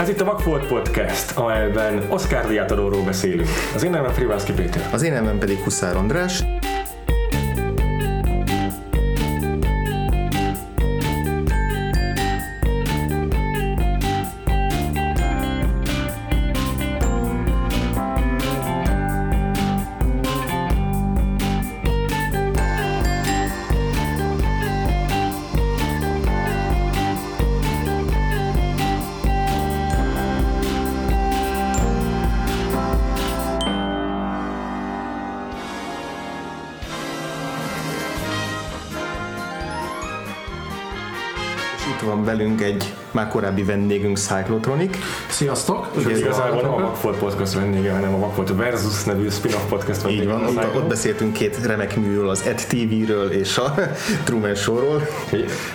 Ez 0.00 0.08
itt 0.08 0.20
a 0.20 0.24
Vagfolt 0.24 0.66
Podcast, 0.66 1.36
amelyben 1.36 2.02
Oscar 2.08 2.46
díjátadóról 2.46 3.02
beszélünk. 3.02 3.48
Az 3.74 3.84
én 3.84 3.90
nevem 3.90 4.12
Frivalszki 4.12 4.52
Péter. 4.52 4.88
Az 4.92 5.02
én 5.02 5.12
nevem 5.12 5.38
pedig 5.38 5.58
Huszár 5.58 5.96
András. 5.96 6.42
Korábbi 43.30 43.62
vendégünk 43.62 44.16
Cyclotronic. 44.16 44.98
Sziasztok! 45.28 45.90
Ez 45.96 46.18
igazából 46.18 46.62
nem 46.62 46.72
a 46.72 46.80
Vagfolt 46.80 47.16
Podcast 47.16 47.54
vendége, 47.54 47.92
hanem 47.92 48.14
a 48.14 48.18
Vagfolt 48.18 48.56
Versus 48.56 49.04
nevű 49.04 49.28
spin-off 49.28 49.62
podcast 49.68 50.02
vendége. 50.02 50.22
Így 50.22 50.28
van, 50.28 50.44
ott, 50.44 50.74
ott 50.74 50.86
beszéltünk 50.86 51.32
két 51.32 51.66
remek 51.66 51.96
műről, 51.96 52.28
az 52.28 52.42
Ed 52.46 52.64
TV-ről 52.68 53.30
és 53.30 53.58
a 53.58 53.74
Truman 54.24 54.54
Show-ról. 54.54 55.06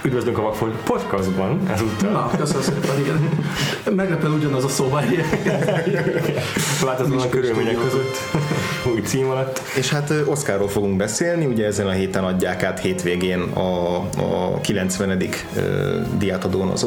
Üdvözlünk 0.04 0.38
a 0.38 0.42
Vagfolt 0.42 0.76
Podcastban 0.76 1.60
ezúttal. 1.74 2.12
Na, 2.12 2.32
köszönöm 2.38 2.62
szépen, 2.62 3.00
igen. 3.00 3.30
Meglepően 3.96 4.34
ugyanaz 4.34 4.64
a 4.64 4.68
szóval 4.68 5.04
Változóan 6.84 7.30
körülmények 7.30 7.76
között, 7.76 8.18
új 8.94 9.02
cím 9.02 9.30
alatt. 9.30 9.62
És 9.78 9.90
hát 9.90 10.10
ö, 10.10 10.26
Oscarról 10.26 10.68
fogunk 10.68 10.98
beszélni, 10.98 11.46
ugye 11.46 11.66
ezen 11.66 11.88
a 11.88 11.92
héten 11.92 12.24
adják 12.24 12.64
át 12.64 12.80
hétvégén 12.80 13.40
a, 13.40 13.96
a 13.96 14.60
90. 14.62 15.22
ö, 15.56 16.00
diátadón 16.18 16.70
az 16.70 16.84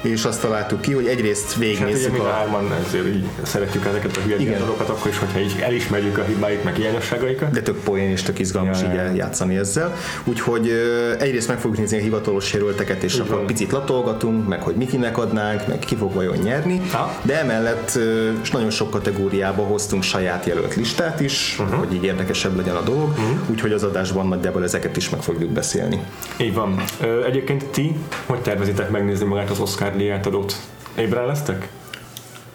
És 0.00 0.24
azt 0.24 0.40
találtuk 0.40 0.80
ki, 0.80 0.92
hogy 0.92 1.06
egyrészt 1.06 1.48
Hát 1.48 1.56
ugye 1.56 1.66
végignézzük 1.66 2.18
a... 2.18 2.30
hárman 2.30 2.72
ezért 2.86 3.06
így 3.06 3.24
szeretjük 3.42 3.86
ezeket 3.86 4.16
a 4.16 4.20
hülye 4.20 4.36
díjátadókat, 4.36 4.88
akkor 4.88 5.10
is, 5.10 5.18
hogyha 5.18 5.38
így 5.38 5.56
elismerjük 5.60 6.18
a 6.18 6.22
hibáit, 6.22 6.64
meg 6.64 6.74
hiányosságaikat. 6.74 7.50
de 7.50 7.60
tök 7.62 7.82
poén 7.82 8.10
és 8.10 8.22
tök 8.22 8.38
izgalmas 8.38 8.80
Ja, 8.80 8.88
így 8.88 8.94
ja. 8.94 9.12
játszani 9.14 9.56
ezzel. 9.56 9.96
Úgyhogy 10.24 10.72
egyrészt 11.18 11.48
meg 11.48 11.58
fogjuk 11.58 11.78
nézni 11.78 11.98
a 11.98 12.00
hivatalos 12.00 12.52
jelölteket, 12.52 13.02
és 13.02 13.18
akkor 13.18 13.36
van. 13.36 13.46
picit 13.46 13.72
latolgatunk, 13.72 14.48
meg 14.48 14.62
hogy 14.62 14.74
mikinek 14.74 15.18
adnánk, 15.18 15.66
meg 15.66 15.78
ki 15.78 15.96
fog 15.96 16.14
vajon 16.14 16.36
nyerni. 16.36 16.80
Ha. 16.92 17.14
De 17.22 17.40
emellett 17.40 17.98
és 18.42 18.50
nagyon 18.50 18.70
sok 18.70 18.90
kategóriába 18.90 19.62
hoztunk 19.62 20.02
saját 20.02 20.46
jelölt 20.46 20.74
listát 20.74 21.20
is, 21.20 21.56
uh-huh. 21.60 21.78
hogy 21.78 21.94
így 21.94 22.04
érdekesebb 22.04 22.56
legyen 22.56 22.76
a 22.76 22.80
dolog, 22.82 23.08
uh-huh. 23.08 23.50
úgyhogy 23.50 23.72
az 23.72 23.82
adásban 23.82 24.28
nagyjából 24.28 24.64
ezeket 24.64 24.96
is 24.96 25.10
meg 25.10 25.20
fogjuk 25.20 25.50
beszélni. 25.50 26.00
Így 26.36 26.54
van. 26.54 26.82
Egyébként 27.26 27.64
ti 27.64 27.96
hogy 28.26 28.40
tervezitek 28.40 28.90
megnézni 28.90 29.26
magát 29.26 29.45
az 29.50 29.60
Oscar 29.60 29.96
díjátadót? 29.96 30.56
Ébren 30.98 31.26
lesztek? 31.26 31.68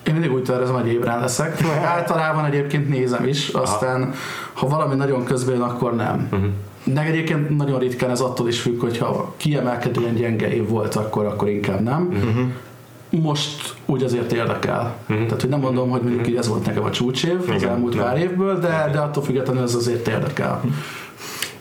Én 0.07 0.13
mindig 0.13 0.31
úgy 0.33 0.43
tervezem, 0.43 0.75
hogy 0.75 0.87
ébren 0.87 1.19
leszek. 1.19 1.61
Általában 1.95 2.45
egyébként 2.45 2.89
nézem 2.89 3.27
is, 3.27 3.47
aztán 3.47 4.13
ha 4.53 4.67
valami 4.67 4.95
nagyon 4.95 5.23
közben, 5.23 5.61
akkor 5.61 5.95
nem. 5.95 6.27
Mhm. 6.31 6.45
De 6.83 7.01
egyébként 7.01 7.57
nagyon 7.57 7.79
ritkán 7.79 8.09
ez 8.09 8.19
attól 8.19 8.47
is 8.47 8.59
függ, 8.61 8.79
hogyha 8.81 9.33
kiemelkedően 9.37 10.15
gyenge 10.15 10.53
év 10.53 10.67
volt, 10.67 10.95
akkor, 10.95 11.25
akkor 11.25 11.49
inkább 11.49 11.81
nem. 11.81 12.01
Mhm. 12.01 12.41
Most 13.21 13.73
úgy 13.85 14.03
azért 14.03 14.31
érdekel. 14.31 14.95
Tehát, 15.07 15.41
hogy 15.41 15.49
nem 15.49 15.59
mondom, 15.59 15.89
hogy 15.89 16.01
mondjuk 16.01 16.27
így 16.27 16.35
ez 16.35 16.47
volt 16.47 16.65
nekem 16.65 16.83
a 16.83 16.89
csúcsév 16.89 17.39
az 17.39 17.55
Igen, 17.55 17.69
elmúlt 17.69 17.95
nem. 17.95 18.03
pár 18.03 18.17
évből, 18.17 18.59
de, 18.59 18.89
de 18.91 18.99
attól 18.99 19.23
függetlenül 19.23 19.63
ez 19.63 19.75
azért 19.75 20.07
érdekel. 20.07 20.61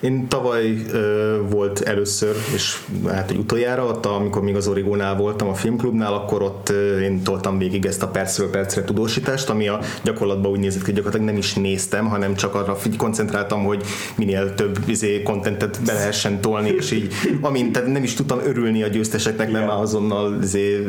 Én 0.00 0.28
tavaly 0.28 0.76
ö, 0.92 1.36
volt 1.50 1.80
először, 1.80 2.34
és 2.54 2.78
hát 3.08 3.30
egy 3.30 3.36
utoljára, 3.36 3.84
ott, 3.84 4.06
amikor 4.06 4.42
még 4.42 4.56
az 4.56 4.66
Origónál 4.68 5.16
voltam 5.16 5.48
a 5.48 5.54
filmklubnál, 5.54 6.12
akkor 6.14 6.42
ott 6.42 6.68
ö, 6.68 7.00
én 7.00 7.22
toltam 7.22 7.58
végig 7.58 7.86
ezt 7.86 8.02
a 8.02 8.08
percről 8.08 8.50
percre 8.50 8.84
tudósítást, 8.84 9.50
ami 9.50 9.68
a 9.68 9.80
gyakorlatban 10.02 10.50
úgy 10.50 10.58
nézett 10.58 10.82
ki, 10.82 10.92
gyakorlatilag 10.92 11.26
nem 11.26 11.36
is 11.36 11.54
néztem, 11.54 12.06
hanem 12.08 12.34
csak 12.34 12.54
arra 12.54 12.76
koncentráltam, 12.96 13.64
hogy 13.64 13.82
minél 14.16 14.54
több 14.54 14.78
izé, 14.86 15.22
kontentet 15.22 15.80
be 15.86 15.92
lehessen 15.92 16.40
tolni, 16.40 16.68
és 16.68 16.90
így 16.90 17.12
amint 17.40 17.72
tehát 17.72 17.92
nem 17.92 18.02
is 18.02 18.14
tudtam 18.14 18.38
örülni 18.44 18.82
a 18.82 18.86
győzteseknek, 18.88 19.50
mert 19.50 19.64
Igen. 19.64 19.74
már 19.74 19.82
azonnal 19.82 20.38
izé, 20.42 20.86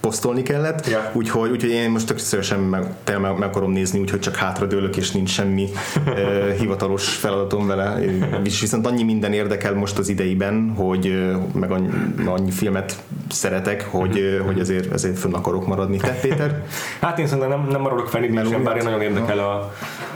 posztolni 0.00 0.42
kellett, 0.42 0.86
Ja. 0.88 1.10
úgyhogy, 1.12 1.50
úgyhogy 1.50 1.70
én 1.70 1.90
most 1.90 2.06
tök 2.06 2.18
szívesen 2.18 2.60
meg, 2.60 2.94
meg, 3.06 3.20
meg 3.38 3.48
akarom 3.48 3.72
nézni, 3.72 3.98
úgyhogy 4.00 4.20
csak 4.20 4.36
hátradőlök, 4.36 4.96
és 4.96 5.10
nincs 5.10 5.30
semmi 5.30 5.68
ö, 6.06 6.50
hivatalos 6.58 7.08
feladatom 7.08 7.66
vele, 7.66 8.01
és 8.44 8.60
viszont 8.60 8.86
annyi 8.86 9.02
minden 9.02 9.32
érdekel 9.32 9.74
most 9.74 9.98
az 9.98 10.08
ideiben, 10.08 10.72
hogy 10.76 11.32
meg 11.54 11.70
annyi, 11.70 11.88
annyi 12.26 12.50
filmet 12.50 13.02
szeretek, 13.30 13.86
hogy, 13.90 14.40
hogy 14.44 14.58
ezért, 14.58 14.92
ezért 14.92 15.18
fönn 15.18 15.34
akarok 15.34 15.66
maradni. 15.66 15.96
Te 15.96 16.18
Péter? 16.20 16.64
Hát 17.00 17.18
én 17.18 17.26
szerintem 17.26 17.50
nem, 17.50 17.68
nem 17.68 17.80
maradok 17.80 18.08
fel 18.08 18.24
idén 18.24 18.44
sem, 18.44 18.62
bár 18.62 18.76
én 18.76 18.84
nagyon 18.84 19.00
érdekel 19.00 19.38
a, 19.38 19.72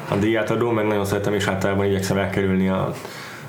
a 0.09 0.15
díjátadó, 0.15 0.71
meg 0.71 0.87
nagyon 0.87 1.05
szeretem, 1.05 1.35
és 1.35 1.47
általában 1.47 1.87
igyekszem 1.87 2.17
elkerülni 2.17 2.69
a, 2.69 2.93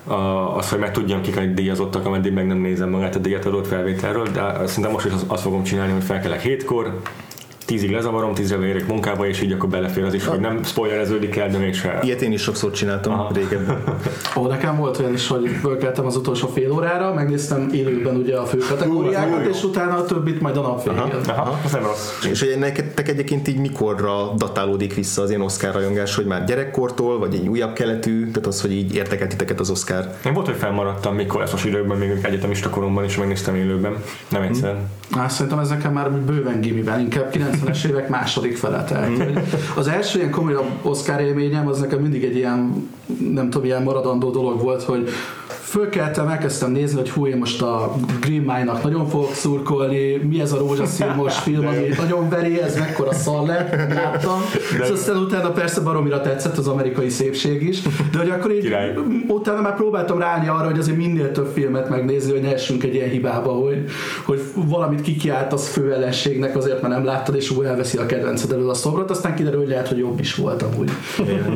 a, 0.08 0.56
azt, 0.58 0.70
hogy 0.70 0.80
meg 0.80 0.92
tudjam 0.92 1.22
kik 1.22 1.38
a 1.38 1.42
díjazottak, 1.46 2.06
ameddig 2.06 2.34
meg 2.34 2.48
nem 2.48 2.58
nézem 2.58 2.90
magát 2.90 3.16
a 3.16 3.20
díjátadót 3.20 3.68
felvételről, 3.68 4.28
de 4.28 4.42
szerintem 4.66 4.92
most 4.92 5.06
is 5.06 5.12
azt, 5.12 5.24
azt 5.28 5.42
fogom 5.42 5.64
csinálni, 5.64 5.94
hogy 5.94 6.04
felkelek 6.04 6.42
hétkor, 6.42 7.02
tízig 7.68 7.92
lezavarom, 7.92 8.34
tízre 8.34 8.58
beérek 8.58 8.88
munkába, 8.88 9.28
és 9.28 9.42
így 9.42 9.52
akkor 9.52 9.70
belefér 9.70 10.04
az 10.04 10.14
is, 10.14 10.26
hogy 10.26 10.40
nem 10.40 10.64
spoilereződik 10.64 11.36
el, 11.36 11.50
de 11.50 11.58
mégse. 11.58 12.00
Ilyet 12.04 12.22
én 12.22 12.32
is 12.32 12.42
sokszor 12.42 12.72
csináltam 12.72 13.14
Aha. 13.14 13.32
régebben. 13.34 13.84
Ó, 14.36 14.48
nekem 14.48 14.78
volt 14.78 15.00
olyan 15.00 15.14
is, 15.14 15.28
hogy 15.28 15.50
fölkeltem 15.62 16.06
az 16.06 16.16
utolsó 16.16 16.48
fél 16.48 16.72
órára, 16.72 17.14
megnéztem 17.14 17.70
élőben 17.74 18.16
ugye 18.16 18.38
a 18.38 18.46
fő 18.46 18.58
kategóriákat, 18.58 19.46
és 19.46 19.64
utána 19.64 19.96
a 19.96 20.06
többit 20.06 20.42
majd 20.42 20.58
a 20.58 20.62
nap 20.62 20.84
végén. 20.84 21.02
Aha, 21.28 21.60
az 21.66 21.72
nem 21.72 21.84
rossz. 21.84 22.26
És 22.32 22.40
hogy 22.40 22.56
nektek 22.60 23.08
egyébként 23.08 23.48
így 23.48 23.60
mikorra 23.60 24.34
datálódik 24.38 24.94
vissza 24.94 25.22
az 25.22 25.30
én 25.30 25.42
Oscar 25.42 25.74
rajongás, 25.74 26.16
hogy 26.16 26.26
már 26.26 26.44
gyerekkortól, 26.44 27.20
vagy 27.20 27.34
egy 27.34 27.48
újabb 27.48 27.74
keletű, 27.74 28.20
tehát 28.28 28.48
az, 28.48 28.62
hogy 28.62 28.72
így 28.72 29.02
titeket 29.28 29.60
az 29.60 29.70
Oscar. 29.70 30.14
Én 30.26 30.34
volt, 30.34 30.46
hogy 30.46 30.56
felmaradtam 30.56 31.16
mikor 31.16 31.42
ezt 31.42 31.66
időkben, 31.66 31.98
még 31.98 32.10
egyetemista 32.22 32.70
koromban 32.70 33.04
is 33.04 33.18
megnéztem 33.18 33.56
élőben. 33.56 33.96
Nem 34.30 34.42
egyszer. 34.42 34.76
Hát 35.12 35.30
szerintem 35.30 35.60
ez 35.60 35.70
nekem 35.70 35.94
már 35.94 36.12
bőven 36.12 36.62
gimiben, 36.62 37.00
inkább 37.00 37.30
90-es 37.64 37.86
évek 37.86 38.10
második 38.10 38.58
fele. 38.58 38.84
Tehát, 38.84 39.08
hogy 39.08 39.34
az 39.76 39.88
első 39.88 40.20
ilyen 40.20 40.32
komolyabb 40.32 40.70
Oscar 40.82 41.22
élményem 41.22 41.68
az 41.68 41.80
nekem 41.80 42.00
mindig 42.00 42.24
egy 42.24 42.36
ilyen, 42.36 42.90
nem 43.34 43.50
tudom, 43.50 43.66
ilyen 43.66 43.84
maradandó 43.84 44.30
dolog 44.30 44.62
volt, 44.62 44.84
hogy 44.84 45.10
fölkeltem, 45.68 46.28
elkezdtem 46.28 46.72
nézni, 46.72 46.98
hogy 46.98 47.10
hú, 47.10 47.28
én 47.28 47.38
most 47.38 47.62
a 47.62 47.96
Green 48.22 48.42
Mile-nak 48.42 48.84
nagyon 48.84 49.08
fogok 49.08 49.34
szurkolni, 49.34 50.16
mi 50.16 50.42
ez 50.42 50.52
a 50.52 50.58
rózsaszín 50.58 51.08
most 51.16 51.36
film, 51.48 51.68
ami 51.68 51.88
nagyon 51.98 52.30
veri, 52.30 52.62
ez 52.62 52.76
mekkora 52.76 53.14
szar 53.14 53.46
lett, 53.48 53.94
láttam. 53.94 54.42
És 54.82 54.90
aztán 54.90 55.18
utána 55.18 55.52
persze 55.52 55.82
baromira 55.82 56.22
tetszett 56.22 56.58
az 56.58 56.68
amerikai 56.68 57.10
szépség 57.10 57.64
is, 57.64 57.82
de 58.12 58.18
hogy 58.18 58.30
akkor 58.30 58.52
így 58.52 58.62
Király. 58.62 58.94
utána 59.28 59.62
már 59.62 59.76
próbáltam 59.76 60.20
ráállni 60.20 60.48
arra, 60.48 60.66
hogy 60.66 60.80
azért 60.80 60.98
minél 60.98 61.32
több 61.32 61.52
filmet 61.54 61.90
megnézni, 61.90 62.32
hogy 62.32 62.42
ne 62.42 62.54
essünk 62.54 62.84
egy 62.84 62.94
ilyen 62.94 63.10
hibába, 63.10 63.52
hogy, 63.52 63.86
hogy 64.26 64.42
valamit 64.56 65.02
kikiáltasz 65.02 65.68
fő 65.68 65.94
ellenségnek 65.94 66.56
azért, 66.56 66.82
mert 66.82 66.94
nem 66.94 67.06
láttad, 67.06 67.36
és 67.36 67.50
úgy 67.50 67.66
elveszi 67.66 67.98
a 67.98 68.06
kedvenced 68.06 68.52
elől 68.52 68.70
a 68.70 68.74
szobrot, 68.74 69.10
aztán 69.10 69.36
kiderül, 69.36 69.60
hogy 69.60 69.70
lehet, 69.70 69.88
hogy 69.88 69.98
jobb 69.98 70.20
is 70.20 70.36
volt 70.36 70.62
amúgy. 70.62 70.92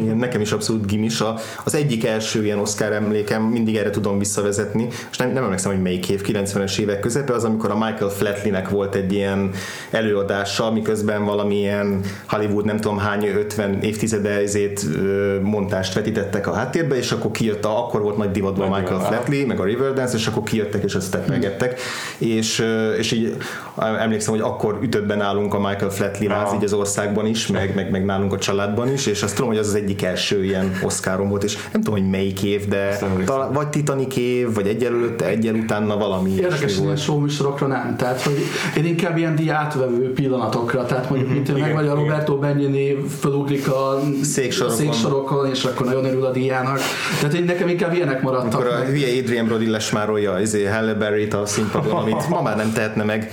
Igen, 0.01 0.17
nekem 0.17 0.41
is 0.41 0.51
abszolút 0.51 0.85
gimis. 0.85 1.23
Az 1.63 1.75
egyik 1.75 2.05
első 2.05 2.43
ilyen 2.43 2.59
Oscar 2.59 2.91
emlékem, 2.91 3.43
mindig 3.43 3.75
erre 3.75 3.89
tudom 4.01 4.19
visszavezetni, 4.19 4.87
és 5.11 5.17
nem, 5.17 5.31
nem 5.31 5.43
emlékszem, 5.43 5.71
hogy 5.71 5.81
melyik 5.81 6.09
év, 6.09 6.21
90-es 6.27 6.77
évek 6.77 6.99
közepe, 6.99 7.33
az, 7.33 7.43
amikor 7.43 7.71
a 7.71 7.77
Michael 7.77 8.09
Flatleynek 8.09 8.69
volt 8.69 8.95
egy 8.95 9.13
ilyen 9.13 9.51
előadása, 9.91 10.71
miközben 10.71 11.25
valamilyen 11.25 12.01
Hollywood 12.27 12.65
nem 12.65 12.77
tudom 12.77 12.97
hány 12.97 13.27
50 13.27 13.81
évtizede 13.81 14.29
ezért 14.29 14.83
ö, 14.95 15.39
montást 15.41 15.93
vetítettek 15.93 16.47
a 16.47 16.53
háttérbe, 16.53 16.95
és 16.95 17.11
akkor 17.11 17.31
kijött, 17.31 17.65
a, 17.65 17.85
akkor 17.85 18.01
volt 18.01 18.17
nagy 18.17 18.31
divatban 18.31 18.79
Michael 18.79 18.99
Flatley, 18.99 19.45
meg 19.45 19.59
a 19.59 19.63
Riverdance, 19.63 20.17
és 20.17 20.27
akkor 20.27 20.43
kijöttek 20.43 20.83
és 20.83 20.95
azt 20.95 21.07
steppegettek, 21.07 21.79
és, 22.17 22.59
ö, 22.59 22.93
és 22.93 23.11
így 23.11 23.37
emlékszem, 23.75 24.33
hogy 24.33 24.41
akkor 24.41 24.79
ütött 24.81 25.05
be 25.05 25.15
nálunk 25.15 25.53
a 25.53 25.59
Michael 25.59 25.91
Flatley 25.91 26.27
láz 26.27 26.53
így 26.53 26.63
az 26.63 26.73
országban 26.73 27.25
is, 27.25 27.47
meg, 27.47 27.75
meg, 27.75 27.91
meg 27.91 28.05
nálunk 28.05 28.33
a 28.33 28.37
családban 28.37 28.91
is, 28.91 29.05
és 29.05 29.23
azt 29.23 29.35
tudom, 29.35 29.49
hogy 29.49 29.59
az 29.59 29.67
az 29.67 29.75
egyik 29.75 30.01
első 30.03 30.43
ilyen 30.43 30.79
Oscarom 30.83 31.29
volt, 31.29 31.43
és 31.43 31.57
nem 31.71 31.81
tudom, 31.81 31.99
hogy 31.99 32.09
melyik 32.09 32.43
év, 32.43 32.67
de 32.67 32.97
talán, 33.25 33.53
vagy 33.53 33.67
ti 33.67 33.83
Titanic 33.95 34.15
év, 34.17 34.53
vagy 34.53 34.67
egyel 34.67 34.93
előtte, 34.93 35.25
egyel 35.25 35.55
utána 35.55 35.97
valami 35.97 36.29
Érdekes, 36.29 36.59
ilyesmi 36.59 36.73
ilyen 36.75 36.85
volt. 36.85 36.99
show 36.99 37.19
műsorokra 37.19 37.67
nem. 37.67 37.95
Tehát, 37.97 38.21
hogy 38.21 38.37
én 38.77 38.85
inkább 38.85 39.17
ilyen 39.17 39.35
diátvevő 39.35 40.13
pillanatokra, 40.13 40.85
tehát 40.85 41.09
mondjuk 41.09 41.29
Mhm. 41.29 41.37
mint 41.37 41.53
meg 41.53 41.57
igen, 41.61 41.73
vagy 41.73 41.87
a 41.87 41.91
igen. 41.91 42.03
Roberto 42.03 42.35
Benigni 42.37 42.97
fölugrik 43.19 43.67
a 43.67 43.99
Széksorokon. 44.23 44.75
a 44.77 44.79
széksorokon, 44.79 45.49
és 45.49 45.63
akkor 45.63 45.85
nagyon 45.85 46.05
örül 46.05 46.25
a 46.25 46.31
díjának. 46.31 46.79
Tehát 47.19 47.35
én 47.35 47.43
nekem 47.43 47.67
inkább 47.67 47.93
ilyenek 47.93 48.21
maradtak. 48.21 48.53
Akkor 48.61 48.73
a 48.73 48.77
meg. 48.77 48.87
hülye 48.87 49.19
Adrian 49.21 49.45
Brody 49.45 49.69
lesmárolja 49.69 50.39
izé 50.39 50.65
Halle 50.65 50.93
Berry-t 50.93 51.33
a 51.33 51.45
színpadon, 51.45 51.91
amit 51.97 52.29
ma 52.29 52.41
már 52.41 52.55
nem 52.57 52.71
tehetne 52.73 53.03
meg. 53.03 53.31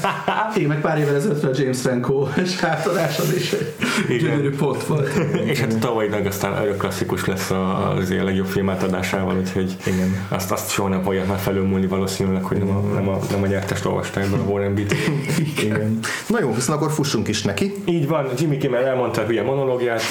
Én 0.60 0.66
meg 0.66 0.80
pár 0.80 0.98
évvel 0.98 1.14
ezelőtt 1.14 1.44
a 1.44 1.50
James 1.54 1.80
Franco 1.80 2.26
és 2.42 2.62
átadás 2.62 3.18
az 3.18 3.34
is 3.36 3.52
egy 3.52 3.74
Igen. 4.08 4.18
gyönyörű 4.30 4.56
pont 4.56 4.84
volt. 4.86 5.08
És 5.46 5.60
hát 5.60 5.78
tavaly 5.78 6.08
meg 6.08 6.26
aztán 6.26 6.62
örök 6.62 6.76
klasszikus 6.76 7.24
lesz 7.24 7.50
a- 7.50 7.96
az 7.96 8.10
ilyen 8.10 8.24
legjobb 8.24 8.46
film 8.46 8.68
átadásával, 8.68 9.36
úgyhogy 9.38 9.76
Igen. 9.86 9.97
Azt, 10.28 10.52
azt 10.52 10.70
soha 10.70 10.88
nem 10.88 11.02
fogják 11.02 11.26
már 11.26 11.38
felülmúlni 11.38 11.86
valószínűleg, 11.86 12.42
hogy 12.44 12.58
nem 12.58 12.76
a, 12.76 12.80
nem 12.80 13.08
a, 13.08 13.18
nem 13.30 13.42
a 13.42 13.46
nyertest 13.46 13.84
olvasta 13.84 14.20
ebben 14.20 14.40
a 14.40 14.42
Warren 14.42 14.74
Beatty. 14.74 14.94
Igen. 15.64 15.98
Na 16.28 16.40
jó, 16.40 16.54
viszont 16.54 16.80
akkor 16.80 16.92
fussunk 16.92 17.28
is 17.28 17.42
neki. 17.42 17.72
Így 17.84 18.08
van, 18.08 18.28
Jimmy 18.38 18.56
Kimmel 18.56 18.84
elmondta 18.84 19.20
a 19.20 19.24
hülye 19.24 19.42
monológiát, 19.42 20.02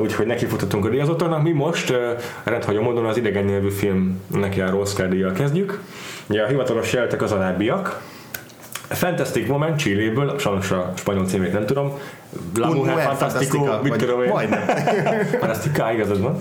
úgyhogy 0.00 0.26
neki 0.26 0.46
futottunk 0.46 0.84
a 0.84 0.88
díjazottaknak. 0.88 1.42
Mi 1.42 1.52
most 1.52 1.92
rendhagyó 2.44 2.82
módon 2.82 3.04
az 3.04 3.16
idegen 3.16 3.44
nyelvű 3.44 3.70
filmnek 3.70 4.56
járó 4.56 4.80
Oscar 4.80 5.08
díjjal 5.08 5.32
kezdjük. 5.32 5.80
Ugye 6.28 6.42
a 6.42 6.46
hivatalos 6.46 6.92
jeltek 6.92 7.22
az 7.22 7.32
alábbiak. 7.32 8.00
Fantastic 8.88 9.48
Moment 9.48 9.78
Chiléből, 9.78 10.38
sajnos 10.38 10.70
a 10.70 10.92
spanyol 10.96 11.26
címét 11.26 11.52
nem 11.52 11.66
tudom. 11.66 11.92
La 12.56 12.70
Mujer 12.70 12.98
Fantastico, 12.98 13.82
mit 13.82 13.96
tudom 13.96 14.22
én. 14.22 14.28
majdnem. 14.28 14.60
Fantastica, 15.40 15.92
igazad 15.92 16.20
van. 16.20 16.36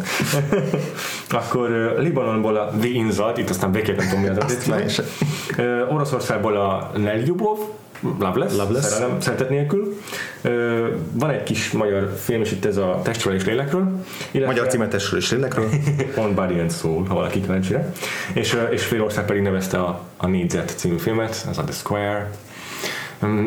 Akkor 1.42 1.96
Libanonból 1.98 2.56
a 2.56 2.70
The 2.80 2.90
Insult, 2.90 3.38
itt 3.38 3.50
aztán 3.50 3.72
békét 3.72 3.96
nem 3.96 4.08
tudom 4.08 4.24
mi 4.24 4.28
az 4.28 5.02
Oroszországból 5.90 6.56
a 6.56 6.92
Neljubov, 6.98 7.58
Loveless, 8.00 8.56
Loveless. 8.56 8.86
szerelem, 8.86 9.22
szeretet 9.22 9.50
nélkül. 9.50 10.00
Van 11.12 11.30
egy 11.30 11.44
kis 11.44 11.72
magyar 11.72 12.14
film, 12.24 12.42
és 12.42 12.52
itt 12.52 12.66
ez 12.66 12.78
a 12.78 13.00
testről 13.04 13.34
és 13.34 13.46
lélekről. 13.46 14.06
Illetve 14.32 14.52
Magyar 14.54 14.68
címetesről 14.68 15.20
és 15.20 15.32
lélekről. 15.32 15.70
On 16.24 16.36
Body 16.36 16.60
and 16.60 16.72
Soul, 16.72 17.06
ha 17.08 17.14
valaki 17.14 17.42
kíváncsi 17.42 17.76
És, 18.34 18.58
és 18.70 18.86
Félország 18.86 19.26
pedig 19.26 19.42
nevezte 19.42 19.78
a, 19.78 20.00
a 20.18 20.28
Négyzet 20.28 20.74
című 20.78 20.98
filmet, 20.98 21.46
az 21.50 21.58
a 21.58 21.64
The 21.64 21.74
Square. 21.74 22.32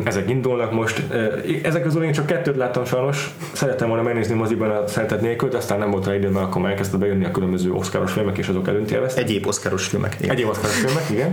Ezek 0.03 0.29
indulnak 0.29 0.71
most. 0.71 1.03
Ezek 1.63 1.83
közül 1.83 2.03
én 2.03 2.11
csak 2.11 2.25
kettőt 2.25 2.55
láttam 2.55 2.85
sajnos. 2.85 3.29
Szerettem 3.53 3.87
volna 3.87 4.03
megnézni 4.03 4.35
moziban 4.35 4.69
a 4.69 4.87
szeretet 4.87 5.21
nélkül, 5.21 5.49
de 5.49 5.57
aztán 5.57 5.79
nem 5.79 5.91
volt 5.91 6.05
rá 6.05 6.15
időm, 6.15 6.31
mert 6.31 6.45
akkor 6.45 6.61
már 6.61 6.71
elkezdte 6.71 6.97
bejönni 6.97 7.25
a 7.25 7.31
különböző 7.31 7.71
oszkáros 7.71 8.11
filmek, 8.11 8.37
és 8.37 8.47
azok 8.47 8.67
előnt 8.67 8.91
élveztek. 8.91 9.23
Egyéb 9.23 9.47
oszkáros 9.47 9.87
filmek. 9.87 10.15
Igen. 10.19 10.35
Egyéb 10.35 10.47
oszkáros 10.47 10.75
filmek, 10.75 11.09
igen. 11.09 11.31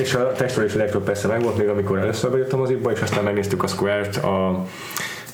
És 0.00 0.14
a 0.14 0.32
testről 0.32 0.64
és 0.64 0.74
lélekről 0.74 1.02
persze 1.02 1.28
meg 1.28 1.42
volt 1.42 1.56
még, 1.56 1.68
amikor 1.68 1.98
először 1.98 2.30
bejött 2.30 2.52
a 2.52 2.56
moziba, 2.56 2.90
és 2.90 3.00
aztán 3.00 3.24
megnéztük 3.24 3.62
a 3.62 3.66
Square-t 3.66 4.16
a 4.16 4.64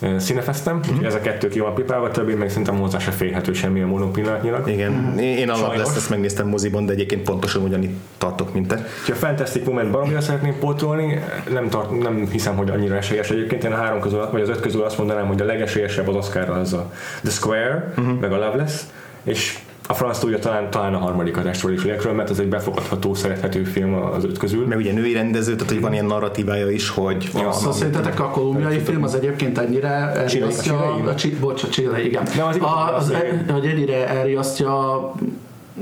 Mhm. 0.00 0.10
mm-hmm. 0.10 1.04
ez 1.04 1.14
a 1.14 1.20
kettő 1.20 1.48
ki 1.48 1.60
van 1.60 1.74
pipálva, 1.74 2.10
többé 2.10 2.34
meg 2.34 2.48
szerintem 2.48 2.78
hozzá 2.78 2.98
se 2.98 3.10
férhető 3.10 3.52
semmilyen 3.52 3.88
módon 3.88 4.12
pillanatnyilag. 4.12 4.68
Igen, 4.68 5.18
én 5.18 5.36
én 5.36 5.50
a 5.50 5.54
Sajnos. 5.54 5.76
Loveless 5.76 5.96
ezt 5.96 6.10
megnéztem 6.10 6.48
moziban, 6.48 6.86
de 6.86 6.92
egyébként 6.92 7.22
pontosan 7.22 7.62
ugyanitt 7.62 8.00
tartok, 8.18 8.54
mint 8.54 8.68
te. 8.68 8.74
Ha 9.06 9.12
a 9.12 9.14
Fantastic 9.14 9.66
Moment 9.66 9.90
baromira 9.90 10.20
szeretném 10.20 10.58
pótolni, 10.58 11.24
nem, 11.52 11.68
tart, 11.68 11.98
nem 11.98 12.28
hiszem, 12.30 12.56
hogy 12.56 12.70
annyira 12.70 12.96
esélyes 12.96 13.30
egyébként. 13.30 13.64
Én 13.64 13.72
a 13.72 13.76
három 13.76 14.00
közül, 14.00 14.28
vagy 14.32 14.40
az 14.40 14.48
öt 14.48 14.60
közül 14.60 14.82
azt 14.82 14.98
mondanám, 14.98 15.26
hogy 15.26 15.40
a 15.40 15.44
legesélyesebb 15.44 16.08
az 16.08 16.14
Oscarra 16.14 16.52
az 16.52 16.72
a 16.72 16.92
The 17.22 17.30
Square, 17.30 17.92
uh-huh. 17.96 18.18
meg 18.20 18.32
a 18.32 18.38
Loveless, 18.38 18.80
és 19.22 19.58
a 19.86 19.94
franc 19.94 20.18
tudja 20.18 20.38
talán, 20.38 20.70
talán 20.70 20.94
a 20.94 20.98
harmadik 20.98 21.36
a 21.36 21.42
testről 21.42 21.72
és 21.72 21.84
lélekről, 21.84 22.12
mert 22.12 22.30
az 22.30 22.40
egy 22.40 22.48
befogadható, 22.48 23.14
szerethető 23.14 23.64
film 23.64 23.94
az 23.94 24.24
öt 24.24 24.38
közül. 24.38 24.66
Meg 24.66 24.78
ugye 24.78 24.92
női 24.92 25.12
rendező, 25.12 25.54
tehát 25.54 25.72
hogy 25.72 25.80
van 25.80 25.92
ilyen 25.92 26.04
narratívája 26.04 26.70
is, 26.70 26.88
hogy 26.88 27.28
Ja, 27.34 27.52
Szóval 27.52 27.72
szerintetek 27.72 28.20
a 28.20 28.28
kolumbiai 28.28 28.78
film 28.78 29.02
az 29.02 29.14
egyébként 29.14 29.58
ennyire 29.58 29.88
elriasztja, 29.88 30.94
a, 30.94 31.14
csi, 31.14 31.36
bocs, 31.36 31.62
a 31.62 31.68
Chile, 31.68 32.04
igen. 32.04 32.24
De 32.36 32.42
az 32.42 32.56
a, 32.56 32.94
az, 32.96 33.08
az 33.08 33.16
hogy 33.52 33.66
ennyire 33.66 34.08
elriasztja 34.08 35.12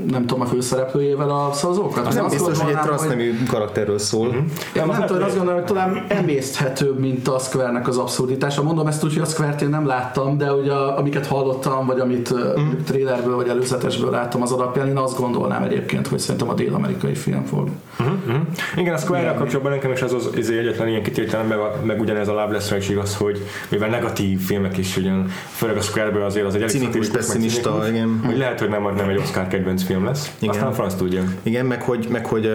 nem 0.09 0.25
tudom, 0.25 0.41
a 0.41 0.45
főszereplőjével 0.45 1.29
a 1.29 1.49
szavazókat? 1.53 2.07
az 2.07 2.15
nem 2.15 2.25
Azt 2.25 2.33
biztos, 2.33 2.59
hogy 2.59 2.71
egy 2.73 2.79
transznemű 2.79 3.33
karakterről 3.49 3.99
szól. 3.99 4.27
Mhm. 4.27 4.37
Ja, 4.73 4.83
az 4.83 4.97
nem 4.97 5.05
tudom, 5.05 5.23
azt 5.23 5.35
gondolom, 5.35 5.59
hogy 5.59 5.67
talán 5.67 6.05
emészthetőbb, 6.07 6.99
mint 6.99 7.27
a 7.27 7.39
Square-nek 7.39 7.87
az 7.87 7.97
abszurditása. 7.97 8.63
Mondom 8.63 8.87
ezt 8.87 9.03
úgy, 9.03 9.13
hogy 9.13 9.21
a 9.21 9.25
Square-t 9.25 9.61
én 9.61 9.69
nem 9.69 9.85
láttam, 9.85 10.37
de 10.37 10.53
ugye 10.53 10.73
amiket 10.73 11.27
hallottam, 11.27 11.85
vagy 11.85 11.99
amit 11.99 12.33
mm. 12.33 12.71
Trailerből, 12.85 13.35
vagy 13.35 13.47
előzetesből 13.47 14.09
láttam 14.09 14.41
az 14.41 14.51
alapján, 14.51 14.87
én 14.87 14.97
azt 14.97 15.17
gondolnám 15.17 15.63
egyébként, 15.63 16.07
hogy 16.07 16.19
szerintem 16.19 16.49
a 16.49 16.53
dél-amerikai 16.53 17.15
film 17.15 17.45
fog. 17.45 17.69
Uh-huh. 17.99 18.41
Igen, 18.75 18.93
a 18.93 18.97
square 18.97 19.33
kapcsolatban 19.33 19.71
nekem 19.71 19.91
is 19.91 20.01
az 20.01 20.13
az, 20.13 20.29
az 20.37 20.49
egyetlen 20.49 20.87
ilyen 20.87 21.03
kitételem, 21.03 21.47
meg, 21.47 21.57
meg 21.83 21.99
ugyanez 21.99 22.27
a 22.27 22.33
Loveless-re 22.33 22.77
is 22.77 22.89
igaz, 22.89 23.15
hogy 23.15 23.45
mivel 23.69 23.89
negatív 23.89 24.39
filmek 24.39 24.77
is 24.77 24.97
ugyan, 24.97 25.27
főleg 25.49 25.77
a 25.77 25.81
Square-ből 25.81 26.23
azért 26.23 26.45
az 26.45 26.55
egy 26.55 26.61
elég 26.61 26.81
szatirikus, 26.81 27.09
pessimista, 27.09 27.87
igen. 27.89 28.21
Hogy 28.25 28.37
lehet, 28.37 28.59
hogy 28.59 28.69
nem, 28.69 28.93
nem 28.95 29.09
egy 29.09 29.17
Oscar 29.17 29.47
kedvenc 29.47 29.84
film 29.85 30.05
lesz. 30.05 30.35
Igen. 30.39 30.49
Aztán 30.49 30.67
a 30.67 30.73
franc 30.73 30.95
tudja. 30.95 31.23
Igen, 31.43 31.65
meg 31.65 31.81
hogy, 31.81 32.07
meg 32.09 32.25
hogy 32.25 32.51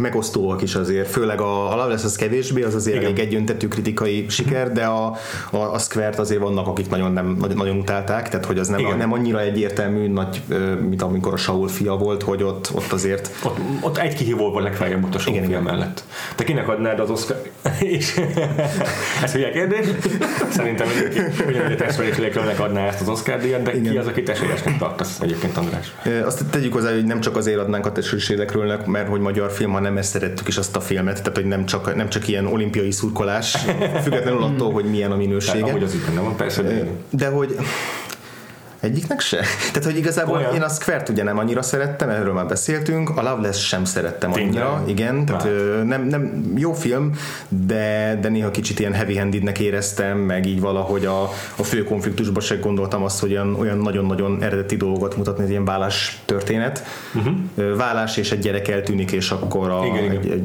megosztóak 0.00 0.62
is 0.62 0.74
azért, 0.74 1.08
főleg 1.08 1.40
a, 1.40 1.72
a 1.72 1.76
Loveless 1.76 2.04
az 2.04 2.16
kevésbé, 2.16 2.62
az 2.62 2.74
azért 2.74 2.96
Igen. 2.96 3.08
elég 3.08 3.18
egyöntetű 3.18 3.68
kritikai 3.68 4.26
siker, 4.28 4.72
de 4.72 4.84
a, 4.84 5.16
a, 5.50 5.56
a 5.56 5.78
Square-t 5.78 6.18
azért 6.18 6.40
vannak, 6.40 6.66
akik 6.66 6.90
nagyon, 6.90 7.12
nem, 7.12 7.38
nagyon, 7.54 7.78
utálták, 7.78 8.28
tehát 8.28 8.46
hogy 8.46 8.58
az 8.58 8.68
nem, 8.68 8.78
Igen. 8.78 8.96
nem 8.96 9.12
annyira 9.12 9.40
egyértelmű, 9.40 10.08
nagy, 10.08 10.42
mint 10.88 11.02
amikor 11.02 11.32
a 11.32 11.36
Saul 11.36 11.68
fia 11.68 11.96
volt, 11.96 12.22
hogy 12.22 12.42
ott, 12.42 12.70
ott 12.74 12.92
azért 12.92 13.30
Ott, 13.44 13.58
ott 13.80 13.98
egy 13.98 14.14
kihívó 14.14 14.50
volt 14.50 14.64
legfeljebb 14.64 15.04
ott 15.04 15.14
a 15.14 15.18
sok 15.18 15.34
Igen, 15.34 15.48
igen. 15.48 15.62
mellett. 15.62 16.04
Te 16.34 16.44
kinek 16.44 16.68
adnád 16.68 17.00
az 17.00 17.10
Oscar... 17.10 17.42
És 17.78 18.20
ez 19.24 19.34
ugye 19.34 19.50
kérdés. 19.50 19.86
Szerintem 20.50 20.88
ugyanúgy 21.48 21.72
a 21.72 21.76
testfeléküleknek 21.76 22.60
adná 22.60 22.86
ezt 22.86 23.00
az 23.00 23.08
Oscar 23.08 23.38
díjat, 23.38 23.62
de 23.62 23.74
Igen. 23.74 23.92
ki 23.92 23.98
az, 23.98 24.06
akit 24.06 24.28
esélyesnek 24.28 24.78
tartasz 24.78 25.20
egyébként, 25.20 25.56
András? 25.56 25.94
Azt 26.24 26.44
tegyük 26.50 26.72
hozzá, 26.72 26.92
hogy 26.92 27.04
nem 27.04 27.20
csak 27.20 27.36
azért 27.36 27.58
adnánk 27.58 27.86
a 27.86 27.92
tesőségekről, 27.92 28.80
mert 28.86 29.08
hogy 29.08 29.20
magyar 29.20 29.50
film, 29.50 29.74
hanem 29.84 29.98
mert 29.98 30.12
szerettük 30.12 30.48
is 30.48 30.56
azt 30.56 30.76
a 30.76 30.80
filmet, 30.80 31.18
tehát 31.18 31.36
hogy 31.36 31.44
nem 31.46 31.66
csak, 31.66 31.94
nem 31.94 32.08
csak 32.08 32.28
ilyen 32.28 32.46
olimpiai 32.46 32.90
szurkolás, 32.90 33.56
függetlenül 34.04 34.42
attól, 34.42 34.72
hogy 34.72 34.84
milyen 34.84 35.10
a 35.10 35.14
Tehát, 35.14 35.26
minősége. 35.26 35.64
amúgy 35.64 35.82
az 35.82 35.94
így 35.94 36.04
benne 36.06 36.20
van, 36.20 36.36
persze, 36.36 36.62
De 37.10 37.28
hogy 37.28 37.56
Egyiknek 38.84 39.20
se? 39.20 39.36
Tehát, 39.72 39.84
hogy 39.84 39.96
igazából 39.96 40.36
Olyan. 40.36 40.54
én 40.54 40.62
a 40.62 40.68
Square-t 40.68 41.08
ugye 41.08 41.22
nem 41.22 41.38
annyira 41.38 41.62
szerettem, 41.62 42.08
erről 42.08 42.32
már 42.32 42.46
beszéltünk, 42.46 43.10
a 43.16 43.22
Loveless 43.22 43.66
sem 43.66 43.84
szerettem 43.84 44.32
Tényleg? 44.32 44.62
annyira, 44.62 44.82
igen, 44.86 45.24
tehát 45.26 45.42
Hát. 45.42 45.50
ö, 45.50 45.82
nem, 45.84 46.06
nem 46.06 46.52
jó 46.56 46.72
film, 46.72 47.12
de, 47.48 48.18
de 48.20 48.28
néha 48.28 48.50
kicsit 48.50 48.78
ilyen 48.78 48.92
heavy-handednek 48.92 49.58
éreztem, 49.58 50.18
meg 50.18 50.46
így 50.46 50.60
valahogy 50.60 51.04
a, 51.04 51.22
a 51.56 51.62
fő 51.62 51.84
konfliktusban 51.84 52.42
se 52.42 52.54
gondoltam 52.54 53.02
azt, 53.02 53.20
hogy 53.20 53.30
olyan, 53.32 53.54
olyan 53.54 53.78
nagyon-nagyon 53.78 54.42
eredeti 54.42 54.76
dolgot 54.76 55.16
mutatni, 55.16 55.44
egy 55.44 55.50
ilyen 55.50 55.64
vállás 55.64 56.22
történet. 56.24 56.84
Uh-huh. 57.14 57.76
Vállás 57.76 58.16
és 58.16 58.32
egy 58.32 58.38
gyerek 58.38 58.68
eltűnik, 58.68 59.12
és 59.12 59.30
akkor 59.30 59.70
a, 59.70 59.84
Igen, 59.84 60.04
igen. 60.04 60.16
egy, 60.16 60.30
egy 60.30 60.42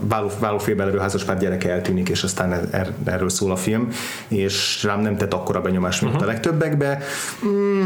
váló, 0.00 0.30
válófélbe 0.38 0.84
levő 0.84 0.98
házaspár 0.98 1.38
gyereke 1.38 1.70
eltűnik, 1.70 2.08
és 2.08 2.22
aztán 2.22 2.68
er, 2.70 2.92
erről 3.04 3.28
szól 3.28 3.50
a 3.50 3.56
film, 3.56 3.88
és 4.28 4.84
rám 4.84 5.00
nem 5.00 5.16
tett 5.16 5.34
akkora 5.34 5.60
benyomást, 5.60 6.00
mint 6.02 6.14
uh-huh. 6.14 6.28
a 6.28 6.32
legtöbbekbe. 6.32 6.98
Mm, 7.46 7.79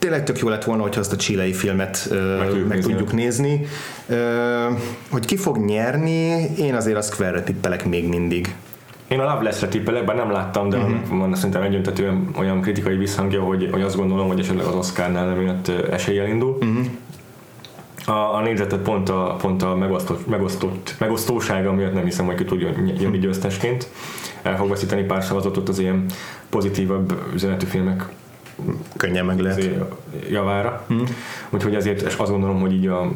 tényleg 0.00 0.24
tök 0.24 0.38
jó 0.38 0.48
lett 0.48 0.64
volna, 0.64 0.82
hogyha 0.82 1.00
azt 1.00 1.12
a 1.12 1.16
csilei 1.16 1.52
filmet 1.52 2.08
meg, 2.38 2.48
tudjuk 2.48 2.68
meg 2.68 2.76
nézni. 2.76 2.92
tudjuk 2.92 3.12
nézni. 3.12 3.66
Ö, 4.06 4.66
hogy 5.10 5.24
ki 5.24 5.36
fog 5.36 5.58
nyerni, 5.58 6.50
én 6.58 6.74
azért 6.74 6.96
a 6.96 7.02
Square-re 7.02 7.42
tippelek 7.42 7.86
még 7.86 8.08
mindig. 8.08 8.54
Én 9.08 9.20
a 9.20 9.32
Loveless-re 9.32 9.68
tippelek, 9.68 10.04
bár 10.04 10.16
nem 10.16 10.30
láttam, 10.30 10.68
de 10.68 10.76
uh-huh. 10.76 11.18
van 11.18 11.34
szerintem 11.34 11.62
egyöntetően 11.62 12.28
olyan 12.38 12.60
kritikai 12.60 12.96
visszhangja, 12.96 13.42
hogy, 13.42 13.68
hogy 13.72 13.82
azt 13.82 13.96
gondolom, 13.96 14.28
hogy 14.28 14.38
esetleg 14.38 14.66
az 14.66 14.74
Oscar-nál 14.74 15.30
emiatt 15.30 15.68
eséllyel 15.68 16.26
indul. 16.26 16.56
Uh-huh. 16.60 16.86
A, 18.06 18.34
a 18.34 18.40
négyzetet 18.42 18.80
pont 18.80 19.08
a, 19.08 19.36
pont 19.38 19.62
a 19.62 19.76
megosztott, 19.76 20.26
megosztott, 20.26 20.94
megosztósága 20.98 21.72
miatt 21.72 21.94
nem 21.94 22.04
hiszem, 22.04 22.26
hogy 22.26 22.34
ki 22.34 22.44
tud 22.44 22.60
jönni 22.60 22.92
jönni 23.00 23.18
győztesként. 23.18 23.88
El 24.42 24.56
fog 24.56 24.68
veszíteni 24.68 25.02
pár 25.02 25.24
szavazatot 25.24 25.68
az 25.68 25.78
ilyen 25.78 26.06
pozitívabb 26.48 27.14
üzenetű 27.34 27.66
filmek 27.66 28.08
Könnyen 28.96 29.24
meg 29.24 29.38
lehet. 29.38 29.68
javára. 30.30 30.84
Hmm. 30.86 31.04
Úgyhogy 31.50 31.74
azért 31.74 32.02
és 32.02 32.14
azt 32.14 32.30
gondolom, 32.30 32.60
hogy 32.60 32.72
így 32.72 32.86
a 32.86 33.12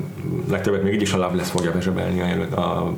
legtöbbet 0.50 0.82
még 0.82 0.94
így 0.94 1.02
is 1.02 1.12
a 1.12 1.16
Loveless 1.18 1.50
fogja 1.50 1.72
bezsebelni 1.72 2.20
a, 2.20 2.26
jelöl, 2.26 2.52
a 2.52 2.92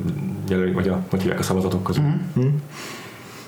jelöl, 0.48 0.72
vagy 0.72 0.88
a, 0.88 1.00
hogy 1.10 1.20
hívják 1.20 1.38
a 1.38 1.42
szavazatok 1.42 1.82
közül. 1.82 2.04
Hmm. 2.34 2.62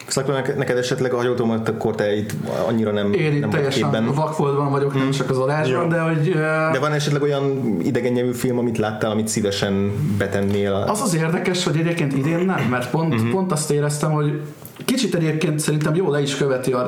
Szakra, 0.07 0.43
neked 0.57 0.77
esetleg 0.77 1.13
a 1.13 1.17
hagyótomat, 1.17 1.69
akkor 1.69 1.95
te 1.95 2.17
itt 2.17 2.35
annyira 2.69 2.91
nem, 2.93 3.13
Én 3.13 3.33
itt 3.35 3.41
nem 3.41 3.51
teljesen 3.51 3.83
képben. 3.83 4.15
vakfoldban 4.15 4.71
vagyok, 4.71 4.95
nem 4.95 5.11
csak 5.11 5.31
az 5.31 5.39
adásban, 5.39 5.83
Jó. 5.83 5.89
de 5.89 6.01
hogy 6.01 6.29
ö, 6.29 6.41
De 6.73 6.79
van 6.81 6.93
esetleg 6.93 7.23
olyan 7.23 7.77
idegen 7.83 8.13
nyelvű 8.13 8.33
film, 8.33 8.59
amit 8.59 8.79
láttál, 8.79 9.11
amit 9.11 9.29
szívesen 9.29 9.93
betennél? 10.19 10.73
A... 10.73 10.91
Az 10.91 11.01
az 11.01 11.15
érdekes, 11.15 11.65
hogy 11.65 11.77
egyébként 11.77 12.17
idén 12.17 12.39
nem, 12.39 12.67
mert 12.71 12.91
pont, 12.91 13.15
uh-huh. 13.15 13.31
pont 13.31 13.53
azt 13.53 13.71
éreztem, 13.71 14.11
hogy 14.11 14.41
Kicsit 14.85 15.15
egyébként 15.15 15.59
szerintem 15.59 15.95
jól 15.95 16.11
le 16.11 16.21
is 16.23 16.37
követi 16.37 16.73
az 16.73 16.87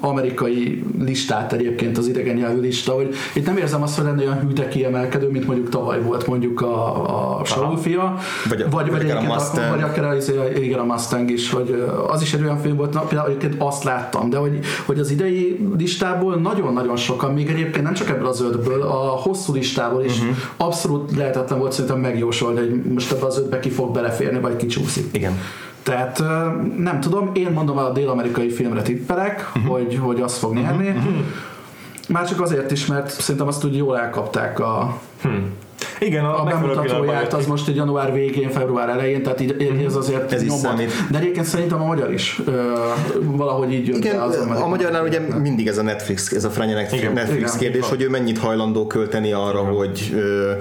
amerikai 0.00 0.84
listát 0.98 1.52
egyébként 1.52 1.98
az 1.98 2.08
idegen 2.08 2.34
nyelvű 2.34 2.60
lista, 2.60 2.92
hogy 2.92 3.14
itt 3.34 3.46
nem 3.46 3.56
érzem 3.56 3.82
azt, 3.82 3.96
hogy 3.96 4.04
lenne 4.04 4.22
olyan 4.22 4.40
hűde 4.40 4.68
kiemelkedő, 4.68 5.28
mint 5.30 5.46
mondjuk 5.46 5.68
tavaly 5.68 6.02
volt 6.02 6.26
mondjuk 6.26 6.60
a, 6.60 7.40
a 7.40 7.44
Saul 7.44 7.76
fia, 7.76 8.18
Vagy 8.48 8.60
a- 8.60 8.68
vagy, 8.70 8.90
vagy 8.90 9.10
a 9.10 9.20
Mustang. 9.20 9.70
vagy 9.70 9.82
akár 9.82 10.04
az, 10.04 10.32
igen, 10.62 10.78
a 10.78 10.84
Mustang 10.84 11.30
is, 11.30 11.50
hogy 11.50 11.84
az 12.08 12.22
is 12.22 12.34
egy 12.34 12.42
olyan 12.42 12.58
film 12.58 12.76
volt, 12.76 12.92
na, 12.92 13.00
például 13.00 13.28
egyébként 13.28 13.54
azt 13.62 13.84
láttam, 13.84 14.30
de 14.30 14.36
hogy, 14.36 14.58
hogy 14.86 14.98
az 14.98 15.10
idei 15.10 15.68
listából 15.78 16.34
nagyon-nagyon 16.34 16.96
sokan, 16.96 17.32
még 17.32 17.48
egyébként 17.48 17.84
nem 17.84 17.94
csak 17.94 18.08
ebből 18.08 18.26
az 18.26 18.40
ötből, 18.40 18.82
a 18.82 18.96
hosszú 18.96 19.52
listából 19.52 20.04
is 20.04 20.18
uh-huh. 20.20 20.36
abszolút 20.56 21.16
lehetetlen 21.16 21.58
volt 21.58 21.72
szerintem 21.72 22.00
megjósolni, 22.00 22.58
hogy 22.58 22.82
most 22.92 23.12
ebbe 23.12 23.26
az 23.26 23.38
ötbe 23.38 23.60
ki 23.60 23.70
fog 23.70 23.92
beleférni, 23.92 24.40
vagy 24.40 24.56
kicsúszik. 24.56 25.06
Igen. 25.12 25.38
Tehát 25.92 26.18
nem 26.78 27.00
tudom, 27.00 27.30
én 27.34 27.50
mondom 27.54 27.78
a 27.78 27.90
dél-amerikai 27.90 28.50
filmre 28.50 28.82
tippelek, 28.82 29.50
Mhm. 29.54 29.64
uh-huh. 29.66 29.78
hogy, 29.78 29.98
hogy 30.02 30.20
azt 30.20 30.36
fog 30.38 30.54
nyerni. 30.54 30.88
Uh-huh. 30.88 31.12
Már 32.08 32.28
csak 32.28 32.40
azért 32.40 32.70
is, 32.70 32.86
mert 32.86 33.10
szerintem 33.10 33.46
azt 33.46 33.64
úgy 33.64 33.76
jól 33.76 33.98
elkapták 33.98 34.58
a, 34.60 34.98
Igen, 36.00 36.24
a, 36.24 36.40
a 36.40 36.44
bemutatóját, 36.44 37.32
az 37.32 37.46
most 37.46 37.68
egy 37.68 37.76
január 37.76 38.12
végén, 38.12 38.48
február 38.50 38.88
elején, 38.88 39.22
tehát 39.22 39.40
így, 39.40 39.82
ez 39.86 39.94
azért 39.96 40.32
Ez 40.32 40.42
is 40.42 40.48
nyomott. 40.48 40.62
számít. 40.64 40.90
De 41.10 41.18
egyébként 41.18 41.46
szerintem 41.46 41.82
a 41.82 41.84
magyar 41.86 42.12
is 42.12 42.40
ö, 42.46 42.72
valahogy 43.22 43.72
így 43.72 43.86
jött 43.86 43.96
Igen, 43.96 44.16
be 44.16 44.22
az 44.22 44.36
a 44.62 44.66
magyarnál 44.68 45.04
ugye 45.04 45.20
mindig 45.20 45.66
ez 45.66 45.78
a 45.78 45.82
Netflix, 45.82 46.32
ez 46.32 46.44
a 46.44 46.50
franya 46.50 46.74
Netflix, 46.74 47.02
Igen. 47.02 47.14
Netflix 47.14 47.54
Igen. 47.54 47.58
kérdés, 47.58 47.88
hogy 47.88 48.02
ő 48.02 48.08
mennyit 48.08 48.38
hajlandó 48.38 48.86
költeni 48.86 49.32
arra, 49.32 49.58
hogy, 49.60 50.12
ö, 50.14 50.52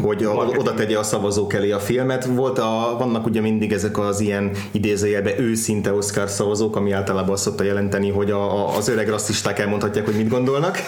hogy 0.00 0.22
Marketing. 0.22 0.60
oda 0.60 0.74
tegye 0.74 0.98
a 0.98 1.02
szavazók 1.02 1.52
elé 1.54 1.70
a 1.70 1.78
filmet. 1.78 2.24
Volt 2.24 2.58
a, 2.58 2.94
vannak 2.98 3.26
ugye 3.26 3.40
mindig 3.40 3.72
ezek 3.72 3.98
az 3.98 4.20
ilyen 4.20 4.50
idézőjelben 4.70 5.40
őszinte 5.40 5.92
Oscar 5.92 6.28
szavazók, 6.28 6.76
ami 6.76 6.92
általában 6.92 7.32
azt 7.32 7.42
szokta 7.42 7.64
jelenteni, 7.64 8.10
hogy 8.10 8.30
a, 8.30 8.66
a, 8.66 8.76
az 8.76 8.88
öreg 8.88 9.08
rasszisták 9.08 9.58
elmondhatják, 9.58 10.04
hogy 10.04 10.14
mit 10.14 10.28
gondolnak. 10.28 10.78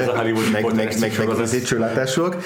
Ez 0.00 0.08
a 0.08 0.18
Hollywood 0.18 0.50
meg, 0.52 0.64
meg, 0.74 0.96
meg, 1.00 1.14
meg 1.18 1.28
az 1.28 1.62
csőlátásúak. 1.62 2.36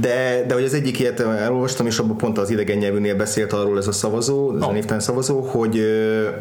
De, 0.00 0.44
de 0.46 0.54
hogy 0.54 0.64
az 0.64 0.74
egyik 0.74 0.98
ilyet 0.98 1.20
elolvastam, 1.20 1.86
és 1.86 1.98
abban 1.98 2.16
pont 2.16 2.38
az 2.38 2.50
idegen 2.50 2.78
nyelvűnél 2.78 3.16
beszélt 3.16 3.52
arról 3.52 3.78
ez 3.78 3.86
a 3.86 3.92
szavazó, 3.92 4.56
ez 4.56 4.62
a 4.62 4.72
névtelen 4.72 5.00
szavazó, 5.00 5.40
hogy, 5.40 5.82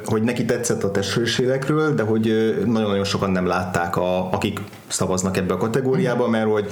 hogy 0.06 0.22
neki 0.22 0.46
tetszett 0.46 0.84
a 0.84 0.92
testsőségekről, 0.92 1.94
de 1.94 2.04
hogy 2.04 2.56
nagyon-nagyon 2.66 3.04
sokan 3.04 3.32
nem 3.32 3.46
látták, 3.46 3.98
a, 3.98 4.30
akik 4.32 4.60
szavaznak 4.88 5.38
ebbe 5.38 5.54
a 5.54 5.58
kategóriába, 5.58 6.28
mert 6.28 6.52
hogy 6.52 6.68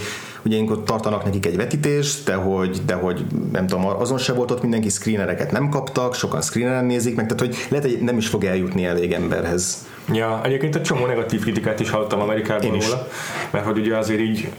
ugye 0.45 0.55
ilyenkor 0.55 0.83
tartanak 0.83 1.23
nekik 1.23 1.45
egy 1.45 1.55
vetítést, 1.55 1.92
de 2.25 2.33
hogy, 2.33 2.81
de 2.85 2.93
hogy 2.93 3.25
nem 3.51 3.67
tudom, 3.67 3.85
azon 3.85 4.17
se 4.17 4.33
volt 4.33 4.51
ott 4.51 4.61
mindenki, 4.61 4.89
screenereket 4.89 5.51
nem 5.51 5.69
kaptak, 5.69 6.15
sokan 6.15 6.41
screeneren 6.41 6.85
nézik 6.85 7.15
meg, 7.15 7.25
tehát 7.25 7.39
hogy 7.39 7.67
lehet, 7.69 7.85
hogy 7.85 8.01
nem 8.01 8.17
is 8.17 8.27
fog 8.27 8.43
eljutni 8.43 8.85
elég 8.85 9.11
emberhez. 9.11 9.87
Ja, 10.13 10.41
egyébként 10.43 10.75
egy 10.75 10.81
csomó 10.81 11.05
negatív 11.05 11.41
kritikát 11.41 11.79
is 11.79 11.89
hallottam 11.89 12.21
Amerikában 12.21 12.63
Én 12.65 12.73
is. 12.73 12.85
róla, 12.85 13.07
mert 13.51 13.65
hogy 13.65 13.77
ugye 13.77 13.97
azért 13.97 14.19
így 14.19 14.49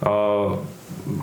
a 0.00 0.10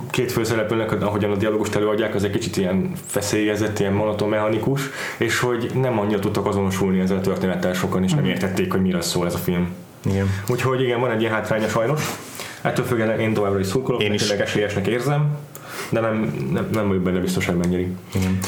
két 0.09 0.31
főszereplőnek, 0.31 1.01
ahogyan 1.01 1.31
a 1.31 1.35
dialógust 1.35 1.75
előadják, 1.75 2.15
az 2.15 2.23
egy 2.23 2.31
kicsit 2.31 2.57
ilyen 2.57 2.91
feszélyezett, 3.05 3.79
ilyen 3.79 3.93
monoton, 3.93 4.29
mechanikus, 4.29 4.81
és 5.17 5.39
hogy 5.39 5.71
nem 5.73 5.99
annyira 5.99 6.19
tudtak 6.19 6.45
azonosulni 6.45 6.99
ezzel 6.99 7.17
a 7.17 7.21
történettel 7.21 7.73
sokan, 7.73 8.03
és 8.03 8.13
nem 8.13 8.25
értették, 8.25 8.71
hogy 8.71 8.81
miről 8.81 9.01
szól 9.01 9.25
ez 9.25 9.33
a 9.33 9.37
film. 9.37 9.73
Igen. 10.05 10.29
Úgyhogy 10.49 10.81
igen, 10.81 10.99
van 10.99 11.11
egy 11.11 11.21
ilyen 11.21 11.33
hátránya 11.33 11.67
sajnos. 11.67 12.01
Ettől 12.61 12.85
függetlenül 12.85 13.21
én 13.21 13.33
továbbra 13.33 13.59
is 13.59 13.67
szurkolok, 13.67 14.01
Én 14.01 14.13
is. 14.13 14.29
esélyesnek 14.29 14.87
érzem, 14.87 15.37
de 15.89 15.99
nem, 15.99 16.33
nem, 16.53 16.67
nem 16.71 16.87
vagyok 16.87 17.03
benne 17.03 17.19
biztos, 17.19 17.45
hogy 17.45 17.55
megnyeri. 17.55 17.87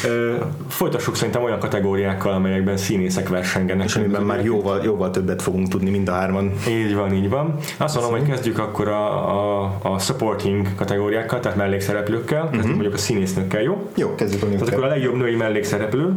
Ö, 0.05 0.35
folytassuk 0.67 1.15
szerintem 1.15 1.43
olyan 1.43 1.59
kategóriákkal, 1.59 2.33
amelyekben 2.33 2.77
színészek 2.77 3.29
versengenek. 3.29 3.85
És 3.85 3.95
amiben 3.95 4.21
már 4.23 4.43
jóval, 4.45 4.81
jóval 4.83 5.11
többet 5.11 5.41
fogunk 5.41 5.67
tudni 5.67 5.89
mind 5.89 6.07
a 6.09 6.11
hárman. 6.11 6.51
Így 6.67 6.95
van, 6.95 7.13
így 7.13 7.29
van. 7.29 7.55
Azt 7.77 7.95
mondom, 7.95 8.11
hogy 8.19 8.27
kezdjük 8.29 8.59
akkor 8.59 8.87
a, 8.87 9.61
a, 9.63 9.79
a 9.81 9.99
supporting 9.99 10.75
kategóriákkal, 10.75 11.39
tehát 11.39 11.57
mellékszereplőkkel, 11.57 12.41
kezdjük 12.41 12.63
Mhm. 12.63 12.71
mondjuk 12.71 12.93
a 12.93 12.97
színésznőkkel, 12.97 13.61
jó? 13.61 13.89
Jó, 13.95 14.15
kezdjük 14.15 14.43
a 14.43 14.47
Tehát 14.49 14.67
akkor 14.67 14.83
a 14.83 14.87
legjobb 14.87 15.15
női 15.15 15.35
mellékszereplő 15.35 16.13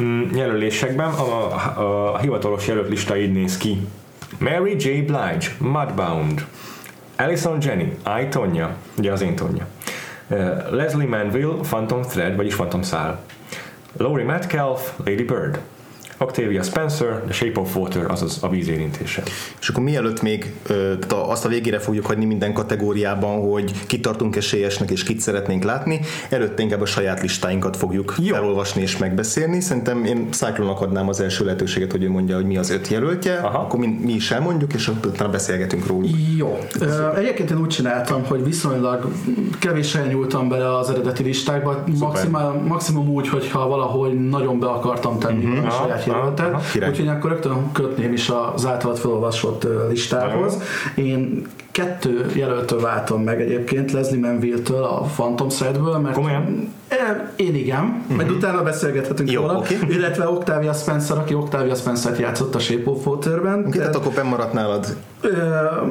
mm, 0.00 0.22
jelölésekben 0.34 1.06
a, 1.08 1.54
a, 1.80 2.14
a 2.14 2.18
hivatalos 2.18 2.66
jelölt 2.66 2.88
lista 2.88 3.16
így 3.16 3.32
néz 3.32 3.56
ki. 3.56 3.86
Mary 4.38 4.74
J. 4.78 4.88
Blige, 4.88 5.46
Mudbound. 5.58 6.44
Alison 7.16 7.58
Jenny, 7.60 7.96
I, 8.22 8.26
Tonya, 8.28 8.70
ugye 8.98 9.12
az 9.12 9.22
én 9.22 9.34
Tonya. 9.36 9.66
Uh, 10.30 10.70
Leslie 10.70 11.06
Manville, 11.06 11.54
Phantom 11.62 12.02
Thread, 12.02 12.36
vagyis 12.36 12.54
Phantom 12.54 12.82
Szál. 12.82 13.20
Laurie 13.96 14.24
Metcalf, 14.24 14.92
Lady 14.98 15.24
Bird. 15.24 15.58
Octavia 16.18 16.62
Spencer, 16.62 17.20
The 17.24 17.32
Shape 17.32 17.60
of 17.60 17.76
Water, 17.76 18.10
azaz 18.10 18.38
a 18.40 18.48
víz 18.48 18.68
érintése. 18.68 19.22
És 19.60 19.68
akkor 19.68 19.82
mielőtt 19.82 20.22
még 20.22 20.52
tehát 20.66 21.12
a- 21.12 21.30
azt 21.30 21.44
a 21.44 21.48
végére 21.48 21.78
fogjuk 21.78 22.06
hagyni 22.06 22.24
minden 22.24 22.52
kategóriában, 22.52 23.40
hogy 23.50 23.86
kit 23.86 24.02
tartunk 24.02 24.36
esélyesnek 24.36 24.90
és 24.90 25.02
kit 25.02 25.20
szeretnénk 25.20 25.64
látni, 25.64 26.00
előtte 26.28 26.62
inkább 26.62 26.80
a 26.80 26.86
saját 26.86 27.20
listáinkat 27.20 27.76
fogjuk 27.76 28.14
Jó. 28.22 28.34
Felolvasni 28.34 28.82
és 28.82 28.96
megbeszélni. 28.98 29.60
Szerintem 29.60 30.04
én 30.04 30.28
Cyclone-nak 30.30 30.80
adnám 30.80 31.08
az 31.08 31.20
első 31.20 31.44
lehetőséget, 31.44 31.90
hogy 31.90 32.02
ő 32.02 32.10
mondja, 32.10 32.36
hogy 32.36 32.46
mi 32.46 32.56
az 32.56 32.70
öt 32.70 32.88
jelöltje, 32.88 33.36
Aha. 33.38 33.58
Akkor 33.58 33.78
mi, 33.78 33.98
mi 34.00 34.12
is 34.12 34.30
elmondjuk, 34.30 34.74
és 34.74 34.88
utána 34.88 35.30
beszélgetünk 35.30 35.86
róluk. 35.86 36.10
Jó. 36.36 36.58
Ö, 36.80 37.16
Egyébként 37.16 37.50
én 37.50 37.60
úgy 37.60 37.68
csináltam, 37.68 38.24
hogy 38.24 38.44
viszonylag 38.44 39.12
kevésen 39.58 40.06
nyúltam 40.06 40.48
bele 40.48 40.76
az 40.76 40.90
eredeti 40.90 41.22
listákba, 41.22 41.84
maximum, 41.98 42.66
maximum 42.66 43.08
úgy, 43.08 43.28
hogyha 43.28 43.68
valahogy 43.68 44.28
nagyon 44.28 44.58
be 44.60 44.66
akartam 44.66 45.18
tenni 45.18 45.44
uh-huh. 45.44 45.66
a 45.66 45.70
saját 45.70 46.06
király. 46.72 46.90
úgyhogy 46.90 47.08
akkor 47.08 47.30
rögtön 47.30 47.72
kötném 47.72 48.12
is 48.12 48.30
az 48.54 48.66
általad 48.66 48.96
felolvasott 48.96 49.66
listához. 49.88 50.62
Én 50.94 51.46
kettő 51.78 52.26
jelöltől 52.34 52.80
váltom 52.80 53.22
meg 53.22 53.40
egyébként, 53.40 53.92
Leslie 53.92 54.20
Manville-től, 54.20 54.82
a 54.82 55.00
Phantom 55.00 55.48
Threadből, 55.48 55.98
mert 55.98 56.14
Komolyan? 56.14 56.72
E, 56.88 57.32
Én 57.36 57.54
igen, 57.54 58.04
uh-huh. 58.10 58.30
utána 58.30 58.62
beszélgethetünk 58.62 59.30
Jó, 59.30 59.40
róla, 59.40 59.56
oké. 59.56 59.78
illetve 59.88 60.28
Octavia 60.28 60.72
Spencer, 60.72 61.18
aki 61.18 61.34
Octavia 61.34 61.74
Spencer-t 61.74 62.18
játszott 62.18 62.54
a 62.54 62.58
Shape 62.58 62.90
of 62.90 63.06
Water-ben. 63.06 63.64
Oké, 63.66 63.78
tehát 63.78 63.96
akkor 63.96 64.12
bennmaradt 64.12 64.52
nálad. 64.52 64.86
Ö, 65.20 65.30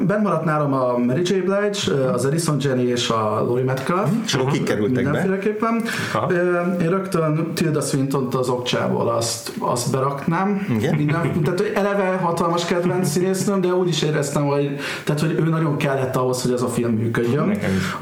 Benn 0.06 0.22
maradt 0.22 0.44
nálam 0.44 0.72
a 0.72 0.98
Mary 0.98 1.20
J. 1.24 1.32
Blige, 1.32 2.12
az 2.12 2.24
Edison 2.24 2.56
Jenny 2.60 2.88
és 2.88 3.08
a 3.08 3.44
Laurie 3.46 3.64
Metcalf. 3.64 4.10
És 4.24 4.34
akkor 4.34 4.50
kik 4.52 4.62
kerültek 4.62 5.04
be? 5.04 5.10
Mindenféleképpen. 5.10 5.82
Ö, 6.28 6.60
Én 6.82 6.88
rögtön 6.88 7.52
Tilda 7.54 7.80
swinton 7.80 8.28
az 8.32 8.48
okcsából 8.48 9.08
azt, 9.08 9.52
azt 9.58 9.90
beraknám. 9.90 10.66
Igen? 10.76 10.94
Minden, 10.96 11.42
tehát 11.42 11.62
eleve 11.74 12.18
hatalmas 12.22 12.64
kedvenc 12.64 13.08
színésznőm, 13.08 13.60
de 13.60 13.68
úgy 13.68 13.88
is 13.88 14.02
éreztem, 14.02 14.46
hogy, 14.46 14.76
tehát, 15.04 15.20
hogy 15.20 15.36
ő 15.38 15.48
nagyon 15.48 15.76
kellett 15.78 16.16
ahhoz, 16.16 16.42
hogy 16.42 16.52
ez 16.52 16.62
a 16.62 16.68
film 16.68 16.92
működjön. 16.92 17.46
Nekem 17.46 17.70
is. 17.76 17.96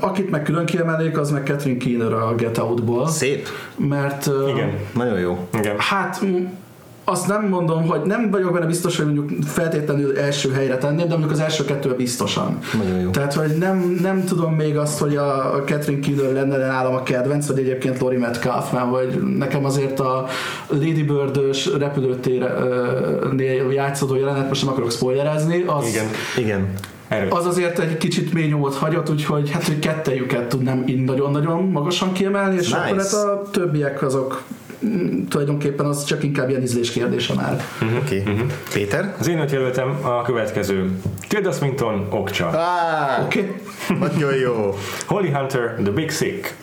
Akit 0.00 0.30
meg 0.30 0.42
külön 0.42 0.64
kiemelnék, 0.66 1.18
az 1.18 1.30
meg 1.30 1.42
Catherine 1.46 1.78
Keener 1.78 2.12
a 2.12 2.34
Get 2.34 2.58
Out-ból. 2.58 3.08
Szép. 3.08 3.48
Mert 3.76 4.30
Igen, 4.48 4.78
Nagyon 4.94 5.18
jó. 5.18 5.48
igen. 5.58 5.74
Hát 5.78 6.20
azt 7.04 7.26
nem 7.26 7.48
mondom, 7.48 7.86
hogy 7.86 8.00
nem 8.04 8.30
vagyok 8.30 8.52
benne 8.52 8.66
biztos, 8.66 8.96
hogy 8.96 9.14
mondjuk 9.14 9.42
feltétlenül 9.46 10.18
első 10.18 10.52
helyre 10.52 10.78
tenném, 10.78 11.06
de 11.06 11.10
mondjuk 11.10 11.30
az 11.30 11.40
első 11.40 11.64
kettő 11.64 11.94
biztosan. 11.94 12.58
Nagyon 12.82 13.00
jó. 13.00 13.10
Tehát, 13.10 13.34
hogy 13.34 13.56
nem, 13.58 13.98
nem 14.00 14.24
tudom 14.24 14.54
még 14.54 14.76
azt, 14.76 14.98
hogy 14.98 15.16
a 15.16 15.62
Catherine 15.66 16.00
Keener 16.00 16.32
lenne 16.32 16.56
nálam 16.56 16.94
a 16.94 17.02
kedvenc, 17.02 17.46
vagy 17.46 17.58
egyébként 17.58 17.98
Lori 17.98 18.16
Metcalf, 18.16 18.72
mert 18.72 18.86
hogy 18.86 19.36
nekem 19.38 19.64
azért 19.64 20.00
a 20.00 20.26
Lady 20.68 21.02
Bird-ös 21.02 21.70
repülőtérnél 21.78 23.72
játszódó 23.72 24.16
jelenet, 24.16 24.48
most 24.48 24.62
nem 24.62 24.72
akarok 24.72 24.90
spoilerezni, 24.90 25.64
az, 25.66 25.86
Igen. 25.88 26.06
Igen. 26.36 26.72
Erős. 27.08 27.30
az 27.30 27.46
azért 27.46 27.78
egy 27.78 27.96
kicsit 27.96 28.32
mély 28.32 28.46
nyomot 28.46 28.74
hagyott, 28.74 29.10
úgyhogy 29.10 29.50
hát, 29.50 29.64
hogy 29.66 29.78
kettejüket 29.78 30.48
tudnám 30.48 30.82
így 30.86 31.04
nagyon-nagyon 31.04 31.62
magasan 31.62 32.12
kiemelni, 32.12 32.56
és 32.56 32.66
Nice. 32.66 32.78
akkor 32.78 32.96
hát 32.96 33.12
a 33.12 33.42
többiek 33.50 34.02
azok 34.02 34.42
tulajdonképpen 35.28 35.86
az 35.86 36.04
csak 36.04 36.22
inkább 36.22 36.48
ilyen 36.48 36.62
ízlés 36.62 36.90
kérdése 36.90 37.34
már. 37.34 37.64
Oké. 38.02 38.20
Okay. 38.20 38.46
Péter? 38.72 39.14
Az 39.18 39.28
én 39.28 39.38
öt 39.38 39.50
jelöltem 39.50 39.98
a 40.02 40.22
következő. 40.22 40.90
Tilda 41.28 41.52
Swinton, 41.52 42.06
Okcsa. 42.10 42.46
Ah, 42.48 43.24
Oké? 43.24 43.38
Okay? 43.88 43.98
nagyon 43.98 44.34
jó. 44.34 44.74
Holly 45.06 45.30
Hunter, 45.30 45.74
The 45.82 45.92
Big 45.92 46.10
Sick. 46.10 46.56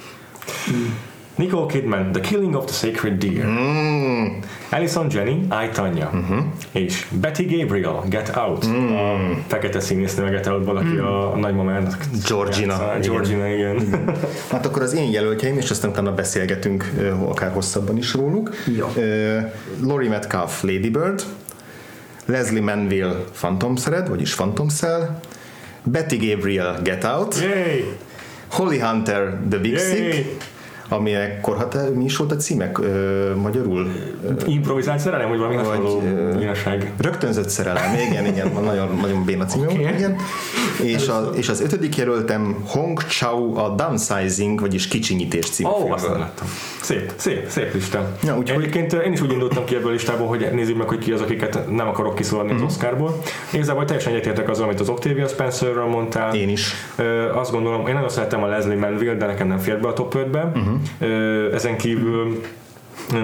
Nicole 1.36 1.66
Kidman, 1.66 2.12
The 2.12 2.22
Killing 2.22 2.56
of 2.56 2.66
the 2.66 2.74
Sacred 2.74 3.18
Deer. 3.18 3.46
Mm. 3.46 4.28
Alison 4.70 5.10
Jenny, 5.10 5.32
I, 5.66 5.70
Tanya. 5.74 6.12
És 6.72 7.08
Betty 7.22 7.44
Gabriel, 7.58 8.04
Get 8.10 8.36
Out. 8.36 8.66
A 8.66 9.20
fekete 9.48 9.80
színésznő 9.80 10.30
Get 10.30 10.48
Out-ból, 10.48 10.78
aki 10.78 10.98
a 10.98 11.36
nagymamának 11.40 11.98
Georgina. 12.28 12.72
játsza. 12.74 12.98
Igen. 12.98 13.02
Georgina, 13.12 13.48
igen. 13.56 14.04
Hát 14.50 14.66
akkor 14.66 14.82
az 14.82 14.94
én 14.94 15.12
jelöltjeim, 15.12 15.58
és 15.58 15.70
aztán 15.70 15.90
utána 15.92 16.14
beszélgetünk 16.14 16.92
akár 17.28 17.52
hosszabban 17.52 17.98
is 17.98 18.14
róluk. 18.14 18.50
Jó. 18.78 18.88
Ö, 18.96 19.38
Laurie 19.84 20.10
Metcalf, 20.10 20.64
Lady 20.64 20.90
Bird, 20.90 21.22
Leslie 22.26 22.62
Manville, 22.62 23.16
Phantom 23.40 23.76
Thread, 23.76 24.10
vagyis 24.10 24.36
Phantom 24.36 24.68
Cell, 24.68 25.20
Betty 25.84 26.16
Gabriel, 26.30 26.80
Get 26.84 27.04
Out, 27.04 27.36
Yay! 27.42 27.96
Holly 28.48 28.80
Hunter, 28.80 29.38
The 29.50 29.60
Big 29.60 29.72
Yay! 29.72 30.12
Sick, 30.12 30.26
aminek 30.92 31.42
korhat, 31.42 31.96
mi 31.96 32.04
is 32.04 32.18
volt 32.18 32.32
a 32.32 32.36
címek 32.36 32.78
ö, 32.78 33.32
magyarul? 33.36 33.88
Improvizált 34.48 35.00
szerelem, 35.00 35.30
vagy 35.30 35.38
valami 35.38 35.56
Vagy, 35.56 35.66
hasonló 35.66 36.00
hülyeság. 36.34 36.92
Rögtönzött 36.98 37.50
szerelem, 37.50 37.94
igen, 38.10 38.26
igen, 38.26 38.54
van 38.54 38.64
nagyon, 38.72 38.98
nagyon 39.02 39.24
béna 39.26 39.46
Oké. 39.58 39.74
okay. 39.80 39.94
igen. 39.96 40.16
És, 40.84 41.08
a, 41.08 41.30
és 41.36 41.50
az 41.50 41.62
ötödik 41.62 41.96
jelöltem 41.98 42.64
Hong 42.68 43.00
Chau 43.02 43.56
a 43.58 43.70
Downsizing, 43.70 44.60
vagyis 44.60 44.88
Kicsinyítés 44.88 45.50
című 45.50 45.70
filmből. 45.74 45.94
azt 45.94 46.08
láttam. 46.08 46.48
Szép, 46.82 47.12
szép, 47.16 47.48
szép 47.50 47.74
lista. 47.74 48.12
Ja, 48.24 48.38
úgyhogy- 48.38 48.58
Egyébként 48.62 48.94
én 48.94 49.12
is 49.12 49.22
úgy 49.22 49.32
indultam 49.32 49.64
ki 49.66 49.76
ebből 49.76 49.88
a 49.90 49.92
listából, 49.92 50.28
hogy 50.28 50.50
nézzük 50.54 50.78
meg, 50.78 50.88
hogy 50.88 50.98
ki 51.00 51.12
az, 51.12 51.22
akiket 51.22 51.70
nem 51.70 51.88
akarok 51.88 52.16
kiszólalni 52.16 52.52
Mhm. 52.54 52.64
az 52.64 52.72
Oscarból. 52.72 53.18
Igazából 53.54 53.86
teljesen 53.86 54.14
egyetértek 54.14 54.50
azzal, 54.50 54.66
amit 54.66 54.80
az 54.80 54.90
Octavia 54.90 55.28
Spencerről 55.28 55.86
mondtál. 55.86 56.36
Én 56.36 56.50
is. 56.50 56.74
Ö, 56.96 57.34
azt 57.36 57.52
gondolom, 57.52 57.88
én 57.88 57.94
nagyon 57.94 58.10
szeretem 58.10 58.44
a 58.44 58.48
Leslie 58.48 58.76
Manville, 58.78 59.16
de 59.16 59.26
nekem 59.26 59.48
nem 59.48 59.58
fért 59.58 59.82
be 59.82 59.88
a 59.88 59.94
top 59.94 60.16
5-be. 60.16 60.52
Mhm. 60.56 60.70
Uh-huh. 61.02 61.54
Ezen 61.54 61.78
kívül 61.78 62.42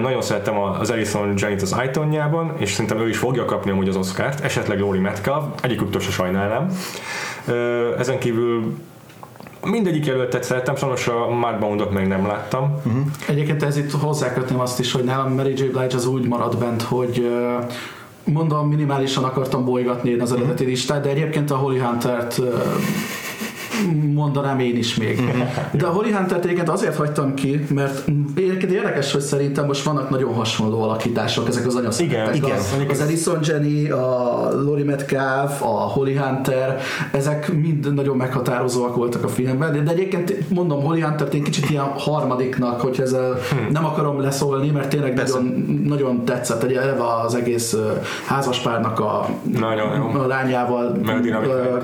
nagyon 0.00 0.22
szeretem 0.22 0.58
az 0.58 0.90
Alison 0.90 1.32
Jannit 1.36 1.62
az 1.62 1.76
Itonjában, 1.84 2.54
és 2.56 2.70
szerintem 2.70 3.00
ő 3.00 3.08
is 3.08 3.18
fogja 3.18 3.44
kapni 3.44 3.70
amúgy 3.70 3.88
az 3.88 3.96
Oscárt, 3.96 4.44
esetleg 4.44 4.80
Laurie 4.80 5.00
Metcalf, 5.00 5.44
egyiküktől 5.62 6.00
se 6.00 6.10
sajnálnám. 6.10 6.78
Ezen 7.98 8.18
kívül 8.18 8.76
mindegyik 9.64 10.06
jelöltet 10.06 10.42
szerettem, 10.42 10.76
sajnos 10.76 11.08
a 11.08 11.28
Mark 11.28 11.58
Boundot 11.58 11.92
meg 11.92 12.08
nem 12.08 12.26
láttam. 12.26 12.80
Uh-huh. 12.86 13.02
Egyébként 13.28 13.62
ez 13.62 13.76
itt 13.76 13.90
hozzákötném 13.92 14.60
azt 14.60 14.80
is, 14.80 14.92
hogy 14.92 15.04
nálam 15.04 15.34
Mary 15.34 15.52
J. 15.52 15.62
Blige 15.62 15.94
az 15.94 16.06
úgy 16.06 16.26
maradt 16.28 16.58
bent, 16.58 16.82
hogy 16.82 17.30
mondom, 18.24 18.68
minimálisan 18.68 19.24
akartam 19.24 19.64
bolygatni 19.64 20.10
én 20.10 20.20
az 20.20 20.32
eredeti 20.32 20.64
listát, 20.64 21.02
de 21.02 21.08
egyébként 21.08 21.50
a 21.50 21.56
Holly 21.56 21.78
Hunter-t 21.78 22.40
mondanám 24.14 24.58
én 24.58 24.76
is 24.76 24.94
még. 24.94 25.20
De 25.72 25.86
a 25.86 25.90
Holly 25.90 26.12
Hunter-t 26.12 26.44
egyébként 26.44 26.68
azért 26.68 26.96
hagytam 26.96 27.34
ki, 27.34 27.66
mert 27.74 28.04
egyébként 28.36 28.72
érdekes, 28.72 29.12
hogy 29.12 29.20
szerintem 29.20 29.66
most 29.66 29.82
vannak 29.82 30.10
nagyon 30.10 30.34
hasonló 30.34 30.82
alakítások 30.82 31.48
ezek 31.48 31.66
az 31.66 31.74
anyaszerepek. 31.74 32.36
Igen, 32.36 32.50
Az, 32.50 32.74
igen. 32.74 32.90
az 32.90 33.00
Alison 33.00 33.38
Jenny, 33.42 33.90
a 33.90 34.48
Lori 34.64 34.82
Metcalf, 34.82 35.62
a 35.62 35.66
Holly 35.66 36.14
Hunter, 36.14 36.80
ezek 37.12 37.52
mind 37.52 37.94
nagyon 37.94 38.16
meghatározóak 38.16 38.96
voltak 38.96 39.24
a 39.24 39.28
filmben, 39.28 39.84
de, 39.84 39.90
egyébként 39.90 40.50
mondom, 40.50 40.82
Holly 40.82 41.00
Hunter-t 41.00 41.34
én 41.34 41.42
kicsit 41.42 41.70
ilyen 41.70 41.84
harmadiknak, 41.84 42.80
hogy 42.80 43.00
ezzel 43.00 43.38
nem 43.70 43.84
akarom 43.84 44.20
leszólni, 44.20 44.70
mert 44.70 44.88
tényleg 44.88 45.14
nagyon, 45.14 45.44
nagyon 45.84 46.24
tetszett. 46.24 46.62
Egy 46.62 46.72
eleve 46.72 47.04
az 47.24 47.34
egész 47.34 47.76
házaspárnak 48.26 49.00
a, 49.00 49.28
Nagyon 49.58 50.16
a 50.16 50.26
lányával 50.26 50.98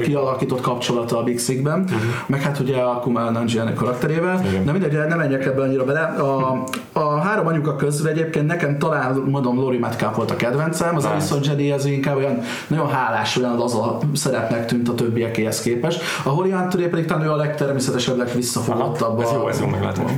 kialakított 0.02 0.60
kapcsolata 0.60 1.18
a 1.18 1.22
Big 1.22 1.40
Sickben, 1.40 1.83
uh-huh. 1.84 2.00
meg 2.26 2.42
hát 2.42 2.58
ugye 2.58 2.76
a 2.76 2.98
Kumail 3.00 3.30
Nanjiani 3.30 3.72
karakterével, 3.74 4.42
Igen. 4.48 4.64
de 4.64 4.72
mindegy, 4.72 4.92
nem 5.08 5.18
menjek 5.18 5.46
ebbe 5.46 5.62
annyira 5.62 5.84
bele. 5.84 6.00
A, 6.00 6.64
a 6.92 7.18
három 7.18 7.46
anyuka 7.46 7.76
közül 7.76 8.08
egyébként 8.08 8.46
nekem 8.46 8.78
talán, 8.78 9.22
mondom, 9.30 9.56
Lori 9.56 9.78
Metcalf 9.78 10.16
volt 10.16 10.30
a 10.30 10.36
kedvencem, 10.36 10.96
az. 10.96 11.04
Alison 11.04 11.40
Jenny 11.42 11.72
az 11.72 11.84
inkább 11.84 12.16
olyan 12.16 12.40
nagyon 12.66 12.88
hálás, 12.88 13.36
olyan 13.36 13.56
laza 13.56 13.98
szerepnek 14.14 14.66
tűnt 14.66 14.88
a 14.88 14.94
többiekéhez 14.94 15.60
képest. 15.60 16.02
A 16.24 16.28
Holly 16.28 16.50
Hunter 16.50 16.88
pedig 16.88 17.04
talán 17.04 17.24
ő 17.26 17.30
a 17.30 17.36
legtermészetesebb, 17.36 18.16
legvisszafogottabb 18.16 19.20
ez 19.20 19.28
a- 19.28 19.34
jó, 19.34 19.48
ez 19.48 19.60
jó 19.60 19.66
meglátás. 19.66 20.10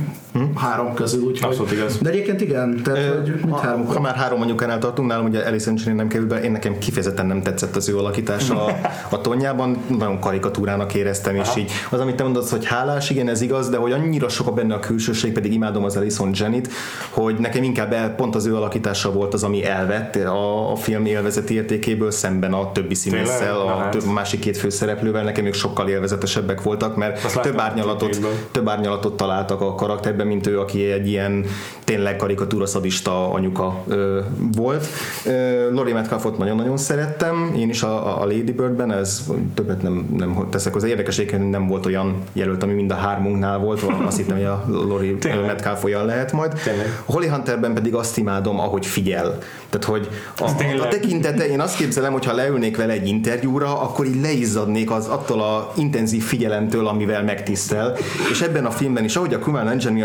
három 0.55 0.93
közül, 0.93 1.23
úgyhogy... 1.23 1.49
Abszolút 1.49 1.71
igaz. 1.71 1.97
De 1.97 2.09
egyébként 2.09 2.41
igen, 2.41 2.81
tehát 2.83 3.15
hogy 3.15 3.33
mit 3.45 3.53
Ha, 3.53 3.57
három 3.59 3.85
ha 3.85 3.99
már 3.99 4.15
három 4.15 4.41
anyukánál 4.41 4.77
tartunk, 4.77 5.09
nálam 5.09 5.25
ugye 5.25 5.45
Alison 5.45 5.75
Jenny 5.85 5.95
nem 5.95 6.07
kerül 6.07 6.27
be, 6.27 6.41
én 6.41 6.51
nekem 6.51 6.77
kifejezetten 6.77 7.25
nem 7.25 7.41
tetszett 7.41 7.75
az 7.75 7.89
ő 7.89 7.97
alakítása 7.97 8.55
a, 8.65 8.71
a 9.09 9.21
tonjában, 9.21 9.77
nagyon 9.97 10.19
karikatúrának 10.19 10.93
éreztem, 10.93 11.35
és 11.35 11.55
így 11.57 11.71
az, 11.89 11.99
amit 11.99 12.15
te 12.15 12.23
mondasz, 12.23 12.51
hogy 12.51 12.65
hálás, 12.65 13.09
igen, 13.09 13.29
ez 13.29 13.41
igaz, 13.41 13.69
de 13.69 13.77
hogy 13.77 13.91
annyira 13.91 14.29
sok 14.29 14.47
a 14.47 14.51
benne 14.51 14.73
a 14.73 14.79
külsőség, 14.79 15.31
pedig 15.31 15.53
imádom 15.53 15.83
az 15.83 15.97
Alison 15.97 16.31
Jennyt, 16.33 16.69
hogy 17.09 17.35
nekem 17.35 17.63
inkább 17.63 18.15
pont 18.15 18.35
az 18.35 18.45
ő 18.45 18.55
alakítása 18.55 19.11
volt 19.11 19.33
az, 19.33 19.43
ami 19.43 19.65
elvett 19.65 20.15
a, 20.15 20.71
a 20.71 20.75
film 20.75 21.05
élvezeti 21.05 21.53
értékéből 21.53 22.11
szemben 22.11 22.53
a 22.53 22.71
többi 22.71 22.93
színésszel, 22.93 23.59
a 23.59 23.77
hát. 23.77 23.91
több, 23.91 24.05
másik 24.05 24.39
két 24.39 24.57
főszereplővel, 24.57 25.23
nekem 25.23 25.45
ők 25.45 25.53
sokkal 25.53 25.87
élvezetesebbek 25.87 26.61
voltak, 26.61 26.95
mert 26.95 27.23
Azt 27.23 27.41
több 27.41 27.59
árnyalatot, 27.59 28.19
több 28.51 28.69
árnyalatot 28.69 29.17
találtak 29.17 29.61
a 29.61 29.75
karakterben, 29.75 30.27
mint 30.27 30.47
ő, 30.47 30.59
aki 30.59 30.91
egy 30.91 31.07
ilyen 31.07 31.45
tényleg 31.83 32.15
karikatúra 32.15 32.65
szadista 32.65 33.31
anyuka 33.31 33.83
ö, 33.87 34.19
volt. 34.55 34.87
Ö, 35.25 35.71
Lori 35.71 35.91
Metcalfot 35.91 36.37
nagyon-nagyon 36.37 36.77
szerettem, 36.77 37.53
én 37.57 37.69
is 37.69 37.83
a, 37.83 38.21
a 38.21 38.25
Lady 38.25 38.51
Birdben, 38.51 38.91
ez 38.91 39.23
többet 39.53 39.81
nem, 39.81 40.07
nem 40.17 40.47
teszek 40.49 40.73
hozzá. 40.73 40.87
Érdekes 40.87 41.17
nem 41.49 41.67
volt 41.67 41.85
olyan 41.85 42.15
jelölt, 42.33 42.63
ami 42.63 42.73
mind 42.73 42.91
a 42.91 42.95
hármunknál 42.95 43.57
volt, 43.57 43.81
azt 44.05 44.17
hittem, 44.17 44.35
hogy 44.35 44.45
a 44.45 44.65
Lori. 44.67 45.17
Metcalf 45.45 45.83
olyan 45.83 46.05
lehet 46.05 46.31
majd. 46.31 46.51
Tényleg. 46.63 46.85
A 47.05 47.11
Holly 47.11 47.27
Hunterben 47.27 47.73
pedig 47.73 47.93
azt 47.93 48.17
imádom, 48.17 48.59
ahogy 48.59 48.85
figyel. 48.85 49.37
Tehát, 49.69 49.85
hogy 49.85 50.09
a, 50.39 50.43
a, 50.81 50.87
tekintete, 50.87 51.47
én 51.47 51.59
azt 51.59 51.77
képzelem, 51.77 52.11
hogy 52.11 52.25
ha 52.25 52.33
leülnék 52.33 52.77
vele 52.77 52.93
egy 52.93 53.07
interjúra, 53.07 53.81
akkor 53.81 54.05
így 54.05 54.21
leizzadnék 54.21 54.91
az 54.91 55.07
attól 55.07 55.41
a 55.41 55.71
intenzív 55.75 56.23
figyelemtől, 56.23 56.87
amivel 56.87 57.23
megtisztel. 57.23 57.95
És 58.31 58.41
ebben 58.41 58.65
a 58.65 58.71
filmben 58.71 59.03
is, 59.03 59.15
ahogy 59.15 59.33
a 59.33 59.39
Kumail 59.39 59.63
Nanjiani 59.63 60.03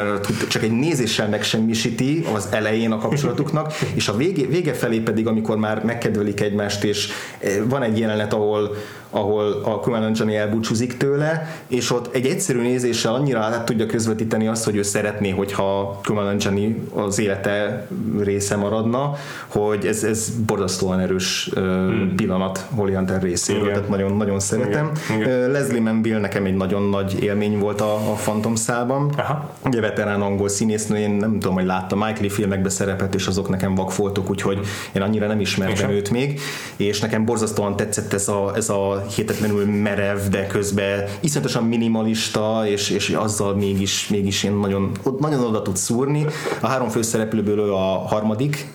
csak 0.48 0.62
egy 0.62 0.72
nézéssel 0.72 1.28
megsemmisíti 1.28 2.24
az 2.34 2.48
elején 2.50 2.92
a 2.92 2.98
kapcsolatuknak, 2.98 3.72
és 3.94 4.08
a 4.08 4.16
vége, 4.16 4.46
vége 4.46 4.72
felé 4.72 4.98
pedig, 4.98 5.26
amikor 5.26 5.56
már 5.56 5.84
megkedvelik 5.84 6.40
egymást, 6.40 6.84
és 6.84 7.08
eh, 7.38 7.56
van 7.68 7.82
egy 7.82 7.98
jelenet, 7.98 8.32
ahol 8.32 8.76
ahol 9.14 9.60
a 9.64 9.80
Kumail 9.80 10.02
Nanjiani 10.02 10.36
elbúcsúzik 10.36 10.96
tőle, 10.96 11.56
és 11.66 11.90
ott 11.90 12.14
egy 12.14 12.26
egyszerű 12.26 12.60
nézéssel 12.60 13.14
annyira 13.14 13.38
át 13.38 13.64
tudja 13.64 13.86
közvetíteni 13.86 14.48
azt, 14.48 14.64
hogy 14.64 14.76
ő 14.76 14.82
szeretné, 14.82 15.30
hogyha 15.30 16.00
Kumail 16.02 16.26
Nanjiani 16.26 16.82
az 16.94 17.18
élete 17.18 17.86
része 18.20 18.56
maradna, 18.56 19.14
hogy 19.46 19.86
ez, 19.86 20.04
ez 20.04 20.30
borzasztóan 20.46 21.00
erős 21.00 21.50
hmm. 21.54 22.14
pillanat 22.16 22.66
Holly 22.74 22.94
Hunter 22.94 23.22
részéről, 23.22 23.62
Igen. 23.62 23.74
tehát 23.74 23.88
nagyon, 23.88 24.16
nagyon 24.16 24.40
szeretem. 24.40 24.90
Igen. 25.10 25.20
Igen. 25.20 25.50
Leslie 25.50 25.80
Manville 25.80 26.18
nekem 26.18 26.44
egy 26.44 26.56
nagyon 26.56 26.82
nagy 26.82 27.22
élmény 27.22 27.58
volt 27.58 27.80
a, 27.80 27.94
a 27.94 28.14
Phantom 28.14 28.54
szában. 28.54 29.12
Aha. 29.16 29.50
Ugye 29.64 29.80
veterán 29.80 30.22
angol 30.22 30.48
színésznő, 30.48 30.98
én 30.98 31.10
nem 31.10 31.32
tudom, 31.32 31.54
hogy 31.54 31.64
láttam, 31.64 32.00
Lee 32.00 32.30
filmekbe 32.30 32.68
szerepelt, 32.68 33.14
és 33.14 33.26
azok 33.26 33.48
nekem 33.48 33.74
vakfoltok, 33.74 34.30
úgyhogy 34.30 34.58
én 34.92 35.02
annyira 35.02 35.26
nem 35.26 35.40
ismertem 35.40 35.76
sem. 35.76 35.90
őt 35.90 36.10
még, 36.10 36.40
és 36.76 37.00
nekem 37.00 37.24
borzasztóan 37.24 37.76
tetszett 37.76 38.12
ez 38.12 38.28
a, 38.28 38.52
ez 38.56 38.68
a 38.68 39.01
hihetetlenül 39.08 39.64
merev, 39.66 40.18
de 40.18 40.46
közben 40.46 41.04
iszonyatosan 41.20 41.64
minimalista, 41.64 42.62
és, 42.66 42.90
és 42.90 43.08
azzal 43.08 43.54
mégis, 43.54 44.08
mégis 44.08 44.42
én 44.42 44.52
nagyon, 44.52 44.90
nagyon 45.18 45.44
oda 45.44 45.62
tud 45.62 45.76
szúrni. 45.76 46.26
A 46.60 46.66
három 46.66 46.88
főszereplőből 46.88 47.58
ő 47.58 47.72
a 47.72 47.98
harmadik, 48.06 48.70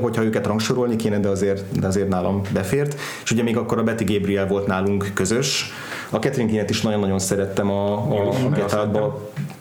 hogyha 0.00 0.22
őket 0.22 0.46
rangsorolni 0.46 0.96
kéne, 0.96 1.18
de 1.18 1.28
azért, 1.28 1.78
de 1.78 1.86
azért 1.86 2.08
nálam 2.08 2.40
befért. 2.52 2.98
És 3.24 3.30
ugye 3.30 3.42
még 3.42 3.56
akkor 3.56 3.78
a 3.78 3.82
Betty 3.82 4.04
Gabriel 4.04 4.46
volt 4.46 4.66
nálunk 4.66 5.10
közös. 5.14 5.72
A 6.10 6.16
Catherine 6.16 6.50
Keenet 6.50 6.70
is 6.70 6.80
nagyon-nagyon 6.80 7.18
szerettem 7.18 7.70
a, 7.70 7.92
a, 7.92 8.28
a 8.28 8.48
Get. 8.54 8.76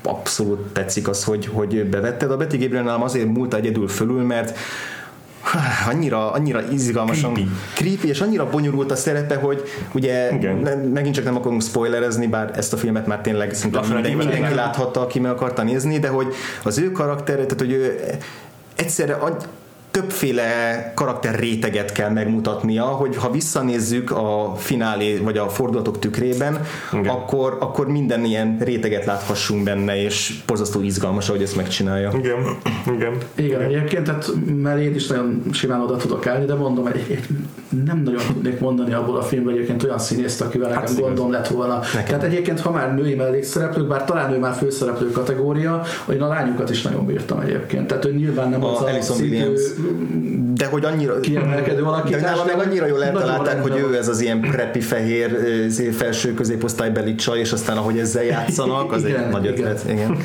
Abszolút 0.03 0.59
tetszik 0.73 1.07
az, 1.07 1.23
hogy, 1.23 1.49
hogy 1.53 1.85
bevetted. 1.85 2.31
A 2.31 2.37
Betty 2.37 2.57
Gabriel 2.57 2.83
nálam 2.83 3.03
azért 3.03 3.27
múlta 3.27 3.57
egyedül 3.57 3.87
fölül, 3.87 4.21
mert 4.21 4.57
annyira, 5.87 6.31
annyira 6.31 6.61
izgalmasan 6.71 7.33
Creepy. 7.33 7.51
creepy, 7.75 8.07
és 8.07 8.21
annyira 8.21 8.49
bonyolult 8.49 8.91
a 8.91 8.95
szerepe, 8.95 9.35
hogy 9.35 9.63
ugye 9.93 10.33
Igen. 10.33 10.55
megint 10.93 11.15
csak 11.15 11.23
nem 11.23 11.35
akarunk 11.35 11.61
spoilerezni, 11.61 12.27
bár 12.27 12.51
ezt 12.55 12.73
a 12.73 12.77
filmet 12.77 13.07
már 13.07 13.21
tényleg 13.21 13.53
éve 14.09 14.15
mindenki 14.15 14.41
legalább. 14.41 14.55
láthatta, 14.55 15.01
aki 15.01 15.19
meg 15.19 15.31
akarta 15.31 15.63
nézni, 15.63 15.99
de 15.99 16.07
hogy 16.07 16.33
az 16.63 16.77
ő 16.77 16.91
karaktere, 16.91 17.43
tehát 17.43 17.59
hogy 17.59 17.71
ő 17.71 17.99
egyszerre 18.75 19.13
többféle 19.91 20.91
karakter 20.95 21.39
réteget 21.39 21.91
kell 21.91 22.09
megmutatnia, 22.09 22.83
hogy 22.83 23.15
ha 23.15 23.31
visszanézzük 23.31 24.11
a 24.11 24.53
finálé 24.57 25.17
vagy 25.17 25.37
a 25.37 25.49
fordulatok 25.49 25.99
tükrében, 25.99 26.65
Igen. 26.93 27.07
akkor, 27.07 27.57
akkor 27.59 27.87
minden 27.87 28.25
ilyen 28.25 28.57
réteget 28.59 29.05
láthassunk 29.05 29.63
benne, 29.63 30.03
és 30.03 30.39
borzasztó 30.47 30.81
izgalmas, 30.81 31.29
ahogy 31.29 31.41
ezt 31.41 31.55
megcsinálja. 31.55 32.11
Igen, 32.17 32.57
igen. 32.95 33.13
Igen, 33.35 33.61
egyébként, 33.61 34.03
tehát 34.03 34.31
mert 34.61 34.79
én 34.79 34.95
is 34.95 35.07
nagyon 35.07 35.43
simán 35.51 35.81
oda 35.81 35.95
tudok 35.95 36.27
állni, 36.27 36.45
de 36.45 36.53
mondom, 36.55 36.87
egy, 36.87 37.05
egy, 37.09 37.27
nem 37.85 38.01
nagyon 38.03 38.21
tudnék 38.33 38.59
mondani 38.59 38.93
abból 38.93 39.17
a 39.17 39.21
filmben 39.21 39.53
egyébként 39.53 39.83
olyan 39.83 39.99
színészt, 39.99 40.41
akivel 40.41 40.69
nekem 40.69 40.83
Hát, 40.83 40.99
gondom 40.99 41.31
lett 41.31 41.47
volna. 41.47 41.79
Nekem. 41.93 42.05
Tehát 42.05 42.23
egyébként, 42.23 42.59
ha 42.59 42.71
már 42.71 42.95
női 42.95 43.15
mellékszereplők, 43.15 43.87
bár 43.87 44.03
talán 44.03 44.33
ő 44.33 44.37
már 44.37 44.53
főszereplő 44.53 45.11
kategória, 45.11 45.81
én 46.13 46.21
a 46.21 46.27
lányukat 46.27 46.69
is 46.69 46.81
nagyon 46.81 47.05
bírtam 47.05 47.39
egyébként. 47.39 47.87
Tehát, 47.87 48.03
hogy 48.03 48.15
nyilván 48.15 48.49
nem 48.49 48.63
A 48.63 48.71
az 48.71 48.81
Alison 48.81 49.15
a 49.15 49.19
szintű 49.19 49.35
Williams. 49.35 49.61
De 50.53 50.65
hogy 50.65 50.85
annyira... 50.85 51.19
kiemelkedő 51.19 51.81
De 51.81 51.87
alakítás. 51.87 52.21
nála 52.21 52.43
meg 52.45 52.59
annyira 52.67 52.85
jól 52.85 53.03
eltalálták, 53.03 53.61
hogy 53.61 53.77
ő 53.77 53.97
ez 53.97 54.07
az 54.07 54.21
ilyen 54.21 54.39
preppy 54.39 54.79
fehér 54.81 55.37
felső 55.91 56.33
középosztálybeli 56.33 57.15
csaj, 57.15 57.39
és 57.39 57.51
aztán 57.51 57.77
ahogy 57.77 57.99
ezzel 57.99 58.23
játszanak, 58.23 58.91
az 58.91 59.05
Igen, 59.05 59.23
egy 59.23 59.29
nagy 59.31 59.43
igen. 59.43 59.57
ötlet. 59.57 59.83
Igen. 59.89 60.17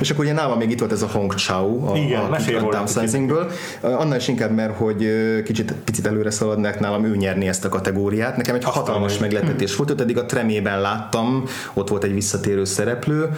és 0.00 0.10
akkor 0.10 0.24
ugye 0.24 0.34
nálam 0.34 0.58
még 0.58 0.70
itt 0.70 0.78
volt 0.78 0.92
ez 0.92 1.02
a 1.02 1.06
Hong 1.12 1.34
Chau 1.34 1.86
a, 1.86 1.96
Igen, 1.96 2.20
a, 2.20 2.66
a 2.66 2.70
downsizingből. 2.70 3.50
Annál 3.80 4.18
is 4.18 4.28
inkább, 4.28 4.50
mert 4.50 4.76
hogy 4.76 5.08
kicsit 5.44 5.74
picit 5.84 6.06
előre 6.06 6.30
szaladnak 6.30 6.80
nálam 6.80 7.04
ő 7.04 7.16
nyerni 7.16 7.48
ezt 7.48 7.64
a 7.64 7.68
kategóriát. 7.68 8.36
Nekem 8.36 8.54
egy 8.54 8.64
hatalmas 8.64 9.12
Aztán. 9.12 9.28
meglepetés 9.28 9.76
volt, 9.76 9.90
őt 9.90 10.00
eddig 10.00 10.18
a 10.18 10.26
Tremében 10.26 10.80
láttam, 10.80 11.44
ott 11.74 11.88
volt 11.88 12.04
egy 12.04 12.12
visszatérő 12.12 12.64
szereplő, 12.64 13.28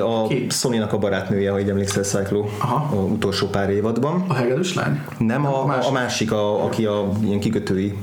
A 0.00 0.26
Ki? 0.26 0.46
Sony-nak 0.50 0.92
a 0.92 0.98
barátnője, 0.98 1.50
ha 1.50 1.60
így 1.60 1.68
emlékszel, 1.68 2.02
Cyclo, 2.02 2.44
Aha. 2.58 2.96
a 2.96 3.02
utolsó 3.02 3.46
pár 3.46 3.70
évadban. 3.70 4.24
A 4.28 4.34
hegedűs 4.34 4.74
lány? 4.74 5.04
Nem, 5.18 5.46
a, 5.46 5.66
másik. 5.66 5.88
a 5.90 5.92
másik, 5.92 6.32
a, 6.32 6.64
aki 6.64 6.84
a 6.84 7.08
ilyen 7.24 7.40
kikötői, 7.40 7.98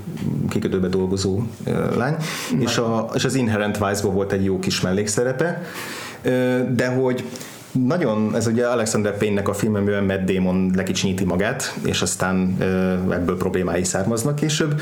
kikötőbe 0.50 0.88
dolgozó 0.88 1.42
lány, 1.96 2.16
és, 2.60 2.78
a, 2.78 3.10
és 3.14 3.26
az 3.26 3.36
Inherent 3.36 3.78
Vice-ban 3.78 4.14
volt 4.14 4.32
egy 4.32 4.44
jó 4.44 4.60
kis 4.60 4.82
mellékszerepe, 4.82 5.62
de 6.76 6.88
hogy 6.88 7.24
nagyon, 7.72 8.36
ez 8.36 8.48
ugye 8.48 8.66
Alexander 8.66 9.18
Payne-nek 9.18 9.48
a 9.48 9.54
film, 9.54 9.76
amiben 9.76 10.04
Matt 10.04 10.32
Damon 10.32 10.72
lekicsinyíti 10.76 11.24
magát, 11.24 11.74
és 11.86 12.02
aztán 12.02 12.56
ebből 13.12 13.38
problémái 13.38 13.84
származnak 13.84 14.36
később. 14.36 14.82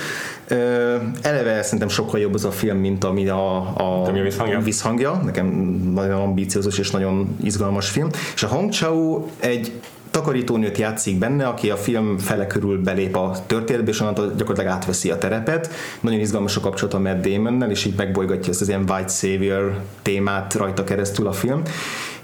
Eleve 1.21 1.63
szerintem 1.63 1.88
sokkal 1.88 2.19
jobb 2.19 2.34
az 2.34 2.45
a 2.45 2.52
film, 2.52 2.78
mint 2.78 3.04
ami 3.04 3.28
a, 3.28 3.58
a, 3.58 4.08
Ami 4.08 4.19
a 4.19 4.23
visszhangja? 4.23 4.60
visszhangja. 4.60 5.21
Nekem 5.26 5.47
nagyon 5.93 6.21
ambíciózus 6.21 6.78
és 6.78 6.91
nagyon 6.91 7.38
izgalmas 7.43 7.89
film. 7.89 8.10
És 8.36 8.43
a 8.43 8.47
Hong 8.47 8.71
Chau 8.71 9.26
egy 9.39 9.71
takarítónőt 10.12 10.78
játszik 10.78 11.17
benne, 11.17 11.47
aki 11.47 11.69
a 11.69 11.76
film 11.76 12.17
fele 12.17 12.47
körül 12.47 12.82
belép 12.82 13.15
a 13.15 13.36
történetbe, 13.47 13.89
és 13.89 14.00
onnantól 14.00 14.34
gyakorlatilag 14.38 14.76
átveszi 14.76 15.12
a 15.12 15.17
terepet. 15.17 15.69
Nagyon 16.00 16.19
izgalmas 16.19 16.58
a 16.58 16.60
kapcsolat 16.60 16.93
a 16.93 17.00
Matt 17.00 17.28
Damonnel, 17.28 17.69
és 17.69 17.86
így 17.86 17.93
megbolygatja 17.97 18.52
ezt 18.52 18.62
az 18.62 18.67
ilyen 18.67 18.86
White 18.89 19.08
Savior 19.08 19.80
témát 20.02 20.54
rajta 20.54 20.84
keresztül 20.84 21.28
a 21.28 21.32
film 21.32 21.62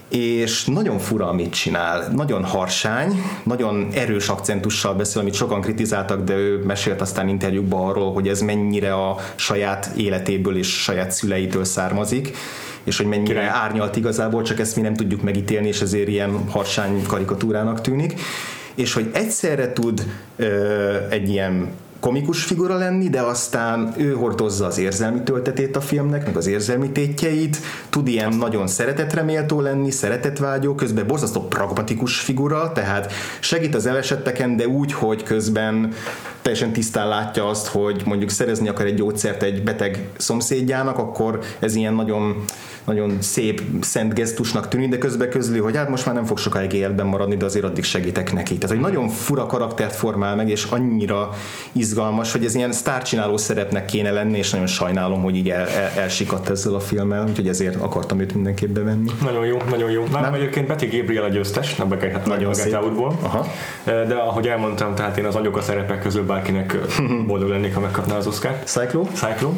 és 0.10 0.66
nagyon 0.66 0.98
fura, 0.98 1.28
amit 1.28 1.54
csinál. 1.54 2.12
Nagyon 2.16 2.44
harsány, 2.44 3.22
nagyon 3.44 3.88
erős 3.94 4.28
akcentussal 4.30 4.94
beszél, 4.94 5.22
amit 5.22 5.34
sokan 5.34 5.62
kritizáltak, 5.62 6.24
de 6.24 6.34
ő 6.34 6.64
mesélt 6.64 7.02
aztán 7.02 7.28
interjúkban 7.28 7.90
arról, 7.90 8.14
hogy 8.14 8.28
ez 8.28 8.42
mennyire 8.42 8.94
a 8.94 9.18
saját 9.36 9.92
életéből 9.96 10.58
és 10.58 10.82
saját 10.82 11.12
szüleitől 11.12 11.64
származik, 11.64 12.38
és 12.84 12.98
hogy 12.98 13.06
mennyire 13.06 13.40
Király. 13.40 13.48
árnyalt 13.48 13.96
igazából, 13.96 14.42
csak 14.42 14.60
ezt 14.60 14.76
mi 14.76 14.82
nem 14.82 14.94
tudjuk 14.94 15.22
megítélni, 15.22 15.68
és 15.68 15.82
ezért 15.82 16.08
ilyen 16.08 16.50
harsány 16.50 17.06
karikatúrának 17.08 17.82
tűnik. 17.82 18.14
És 18.76 18.94
hogy 18.94 19.10
egyszerre 19.14 19.74
tud 19.74 20.06
ö, 20.36 21.08
egy 21.10 21.30
ilyen 21.30 21.70
komikus 22.04 22.44
figura 22.44 22.78
lenni, 22.78 23.10
de 23.10 23.22
aztán 23.22 23.94
ő 23.98 24.14
hordozza 24.14 24.66
az 24.66 24.78
érzelmi 24.78 25.22
töltetét 25.22 25.76
a 25.76 25.82
filmnek, 25.82 26.26
meg 26.26 26.38
az 26.38 26.48
érzelmi 26.48 26.90
tétjeit, 26.90 27.58
tud 27.90 28.08
ilyen 28.08 28.34
nagyon 28.34 28.68
szeretetreméltó 28.68 29.62
lenni, 29.62 29.92
szeretetvágyó, 29.92 30.76
közben 30.76 31.08
borzasztó 31.08 31.42
pragmatikus 31.42 32.20
figura, 32.20 32.72
tehát 32.72 33.12
segít 33.40 33.76
az 33.76 33.86
elesetteken, 33.86 34.56
de 34.56 34.68
úgy, 34.68 34.94
hogy 34.94 35.24
közben 35.24 35.94
teljesen 36.42 36.74
tisztán 36.74 37.08
látja 37.08 37.50
azt, 37.50 37.68
hogy 37.68 38.02
mondjuk 38.06 38.30
szerezni 38.30 38.68
akar 38.68 38.86
egy 38.86 38.96
gyógyszert 38.96 39.44
egy 39.44 39.64
beteg 39.64 40.08
szomszédjának, 40.18 40.98
akkor 40.98 41.40
ez 41.60 41.76
ilyen 41.76 41.94
nagyon, 41.94 42.44
nagyon 42.84 43.22
szép, 43.22 43.62
szent 43.82 44.14
gesztusnak 44.14 44.68
tűnik, 44.68 44.90
de 44.90 44.98
közben 44.98 45.30
közli, 45.30 45.60
hogy 45.60 45.76
hát 45.76 45.90
most 45.90 46.06
már 46.06 46.16
nem 46.16 46.26
fog 46.26 46.38
sokáig 46.38 46.74
életben 46.74 47.06
maradni, 47.06 47.38
de 47.38 47.46
azért 47.46 47.66
addig 47.66 47.84
segítek 47.84 48.34
neki. 48.34 48.58
Tehát, 48.58 48.76
hogy 48.76 48.86
nagyon 48.86 49.10
fura 49.10 49.46
karaktert 49.46 49.96
formál 49.96 50.36
meg, 50.36 50.50
és 50.50 50.64
annyira 50.64 51.30
izgalmas, 51.94 52.32
hogy 52.32 52.46
ez 52.46 52.56
ilyen 52.56 52.72
sztárcsináló 52.72 53.38
szerepnek 53.38 53.86
kéne 53.86 54.12
lenni, 54.12 54.38
és 54.38 54.50
nagyon 54.50 54.68
sajnálom, 54.68 55.22
hogy 55.22 55.36
így 55.36 55.50
el, 55.50 55.68
el, 55.68 55.92
elsikadt 55.98 56.50
ezzel 56.50 56.74
a 56.74 56.80
filmmel, 56.80 57.26
úgyhogy 57.28 57.48
ezért 57.48 57.82
akartam 57.82 58.20
őt 58.20 58.34
mindenképp 58.34 58.70
bevenni. 58.70 59.12
Nagyon 59.22 59.46
jó, 59.46 59.58
nagyon 59.70 59.92
jó. 59.92 60.04
Nálam 60.12 60.34
egyébként 60.34 60.68
Betty 60.68 60.98
Gabriel 60.98 61.24
a 61.24 61.28
győztes, 61.28 61.76
nem 61.76 61.90
bekerhet 61.90 62.26
Nagyon 62.26 62.54
szép. 62.54 62.72
Get 62.72 62.82
Outból. 62.82 63.18
Aha. 63.22 63.46
De 63.84 64.16
ahogy 64.16 64.48
elmondtam, 64.48 64.96
tehát 64.96 65.18
én 65.18 65.26
az 65.26 65.36
anyuka 65.36 65.62
szerepek 65.62 66.02
közül 66.02 66.26
bárkinek 66.26 66.78
boldog 67.28 67.50
lennék, 67.50 67.74
ha 67.74 67.80
megkapná 67.80 68.16
az 68.16 68.28
Oscar. 68.28 68.60
Cyclo? 68.64 69.08
Cyclone? 69.14 69.58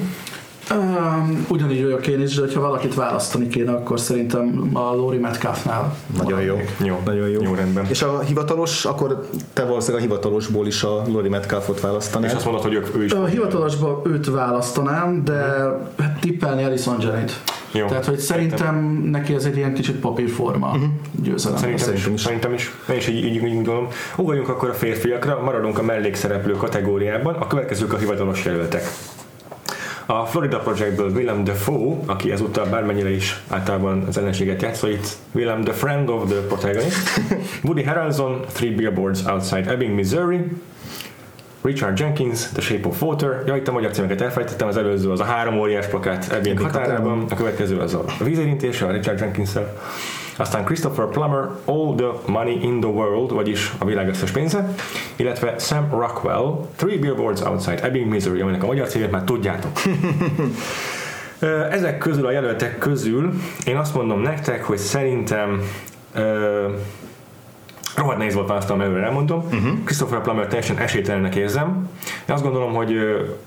Um, 0.72 1.46
ugyanígy 1.50 1.84
vagyok 1.84 2.08
én 2.08 2.22
is, 2.22 2.36
de 2.36 2.54
ha 2.54 2.60
valakit 2.60 2.96
választani 2.96 3.48
kéne, 3.48 3.72
akkor 3.72 4.00
szerintem 4.00 4.70
a 4.74 4.80
Lori 4.80 5.18
Metcalfnál. 5.18 5.96
Nagyon 6.18 6.42
jó. 6.42 6.58
Jó. 6.84 7.02
Nagyon 7.06 7.30
jó. 7.30 7.42
Jó, 7.42 7.54
rendben. 7.54 7.86
És 7.90 8.02
a 8.02 8.20
hivatalos, 8.20 8.86
akkor 8.86 9.30
te 9.54 9.64
valószínűleg 9.64 10.02
a 10.04 10.08
hivatalosból 10.08 10.68
is 10.68 10.84
a 10.84 11.02
Lori 11.08 11.30
Metcalfot 11.30 11.80
választanád. 11.80 12.30
És 12.30 12.36
azt 12.36 12.46
mondod, 12.46 12.64
hogy 12.64 12.74
ők, 12.74 12.96
ő 12.96 13.04
is. 13.04 13.12
A 13.12 13.26
hivatalosban 13.26 14.02
őt 14.06 14.30
választanám, 14.30 15.24
de 15.24 15.34
hát 16.00 16.20
tippelni 16.20 16.64
Alison 16.64 17.02
Janney-t. 17.02 17.42
Jó. 17.72 17.86
Tehát, 17.86 18.06
hogy 18.06 18.18
szerintem 18.18 18.76
neki 19.12 19.34
ez 19.34 19.46
egy 19.46 19.58
ilyen 19.58 19.74
kicsit 19.74 19.96
papírforma 19.96 20.76
győzelem. 21.22 21.58
Szerintem, 21.58 21.86
Szerintem 21.86 22.14
is, 22.14 22.20
is. 22.20 22.26
Szerintem 22.26 22.54
is. 22.54 22.72
Én 22.90 22.98
is 22.98 23.08
így, 23.08 23.26
így, 23.26 23.44
így 23.44 23.54
gondolom. 23.54 23.88
Ugorjunk 24.18 24.50
akkor 24.50 24.70
a 24.70 24.74
férfiakra, 24.74 25.42
maradunk 25.44 25.80
a 25.80 25.84
mellékszereplő 25.84 26.54
kategóriában. 26.54 27.36
A 27.36 27.48
következők 27.48 27.94
a 27.94 27.98
hivatalos 27.98 28.46
jelöltek. 28.46 28.84
A 30.06 30.26
Florida 30.26 30.60
Projectből 30.60 31.12
Willem 31.12 31.44
Dafoe, 31.44 31.96
aki 32.06 32.32
ezúttal 32.32 32.66
bármennyire 32.66 33.10
is 33.10 33.42
általában 33.50 34.04
az 34.08 34.18
ellenséget 34.18 34.62
játszó, 34.62 34.88
itt 34.88 35.08
Willem 35.32 35.64
the 35.64 35.74
Friend 35.74 36.10
of 36.10 36.30
the 36.30 36.40
Protagonist, 36.40 37.22
Woody 37.64 37.84
Harrelson, 37.84 38.46
Three 38.54 38.76
Billboards 38.76 39.26
Outside 39.26 39.72
Ebbing, 39.72 39.94
Missouri, 39.94 40.40
Richard 41.62 42.00
Jenkins, 42.00 42.48
The 42.52 42.62
Shape 42.62 42.88
of 42.88 43.02
Water, 43.02 43.44
ja, 43.46 43.56
itt 43.56 43.68
a 43.68 43.72
magyar 43.72 43.92
címeket 43.92 44.22
elfelejtettem, 44.22 44.68
az 44.68 44.78
előző 44.78 45.12
az 45.12 45.20
a 45.20 45.24
három 45.24 45.60
óriás 45.60 45.88
plakát 45.88 46.32
Ebbing 46.32 46.60
határában, 46.60 47.26
a 47.30 47.36
következő 47.36 47.78
az 47.78 47.94
a 47.94 48.06
vízérintése, 48.24 48.86
a 48.86 48.92
Richard 48.92 49.20
jenkins 49.20 49.50
aztán 50.38 50.66
Christopher 50.66 51.06
Plummer, 51.06 51.50
All 51.66 51.96
the 51.96 52.08
Money 52.26 52.64
in 52.64 52.80
the 52.80 52.90
World, 52.90 53.32
vagyis 53.32 53.74
a 53.78 53.86
világ 53.86 54.08
összes 54.08 54.32
pénze, 54.32 54.74
illetve 55.16 55.56
Sam 55.60 55.90
Rockwell, 55.92 56.68
Three 56.76 56.98
Billboards 56.98 57.42
Outside 57.42 57.84
Ebbing, 57.84 58.08
Missouri, 58.12 58.42
aminek 58.42 58.64
a 58.64 58.66
magyar 58.66 58.88
címét 58.88 59.12
már 59.12 59.24
tudjátok. 59.24 59.72
Ezek 61.72 61.98
közül 61.98 62.26
a 62.26 62.32
jelöltek 62.32 62.78
közül 62.78 63.34
én 63.66 63.78
azt 63.78 63.96
mondom 63.96 64.22
nektek, 64.22 64.64
hogy 64.64 64.78
szerintem 64.78 65.62
rohadt 67.96 68.18
nehéz 68.18 68.34
volt 68.34 68.48
választanom 68.48 68.82
előre, 68.82 69.04
elmondom. 69.04 69.40
Uh-huh. 69.40 69.84
Christopher 69.84 70.22
Plummer 70.22 70.48
teljesen 70.48 70.78
esélytelennek 70.78 71.36
érzem. 71.36 71.90
Én 72.28 72.36
azt 72.36 72.44
gondolom, 72.44 72.74
hogy 72.74 72.98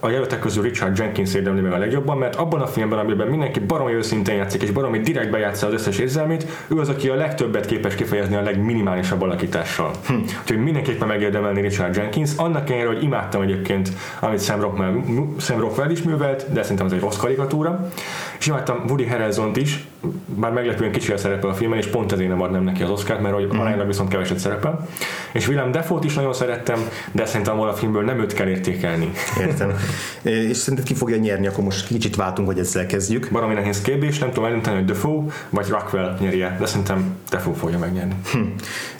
a 0.00 0.08
jelöltek 0.08 0.38
közül 0.38 0.62
Richard 0.62 0.98
Jenkins 0.98 1.34
érdemli 1.34 1.60
meg 1.60 1.72
a 1.72 1.78
legjobban, 1.78 2.18
mert 2.18 2.36
abban 2.36 2.60
a 2.60 2.66
filmben, 2.66 2.98
amiben 2.98 3.26
mindenki 3.26 3.60
baromi 3.60 3.92
őszintén 3.92 4.34
játszik, 4.34 4.62
és 4.62 4.70
baromi 4.70 4.98
direkt 4.98 5.30
bejátsza 5.30 5.66
az 5.66 5.72
összes 5.72 5.98
érzelmét, 5.98 6.46
ő 6.68 6.78
az, 6.78 6.88
aki 6.88 7.08
a 7.08 7.14
legtöbbet 7.14 7.66
képes 7.66 7.94
kifejezni 7.94 8.34
a 8.34 8.42
legminimálisabb 8.42 9.22
alakítással. 9.22 9.90
Hm. 10.06 10.14
Úgyhogy 10.42 10.62
mindenképpen 10.62 11.08
megérdemelni 11.08 11.60
Richard 11.60 11.96
Jenkins, 11.96 12.30
annak 12.36 12.68
ellenére, 12.68 12.88
hogy 12.88 13.02
imádtam 13.02 13.42
egyébként, 13.42 13.92
amit 14.20 14.42
Sam 14.42 14.60
Rockwell, 14.60 15.02
Sam 15.38 15.60
Rockwell 15.60 15.90
is 15.90 16.02
művelt, 16.02 16.52
de 16.52 16.62
szerintem 16.62 16.86
ez 16.86 16.92
egy 16.92 17.00
rossz 17.00 17.16
karikatúra. 17.16 17.90
És 18.38 18.46
imádtam 18.46 18.82
Woody 18.86 19.06
Harrelson 19.06 19.50
is, 19.54 19.86
bár 20.26 20.52
meglepően 20.52 20.92
kicsi 20.92 21.12
a 21.12 21.16
szerepe 21.16 21.48
a 21.48 21.54
filmben, 21.54 21.78
és 21.78 21.86
pont 21.86 22.12
ezért 22.12 22.28
nem 22.28 22.42
adnám 22.42 22.62
neki 22.62 22.82
az 22.82 22.90
Oscar, 22.90 23.20
mert 23.20 23.34
hogy 23.34 23.48
aránylag 23.50 23.86
viszont 23.86 24.08
keveset 24.08 24.38
szerepel. 24.38 24.88
És 25.32 25.48
Willem 25.48 25.70
Dafoe-t 25.70 26.04
is 26.04 26.14
nagyon 26.14 26.32
szerettem, 26.32 26.78
de 27.12 27.26
szerintem 27.26 27.60
a 27.60 27.72
filmből 27.72 28.04
nem 28.04 28.20
őt 28.20 28.32
kell 28.32 28.46
értékelni. 28.46 29.10
Értem. 29.40 29.72
és 30.50 30.56
szerinted 30.56 30.86
ki 30.86 30.94
fogja 30.94 31.16
nyerni, 31.16 31.46
akkor 31.46 31.64
most 31.64 31.86
kicsit 31.86 32.16
váltunk, 32.16 32.48
hogy 32.48 32.58
ezzel 32.58 32.86
kezdjük. 32.86 33.28
Baromi 33.32 33.54
nehéz 33.54 33.80
kérdés, 33.80 34.18
nem 34.18 34.28
tudom 34.28 34.44
eldönteni, 34.44 34.76
hogy 34.76 34.84
Dafoe 34.84 35.22
vagy 35.50 35.68
Rockwell 35.68 36.16
nyerje, 36.20 36.56
de 36.60 36.66
szerintem 36.66 37.16
Dafoe 37.30 37.54
fogja 37.54 37.78
megnyerni. 37.78 38.14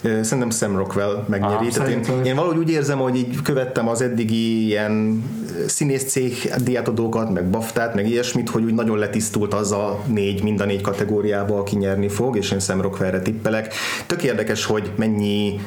Ö, 0.01 0.23
Szerintem 0.23 0.49
Sam 0.49 0.77
Rockwell 0.77 1.25
megnyeri. 1.27 1.67
Tehát 1.67 1.89
én, 1.89 2.23
én 2.23 2.35
valahogy 2.35 2.57
úgy 2.57 2.69
érzem, 2.69 2.97
hogy 2.97 3.15
így 3.15 3.41
követtem 3.41 3.87
az 3.87 4.01
eddigi 4.01 4.65
ilyen 4.65 5.23
színész 5.67 6.11
cég 6.11 6.53
diátadókat, 6.63 7.33
meg 7.33 7.49
baftát, 7.49 7.95
meg 7.95 8.09
ilyesmit, 8.09 8.49
hogy 8.49 8.63
úgy 8.63 8.73
nagyon 8.73 8.97
letisztult 8.97 9.53
az 9.53 9.71
a 9.71 10.03
négy, 10.07 10.43
mind 10.43 10.61
a 10.61 10.65
négy 10.65 10.81
kategóriába, 10.89 11.59
aki 11.59 11.75
nyerni 11.75 12.07
fog, 12.07 12.37
és 12.37 12.51
én 12.51 12.59
Sam 12.59 12.81
Rockwellre 12.81 13.21
tippelek. 13.21 13.73
Tök 14.07 14.23
érdekes, 14.23 14.65
hogy 14.65 14.91
mennyi 14.95 15.59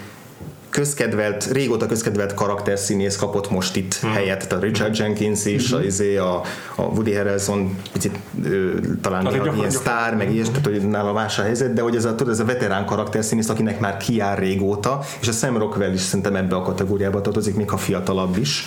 közkedvelt, 0.72 1.48
régóta 1.52 1.86
közkedvelt 1.86 2.34
karakterszínész 2.34 3.16
kapott 3.16 3.50
most 3.50 3.76
itt 3.76 3.94
hmm. 3.94 4.10
helyet, 4.10 4.48
tehát 4.48 4.64
a 4.64 4.66
Richard 4.66 4.98
Jenkins 4.98 5.44
is, 5.44 5.70
hmm. 5.70 5.78
a, 5.78 5.82
izé, 5.82 6.16
a, 6.16 6.40
a 6.74 6.82
Woody 6.82 7.14
Harrelson 7.14 7.76
picit 7.92 8.18
ö, 8.44 8.70
talán 9.00 9.22
néha 9.22 9.44
ilyen 9.44 9.54
gyakor- 9.54 9.70
sztár, 9.70 10.16
meg 10.16 10.32
ilyes, 10.32 10.46
tehát 10.48 10.64
hogy 10.64 10.88
nála 10.88 11.12
más 11.12 11.38
a 11.38 11.42
helyzet, 11.42 11.72
de 11.72 11.82
hogy 11.82 11.96
ez 11.96 12.04
a, 12.04 12.14
tudod, 12.14 12.32
ez 12.32 12.40
a 12.40 12.44
veterán 12.44 12.86
karakterszínész, 12.86 13.48
akinek 13.48 13.80
már 13.80 13.96
kijár 13.96 14.38
régóta, 14.38 15.00
és 15.20 15.28
a 15.28 15.32
Sam 15.32 15.58
Rockwell 15.58 15.92
is 15.92 16.00
szerintem 16.00 16.36
ebbe 16.36 16.56
a 16.56 16.62
kategóriába 16.62 17.20
tartozik, 17.20 17.56
még 17.56 17.70
ha 17.70 17.76
fiatalabb 17.76 18.36
is. 18.36 18.64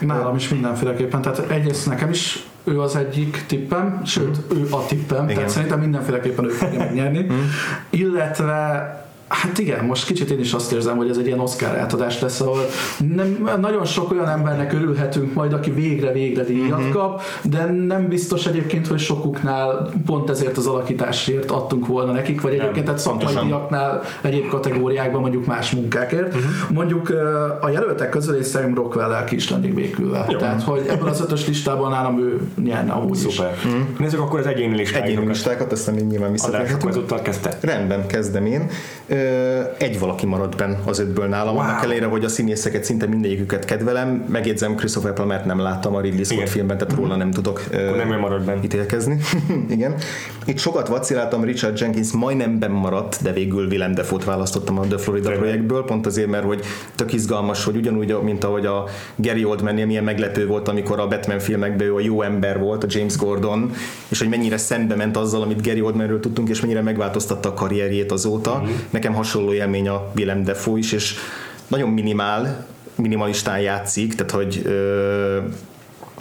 Nálam 0.00 0.36
is 0.36 0.48
mindenféleképpen. 0.48 1.22
Tehát 1.22 1.50
egyrészt 1.50 1.86
nekem 1.86 2.10
is 2.10 2.44
ő 2.64 2.80
az 2.80 2.96
egyik 2.96 3.44
tippem, 3.46 4.00
sőt, 4.04 4.38
ő 4.52 4.66
a 4.70 4.86
tippem, 4.86 5.24
Igen. 5.24 5.34
tehát 5.34 5.50
szerintem 5.50 5.80
mindenféleképpen 5.80 6.44
ő 6.44 6.48
fogja 6.48 6.78
megnyerni. 6.78 7.26
Illetve 7.90 9.03
Hát 9.42 9.58
igen, 9.58 9.84
most 9.84 10.06
kicsit 10.06 10.30
én 10.30 10.38
is 10.40 10.52
azt 10.52 10.72
érzem, 10.72 10.96
hogy 10.96 11.08
ez 11.08 11.16
egy 11.16 11.26
ilyen 11.26 11.38
Oscar 11.38 11.76
átadás 11.76 12.20
lesz, 12.20 12.40
ahol 12.40 12.66
nem, 13.14 13.48
nagyon 13.60 13.84
sok 13.84 14.12
olyan 14.12 14.28
embernek 14.28 14.72
örülhetünk 14.72 15.34
majd, 15.34 15.52
aki 15.52 15.70
végre-végre 15.70 16.42
díjat 16.42 16.78
uh-huh. 16.78 16.92
kap, 16.92 17.22
de 17.42 17.64
nem 17.64 18.08
biztos 18.08 18.46
egyébként, 18.46 18.86
hogy 18.86 18.98
sokuknál 18.98 19.90
pont 20.06 20.30
ezért 20.30 20.56
az 20.56 20.66
alakításért 20.66 21.50
adtunk 21.50 21.86
volna 21.86 22.12
nekik, 22.12 22.40
vagy 22.40 22.52
egyébként 22.52 22.88
egy 22.88 22.98
szakmai 22.98 23.34
díjaknál 23.42 24.02
egyéb 24.20 24.48
kategóriákban 24.48 25.20
mondjuk 25.20 25.46
más 25.46 25.70
munkákért. 25.70 26.26
Uh-huh. 26.34 26.42
Mondjuk 26.70 27.12
a 27.60 27.68
jelöltek 27.68 28.08
közül 28.08 28.36
én 28.36 28.42
szerintem 28.42 28.82
Rockwell-el 28.82 29.24
ki 29.24 29.34
is 29.34 29.50
lennék 29.50 29.74
békülve. 29.74 30.26
Jó. 30.28 30.38
Tehát, 30.38 30.62
hogy 30.62 30.82
ebből 30.88 31.08
az 31.08 31.20
ötös 31.20 31.46
listában 31.46 31.90
nálam 31.90 32.18
ő 32.18 32.40
nyerne 32.62 32.92
amúgy 32.92 33.14
Szuper. 33.14 33.54
is. 33.56 33.64
Uh-huh. 33.64 33.80
Nézzük 33.98 34.20
akkor 34.20 34.38
az 34.38 34.46
egyéni 34.46 34.76
listákat. 34.76 35.08
Egyéni 35.08 35.26
listákat, 35.26 35.72
aztán 35.72 35.94
még 35.94 36.04
nyilván 36.04 36.32
visszatérhetünk. 36.32 37.22
kezdte. 37.22 37.58
Rendben, 37.60 38.06
kezdem 38.06 38.46
én 38.46 38.70
egy 39.78 39.98
valaki 39.98 40.26
maradt 40.26 40.56
benn 40.56 40.74
az 40.84 40.98
ötből 40.98 41.26
nálam, 41.26 41.54
wow. 41.54 41.64
annak 41.64 41.82
ellenére, 41.82 42.06
hogy 42.06 42.24
a 42.24 42.28
színészeket 42.28 42.84
szinte 42.84 43.06
mindegyiküket 43.06 43.64
kedvelem, 43.64 44.24
megjegyzem 44.28 44.74
Christopher 44.74 45.12
Plummer 45.12 45.46
nem 45.46 45.58
láttam 45.58 45.94
a 45.94 46.00
Ridley 46.00 46.24
Scott 46.24 46.36
Igen. 46.38 46.50
filmben, 46.50 46.78
tehát 46.78 46.94
róla 46.94 47.16
nem 47.16 47.30
tudok 47.30 47.62
uh, 47.72 47.96
nem 47.96 48.18
maradt 48.18 48.44
benn. 48.44 48.62
ítélkezni. 48.62 49.18
Igen. 49.68 49.94
Itt 50.44 50.58
sokat 50.58 50.88
vaciláltam, 50.88 51.44
Richard 51.44 51.80
Jenkins 51.80 52.12
majdnem 52.12 52.58
benn 52.58 52.72
maradt, 52.72 53.22
de 53.22 53.32
végül 53.32 53.66
Willem 53.66 53.94
Dafoe-t 53.94 54.24
választottam 54.24 54.78
a 54.78 54.82
The 54.82 54.98
Florida 54.98 55.28
Rendben. 55.28 55.48
projektből, 55.48 55.84
pont 55.84 56.06
azért, 56.06 56.28
mert 56.28 56.44
hogy 56.44 56.64
tök 56.94 57.12
izgalmas, 57.12 57.64
hogy 57.64 57.76
ugyanúgy, 57.76 58.16
mint 58.22 58.44
ahogy 58.44 58.66
a 58.66 58.84
Gary 59.16 59.44
oldman 59.44 59.74
milyen 59.74 60.04
meglepő 60.04 60.46
volt, 60.46 60.68
amikor 60.68 61.00
a 61.00 61.08
Batman 61.08 61.38
filmekben 61.38 61.86
ő 61.86 61.94
a 61.94 62.00
jó 62.00 62.22
ember 62.22 62.58
volt, 62.58 62.84
a 62.84 62.86
James 62.90 63.16
Gordon, 63.16 63.70
és 64.08 64.18
hogy 64.18 64.28
mennyire 64.28 64.56
szembe 64.56 64.94
ment 64.94 65.16
azzal, 65.16 65.42
amit 65.42 65.66
Gary 65.66 65.80
Oldmanről 65.80 66.20
tudtunk, 66.20 66.48
és 66.48 66.60
mennyire 66.60 66.82
megváltoztatta 66.82 67.48
a 67.48 67.54
karrierjét 67.54 68.12
azóta. 68.12 68.58
Mm-hmm. 68.58 68.72
Nekem 68.90 69.13
hasonló 69.14 69.52
élmény 69.52 69.88
a 69.88 70.10
Willem 70.16 70.44
Dafoe 70.44 70.78
is, 70.78 70.92
és 70.92 71.14
nagyon 71.66 71.90
minimál, 71.90 72.66
minimalistán 72.94 73.60
játszik, 73.60 74.14
tehát 74.14 74.32
hogy 74.32 74.62
ö, 74.64 75.38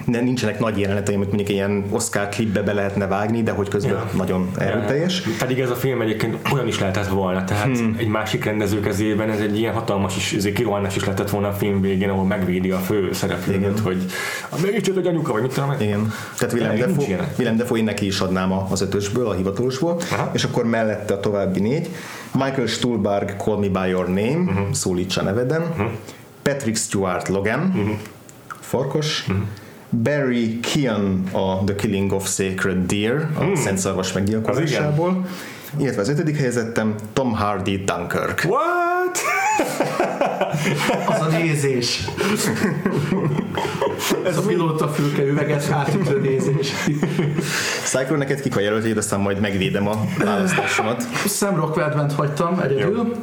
ne, 0.05 0.19
nincsenek 0.19 0.59
nagy 0.59 0.79
jelenetei, 0.79 1.15
amit 1.15 1.27
mondjuk 1.27 1.49
ilyen 1.49 1.83
Oscar 1.89 2.29
klipbe 2.29 2.61
be 2.61 2.73
lehetne 2.73 3.07
vágni, 3.07 3.43
de 3.43 3.51
hogy 3.51 3.67
közben 3.67 3.91
ja. 3.91 4.09
nagyon 4.17 4.49
erőteljes. 4.57 5.21
Ja. 5.25 5.31
Pedig 5.39 5.59
ez 5.59 5.69
a 5.69 5.75
film 5.75 6.01
egyébként 6.01 6.37
olyan 6.53 6.67
is 6.67 6.79
lehetett 6.79 7.07
volna, 7.07 7.43
tehát 7.43 7.77
hmm. 7.77 7.95
egy 7.99 8.07
másik 8.07 8.43
rendező 8.43 8.79
kezében 8.79 9.29
ez 9.29 9.39
egy 9.39 9.59
ilyen 9.59 9.73
hatalmas 9.73 10.17
is, 10.17 10.33
egy 10.33 10.53
kirohanás 10.53 10.95
is 10.95 11.03
lehetett 11.03 11.29
volna 11.29 11.47
a 11.47 11.51
film 11.53 11.81
végén, 11.81 12.09
ahol 12.09 12.25
megvédi 12.25 12.71
a 12.71 12.77
fő 12.77 13.13
szereplőt, 13.13 13.79
hogy 13.79 14.05
mégiscsak 14.61 14.97
egy 14.97 15.07
anyuka, 15.07 15.31
vagy 15.31 15.41
mit 15.41 15.53
tudom 15.53 15.71
Igen. 15.79 16.13
Tehát 16.37 16.53
Willem 16.53 16.77
Dafoe, 16.77 17.33
Willem 17.37 17.57
Dafoe 17.57 17.77
én 17.77 17.83
neki 17.83 18.05
is 18.05 18.19
adnám 18.19 18.51
az 18.51 18.81
ötösből, 18.81 19.27
a 19.27 19.33
hivatalosból, 19.33 19.97
Aha. 20.11 20.29
és 20.33 20.43
akkor 20.43 20.65
mellette 20.65 21.13
a 21.13 21.19
további 21.19 21.59
négy. 21.59 21.89
Michael 22.33 22.67
Stuhlbarg, 22.67 23.35
Call 23.43 23.57
Me 23.57 23.67
By 23.67 23.89
Your 23.89 24.07
Name, 24.07 24.51
uh-huh. 24.51 24.73
szólítsa 24.73 25.21
neveden. 25.21 25.61
Uh-huh. 25.61 25.91
Patrick 26.41 26.77
Stewart, 26.77 27.27
Logan, 27.27 27.73
uh-huh. 27.75 27.97
Farkos, 28.59 29.25
uh-huh. 29.27 29.43
Barry 29.89 30.59
Keon 30.59 31.23
a 31.31 31.63
The 31.63 31.75
Killing 31.75 32.11
of 32.11 32.27
Sacred 32.27 32.85
Deer, 32.85 33.27
a 33.35 33.39
hmm. 33.39 33.55
Szent 33.55 33.77
Szarvas 33.77 34.13
meggyilkolásából. 34.13 35.27
Illetve 35.79 36.01
az 36.01 36.09
ötödik 36.09 36.37
helyezettem 36.37 36.95
Tom 37.13 37.33
Hardy 37.33 37.83
Dunkirk. 37.83 38.45
What? 38.47 39.19
az 41.07 41.21
a 41.21 41.27
nézés. 41.37 42.07
Ez 44.25 44.37
a 44.37 44.41
pilóta 44.41 44.87
fülke 44.87 45.23
üveges 45.23 45.69
átütő 45.69 46.19
nézés. 46.19 46.71
Cyclone, 47.85 48.17
neked 48.17 48.41
kik 48.41 48.57
a 48.57 48.59
jelöltjét, 48.59 48.97
aztán 48.97 49.19
majd 49.19 49.39
megvédem 49.39 49.87
a 49.87 50.05
választásomat. 50.23 51.03
Sam 51.27 51.55
rockwell 51.55 52.09
hagytam 52.15 52.59
egyedül, 52.59 53.15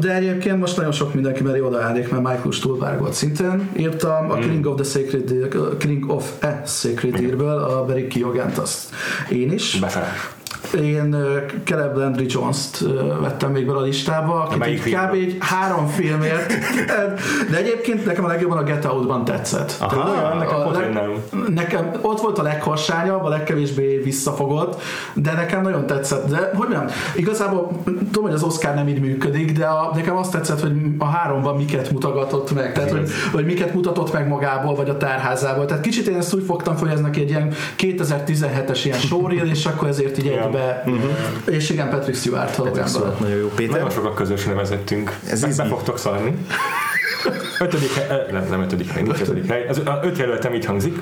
de 0.00 0.14
egyébként 0.14 0.58
most 0.58 0.76
nagyon 0.76 0.92
sok 0.92 1.14
mindenki 1.14 1.42
mellé 1.42 1.60
odaállnék, 1.60 2.08
mert 2.10 2.22
Michael 2.22 2.50
Stuhlbarg 2.50 3.12
szintén 3.12 3.68
írtam 3.76 4.30
a 4.30 4.36
mm. 4.36 4.40
Killing 4.40 4.66
of 4.66 4.80
the 4.80 4.84
Sacred 4.84 5.24
Deer, 5.24 5.76
Killing 5.78 6.10
of 6.10 6.42
a 6.42 6.66
Sacred 6.66 7.14
Deerből 7.14 7.58
a 7.58 7.84
Barry 7.84 8.06
Keoghan-t 8.06 8.58
azt 8.58 8.94
én 9.30 9.52
is. 9.52 9.78
Befele. 9.80 10.38
Én 10.74 11.16
Caleb 11.64 11.96
Landry 11.96 12.26
Jones-t 12.28 12.84
vettem 13.20 13.50
még 13.50 13.66
bele 13.66 13.78
a 13.78 13.82
listába, 13.82 14.42
akit 14.42 14.66
így 14.66 14.94
kb. 14.94 15.14
egy 15.14 15.36
három 15.40 15.86
filmért, 15.86 16.52
de 17.50 17.56
egyébként 17.56 18.04
nekem 18.04 18.24
a 18.24 18.28
legjobban 18.28 18.58
a 18.58 18.62
Get 18.62 18.84
Out-ban 18.84 19.24
tetszett. 19.24 19.76
Aha, 19.78 20.00
a, 20.00 20.34
nekem, 20.34 20.56
a 20.56 20.70
leg, 20.70 21.08
nekem 21.54 21.90
ott 22.00 22.20
volt 22.20 22.38
a 22.38 22.42
legharsányabb, 22.42 23.24
a 23.24 23.28
legkevésbé 23.28 23.96
visszafogott, 23.98 24.82
de 25.14 25.32
nekem 25.32 25.62
nagyon 25.62 25.86
tetszett. 25.86 26.28
De 26.28 26.36
hogy 26.54 26.68
mondjam, 26.68 26.86
igazából 27.16 27.70
tudom, 27.84 28.24
hogy 28.24 28.32
az 28.32 28.42
Oscar 28.42 28.74
nem 28.74 28.88
így 28.88 29.00
működik, 29.00 29.58
de 29.58 29.66
a, 29.66 29.90
nekem 29.94 30.16
azt 30.16 30.32
tetszett, 30.32 30.60
hogy 30.60 30.72
a 30.98 31.04
háromban 31.04 31.56
miket 31.56 31.90
mutogatott 31.90 32.54
meg, 32.54 32.72
tehát 32.72 32.90
hogy, 32.90 33.10
hogy 33.32 33.44
miket 33.44 33.74
mutatott 33.74 34.12
meg 34.12 34.28
magából, 34.28 34.74
vagy 34.74 34.88
a 34.88 34.96
tárházából. 34.96 35.64
Tehát 35.64 35.82
kicsit 35.82 36.06
én 36.06 36.16
ezt 36.16 36.34
úgy 36.34 36.44
fogtam, 36.44 36.76
hogy 36.76 36.88
ez 36.88 37.00
neki 37.00 37.20
egy 37.20 37.28
ilyen 37.28 37.52
2017-es 37.78 38.80
ilyen 38.84 38.98
showreel, 38.98 39.46
és 39.46 39.66
akkor 39.66 39.88
ezért 39.88 40.18
így 40.18 40.26
egybe 40.26 40.59
be, 40.60 40.82
uh-huh. 40.86 41.54
és 41.54 41.70
igen, 41.70 41.90
Patrick 41.90 42.18
Stewart 42.18 42.56
Patrick 42.56 42.88
Stewart, 42.88 43.20
nagyon 43.20 43.36
jó. 43.36 43.48
Péter? 43.48 43.74
Nagyon 43.74 43.90
sokat 43.90 44.14
közös 44.14 44.44
nevezettünk. 44.44 45.18
Ez 45.30 45.40
Be, 45.40 45.62
be 45.62 45.68
fogtok 45.68 45.98
szarni. 45.98 46.34
ötödik 47.60 47.92
hely, 47.92 48.18
eh, 48.18 48.32
nem, 48.32 48.46
nem 48.50 48.62
ötödik 48.62 48.90
hely, 48.90 49.02
nincs 49.02 49.20
ötödik 49.20 49.46
hely. 49.46 49.66
Az, 49.68 49.78
a 49.78 50.00
öt 50.02 50.18
jelöltem 50.18 50.54
így 50.54 50.64
hangzik. 50.64 50.98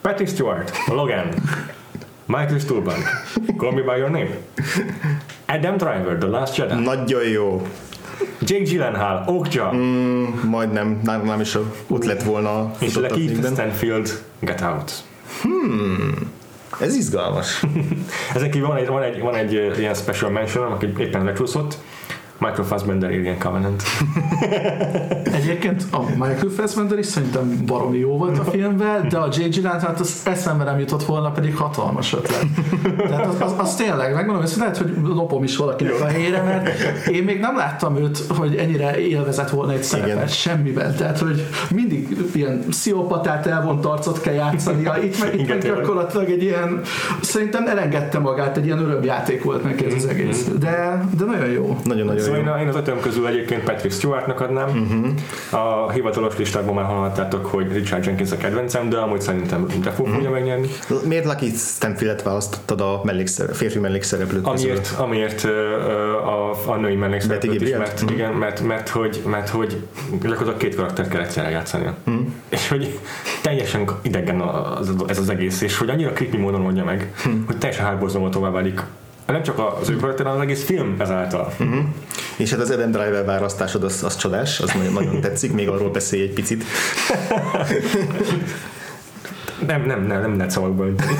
Patrick 0.00 0.30
Stewart, 0.30 0.76
Logan, 0.86 1.28
Michael 2.26 2.58
Stuhlbarg, 2.58 3.02
Call 3.56 3.72
Me 3.72 3.80
By 3.80 3.98
Your 3.98 4.10
Name, 4.10 4.30
Adam 5.46 5.76
Driver, 5.76 6.16
The 6.18 6.28
Last 6.28 6.56
Jedi. 6.56 6.82
Nagyon 6.82 7.28
jó. 7.28 7.66
Jake 8.40 8.62
Gyllenhaal, 8.62 9.24
Okja. 9.26 9.72
Mm, 9.72 10.24
majdnem, 10.44 11.00
nem, 11.02 11.22
nem 11.24 11.40
is 11.40 11.56
ott 11.88 12.04
lett 12.04 12.22
volna. 12.22 12.70
És 12.78 12.94
Lakeith 12.94 13.46
Stanfield, 13.52 14.22
Get 14.40 14.60
Out. 14.60 14.92
Hmm. 15.42 16.14
Ez 16.80 16.94
izgalmas. 16.96 17.62
Ezen 18.34 18.50
kívül 18.50 18.68
van 18.68 18.76
egy, 18.76 18.86
van 18.86 19.02
egy, 19.02 19.20
van 19.20 19.34
egy 19.34 19.52
ilyen 19.78 19.94
special 19.94 20.30
mention, 20.30 20.72
aki 20.72 20.92
éppen 20.98 21.24
lecsúszott, 21.24 21.78
Michael 22.40 22.64
Fassbender 22.64 23.10
Alien 23.10 23.38
Covenant. 23.38 23.82
Egyébként 25.40 25.84
a 25.90 26.00
Michael 26.00 26.48
Fassbender 26.56 26.98
is 26.98 27.06
szerintem 27.06 27.62
baromi 27.66 27.98
jó 27.98 28.16
volt 28.16 28.38
a 28.38 28.44
filmben, 28.44 29.08
de 29.08 29.18
a 29.18 29.28
J.G. 29.32 29.48
Gyllenhaal 29.48 29.80
hát 29.80 30.00
az 30.00 30.20
eszembe 30.24 30.64
nem 30.64 30.78
jutott 30.78 31.04
volna, 31.04 31.30
pedig 31.30 31.56
hatalmas 31.56 32.12
ötlet. 32.12 32.44
Tehát 32.96 33.26
az, 33.26 33.40
az, 33.40 33.52
az 33.56 33.74
tényleg, 33.74 34.14
megmondom, 34.14 34.44
hogy 34.44 34.52
lehet, 34.58 34.76
hogy 34.76 34.92
lopom 35.04 35.42
is 35.42 35.56
valakinek 35.56 36.00
a 36.00 36.06
helyére, 36.06 36.42
mert 36.42 36.68
én 37.08 37.22
még 37.22 37.40
nem 37.40 37.56
láttam 37.56 37.96
őt, 37.96 38.18
hogy 38.28 38.56
ennyire 38.56 38.98
élvezett 38.98 39.50
volna 39.50 39.72
egy 39.72 39.82
szerepet 39.82 40.34
semmiben. 40.34 40.94
Tehát, 40.96 41.18
hogy 41.18 41.46
mindig 41.70 42.16
ilyen 42.34 42.64
sziopatát 42.70 43.46
elvont 43.46 43.84
arcot 43.84 44.20
kell 44.20 44.34
játszani. 44.34 44.80
Itt 44.80 45.20
meg, 45.20 45.40
itt 45.40 45.48
meg 45.48 45.58
gyakorlatilag 45.58 46.30
egy 46.30 46.42
ilyen, 46.42 46.80
szerintem 47.20 47.66
elengedte 47.66 48.18
magát, 48.18 48.56
egy 48.56 48.64
ilyen 48.64 48.78
örömjáték 48.78 49.44
volt 49.44 49.64
neki 49.64 49.84
ez 49.84 49.94
az 49.94 50.06
egész. 50.06 50.48
De, 50.58 51.04
de 51.18 51.24
nagyon 51.24 51.48
jó. 51.50 51.78
Nagyon-nagyon 51.84 52.29
Szóval 52.36 52.58
én, 52.58 52.62
én 52.62 52.68
az 52.68 52.76
ötöm 52.76 53.00
közül 53.00 53.26
egyébként 53.26 53.64
Patrick 53.64 53.94
Stewartnak 53.94 54.40
adnám. 54.40 54.68
Uh-huh. 54.68 55.62
A 55.62 55.90
hivatalos 55.90 56.36
listákban 56.36 56.74
már 56.74 56.84
hallhattátok, 56.84 57.46
hogy 57.46 57.72
Richard 57.72 58.04
Jenkins 58.04 58.30
a 58.30 58.36
kedvencem, 58.36 58.88
de 58.88 58.96
amúgy 58.96 59.20
szerintem 59.20 59.66
Defoe 59.66 60.00
uh-huh. 60.00 60.14
fogja 60.14 60.30
megnyerni. 60.30 60.68
Miért 61.04 61.24
Lucky 61.24 61.50
Stanfield 61.56 62.22
választottad 62.22 62.80
a 62.80 63.00
mellékszer, 63.04 63.54
férfi 63.54 63.78
mellékszereplőt 63.78 64.46
amiért, 64.46 64.78
közül? 64.78 65.04
Amiért 65.04 65.44
a, 66.24 66.50
a 66.66 66.76
női 66.76 66.94
mellékszereplőt 66.94 67.60
is, 67.60 67.70
mert, 67.70 68.00
uh-huh. 68.02 68.18
igen, 68.18 68.32
mert, 68.32 68.60
mert, 68.60 68.88
hogy, 68.88 69.22
mert 69.26 69.48
hogy 69.48 69.76
gyakorlatilag 70.12 70.56
két 70.56 70.74
karakter 70.74 71.08
kell 71.08 71.20
egyszerre 71.20 71.50
játszani. 71.50 71.90
Uh-huh. 72.06 72.26
És 72.48 72.68
hogy 72.68 72.98
teljesen 73.42 73.90
idegen 74.02 74.40
az, 74.40 74.92
ez 75.06 75.18
az 75.18 75.28
egész, 75.28 75.60
és 75.60 75.78
hogy 75.78 75.88
annyira 75.88 76.12
creepy 76.12 76.36
módon 76.36 76.60
mondja 76.60 76.84
meg, 76.84 77.12
uh-huh. 77.18 77.32
hogy 77.46 77.58
teljesen 77.58 77.84
hátborzomó 77.84 78.28
tovább 78.28 78.52
válik 78.52 78.80
nem 79.32 79.42
csak 79.42 79.58
az 79.80 79.88
ő 79.88 79.96
karakter, 79.96 80.26
hanem 80.26 80.40
az 80.40 80.46
egész 80.46 80.64
film 80.64 80.96
ezáltal. 80.98 81.52
Uh-huh. 81.60 81.84
És 82.36 82.50
hát 82.50 82.60
az 82.60 82.70
Adam 82.70 82.90
Driver 82.90 83.24
választásod 83.24 83.84
az, 83.84 84.02
az 84.02 84.16
csodás, 84.16 84.60
az 84.60 84.72
nagyon, 84.72 84.92
nagyon 84.92 85.20
tetszik, 85.20 85.52
még 85.52 85.68
arról 85.68 85.90
beszélj 85.90 86.22
egy 86.22 86.32
picit. 86.32 86.64
Nem, 89.66 89.82
nem, 89.82 90.06
nem, 90.06 90.20
nem 90.20 90.36
lehet 90.36 90.50
szavakba 90.50 90.86
önteni. 90.86 91.12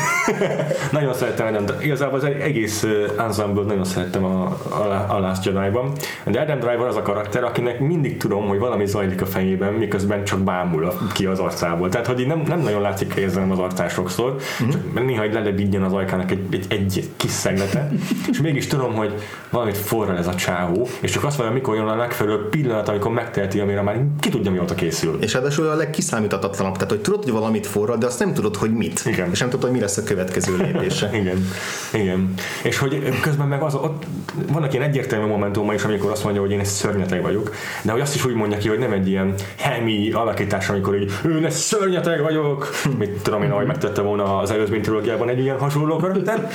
nagyon 0.93 1.15
szerettem 1.15 1.47
Adam, 1.47 1.65
igazából 1.81 2.19
az 2.19 2.25
egész 2.25 2.87
ensemble 3.19 3.63
nagyon 3.63 3.85
szerettem 3.85 4.25
a, 4.25 4.59
a, 4.69 5.07
a 5.09 5.19
Last 5.19 5.45
Jedi-ban. 5.45 5.93
De 6.25 6.41
Adam 6.41 6.59
Driver 6.59 6.87
az 6.87 6.97
a 6.97 7.03
karakter, 7.03 7.45
akinek 7.45 7.81
mindig 7.81 8.17
tudom, 8.17 8.47
hogy 8.47 8.59
valami 8.59 8.87
zajlik 8.87 9.21
a 9.23 9.27
fejében, 9.27 9.73
miközben 9.73 10.25
csak 10.25 10.39
bámul 10.39 10.93
ki 11.13 11.27
az 11.27 11.39
arcából. 11.39 11.89
Tehát, 11.89 12.07
hogy 12.07 12.27
nem, 12.27 12.43
nem 12.47 12.61
nagyon 12.61 12.81
látszik 12.81 13.15
érzelem 13.15 13.51
az 13.51 13.59
arcán 13.59 13.89
sokszor, 13.89 14.37
mm-hmm. 14.63 14.71
csak 14.71 15.05
néha 15.07 15.23
egy 15.23 15.33
lelebígyen 15.33 15.83
az 15.83 15.93
ajkának 15.93 16.31
egy, 16.31 16.47
egy, 16.51 16.67
egy 16.69 17.11
kis 17.17 17.31
szeglete, 17.31 17.93
és 18.31 18.41
mégis 18.41 18.67
tudom, 18.67 18.95
hogy 18.95 19.15
valamit 19.51 19.77
forral 19.77 20.17
ez 20.17 20.27
a 20.27 20.35
csávó, 20.35 20.89
és 21.01 21.11
csak 21.11 21.25
azt 21.25 21.39
mondja, 21.39 21.57
mikor 21.57 21.75
jön 21.75 21.87
a 21.87 21.95
megfelelő 21.95 22.49
pillanat, 22.49 22.89
amikor 22.89 23.11
megteheti, 23.11 23.61
amire 23.61 23.83
már 23.83 24.01
ki 24.21 24.29
tudja, 24.29 24.51
mióta 24.51 24.75
készül. 24.75 25.19
És 25.21 25.33
ráadásul 25.33 25.69
a 25.69 25.75
legkiszámíthatatlanabb, 25.75 26.75
tehát 26.75 26.91
hogy 26.91 27.01
tudod, 27.01 27.23
hogy 27.23 27.33
valamit 27.33 27.67
forral, 27.67 27.97
de 27.97 28.07
azt 28.07 28.19
nem 28.19 28.30
nem 28.31 28.43
tudod, 28.43 28.57
hogy 28.57 28.71
mit. 28.71 29.03
Igen. 29.05 29.31
És 29.31 29.39
nem 29.39 29.49
tudod, 29.49 29.65
hogy 29.65 29.75
mi 29.75 29.81
lesz 29.81 29.97
a 29.97 30.03
következő 30.03 30.57
lépése. 30.57 31.11
Igen, 31.21 31.49
igen. 31.93 32.35
És 32.63 32.79
hogy 32.79 33.21
közben 33.21 33.49
meg 33.49 33.63
az, 33.63 33.75
ott 33.75 34.07
vannak 34.53 34.73
ilyen 34.73 34.89
egyértelmű 34.89 35.27
momentumai 35.27 35.75
is, 35.75 35.85
amikor 35.85 36.11
azt 36.11 36.25
mondja, 36.25 36.41
hogy 36.43 36.51
én 36.51 36.59
egy 36.59 36.67
szörnyeteg 36.67 37.23
vagyok, 37.23 37.55
de 37.83 37.93
hogy 37.93 38.01
azt 38.01 38.15
is 38.15 38.25
úgy 38.25 38.35
mondja 38.35 38.59
ki, 38.59 38.69
hogy 38.69 38.79
nem 38.79 38.93
egy 38.93 39.09
ilyen 39.09 39.35
hemi 39.57 40.11
alakítás, 40.13 40.69
amikor 40.69 40.97
így, 40.97 41.13
én 41.25 41.45
egy 41.45 41.51
szörnyeteg 41.51 42.23
vagyok, 42.23 42.71
mit 42.99 43.11
tudom 43.11 43.43
én, 43.43 43.51
ahogy 43.51 43.67
megtette 43.67 44.01
volna 44.01 44.39
az 44.39 44.51
előzmény 44.51 44.83
trilógiában 44.83 45.29
egy 45.29 45.39
ilyen 45.39 45.59
hasonló 45.59 45.97
karakter, 45.97 46.49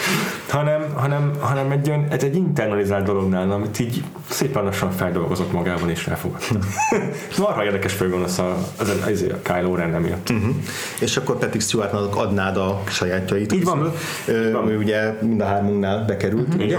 hanem, 0.49 0.93
hanem, 0.95 1.31
hanem 1.39 1.71
egy, 1.71 1.89
olyan, 1.89 2.05
ez 2.09 2.23
egy 2.23 2.35
internalizált 2.35 3.05
dolog 3.05 3.29
nálam, 3.29 3.51
amit 3.51 3.79
így 3.79 4.03
szépen 4.29 4.63
lassan 4.63 4.91
feldolgozott 4.91 5.51
magában 5.51 5.89
és 5.89 6.07
elfogadta. 6.07 6.59
Marha 7.37 7.63
érdekes 7.63 7.93
főgonosz 7.93 8.37
a, 8.37 8.57
az, 8.77 8.89
az, 8.89 9.01
az 9.07 9.25
a 9.31 9.53
Kylo 9.53 9.75
Ren 9.75 9.93
emiatt. 9.93 10.29
Uh-huh. 10.29 10.55
És 10.99 11.17
akkor 11.17 11.37
Patrick 11.37 11.64
Stewartnak 11.65 12.15
adnád 12.15 12.57
a 12.57 12.81
sajátjait. 12.89 13.53
Így 13.53 13.63
van. 13.63 13.91
Ö. 14.27 14.31
Ő 14.67 14.77
ugye 14.77 15.13
mind 15.21 15.41
a 15.41 15.45
hármunknál 15.45 16.05
bekerült. 16.07 16.53
Így 16.53 16.63
ugye? 16.63 16.77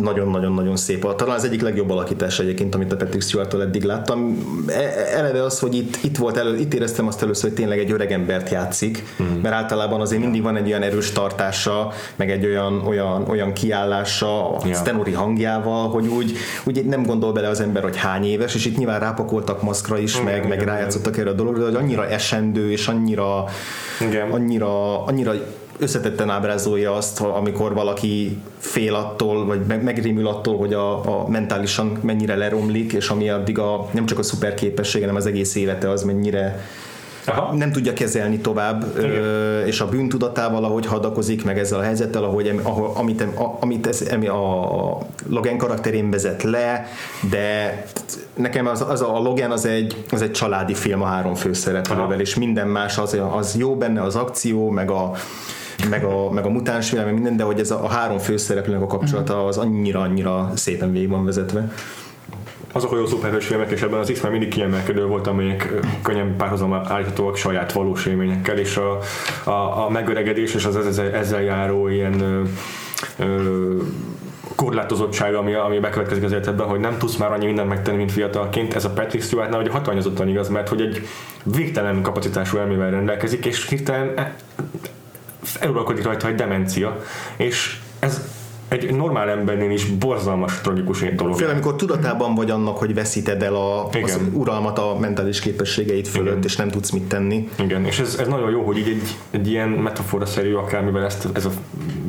Nagyon-nagyon-nagyon 0.00 0.76
szép. 0.76 1.14
Talán 1.16 1.36
az 1.36 1.44
egyik 1.44 1.60
legjobb 1.62 1.90
alakítás 1.90 2.38
egyébként, 2.38 2.74
amit 2.74 2.92
a 2.92 2.96
Patrick 2.96 3.22
Stewarttól 3.22 3.62
eddig 3.62 3.82
láttam. 3.82 4.38
E- 4.66 5.16
Eleve 5.18 5.42
az, 5.42 5.58
hogy 5.58 5.74
itt, 5.76 5.98
itt 6.04 6.16
volt 6.16 6.36
elő, 6.36 6.56
itt 6.58 6.74
éreztem 6.74 7.06
azt 7.06 7.22
először, 7.22 7.44
hogy 7.48 7.58
tényleg 7.58 7.78
egy 7.78 7.90
öreg 7.92 8.12
embert 8.12 8.50
játszik, 8.50 9.04
Mhm. 9.16 9.28
mert 9.42 9.54
általában 9.54 10.00
azért 10.00 10.22
mindig 10.22 10.42
van 10.42 10.56
egy 10.56 10.66
olyan 10.66 10.82
erős 10.82 11.12
tartása, 11.12 11.92
meg 12.16 12.30
egy 12.30 12.44
olyan, 12.44 12.82
olyan, 12.86 13.24
olyan 13.28 13.52
kiállása 13.52 14.56
a 14.56 14.66
Ja. 14.66 14.74
Stenori 14.74 15.12
hangjával, 15.12 15.88
hogy 15.88 16.06
úgy, 16.06 16.32
úgy 16.64 16.84
nem 16.84 17.02
gondol 17.02 17.32
bele 17.32 17.48
az 17.48 17.60
ember, 17.60 17.82
hogy 17.82 17.96
hány 17.96 18.24
éves, 18.24 18.54
és 18.54 18.64
itt 18.66 18.76
nyilván 18.76 19.00
rápakoltak 19.00 19.62
maszkra 19.62 19.98
is, 19.98 20.20
meg, 20.22 20.48
meg 20.48 20.60
igen, 20.60 20.74
rájátszottak 20.74 21.16
erre 21.18 21.30
a 21.30 21.32
dologra, 21.32 21.64
hogy 21.64 21.74
annyira 21.74 22.06
esendő, 22.08 22.70
és 22.70 22.88
annyira, 22.88 23.44
Igen. 24.00 24.30
annyira, 24.30 25.04
annyira 25.04 25.34
összetetten 25.78 26.30
ábrázolja 26.30 26.92
azt, 26.92 27.20
amikor 27.20 27.74
valaki 27.74 28.42
fél 28.58 28.94
attól, 28.94 29.46
vagy 29.46 29.60
meg, 29.66 29.82
megrémül 29.82 30.26
attól, 30.26 30.56
hogy 30.56 30.72
a, 30.72 31.20
a 31.20 31.28
mentálisan 31.28 31.98
mennyire 32.02 32.36
leromlik, 32.36 32.92
és 32.92 33.08
ami 33.08 33.30
addig 33.30 33.58
a, 33.58 33.88
nem 33.92 34.06
csak 34.06 34.18
a 34.18 34.22
szuper 34.22 34.54
képessége, 34.54 35.04
hanem 35.04 35.20
az 35.20 35.26
egész 35.26 35.54
élete 35.54 35.90
az 35.90 36.02
mennyire 36.02 36.60
Aha. 37.30 37.54
nem 37.54 37.72
tudja 37.72 37.92
kezelni 37.92 38.38
tovább, 38.38 38.84
ö, 38.96 39.60
és 39.64 39.80
a 39.80 39.88
bűntudatával, 39.88 40.64
ahogy 40.64 40.86
hadakozik, 40.86 41.44
meg 41.44 41.58
ezzel 41.58 41.78
a 41.78 41.82
helyzettel, 41.82 42.24
ahogy, 42.24 42.60
ahol, 42.62 42.92
amit, 42.94 43.20
a, 43.20 43.56
amit 43.60 43.86
ez, 43.86 44.02
emi 44.10 44.26
a, 44.26 44.90
a 44.90 44.98
Logan 45.28 45.56
karakterén 45.56 46.10
vezet 46.10 46.42
le, 46.42 46.86
de 47.30 47.84
nekem 48.34 48.66
az, 48.66 48.84
az 48.88 49.02
a 49.02 49.18
Logan 49.18 49.50
az 49.50 49.66
egy, 49.66 50.04
az 50.10 50.22
egy 50.22 50.30
családi 50.30 50.74
film 50.74 51.02
a 51.02 51.06
három 51.06 51.34
főszereplővel, 51.34 52.20
és 52.20 52.34
minden 52.34 52.68
más 52.68 52.98
az, 52.98 53.16
az 53.32 53.56
jó 53.56 53.76
benne, 53.76 54.02
az 54.02 54.16
akció, 54.16 54.70
meg 54.70 54.90
a 54.90 55.12
meg 55.90 56.04
a, 56.04 56.30
meg 56.30 56.44
a 56.44 56.48
mutáns 56.48 56.90
világ, 56.90 57.04
meg 57.04 57.14
minden, 57.14 57.36
de 57.36 57.42
hogy 57.42 57.60
ez 57.60 57.70
a, 57.70 57.84
a 57.84 57.88
három 57.88 58.18
főszereplőnek 58.18 58.82
a 58.82 58.86
kapcsolata 58.86 59.46
az 59.46 59.58
annyira-annyira 59.58 60.50
szépen 60.54 60.92
végig 60.92 61.08
van 61.08 61.24
vezetve. 61.24 61.72
Azok 62.72 62.92
a 62.92 62.96
jó 62.96 63.06
szuperhős 63.06 63.46
filmek, 63.46 63.70
és 63.70 63.82
ebben 63.82 63.98
az 63.98 64.10
X-Men 64.12 64.30
mindig 64.30 64.48
kiemelkedő 64.48 65.06
volt, 65.06 65.26
amelyek 65.26 65.72
könnyen 66.02 66.36
párhuzamban 66.36 66.86
állíthatóak 66.86 67.36
saját 67.36 67.72
valós 67.72 68.06
élményekkel, 68.06 68.58
és 68.58 68.76
a, 68.76 68.98
a, 69.44 69.84
a 69.84 69.90
megöregedés 69.90 70.54
és 70.54 70.64
az 70.64 70.76
ezzel, 70.76 71.12
ezzel 71.12 71.42
járó 71.42 71.88
ilyen 71.88 72.20
ö, 72.20 72.42
ö, 73.18 73.76
korlátozottság, 74.54 75.34
ami, 75.34 75.54
ami 75.54 75.78
bekövetkezik 75.78 76.24
az 76.24 76.32
életedben, 76.32 76.66
hogy 76.66 76.80
nem 76.80 76.98
tudsz 76.98 77.16
már 77.16 77.32
annyi 77.32 77.46
mindent 77.46 77.68
megtenni, 77.68 77.96
mint 77.96 78.12
fiatalként. 78.12 78.74
Ez 78.74 78.84
a 78.84 78.90
Patrick 78.90 79.24
Stewartnál 79.24 79.60
hogy 79.60 79.70
hatványozottan 79.70 80.28
igaz, 80.28 80.48
mert 80.48 80.68
hogy 80.68 80.80
egy 80.80 81.06
végtelen 81.42 82.02
kapacitású 82.02 82.58
elmével 82.58 82.90
rendelkezik, 82.90 83.46
és 83.46 83.68
hirtelen 83.68 84.12
e- 84.16 84.34
eluralkodik 85.60 86.04
rajta 86.04 86.28
egy 86.28 86.34
demencia, 86.34 87.02
és 87.36 87.80
ez 87.98 88.36
egy 88.68 88.94
normál 88.94 89.28
embernél 89.28 89.70
is 89.70 89.84
borzalmas, 89.84 90.60
tragikus 90.60 91.04
dolog. 91.14 91.36
Főleg, 91.36 91.52
amikor 91.52 91.76
tudatában 91.76 92.34
vagy 92.34 92.50
annak, 92.50 92.78
hogy 92.78 92.94
veszíted 92.94 93.42
el 93.42 93.54
a, 93.54 93.88
az 93.88 94.18
uralmat 94.32 94.78
a 94.78 94.96
mentális 95.00 95.40
képességeid 95.40 96.06
fölött, 96.06 96.30
Igen. 96.30 96.44
és 96.44 96.56
nem 96.56 96.68
tudsz 96.68 96.90
mit 96.90 97.02
tenni. 97.02 97.48
Igen, 97.58 97.84
és 97.84 97.98
ez, 97.98 98.16
ez 98.20 98.28
nagyon 98.28 98.50
jó, 98.50 98.62
hogy 98.62 98.78
így 98.78 98.88
egy, 98.88 99.16
egy 99.30 99.48
ilyen 99.50 99.68
metafora-szerű 99.68 100.54
akármivel 100.54 101.04
ezt, 101.04 101.28
ez 101.32 101.44
a 101.44 101.50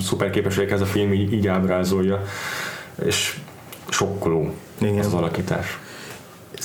szuper 0.02 0.30
képesség, 0.30 0.70
ez 0.70 0.82
a 0.82 0.86
film 0.86 1.14
így, 1.14 1.34
így 1.34 1.48
ábrázolja, 1.48 2.24
és 3.06 3.38
sokkoló 3.90 4.54
Igen. 4.78 4.98
ez 4.98 5.06
az 5.06 5.14
alakítás. 5.14 5.80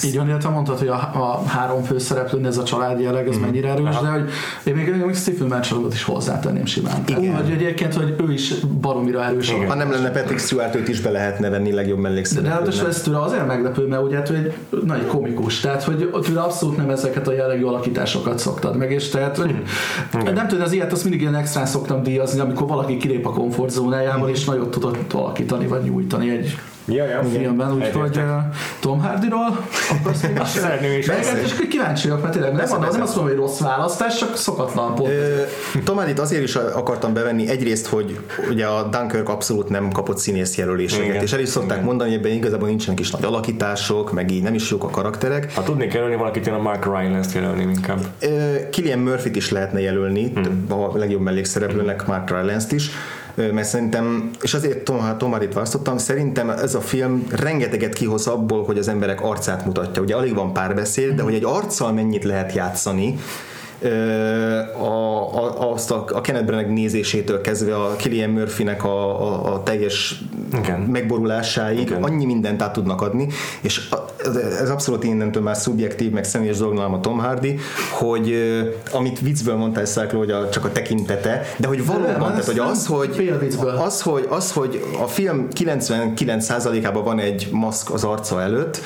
Így 0.05 0.17
van, 0.17 0.29
illetve 0.29 0.49
mondtad, 0.49 0.79
hogy 0.79 0.89
a, 0.89 0.95
a 0.95 1.43
három 1.47 1.83
főszereplőn 1.83 2.47
ez 2.47 2.59
a 2.59 2.63
családi 2.63 3.03
jelleg, 3.03 3.29
ez 3.29 3.37
mennyire 3.37 3.69
erős, 3.69 3.95
Aha. 3.95 4.03
de 4.03 4.11
hogy 4.11 4.31
én 4.65 4.75
még, 4.75 5.05
még 5.07 5.15
Stephen 5.15 5.47
Merchant 5.47 5.95
is 5.95 6.03
hozzátenném 6.03 6.65
simán. 6.67 7.05
Tehát, 7.05 7.23
Igen. 7.23 7.35
Hogy 7.37 7.51
egyébként, 7.51 7.95
hogy 7.95 8.15
ő 8.29 8.33
is 8.33 8.55
baromira 8.81 9.25
erős. 9.25 9.51
Igen. 9.51 9.69
Ha 9.69 9.75
nem 9.75 9.91
lenne 9.91 10.11
Patrick 10.11 10.41
Stewart, 10.41 10.75
őt 10.75 10.89
is 10.89 11.01
be 11.01 11.11
lehetne 11.11 11.49
venni 11.49 11.73
legjobb 11.73 11.97
De 11.97 12.03
mellékszereplőnek. 12.03 12.59
ráadásul 12.59 12.89
ez 12.89 13.01
tőle 13.03 13.21
azért 13.21 13.47
meglepő, 13.47 13.87
mert 13.87 14.03
ugye 14.03 14.17
hát 14.17 14.31
egy 14.31 14.53
nagy 14.85 15.07
komikus, 15.07 15.61
tehát 15.61 15.83
hogy 15.83 16.11
tőle 16.23 16.41
abszolút 16.41 16.77
nem 16.77 16.91
ezeket 16.91 17.29
a 17.29 17.33
jellegű 17.33 17.65
alakításokat 17.65 18.39
szoktad 18.39 18.77
meg, 18.77 18.93
és 18.93 19.09
tehát 19.09 19.37
hogy 19.37 19.55
nem 20.35 20.49
tudom, 20.49 20.65
az 20.65 20.73
ilyet 20.73 20.93
azt 20.93 21.03
mindig 21.03 21.21
ilyen 21.21 21.35
extrán 21.35 21.67
szoktam 21.67 22.03
díjazni, 22.03 22.41
amikor 22.41 22.67
valaki 22.67 22.97
kilép 22.97 23.27
a 23.27 23.31
komfortzónájából, 23.31 24.29
és 24.29 24.45
nagyot 24.45 24.71
tudott 24.71 25.13
alakítani, 25.13 25.67
vagy 25.67 25.83
nyújtani 25.83 26.31
egy 26.31 26.59
Ja, 26.87 27.05
ja. 27.05 27.23
filmben, 27.23 27.73
úgyhogy 27.73 28.21
Tom 28.81 29.01
Hardyról 29.01 29.59
akarsz 29.91 30.23
még 30.23 30.99
is. 30.99 31.07
És 31.45 31.67
kíváncsi 31.69 32.09
vagyok, 32.09 32.23
mert 32.23 32.35
tényleg 32.35 32.53
nem, 32.53 32.69
mondom, 32.69 32.91
nem 32.91 33.03
azt 33.03 33.17
mondom, 33.17 33.35
hogy 33.35 33.43
rossz 33.45 33.61
választás, 33.61 34.19
csak 34.19 34.37
szokatlan 34.37 34.95
pont. 34.95 35.11
Ö, 35.11 35.43
Tomádit 35.85 36.19
azért 36.19 36.43
is 36.43 36.57
akartam 36.57 37.13
bevenni, 37.13 37.49
egyrészt, 37.49 37.87
hogy 37.87 38.21
ugye 38.51 38.67
a 38.67 38.83
Dunkirk 38.89 39.29
abszolút 39.29 39.69
nem 39.69 39.91
kapott 39.93 40.19
színész 40.19 40.57
jelöléseket, 40.57 41.07
Igen. 41.09 41.23
és 41.23 41.33
el 41.33 41.41
is 41.41 41.49
szokták 41.49 41.73
Igen. 41.73 41.85
mondani, 41.85 42.11
hogy 42.11 42.19
ebben 42.19 42.33
igazából 42.33 42.69
nincsenek 42.69 43.01
is 43.01 43.11
nagy 43.11 43.25
alakítások, 43.25 44.13
meg 44.13 44.31
így 44.31 44.43
nem 44.43 44.55
is 44.55 44.71
jók 44.71 44.85
a 44.85 44.91
karakterek. 44.91 45.55
Ha 45.55 45.63
tudnék 45.63 45.93
jelölni 45.93 46.17
valakit, 46.17 46.47
én 46.47 46.55
a 46.55 46.59
Mark 46.59 46.85
Ryan 46.85 47.15
ezt 47.15 47.35
jelölném 47.35 47.71
inkább. 47.71 48.01
Killian 48.71 48.99
Murphy-t 48.99 49.37
is 49.37 49.51
lehetne 49.51 49.81
jelölni, 49.81 50.33
Hmm. 50.35 50.65
a 50.69 50.97
legjobb 50.99 51.21
mellékszereplőnek 51.21 52.07
Mark 52.07 52.31
Rylance-t 52.31 52.73
is, 52.73 52.91
mert 53.35 53.69
szerintem, 53.69 54.31
és 54.43 54.55
azért 54.55 54.85
Tom, 54.85 55.17
Tom 55.19 55.31
Hardy-t 55.31 55.53
választottam, 55.53 55.99
szerintem 55.99 56.51
ez 56.51 56.75
a 56.75 56.81
film 56.81 57.27
rengeteget 57.31 57.93
kihoz 57.93 58.27
abból, 58.27 58.65
hogy 58.65 58.79
az 58.79 58.89
emberek 58.89 59.21
arcát 59.21 59.65
mutatja. 59.65 60.03
Ugye 60.03 60.17
alig 60.17 60.35
van 60.35 60.53
párbeszéd, 60.53 61.15
de 61.15 61.23
hogy 61.23 61.35
egy 61.35 61.45
arccal 61.45 61.93
mennyit 61.93 62.25
lehet 62.25 62.55
játszani, 62.55 63.19
a, 64.79 65.37
a, 65.37 65.73
azt 65.73 65.91
a, 65.91 66.05
a 66.13 66.21
Kenneth 66.21 66.45
Branagh 66.45 66.69
nézésétől 66.69 67.41
kezdve 67.41 67.77
a 67.77 67.97
Killian 67.97 68.31
Murphy-nek 68.31 68.85
a, 68.85 69.23
a, 69.23 69.55
a 69.55 69.63
teljes 69.63 70.23
Igen. 70.59 70.81
megborulásáig 70.81 71.79
Igen. 71.79 72.03
annyi 72.03 72.25
mindent 72.25 72.63
át 72.63 72.73
tudnak 72.73 73.01
adni, 73.01 73.29
és 73.61 73.89
ez- 74.61 74.71
abszolút 74.71 75.05
innentől 75.05 75.43
már 75.43 75.57
szubjektív, 75.57 76.11
meg 76.11 76.25
személyes 76.25 76.59
dolog 76.59 76.75
nálam 76.75 76.95
a 76.95 77.01
Tom 77.01 77.19
Hardy, 77.19 77.59
hogy 77.91 78.35
amit 78.93 79.21
viccből 79.21 79.57
mondtál 79.57 79.85
Szákló, 79.85 80.19
hogy 80.19 80.31
a, 80.31 80.49
csak 80.49 80.65
a 80.65 80.73
tekintete, 80.73 81.43
de 81.57 81.67
hogy 81.67 81.87
valóban, 81.87 82.29
tehát 82.29 82.45
hogy 82.45 82.59
az, 82.59 82.87
hogy, 82.87 83.33
az, 83.79 84.03
hogy, 84.03 84.27
az, 84.31 84.53
hogy 84.53 84.85
a 85.03 85.07
film 85.07 85.47
99%-ában 85.55 87.05
van 87.05 87.19
egy 87.19 87.49
maszk 87.51 87.93
az 87.93 88.05
arca 88.05 88.41
előtt, 88.41 88.81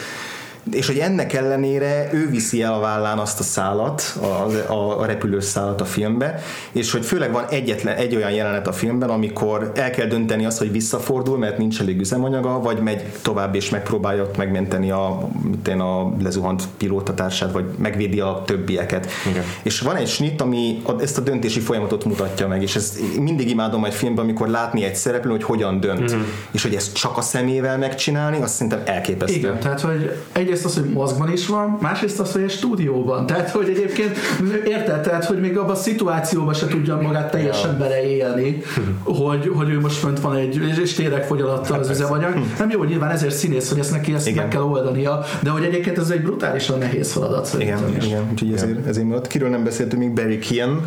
és 0.72 0.86
hogy 0.86 0.98
ennek 0.98 1.32
ellenére 1.32 2.08
ő 2.12 2.28
viszi 2.30 2.62
el 2.62 2.72
a 2.72 2.78
vállán 2.78 3.18
azt 3.18 3.40
a 3.40 3.42
szálat, 3.42 4.18
a, 4.20 4.24
a, 4.72 5.00
a 5.00 5.06
repülős 5.06 5.44
szálat 5.44 5.80
a 5.80 5.84
filmbe, 5.84 6.42
és 6.72 6.92
hogy 6.92 7.04
főleg 7.04 7.32
van 7.32 7.44
egyetlen 7.50 7.96
egy 7.96 8.14
olyan 8.16 8.30
jelenet 8.30 8.66
a 8.66 8.72
filmben, 8.72 9.10
amikor 9.10 9.72
el 9.74 9.90
kell 9.90 10.06
dönteni 10.06 10.44
azt, 10.44 10.58
hogy 10.58 10.72
visszafordul, 10.72 11.38
mert 11.38 11.58
nincs 11.58 11.80
elég 11.80 12.00
üzemanyaga, 12.00 12.60
vagy 12.60 12.78
megy 12.78 13.02
tovább 13.22 13.54
és 13.54 13.70
megpróbálja 13.70 14.22
ott 14.22 14.36
megmenteni 14.36 14.90
a, 14.90 15.28
én, 15.68 15.80
a 15.80 16.12
lezuhant 16.22 16.62
pilótatársát, 16.76 17.52
vagy 17.52 17.64
megvédi 17.76 18.20
a 18.20 18.42
többieket. 18.46 19.06
Igen. 19.30 19.44
És 19.62 19.80
van 19.80 19.96
egy 19.96 20.08
snit, 20.08 20.40
ami 20.40 20.82
ezt 21.00 21.18
a 21.18 21.20
döntési 21.20 21.60
folyamatot 21.60 22.04
mutatja 22.04 22.48
meg, 22.48 22.62
és 22.62 22.76
ezt 22.76 22.98
mindig 23.20 23.50
imádom 23.50 23.84
egy 23.84 23.94
filmben, 23.94 24.24
amikor 24.24 24.48
látni 24.48 24.84
egy 24.84 24.94
szereplő, 24.94 25.30
hogy 25.30 25.42
hogyan 25.42 25.80
dönt, 25.80 25.96
Mhm. 25.98 26.06
uh-huh. 26.06 26.26
és 26.50 26.62
hogy 26.62 26.74
ezt 26.74 26.94
csak 26.94 27.16
a 27.16 27.20
szemével 27.20 27.78
megcsinálni, 27.78 28.40
azt 28.42 28.54
szerintem 28.54 28.82
elképesztő. 28.84 29.36
Igen, 29.36 29.58
tehát 29.60 29.80
hogy 29.80 30.16
egyrészt 30.48 30.64
az, 30.64 30.74
hogy 30.74 30.92
mozgban 30.92 31.32
is 31.32 31.46
van, 31.46 31.78
másrészt 31.80 32.20
az, 32.20 32.32
hogy 32.32 32.42
egy 32.42 32.50
stúdióban. 32.50 33.26
Tehát, 33.26 33.50
hogy 33.50 33.68
egyébként 33.68 34.16
érted, 34.64 35.00
tehát, 35.00 35.24
hogy 35.24 35.40
még 35.40 35.58
abban 35.58 35.70
a 35.70 35.74
szituációban 35.74 36.54
se 36.54 36.66
tudja 36.66 37.00
magát 37.00 37.30
teljesen 37.30 37.70
ja. 37.70 37.76
beleélni, 37.76 38.62
hogy, 39.02 39.50
hogy 39.54 39.70
ő 39.70 39.80
most 39.80 39.96
fönt 39.96 40.20
van 40.20 40.36
egy, 40.36 40.60
és- 40.82 40.94
tényleg 40.94 41.24
fogy 41.24 41.40
alatta 41.40 41.74
az 41.74 41.90
üzemanyag. 41.90 42.34
Nem 42.58 42.70
jó, 42.70 42.78
hogy 42.78 42.88
nyilván 42.88 43.10
ezért 43.10 43.34
színész, 43.34 43.68
hogy 43.68 43.78
ezt 43.78 43.90
neki 43.90 44.14
ezt 44.14 44.28
Igen. 44.28 44.42
meg 44.42 44.52
kell 44.52 44.62
oldania, 44.62 45.24
de 45.42 45.50
hogy 45.50 45.62
egyébként 45.62 45.98
ez 45.98 46.10
egy 46.10 46.22
brutálisan 46.22 46.78
nehéz 46.78 47.12
feladat 47.12 47.44
szerintem. 47.44 47.86
Igen, 47.88 47.96
is. 48.00 48.06
igen, 48.06 48.22
úgyhogy 48.30 48.52
ezért, 48.52 48.86
ezért 48.86 49.06
miatt. 49.06 49.26
Kiről 49.26 49.48
nem 49.48 49.64
beszéltünk 49.64 50.02
még 50.02 50.12
Barry 50.12 50.38
Keane, 50.38 50.78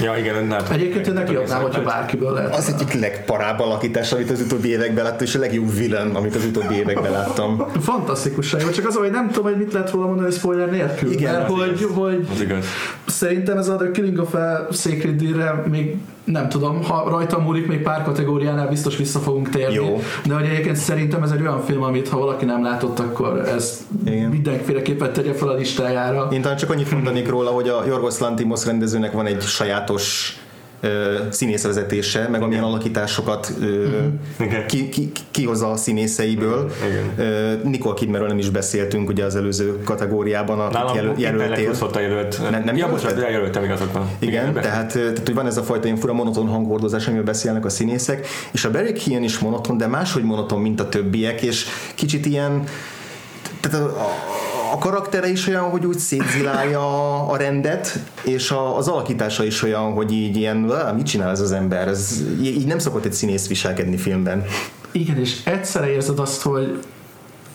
Ja, 0.00 0.16
igen, 0.16 0.44
nem. 0.44 0.60
Egyébként 0.72 1.06
én 1.06 1.12
neki 1.12 1.34
adnám, 1.34 1.62
hogyha 1.62 1.82
bárkiből 1.82 2.32
lehet. 2.32 2.56
az 2.56 2.74
egyik 2.74 2.92
legparább 3.00 3.60
alakítás, 3.60 4.12
amit 4.12 4.30
az 4.30 4.40
utóbbi 4.40 4.68
években 4.68 5.04
láttam, 5.04 5.26
és 5.26 5.34
a 5.34 5.38
legjobb 5.38 5.74
villain, 5.74 6.14
amit 6.14 6.34
az 6.34 6.44
utóbbi 6.44 6.74
években 6.74 7.12
láttam. 7.12 7.64
Fantasztikusan 7.80 8.60
jó, 8.60 8.70
csak 8.70 8.86
az, 8.86 8.96
hogy 9.08 9.16
nem 9.16 9.30
tudom, 9.30 9.52
hogy 9.52 9.58
mit 9.58 9.72
lehet 9.72 9.90
róla 9.90 10.06
mondani 10.06 10.30
spoiler 10.30 10.70
nélkül. 10.70 11.10
Igen, 11.12 11.34
mert 11.34 11.50
hogy, 11.50 11.80
igaz. 11.80 11.94
hogy 11.94 12.26
Az 12.32 12.40
igaz. 12.40 12.64
szerintem 13.06 13.58
ez 13.58 13.68
a 13.68 13.76
The 13.76 13.90
Killing 13.90 14.18
of 14.18 14.34
a 14.34 14.66
Sacred 14.72 15.22
Deer-re 15.22 15.62
még 15.70 15.96
nem 16.24 16.48
tudom, 16.48 16.82
ha 16.82 17.08
rajta 17.08 17.38
múlik, 17.38 17.66
még 17.66 17.82
pár 17.82 18.02
kategóriánál 18.02 18.68
biztos 18.68 18.96
vissza 18.96 19.18
fogunk 19.18 19.48
térni. 19.48 19.74
Jó. 19.74 20.00
De 20.26 20.34
hogy 20.34 20.44
egyébként 20.44 20.76
szerintem 20.76 21.22
ez 21.22 21.30
egy 21.30 21.40
olyan 21.40 21.60
film, 21.60 21.82
amit 21.82 22.08
ha 22.08 22.18
valaki 22.18 22.44
nem 22.44 22.62
látott, 22.62 22.98
akkor 22.98 23.38
ez 23.54 23.86
Igen. 24.06 24.28
mindenféleképpen 24.30 25.12
tegye 25.12 25.32
fel 25.32 25.48
a 25.48 25.54
listájára. 25.54 26.28
Én 26.32 26.42
talán 26.42 26.56
csak 26.56 26.70
annyit 26.70 26.90
mondanék 26.90 27.28
róla, 27.28 27.50
hogy 27.50 27.68
a 27.68 27.84
Jorgos 27.86 28.18
Lantimos 28.18 28.64
rendezőnek 28.66 29.12
van 29.12 29.26
egy 29.26 29.40
sajátos 29.42 30.36
színészvezetése, 31.30 32.28
meg 32.28 32.42
amilyen 32.42 32.62
alakításokat 32.62 33.52
Igen. 34.40 34.66
ki, 34.66 34.88
ki, 34.88 35.12
kihozza 35.30 35.70
a 35.70 35.76
színészeiből. 35.76 36.70
Igen. 36.86 37.60
Nicole 37.64 37.94
Kidmerről 37.94 38.28
nem 38.28 38.38
is 38.38 38.50
beszéltünk 38.50 39.08
ugye 39.08 39.24
az 39.24 39.36
előző 39.36 39.82
kategóriában, 39.84 40.60
akit 40.60 40.72
Nálam 40.72 40.94
jelöl, 40.94 41.14
jelöltél. 41.16 41.72
a 41.92 42.00
jelölt. 42.00 42.50
Nem- 42.50 42.64
nem 42.64 42.76
ja, 42.76 42.88
bocsánat, 42.88 43.22
eljelöltem 43.22 43.64
igazad 43.64 43.92
van. 43.92 44.10
Igen, 44.18 44.52
be- 44.52 44.60
tehát, 44.60 44.92
tehát 44.92 45.20
hogy 45.24 45.34
van 45.34 45.46
ez 45.46 45.56
a 45.56 45.62
fajta 45.62 45.84
ilyen 45.86 45.98
fura 45.98 46.12
monoton 46.12 46.46
hangordozás, 46.46 47.06
amiről 47.06 47.24
beszélnek 47.24 47.64
a 47.64 47.68
színészek, 47.68 48.26
és 48.52 48.64
a 48.64 48.70
Barry 48.70 48.92
Keoghan 48.92 49.22
is 49.22 49.38
monoton, 49.38 49.76
de 49.76 49.86
máshogy 49.86 50.22
monoton, 50.22 50.60
mint 50.60 50.80
a 50.80 50.88
többiek, 50.88 51.42
és 51.42 51.66
kicsit 51.94 52.26
ilyen 52.26 52.64
tehát 53.60 53.80
a, 53.80 53.84
a, 53.84 54.10
a 54.72 54.78
karaktere 54.78 55.28
is 55.30 55.46
olyan, 55.46 55.62
hogy 55.70 55.86
úgy 55.86 55.98
szétzilálja 55.98 57.14
a, 57.28 57.36
rendet, 57.36 57.98
és 58.24 58.50
a, 58.50 58.76
az 58.76 58.88
alakítása 58.88 59.44
is 59.44 59.62
olyan, 59.62 59.92
hogy 59.92 60.12
így 60.12 60.36
ilyen, 60.36 60.72
"Á, 60.72 60.92
mit 60.92 61.06
csinál 61.06 61.30
ez 61.30 61.40
az 61.40 61.52
ember? 61.52 61.88
Ez, 61.88 62.22
így 62.42 62.66
nem 62.66 62.78
szokott 62.78 63.04
egy 63.04 63.12
színész 63.12 63.48
viselkedni 63.48 63.96
filmben. 63.96 64.44
Igen, 64.92 65.18
és 65.18 65.44
egyszerre 65.44 65.90
érzed 65.90 66.18
azt, 66.18 66.42
hogy 66.42 66.78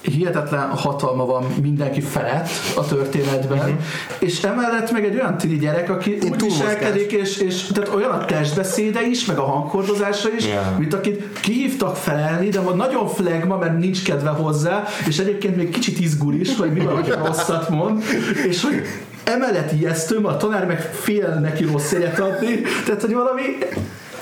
hihetetlen 0.03 0.69
hatalma 0.69 1.25
van 1.25 1.45
mindenki 1.61 2.01
felett 2.01 2.49
a 2.75 2.85
történetben, 2.85 3.57
uh-huh. 3.57 3.73
és 4.19 4.43
emellett 4.43 4.91
meg 4.91 5.05
egy 5.05 5.15
olyan 5.15 5.37
tini 5.37 5.57
gyerek, 5.57 5.89
aki 5.89 6.11
úgy 6.13 6.19
túlmozgás. 6.19 6.49
viselkedik, 6.49 7.11
és, 7.11 7.37
és 7.37 7.67
tehát 7.73 7.93
olyan 7.95 8.11
a 8.11 8.25
testbeszéde 8.25 9.05
is, 9.05 9.25
meg 9.25 9.37
a 9.37 9.43
hangkordozása 9.43 10.29
is, 10.37 10.45
Yeah. 10.45 10.77
mint 10.77 10.93
akit 10.93 11.39
kihívtak 11.39 11.95
felelni, 11.95 12.49
de 12.49 12.59
van 12.59 12.77
nagyon 12.77 13.07
flegma, 13.07 13.57
mert 13.57 13.79
nincs 13.79 14.03
kedve 14.03 14.29
hozzá, 14.29 14.83
és 15.07 15.17
egyébként 15.17 15.55
még 15.55 15.69
kicsit 15.69 15.99
izgul 15.99 16.33
is, 16.33 16.57
hogy 16.57 16.73
mi 16.73 16.79
van, 16.79 16.95
hogy 16.95 17.13
rosszat 17.25 17.69
mond, 17.69 18.03
és 18.47 18.63
hogy 18.63 18.81
emellett 19.23 19.71
ijesztő, 19.71 20.17
a 20.17 20.37
tanár 20.37 20.65
meg 20.65 20.81
fél 20.81 21.27
neki 21.27 21.63
rossz 21.63 21.91
jegyet 21.91 22.19
adni, 22.19 22.61
tehát 22.85 23.01
hogy 23.01 23.13
valami 23.13 23.41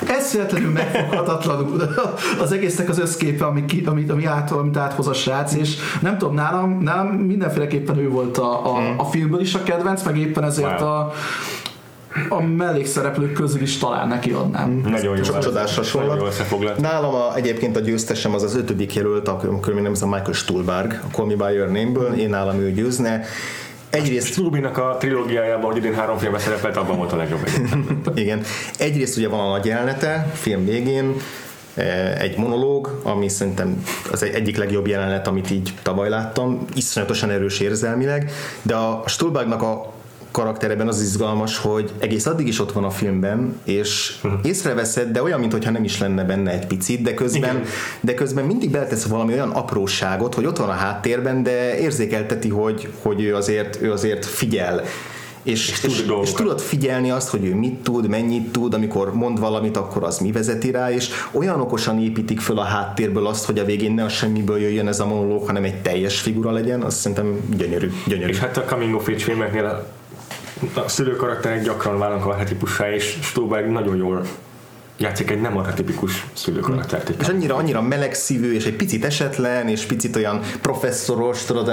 eszméletlenül 0.08 0.72
megfoghatatlanul 0.72 1.82
az 2.42 2.52
egésznek 2.52 2.90
az 2.90 3.00
összképe, 3.00 3.46
ami, 3.46 3.66
ki, 3.66 3.84
amit, 3.86 4.12
ami 4.12 4.26
át, 4.26 4.52
amit 4.52 4.78
áthoz 4.78 5.08
a 5.08 5.14
srác, 5.14 5.54
és 5.54 5.76
nem 6.02 6.18
tudom, 6.18 6.34
nálam, 6.34 6.78
nálam 6.82 7.08
mindenféleképpen 7.08 7.98
ő 7.98 8.10
volt 8.10 8.38
a, 8.38 8.76
a, 8.76 8.94
a 8.98 9.04
filmből 9.04 9.42
is 9.42 9.54
a 9.54 9.64
kedvenc, 9.64 10.04
meg 10.04 10.18
éppen 10.18 10.44
ezért 10.44 10.80
Wow. 10.82 10.90
a, 10.90 11.12
a 12.30 12.42
mellékszereplők 12.42 13.34
közül 13.34 13.62
is 13.62 13.78
talán 13.78 14.08
neki 14.08 14.32
adnám. 14.32 14.82
Nagyon 14.86 15.18
jó. 15.18 15.24
Csak 15.24 15.40
csodás 15.40 15.76
hasonlat. 15.76 16.78
Nálam 16.80 17.14
a, 17.14 17.36
egyébként 17.36 17.76
a 17.76 17.80
győztesem 17.80 18.34
az 18.34 18.44
az 18.44 18.56
ötödik 18.56 18.94
jelölt, 18.94 19.28
amikor 19.28 19.74
még 19.74 19.84
nem 19.84 19.92
ez 19.92 20.02
a 20.02 20.08
Michael 20.08 20.34
Stuhlbarg, 20.34 21.00
a 21.04 21.16
Call 21.16 21.26
Me 21.26 21.36
By 21.36 21.54
Your 21.54 21.68
Name-ből, 21.68 22.14
én 22.14 22.30
nálam 22.30 22.60
ő 22.60 22.72
győzne. 22.72 23.22
Egyrészt 23.92 24.28
Strubinak 24.28 24.78
a 24.78 24.98
trilógiájában, 25.00 25.64
hogy 25.66 25.78
idén 25.78 25.94
három 25.94 26.18
filmben 26.18 26.42
szerepelt, 26.42 26.78
abban 26.78 26.98
volt 26.98 27.12
a 27.12 27.16
legjobb. 27.16 27.48
Igen. 28.16 28.42
Egyrészt 28.78 29.18
ugye 29.18 29.28
van 29.28 29.40
a 29.40 29.50
nagy 29.50 29.66
jelenete, 29.66 30.32
film 30.34 30.66
végén, 30.66 31.14
eh, 31.76 32.20
egy 32.22 32.38
monológ, 32.38 33.00
ami 33.04 33.28
szerintem 33.30 33.84
az 34.12 34.24
egy- 34.24 34.34
egyik 34.34 34.58
legjobb 34.58 34.88
jelenet, 34.88 35.28
amit 35.28 35.52
így 35.52 35.74
tavaly 35.82 36.10
láttam, 36.10 36.66
iszonyatosan 36.76 37.30
erős 37.30 37.60
érzelmileg, 37.60 38.32
de 38.62 38.76
a 38.76 39.04
Stulbergnak 39.08 39.62
a 39.62 39.92
karaktereben 40.32 40.88
az 40.88 41.02
izgalmas, 41.02 41.58
hogy 41.58 41.92
egész 41.98 42.26
addig 42.26 42.48
is 42.48 42.60
ott 42.60 42.72
van 42.72 42.84
a 42.84 42.90
filmben, 42.90 43.60
és 43.64 44.22
észreveszed, 44.44 45.12
de 45.12 45.22
olyan, 45.22 45.40
mintha 45.40 45.72
nem 45.72 45.84
is 45.84 46.00
lenne 46.00 46.24
benne 46.24 46.52
egy 46.52 46.68
picit, 46.68 47.02
de 47.02 47.14
közben, 47.14 47.56
Igen. 47.56 47.68
de 48.00 48.14
közben 48.14 48.46
mindig 48.46 48.72
beletesz 48.72 49.06
valami 49.06 49.34
olyan 49.34 49.50
apróságot, 49.50 50.34
hogy 50.34 50.46
ott 50.46 50.58
van 50.58 50.70
a 50.70 50.72
háttérben, 50.72 51.44
de 51.44 51.80
érzékelteti, 51.80 52.50
hogy, 52.50 52.90
hogy 53.02 53.22
ő, 53.22 53.36
azért, 53.36 53.82
ő 53.82 53.92
azért 53.92 54.26
figyel. 54.26 54.84
És, 55.44 55.70
és, 55.70 55.80
tud 55.80 55.92
és, 55.92 56.30
és 56.30 56.34
tudod 56.34 56.60
figyelni 56.60 57.12
azt, 57.12 57.30
hogy 57.30 57.46
ő 57.46 57.56
mit 57.56 57.84
tud, 57.84 58.08
mennyit 58.08 58.52
tud, 58.52 58.74
amikor 58.74 59.14
mond 59.14 59.40
valamit, 59.40 59.78
akkor 59.78 60.04
az 60.04 60.20
mi 60.20 60.32
vezeti 60.32 60.72
rá, 60.72 60.92
és 60.92 61.10
olyan 61.32 61.62
okosan 61.62 62.00
építik 62.00 62.40
föl 62.40 62.60
a 62.60 62.64
háttérből 62.64 63.28
azt, 63.28 63.46
hogy 63.46 63.60
a 63.60 63.66
végén 63.66 63.94
ne 63.94 64.04
a 64.04 64.10
semmiből 64.10 64.60
jöjjön 64.60 64.88
ez 64.88 65.00
a 65.00 65.06
monológ, 65.06 65.46
hanem 65.46 65.64
egy 65.64 65.82
teljes 65.82 66.20
figura 66.20 66.52
legyen, 66.52 66.82
azt 66.82 66.98
szerintem 66.98 67.40
gyönyörű. 67.58 67.92
gyönyörű. 68.08 68.30
És 68.30 68.40
hát 68.40 68.58
a 68.58 68.64
coming 68.64 68.96
of 68.96 69.08
age 69.08 69.20
filmeknél 69.20 69.86
a, 70.74 70.88
szülőkarakterek 70.88 71.64
gyakran 71.64 71.98
válnak 71.98 72.26
a 72.26 72.30
archetípussá, 72.30 72.92
és 72.94 73.20
Stolberg 73.22 73.70
nagyon 73.70 73.96
jól 73.96 74.26
játszik 75.02 75.32
egy 75.32 75.42
nem 75.42 75.58
archetipikus 75.58 76.26
szülőkaraktert. 76.34 77.10
Egy 77.10 77.16
És 77.20 77.28
annyira, 77.28 77.56
annyira 77.56 77.82
melegszívű, 77.82 78.54
és 78.54 78.66
egy 78.66 78.76
picit 78.76 79.06
esetlen, 79.06 79.68
és 79.68 79.86
picit 79.86 80.16
olyan 80.16 80.40
professzoros, 80.62 81.46
tudod, 81.46 81.72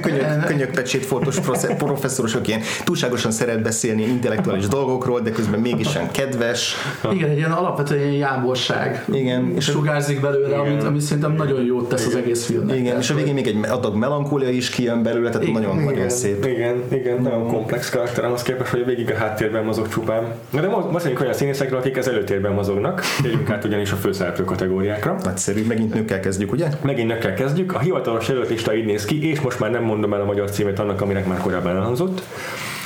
könyök, 0.00 0.44
könyökpecsét 0.46 1.06
fontos 1.06 1.38
professzorosok, 1.78 2.48
ilyen 2.48 2.60
túlságosan 2.84 3.30
szeret 3.30 3.62
beszélni 3.62 4.02
intellektuális 4.02 4.66
dolgokról, 4.66 5.20
de 5.20 5.30
közben 5.30 5.60
mégis 5.60 5.94
olyan 5.94 6.10
kedves. 6.10 6.74
Igen, 7.12 7.30
egy 7.30 7.36
ilyen 7.36 7.52
alapvetően 7.52 8.00
ilyen 8.00 8.12
jámborság 8.12 9.04
Igen, 9.12 9.52
és 9.56 9.64
sugárzik 9.64 10.20
belőle, 10.20 10.56
amit, 10.58 10.82
ami 10.82 11.00
szerintem 11.00 11.32
nagyon 11.32 11.64
jót 11.64 11.88
tesz 11.88 12.06
az 12.06 12.14
egész 12.14 12.44
filmnek. 12.44 12.76
igen, 12.78 12.98
és 12.98 13.10
a 13.10 13.14
végén 13.14 13.34
még 13.34 13.46
egy 13.46 13.58
adag 13.68 13.94
melankólia 13.94 14.48
is 14.48 14.68
kijön 14.68 15.02
belőle, 15.02 15.30
tehát 15.30 15.46
Igen. 15.46 15.62
nagyon, 15.62 15.76
nagyon 15.76 16.08
szép. 16.08 16.44
Igen, 16.44 16.82
igen, 16.92 17.22
nagyon 17.22 17.46
komplex 17.46 17.90
karakter, 17.90 18.24
ahhoz 18.24 18.42
képest, 18.42 18.70
hogy 18.70 18.84
végig 18.84 19.10
a 19.10 19.14
háttérben 19.16 19.64
mozog 19.64 19.88
csupán. 19.88 20.34
De 20.50 20.68
mo- 20.68 20.92
beszéljünk 20.92 21.20
olyan 21.20 21.34
színészekről, 21.34 21.78
akik 21.78 21.96
az 21.96 22.08
előtérben 22.08 22.52
mozognak, 22.66 23.02
térjünk 23.22 23.50
át 23.50 23.64
ugyanis 23.64 23.92
a 23.92 23.96
főszereplő 23.96 24.44
kategóriákra. 24.44 25.16
Nagyszerű, 25.22 25.64
megint 25.64 25.94
nőkkel 25.94 26.20
kezdjük, 26.20 26.52
ugye? 26.52 26.68
Megint 26.82 27.08
nőkkel 27.08 27.34
kezdjük. 27.34 27.74
A 27.74 27.78
hivatalos 27.78 28.28
jelölt 28.28 28.50
így 28.50 28.84
néz 28.84 29.04
ki, 29.04 29.28
és 29.28 29.40
most 29.40 29.60
már 29.60 29.70
nem 29.70 29.82
mondom 29.82 30.14
el 30.14 30.20
a 30.20 30.24
magyar 30.24 30.50
címét 30.50 30.78
annak, 30.78 31.00
aminek 31.00 31.26
már 31.26 31.38
korábban 31.38 31.76
elhangzott. 31.76 32.22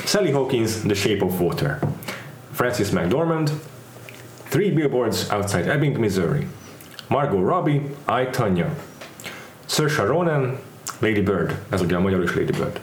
Sally 0.05 0.31
Hawkins, 0.31 0.71
The 0.71 0.93
Shape 0.93 1.25
of 1.25 1.39
Water. 1.39 1.79
Francis 2.51 2.89
McDormand, 2.89 3.51
Three 4.49 4.71
Billboards 4.71 5.27
Outside 5.31 5.71
Ebbing, 5.71 5.97
Missouri. 5.97 6.47
Margot 7.07 7.45
Robbie, 7.45 7.81
I, 8.07 8.27
Tonya. 8.31 8.67
Saoirse 9.65 10.03
Ronan, 10.03 10.57
Lady 10.99 11.21
Bird. 11.21 11.55
Ez 11.69 11.81
ugye 11.81 11.95
a 11.95 11.99
magyar 11.99 12.23
is 12.23 12.35
Lady 12.35 12.51
Bird. 12.51 12.79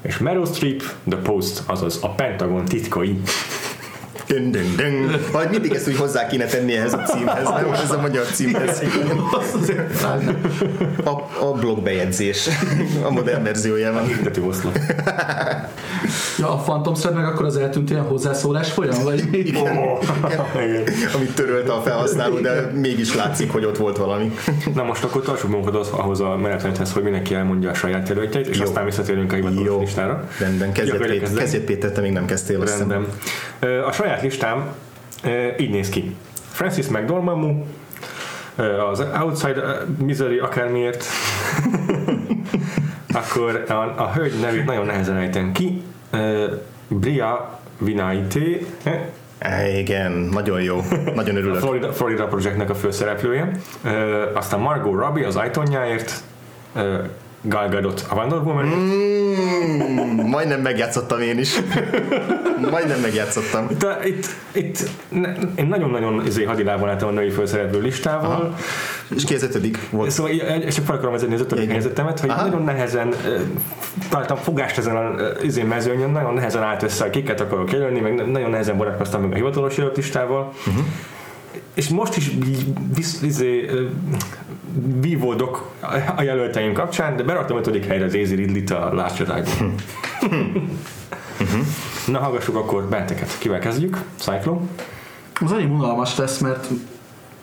És 0.00 0.18
Meryl 0.18 0.46
Streep, 0.46 0.82
The 1.08 1.18
Post, 1.18 1.62
azaz 1.66 1.98
a 2.02 2.08
Pentagon 2.08 2.64
titkai. 2.64 3.20
Dün, 4.30 4.52
dün, 4.52 4.76
dün. 4.76 5.16
Vagy 5.32 5.50
mindig 5.50 5.72
ezt 5.72 5.88
úgy 5.88 5.96
hozzá 5.96 6.26
kéne 6.26 6.44
tenni 6.44 6.76
ehhez 6.76 6.92
a 6.92 6.98
címhez, 6.98 7.48
nem? 7.48 7.72
Ez 7.72 7.90
a 7.90 8.00
magyar 8.00 8.26
címhez. 8.26 8.82
A, 11.04 11.10
a 11.44 11.52
blogbejegyzés. 11.60 12.48
A 13.02 13.10
modern 13.10 13.42
verziójában. 13.42 14.06
Hirdető 14.06 14.42
oszlop. 14.42 14.78
Ja, 16.38 16.52
a 16.52 16.56
Phantom 16.56 16.94
Thread 16.94 17.14
meg 17.14 17.24
akkor 17.24 17.46
az 17.46 17.56
eltűnt 17.56 17.90
ilyen 17.90 18.02
hozzászólás 18.02 18.72
folyam, 18.72 19.02
vagy? 19.04 19.28
Igen. 19.32 19.78
Igen. 20.54 20.84
Amit 21.14 21.34
törölte 21.34 21.72
a 21.72 21.80
felhasználó, 21.80 22.38
de 22.38 22.70
mégis 22.74 23.14
látszik, 23.14 23.52
hogy 23.52 23.64
ott 23.64 23.76
volt 23.76 23.96
valami. 23.96 24.32
Na 24.74 24.82
most 24.82 25.04
akkor 25.04 25.22
tartsuk 25.22 25.50
magunkat 25.50 25.74
az, 25.76 25.88
ahhoz 25.88 26.20
a 26.20 26.36
menetrendshez, 26.36 26.92
hogy 26.92 27.02
mindenki 27.02 27.34
elmondja 27.34 27.70
a 27.70 27.74
saját 27.74 28.08
jelöltjeit, 28.08 28.46
és 28.46 28.58
Jó. 28.58 28.64
aztán 28.64 28.84
visszatérünk 28.84 29.32
a 29.32 29.34
hivatalos 29.34 29.80
listára. 29.80 30.28
rendben, 30.38 30.72
kezdjét, 30.72 30.94
akarja 30.94 31.20
Péter, 31.20 31.60
Péter, 31.60 31.90
te 31.90 32.00
még 32.00 32.12
nem 32.12 32.26
kezdtél. 32.26 32.64
Rendben. 32.64 33.06
A 33.86 33.92
saját 33.92 34.19
listám 34.22 34.74
ö, 35.24 35.46
így 35.58 35.70
néz 35.70 35.88
ki. 35.88 36.16
Francis 36.50 36.86
McDormand, 36.86 37.64
az 38.90 39.04
Outside 39.22 39.62
Misery 39.98 40.38
akármiért, 40.38 41.04
akkor 43.20 43.64
a, 43.68 43.72
a 44.02 44.12
hölgy 44.14 44.40
nevét 44.40 44.64
nagyon 44.64 44.86
nehezen 44.86 45.16
ejtem 45.16 45.52
ki, 45.52 45.82
Bria 46.88 47.58
Vinaite, 47.78 48.40
É, 49.42 49.78
Igen, 49.78 50.12
nagyon 50.12 50.62
jó. 50.62 50.80
Nagyon 51.14 51.34
a 51.34 51.38
örülök. 51.38 51.58
Florida, 51.60 51.92
Florida 51.92 52.26
Projectnek 52.26 52.70
a 52.70 52.74
főszereplője, 52.74 53.50
Ö, 53.84 54.24
aztán 54.34 54.60
Margot 54.60 54.94
Robbie 54.94 55.26
az 55.26 55.36
Aitonjáért, 55.36 56.12
Ö, 56.74 56.98
Gal 57.42 57.68
Gadot 57.68 58.06
a 58.08 58.14
Wonder 58.14 58.38
Woman, 58.38 58.66
Mm, 58.66 60.28
majdnem 60.28 60.60
megjátszottam 60.60 61.20
én 61.20 61.38
is. 61.38 61.60
Majdnem 62.70 63.00
megjátszottam. 63.00 63.66
De 63.78 63.98
itt, 64.04 64.26
itt 64.52 64.88
ne, 65.08 65.32
én 65.54 65.66
nagyon-nagyon 65.66 66.26
izé 66.26 66.44
hadilában 66.44 66.88
álltam 66.88 67.08
a 67.08 67.12
női 67.12 67.30
főszereplő 67.30 67.80
listával, 67.80 68.30
Aha. 68.30 68.54
És 69.16 69.24
ki 69.24 69.34
az 69.34 69.42
ötödik 69.42 69.78
volt? 69.90 70.10
Szóval 70.10 70.32
és 70.32 70.74
csak 70.74 70.84
fel 70.84 70.94
akarom 70.94 71.12
vezetni 71.12 71.34
az 71.34 71.40
ötödik 71.40 71.70
helyzetemet, 71.70 72.20
hogy 72.20 72.28
Aha. 72.28 72.42
nagyon 72.42 72.62
nehezen 72.62 73.14
találtam 74.08 74.36
fogást 74.36 74.78
ezen 74.78 74.96
a 74.96 75.14
izé 75.42 75.62
mezőnyön, 75.62 76.10
nagyon 76.10 76.34
nehezen 76.34 76.62
állt 76.62 76.82
össze, 76.82 77.10
kiket 77.10 77.40
akarok 77.40 77.72
jelölni, 77.72 78.00
meg 78.00 78.30
nagyon 78.30 78.50
nehezen 78.50 78.76
barátkoztam 78.76 79.22
meg 79.22 79.32
a 79.32 79.34
hivatalos 79.34 79.76
jelölt 79.76 79.96
listával. 79.96 80.52
Mhm. 81.80 81.88
És 81.88 81.88
most 81.88 82.16
is 82.16 82.30
visz, 82.94 83.22
izé, 83.22 83.70
vívódok 85.00 85.70
a 86.16 86.22
jelölteim 86.22 86.72
kapcsán, 86.72 87.16
de 87.16 87.22
beraktam 87.22 87.56
ötödik 87.56 87.84
helyre 87.84 88.04
az 88.04 88.14
Easy 88.14 88.34
Ridley-t 88.34 88.70
a 88.70 88.90
Last 88.94 89.18
Jedi-ból. 89.18 89.74
Na, 92.06 92.18
hallgassuk 92.18 92.56
akkor 92.56 92.84
benteket. 92.84 93.36
Kivel 93.38 93.58
kezdjük? 93.58 93.98
Cyclone? 94.18 94.60
Az 95.40 95.52
annyi 95.52 95.64
unalmas 95.64 96.16
lesz, 96.16 96.38
mert 96.38 96.68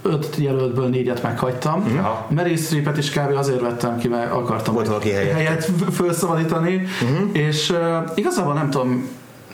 öt 0.01 0.35
jelöltből 0.37 0.87
négyet 0.87 1.23
meghagytam. 1.23 1.79
Mhm. 1.79 1.97
Aha. 1.97 2.27
Mary 2.29 2.55
Streepet 2.55 2.97
is 2.97 3.09
kb. 3.09 3.35
azért 3.37 3.61
vettem 3.61 3.97
ki, 3.97 4.07
mert 4.07 4.31
akartam 4.31 4.73
Volt 4.73 4.87
valaki 4.87 5.09
helyet 5.11 5.63
f- 5.63 5.95
felszabadítani, 5.95 6.75
Mhm. 7.01 7.35
és 7.35 7.69
uh, 7.69 7.77
igazából 8.15 8.53
nem 8.53 8.69
tudom, 8.69 9.07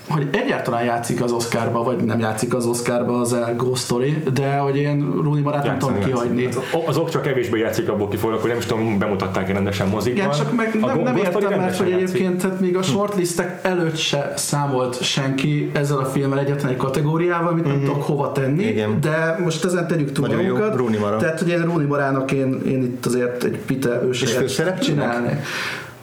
hogy 0.08 0.28
egyáltalán 0.32 0.84
játszik 0.84 1.24
az 1.24 1.32
Oscarba, 1.32 1.84
vagy 1.84 2.04
nem 2.04 2.20
játszik 2.20 2.54
az 2.54 2.66
Oscarba 2.66 3.20
az 3.20 3.34
El 3.34 3.56
Ghost 3.56 3.84
Story, 3.84 4.24
de 4.34 4.58
hogy 4.58 4.78
én 4.78 5.12
Rooney 5.24 5.42
Marát 5.42 5.66
nem 5.66 5.78
tudom 5.78 6.00
kihagyni. 6.00 6.46
Az, 6.46 6.58
az 6.86 6.98
ok 6.98 7.10
csak 7.10 7.22
kevésbé 7.22 7.60
játszik 7.60 7.90
abból 7.90 8.08
kifolyólag, 8.08 8.42
hogy 8.42 8.50
nem 8.50 8.60
is 8.60 8.66
tudom, 8.66 8.98
bemutatták 8.98 9.54
rendesen 9.54 9.88
mozikban. 9.88 10.24
Igen, 10.24 10.38
csak 10.38 10.56
meg 10.56 10.80
nem, 10.80 11.00
nem 11.00 11.18
értem, 11.18 11.60
mert 11.60 11.78
hogy 11.78 11.92
egyébként 11.92 12.42
tehát 12.42 12.60
még 12.60 12.78
a 12.78 12.82
shortlistek 12.82 13.60
előtt 13.62 13.98
se 13.98 14.34
számolt 14.36 15.02
senki 15.02 15.70
ezzel 15.74 15.98
a 15.98 16.06
filmmel 16.06 16.40
egyetlen 16.40 16.72
egy 16.72 16.78
kategóriával, 16.78 17.52
amit 17.52 17.66
nem 17.66 17.80
tudok 17.80 18.04
hova 18.04 18.32
tenni, 18.32 18.64
Igen. 18.64 19.02
de 19.02 19.38
most 19.44 19.66
ezen 19.66 19.88
tegyük 19.88 20.12
túl 20.12 20.28
Nagyon 20.28 20.42
jó, 20.42 20.54
magunkat. 20.54 20.78
Rooney 20.78 21.00
Mara. 21.00 21.18
Tehát 21.18 21.42
ugye 21.42 21.64
Rooney 21.64 21.86
Marának 21.86 22.32
én, 22.32 22.62
én 22.68 22.84
itt 22.84 23.06
azért 23.06 23.44
egy 23.44 23.58
pite 23.66 24.02
ősejét 24.04 24.36
főszereplőnek? 24.36 24.84
csinálni. 24.84 25.40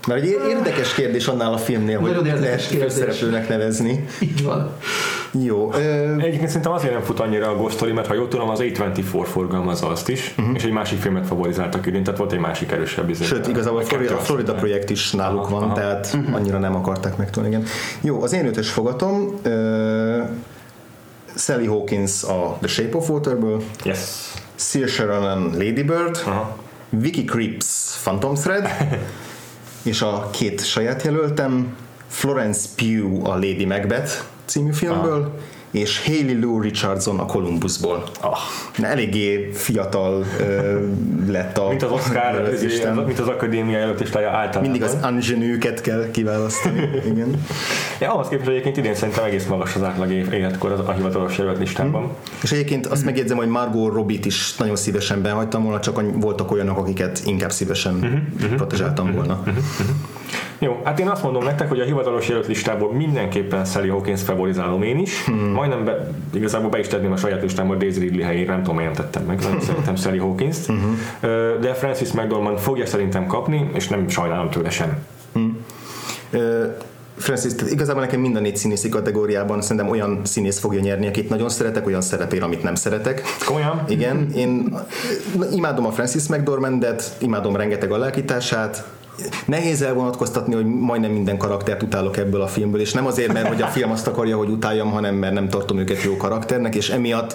Mert 0.07 0.22
egy 0.22 0.36
érdekes 0.48 0.94
kérdés 0.94 1.26
annál 1.26 1.53
a 1.53 1.59
filmnél, 1.59 1.98
hogy 2.01 2.11
Nagyon 2.11 2.26
érdekes 2.26 2.70
lehet 2.70 2.92
főszereplőnek 2.92 3.48
nevezni. 3.48 4.05
Így 4.20 4.44
van. 4.44 4.70
Jó. 5.44 5.72
Ö, 5.74 5.78
Egyébként 6.18 6.46
szerintem 6.46 6.72
azért 6.72 6.92
nem 6.92 7.03
fut 7.03 7.20
annyira 7.20 7.48
a 7.48 7.55
Ghost 7.57 7.76
Story, 7.76 7.92
mert 7.92 8.07
ha 8.07 8.14
jól 8.14 8.28
tudom, 8.28 8.48
az 8.48 8.59
A24 8.62 9.24
forgalmazza 9.24 9.86
azt 9.88 10.09
is, 10.09 10.34
uh-huh. 10.38 10.55
és 10.57 10.64
egy 10.64 10.70
másik 10.72 11.01
filmet 11.01 11.26
favorizáltak 11.26 11.86
idén, 11.86 12.03
tehát 12.05 12.18
volt 12.18 12.32
egy 12.32 12.38
másik 12.38 12.70
erősebb 12.72 13.11
izé. 13.11 13.24
Sőt, 13.24 13.46
igazából 13.46 13.80
a 13.80 13.84
Florida, 13.84 14.14
a 14.14 14.18
Florida 14.18 14.55
projekt 14.55 14.90
is 14.90 15.11
náluk 15.11 15.44
Aha, 15.44 15.51
van, 15.55 15.62
aha. 15.62 15.74
tehát 15.74 16.16
annyira 16.32 16.59
nem 16.59 16.74
akarták 16.76 17.16
megtudni. 17.16 17.48
Igen. 17.48 17.64
Jó, 18.01 18.22
az 18.22 18.32
én 18.32 18.46
ötös 18.46 18.70
fogatom. 18.70 19.34
Ö, 19.42 20.22
Sally 21.36 21.66
Hawkins 21.66 22.22
a 22.22 22.57
The 22.61 22.68
Shape 22.68 22.96
of 22.96 23.09
Waterből, 23.11 23.62
Yes. 23.84 23.98
Saoirse 24.55 25.05
Ronan 25.05 25.51
Lady 25.53 25.82
Bird, 25.82 26.22
Aha. 26.26 26.57
Vicky 26.88 27.24
Creeps 27.24 27.98
Phantom 28.03 28.34
Thread, 28.34 28.68
és 29.82 30.02
a 30.02 30.30
két 30.32 30.64
saját 30.64 31.02
jelöltem, 31.02 31.76
Florence 32.06 32.68
Pugh 32.76 33.28
a 33.28 33.32
Lady 33.34 33.64
Macbeth 33.64 34.12
című 34.44 34.72
filmből, 34.72 35.38
és 35.70 36.04
Hayley 36.06 36.40
Lou 36.40 36.60
Richardson 36.60 37.18
a 37.18 37.26
Columbusból. 37.26 38.02
Ah. 38.20 38.36
Na, 38.76 38.86
eléggé 38.86 39.50
fiatal 39.52 40.24
ö, 40.40 40.80
lett 41.26 41.58
a 41.58 41.68
Mint 41.68 41.82
az 41.82 41.90
Oscar, 41.90 42.52
Isten. 42.64 42.96
mint 42.96 43.18
az 43.18 43.28
akadémia 43.28 43.78
előtt 43.78 44.00
is 44.00 44.08
általában. 44.14 44.62
Mindig 44.62 44.82
az 44.82 44.96
angenőket 45.02 45.80
kell 45.80 46.10
kiválasztani. 46.10 46.88
Igen. 47.12 47.44
Ja, 48.00 48.12
ahhoz 48.12 48.28
képest 48.28 48.48
egyébként 48.48 48.76
idén 48.76 48.94
szerintem 48.94 49.24
egész 49.24 49.46
magas 49.46 49.74
az 49.74 49.82
átlag 49.82 50.10
életkor 50.10 50.72
az 50.72 50.78
a 50.78 50.92
hivatalos 50.92 51.38
jelölt 51.38 51.58
listában. 51.58 52.10
És 52.42 52.52
egyébként 52.52 52.86
azt 52.86 53.04
megjegyzem, 53.04 53.36
hogy 53.36 53.48
Margot 53.48 53.94
Robbit 53.94 54.26
is 54.26 54.56
nagyon 54.56 54.76
szívesen 54.76 55.22
behagytam 55.22 55.62
volna, 55.62 55.80
csak 55.80 56.02
voltak 56.20 56.50
olyanok, 56.50 56.78
akiket 56.78 57.22
inkább 57.24 57.52
szívesen 57.52 58.26
protezsáltam 58.56 59.12
volna. 59.12 59.42
Jó, 60.62 60.80
hát 60.84 61.00
én 61.00 61.08
azt 61.08 61.22
mondom 61.22 61.44
nektek, 61.44 61.68
hogy 61.68 61.80
a 61.80 61.84
hivatalos 61.84 62.28
jelölt 62.28 62.46
listából 62.46 62.92
mindenképpen 62.92 63.64
Sally 63.64 63.88
Hawkins 63.88 64.22
favorizálom 64.22 64.82
én 64.82 64.98
is. 64.98 65.24
Hmm. 65.24 65.52
Majdnem 65.61 65.84
be, 65.84 66.11
igazából 66.34 66.70
be 66.70 66.78
is 66.78 66.86
tenném 66.86 67.12
a 67.12 67.16
saját 67.16 67.42
listámból 67.42 67.76
Daisy 67.76 68.00
Ridley 68.00 68.24
helyére, 68.24 68.50
nem 68.52 68.62
tudom, 68.62 68.76
miért 68.76 68.94
nem 68.96 69.04
tettem 69.04 69.26
meg, 69.26 69.40
nagyon 69.42 69.61
szerintem 69.61 69.96
Sally 69.96 70.18
Hawkins-t. 70.18 70.70
Ö, 71.20 71.54
De 71.61 71.74
Francis 71.74 72.12
McDormand 72.12 72.58
fogja 72.58 72.86
szerintem 72.86 73.26
kapni, 73.26 73.70
és 73.74 73.88
nem 73.88 74.08
sajnálom 74.08 74.50
tőle 74.50 74.70
sem. 74.70 74.98
Ö, 76.30 76.64
Francis, 77.16 77.54
tehát 77.54 77.72
igazából 77.72 78.02
nekem 78.02 78.20
mind 78.20 78.36
a 78.36 78.40
négy 78.40 78.56
színészi 78.56 78.88
kategóriában 78.88 79.61
szerintem 79.62 79.88
olyan 79.88 80.20
színész 80.24 80.58
fogja 80.58 80.80
nyerni, 80.80 81.06
akit 81.06 81.28
nagyon 81.28 81.48
szeretek, 81.48 81.86
olyan 81.86 82.00
szerepér, 82.00 82.42
amit 82.42 82.62
nem 82.62 82.74
szeretek. 82.74 83.22
Komolyan? 83.46 83.84
Igen, 83.88 84.30
én 84.34 84.78
imádom 85.52 85.86
a 85.86 85.90
Francis 85.90 86.26
McDormandet, 86.26 87.16
imádom 87.18 87.56
rengeteg 87.56 87.92
alakítását, 87.92 88.84
Nehéz 89.46 89.82
elvonatkoztatni, 89.82 90.54
hogy 90.54 90.66
majdnem 90.66 91.10
minden 91.10 91.36
karaktert 91.36 91.82
utálok 91.82 92.16
ebből 92.16 92.40
a 92.40 92.46
filmből, 92.46 92.80
és 92.80 92.92
nem 92.92 93.06
azért, 93.06 93.32
mert 93.32 93.48
hogy 93.48 93.62
a 93.62 93.66
film 93.66 93.90
azt 93.90 94.06
akarja, 94.06 94.36
hogy 94.36 94.48
utáljam, 94.48 94.90
hanem 94.90 95.14
mert 95.14 95.34
nem 95.34 95.48
tartom 95.48 95.78
őket 95.78 96.02
jó 96.02 96.16
karakternek, 96.16 96.74
és 96.74 96.90
emiatt 96.90 97.34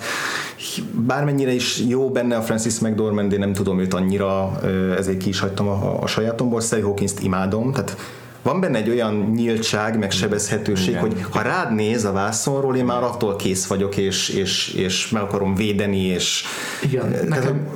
bármennyire 0.91 1.51
is 1.51 1.79
jó 1.87 2.09
benne 2.09 2.35
a 2.35 2.41
Francis 2.41 2.79
McDormand, 2.79 3.33
én 3.33 3.39
nem 3.39 3.53
tudom 3.53 3.79
őt 3.79 3.93
annyira, 3.93 4.59
ezért 4.97 5.17
ki 5.17 5.29
is 5.29 5.39
hagytam 5.39 5.67
a, 5.67 6.01
a 6.01 6.07
sajátomból. 6.07 6.61
Sally 6.61 6.81
Hawkins-t 6.81 7.23
imádom, 7.23 7.71
tehát 7.71 7.97
van 8.45 8.59
benne 8.59 8.77
egy 8.77 8.89
olyan 8.89 9.31
nyíltság, 9.35 9.97
meg 9.97 10.11
sebezhetőség, 10.11 10.89
Igen. 10.89 11.01
hogy 11.01 11.25
ha 11.29 11.41
rád 11.41 11.73
néz 11.73 12.05
a 12.05 12.11
vászonról, 12.11 12.75
én 12.75 12.85
már 12.85 13.03
attól 13.03 13.35
kész 13.35 13.65
vagyok, 13.65 13.97
és, 13.97 14.29
és, 14.29 14.73
és 14.73 15.09
meg 15.09 15.21
akarom 15.21 15.55
védeni, 15.55 16.01
és 16.01 16.43
Igen, 16.83 17.11
Tehát 17.11 17.29
nekem 17.29 17.67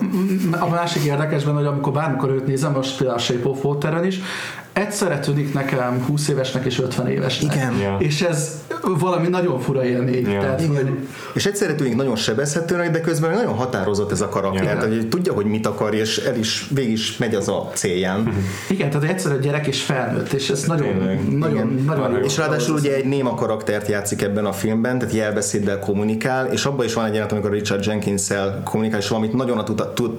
a 0.59 0.69
másik 0.69 1.03
érdekesben, 1.03 1.55
hogy 1.55 1.65
amikor 1.65 1.93
bármikor 1.93 2.29
őt 2.29 2.47
nézem, 2.47 2.71
most 2.71 2.97
például 2.97 3.17
a 3.17 3.21
Shape 3.21 3.49
of 3.49 3.63
Water-en 3.63 4.05
is, 4.05 4.19
egyszerre 4.79 5.19
tűnik 5.19 5.53
nekem 5.53 6.03
20 6.07 6.27
évesnek 6.27 6.65
és 6.65 6.79
50 6.79 7.07
évesnek. 7.07 7.55
Igen. 7.55 7.77
Ja. 7.77 7.97
És 7.99 8.21
ez 8.21 8.63
valami 8.83 9.27
nagyon 9.27 9.59
fura 9.59 9.85
élmény. 9.85 10.29
Ja. 10.29 10.39
Tehát, 10.39 10.65
hogy 10.65 10.89
És 11.33 11.45
egyszerre 11.45 11.75
tűnik 11.75 11.95
nagyon 11.95 12.15
sebezhetőnek, 12.15 12.91
de 12.91 13.01
közben 13.01 13.31
nagyon 13.33 13.53
határozott 13.53 14.11
ez 14.11 14.21
a 14.21 14.29
karakter. 14.29 14.63
Igen. 14.63 14.77
Tehát, 14.77 14.93
hogy 14.93 15.09
tudja, 15.09 15.33
hogy 15.33 15.45
mit 15.45 15.67
akar, 15.67 15.93
és 15.93 16.17
el 16.17 16.35
is, 16.35 16.67
végig 16.73 16.91
is 16.91 17.17
megy 17.17 17.35
az 17.35 17.47
a 17.47 17.69
célján. 17.73 18.33
igen, 18.69 18.89
tehát 18.89 19.09
egyszerre 19.09 19.37
gyerek 19.37 19.67
és 19.67 19.81
felnőtt, 19.81 20.33
és 20.33 20.49
ez 20.49 20.63
nagyon, 20.63 20.97
Tényleg. 20.97 21.37
nagyon, 21.37 21.71
Igen. 21.71 21.83
nagyon 21.85 22.11
jó. 22.11 22.17
És 22.17 22.37
ráadásul 22.37 22.75
ugye 22.75 22.95
egy 22.95 23.05
néma 23.05 23.35
karaktert 23.35 23.87
játszik 23.87 24.21
ebben 24.21 24.45
a 24.45 24.51
filmben, 24.51 24.99
tehát 24.99 25.15
jelbeszéddel 25.15 25.79
kommunikál, 25.79 26.45
és 26.45 26.65
abban 26.65 26.85
is 26.85 26.93
van 26.93 27.05
egy 27.05 27.11
jelenet, 27.11 27.31
amikor 27.31 27.51
Richard 27.51 27.85
Jenkins-szel 27.85 28.61
kommunikál, 28.63 28.99
és 28.99 29.07
valamit 29.07 29.33
nagyon 29.33 29.57
a 29.57 29.63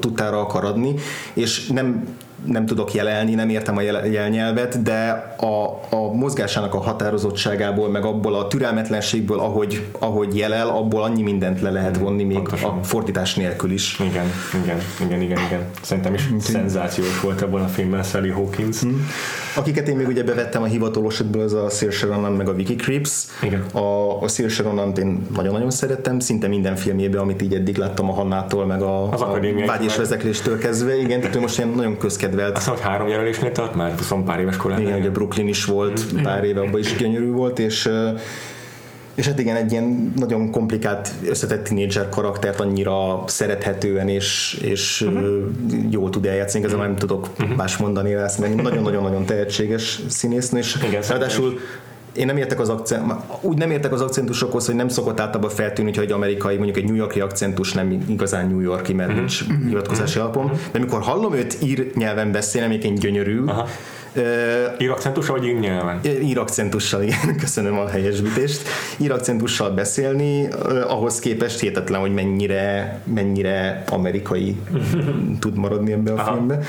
tutára 0.01 0.41
akar 0.41 0.65
adni, 0.65 0.95
és 1.35 1.67
nem 1.67 2.05
nem 2.45 2.66
tudok 2.66 2.95
jelelni, 2.95 3.34
nem 3.34 3.49
értem 3.49 3.76
a 3.76 3.80
jel- 3.80 4.07
jelnyelvet, 4.12 4.82
de 4.82 5.34
a, 5.36 5.80
a 5.97 6.12
mozgásának 6.12 6.74
a 6.74 6.80
határozottságából, 6.80 7.91
meg 7.91 8.05
abból 8.05 8.34
a 8.34 8.47
türelmetlenségből, 8.47 9.38
ahogy, 9.38 9.86
ahogy 9.99 10.36
jelel, 10.36 10.68
abból 10.68 11.03
annyi 11.03 11.22
mindent 11.22 11.61
le 11.61 11.70
lehet 11.70 11.97
vonni, 11.97 12.24
még 12.24 12.36
Pontosan. 12.36 12.78
a 12.78 12.82
fordítás 12.82 13.34
nélkül 13.34 13.70
is. 13.70 13.99
Igen, 14.01 14.26
igen, 14.62 14.78
igen, 15.01 15.20
igen, 15.20 15.38
igen. 15.47 15.64
Szerintem 15.82 16.14
is 16.14 16.28
szenzációs 16.38 17.20
volt 17.20 17.43
ebben 17.43 17.62
a 17.62 17.68
filmben 17.68 18.03
Sally 18.03 18.30
Hawkins. 18.30 18.80
Akiket 19.55 19.88
én 19.88 19.96
még 19.96 20.07
ugye 20.07 20.22
bevettem 20.22 20.62
a 20.62 20.66
hivatalosodból, 20.66 21.42
az 21.42 21.53
a 21.53 21.68
Saoirse 21.68 22.07
Ronan 22.07 22.32
meg 22.32 22.48
a 22.48 22.53
Vicky 22.53 22.76
Creeps. 22.76 23.26
Igen. 23.42 23.61
A, 23.72 24.22
a 24.22 24.28
Saoirse 24.28 24.62
Ronant 24.62 24.98
én 24.98 25.26
nagyon-nagyon 25.34 25.70
szerettem, 25.70 26.18
szinte 26.18 26.48
minden 26.48 26.76
filmjében, 26.76 27.20
amit 27.20 27.42
így 27.42 27.55
eddig 27.55 27.76
láttam 27.76 28.11
a 28.11 28.12
Hannától, 28.12 28.66
meg 28.66 28.82
a, 28.82 29.09
Az 29.09 29.20
a 29.20 29.40
Vágy 29.66 29.84
és 29.84 29.96
vezekléstől 29.96 30.59
kezdve. 30.59 30.96
Igen, 30.96 31.20
tehát 31.20 31.36
ő 31.36 31.40
most 31.40 31.59
ilyen 31.59 31.70
nagyon 31.70 31.98
közkedvelt. 31.98 32.57
Azt 32.57 32.59
hiszem, 32.59 32.74
hogy 32.74 32.82
három 32.82 33.09
jelölésnél 33.09 33.53
tart 33.53 33.74
már, 33.74 33.90
20 33.90 34.12
pár 34.24 34.40
éves 34.40 34.57
korában. 34.57 34.84
Igen, 34.84 34.98
ugye 34.98 35.11
Brooklyn 35.11 35.48
is 35.48 35.64
volt, 35.64 36.22
pár 36.22 36.44
éve 36.44 36.61
abban 36.61 36.78
is 36.78 36.96
gyönyörű 36.96 37.30
volt, 37.30 37.59
és 37.59 37.88
és 39.21 39.27
hát 39.27 39.39
igen, 39.39 39.57
egy 39.57 39.73
ilyen 39.73 40.12
nagyon 40.16 40.51
komplikált, 40.51 41.11
összetett 41.29 41.64
tínédzser 41.64 42.09
karaktert 42.09 42.61
annyira 42.61 43.23
szerethetően 43.27 44.09
és, 44.09 44.59
és 44.62 45.01
uh-huh. 45.01 45.43
jól 45.91 46.11
tud 46.11 46.27
eljátszani, 46.27 46.64
ezzel 46.64 46.79
nem 46.79 46.97
tudok 46.97 47.29
uh-huh. 47.39 47.57
más 47.57 47.77
mondani 47.77 48.14
rá, 48.14 48.29
szerintem 48.29 48.64
nagyon-nagyon-nagyon 48.64 49.25
tehetséges 49.25 50.01
színésznő, 50.09 50.59
és 50.59 50.79
Igen, 50.89 51.03
ráadásul 51.09 51.59
én 52.12 52.27
nem 52.27 52.37
értek 52.37 52.61
az 52.61 52.68
akcent, 52.68 53.12
úgy 53.41 53.59
nem 53.59 53.71
értek 53.71 53.93
az 53.93 54.01
akcentusokhoz, 54.01 54.66
hogy 54.66 54.75
nem 54.75 54.89
szokott 54.89 55.21
általában 55.21 55.51
feltűnni, 55.51 55.95
hogy 55.95 56.05
egy 56.05 56.12
amerikai, 56.12 56.57
mondjuk 56.57 56.77
egy 56.77 56.85
New 56.85 56.95
Yorki 56.95 57.21
akcentus 57.21 57.73
nem 57.73 58.05
igazán 58.07 58.49
New 58.49 58.61
Yorki, 58.61 58.93
mert 58.93 59.14
nincs 59.14 59.45
hivatkozási 59.68 60.18
alapon, 60.18 60.51
de 60.73 60.79
amikor 60.79 61.01
hallom 61.01 61.35
őt 61.35 61.57
ír 61.62 61.91
nyelven 61.95 62.33
beszélni, 62.33 62.75
egyébként 62.75 62.99
gyönyörű, 62.99 63.45
Aha. 63.47 63.68
Ö, 64.13 64.65
Ír 64.79 64.91
akcentusa 64.91 65.33
vagy 65.33 65.59
nyelven? 65.61 66.01
ír 66.05 66.39
akcentussal, 66.39 67.03
igen, 67.03 67.37
köszönöm 67.41 67.79
a 67.79 67.89
helyesbítést, 67.89 68.63
ír 68.97 69.13
akcentussal 69.13 69.71
beszélni, 69.71 70.49
ahhoz 70.89 71.19
képest 71.19 71.61
hihetetlen, 71.61 72.01
hogy 72.01 72.15
mennyire, 72.15 73.01
mennyire 73.05 73.85
amerikai 73.89 74.57
tud 75.41 75.57
maradni 75.57 75.93
ebbe 75.93 76.13
a 76.13 76.19
Aha. 76.19 76.33
filmbe. 76.33 76.61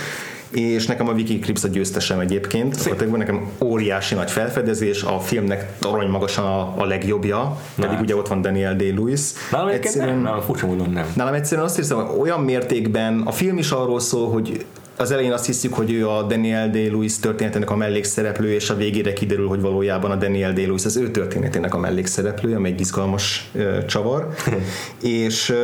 És 0.52 0.86
nekem 0.86 1.08
a 1.08 1.14
Vicky 1.14 1.40
Crips 1.40 1.64
a 1.64 1.68
győztesem 1.68 2.20
egyébként. 2.20 2.76
Szép. 2.76 3.18
Nekem 3.18 3.50
óriási 3.64 4.16
nagy 4.16 4.32
felfedezés, 4.32 5.04
a 5.04 5.20
filmnek 5.20 5.78
torony 5.80 6.08
magasan 6.08 6.46
a, 6.46 6.74
a 6.78 6.86
legjobbja, 6.86 7.58
pedig 7.76 7.92
hát. 7.92 8.02
ugye 8.02 8.16
ott 8.16 8.28
van 8.28 8.42
Daniel 8.42 8.76
Day-Lewis. 8.76 9.20
Nálam 9.52 9.68
egyébként 9.68 9.96
nem, 9.96 10.22
nálam 10.22 10.42
furcsa 10.42 10.68
módon 10.68 10.90
nem. 10.90 11.06
Nálam 11.16 11.34
egyszerűen 11.34 11.66
azt 11.68 11.76
hiszem, 11.76 11.98
hogy 11.98 12.20
olyan 12.20 12.40
mértékben 12.40 13.22
a 13.26 13.32
film 13.32 13.58
is 13.58 13.72
arról 13.72 14.00
szól, 14.00 14.30
hogy 14.30 14.66
az 14.98 15.12
elején 15.12 15.32
azt 15.32 15.46
hiszük, 15.46 15.74
hogy 15.74 15.92
ő 15.92 16.08
a 16.10 16.24
Daniel 16.24 16.70
Day-Lewis 16.70 17.20
történetének 17.20 17.70
a 17.70 17.76
mellékszereplő, 17.76 18.54
és 18.54 18.70
a 18.70 18.76
végére 18.76 19.14
kiderül, 19.14 19.48
hogy 19.48 19.62
valójában 19.62 20.12
a 20.12 20.16
Daniel 20.16 20.54
Day-Lewis 20.54 20.86
az 20.86 20.96
ő 20.96 21.12
történetének 21.12 21.74
a 21.74 21.78
mellékszereplő, 21.78 22.56
ami 22.56 22.70
egy 22.70 22.80
izgalmas 22.80 23.50
uh, 23.54 23.86
csavar, 23.86 24.28
és, 25.02 25.50
uh, 25.50 25.58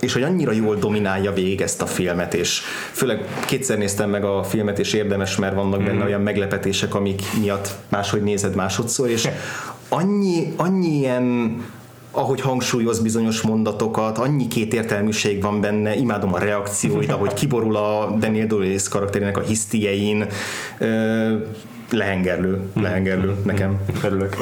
és 0.00 0.12
hogy 0.12 0.22
annyira 0.22 0.52
jól 0.52 0.76
dominálja 0.76 1.32
végig 1.32 1.60
ezt 1.60 1.82
a 1.82 1.86
filmet, 1.86 2.34
és 2.34 2.60
főleg 2.92 3.24
kétszer 3.46 3.78
néztem 3.78 4.10
meg 4.10 4.24
a 4.24 4.42
filmet, 4.42 4.78
és 4.78 4.92
érdemes, 4.92 5.36
mert 5.36 5.54
vannak 5.54 5.82
benne 5.82 6.02
mm. 6.02 6.06
olyan 6.06 6.20
meglepetések, 6.20 6.94
amik 6.94 7.22
miatt 7.40 7.74
máshogy 7.88 8.22
nézed 8.22 8.54
másodszor, 8.54 9.08
és 9.08 9.28
annyi, 9.88 10.52
annyi 10.56 10.98
ilyen 10.98 11.56
ahogy 12.14 12.40
hangsúlyoz 12.40 12.98
bizonyos 12.98 13.40
mondatokat, 13.40 14.18
annyi 14.18 14.48
kétértelműség 14.48 15.42
van 15.42 15.60
benne, 15.60 15.96
imádom 15.96 16.34
a 16.34 16.38
reakcióit, 16.38 17.12
ahogy 17.12 17.32
kiborul 17.32 17.76
a 17.76 18.16
Daniel 18.18 18.46
Day-Lewis 18.46 18.88
karakterének 18.88 19.36
a 19.36 19.40
hisztiein, 19.40 20.26
lehengerlő, 21.90 22.60
lehengerlő 22.74 23.34
nekem. 23.44 23.80
Örülök. 24.04 24.36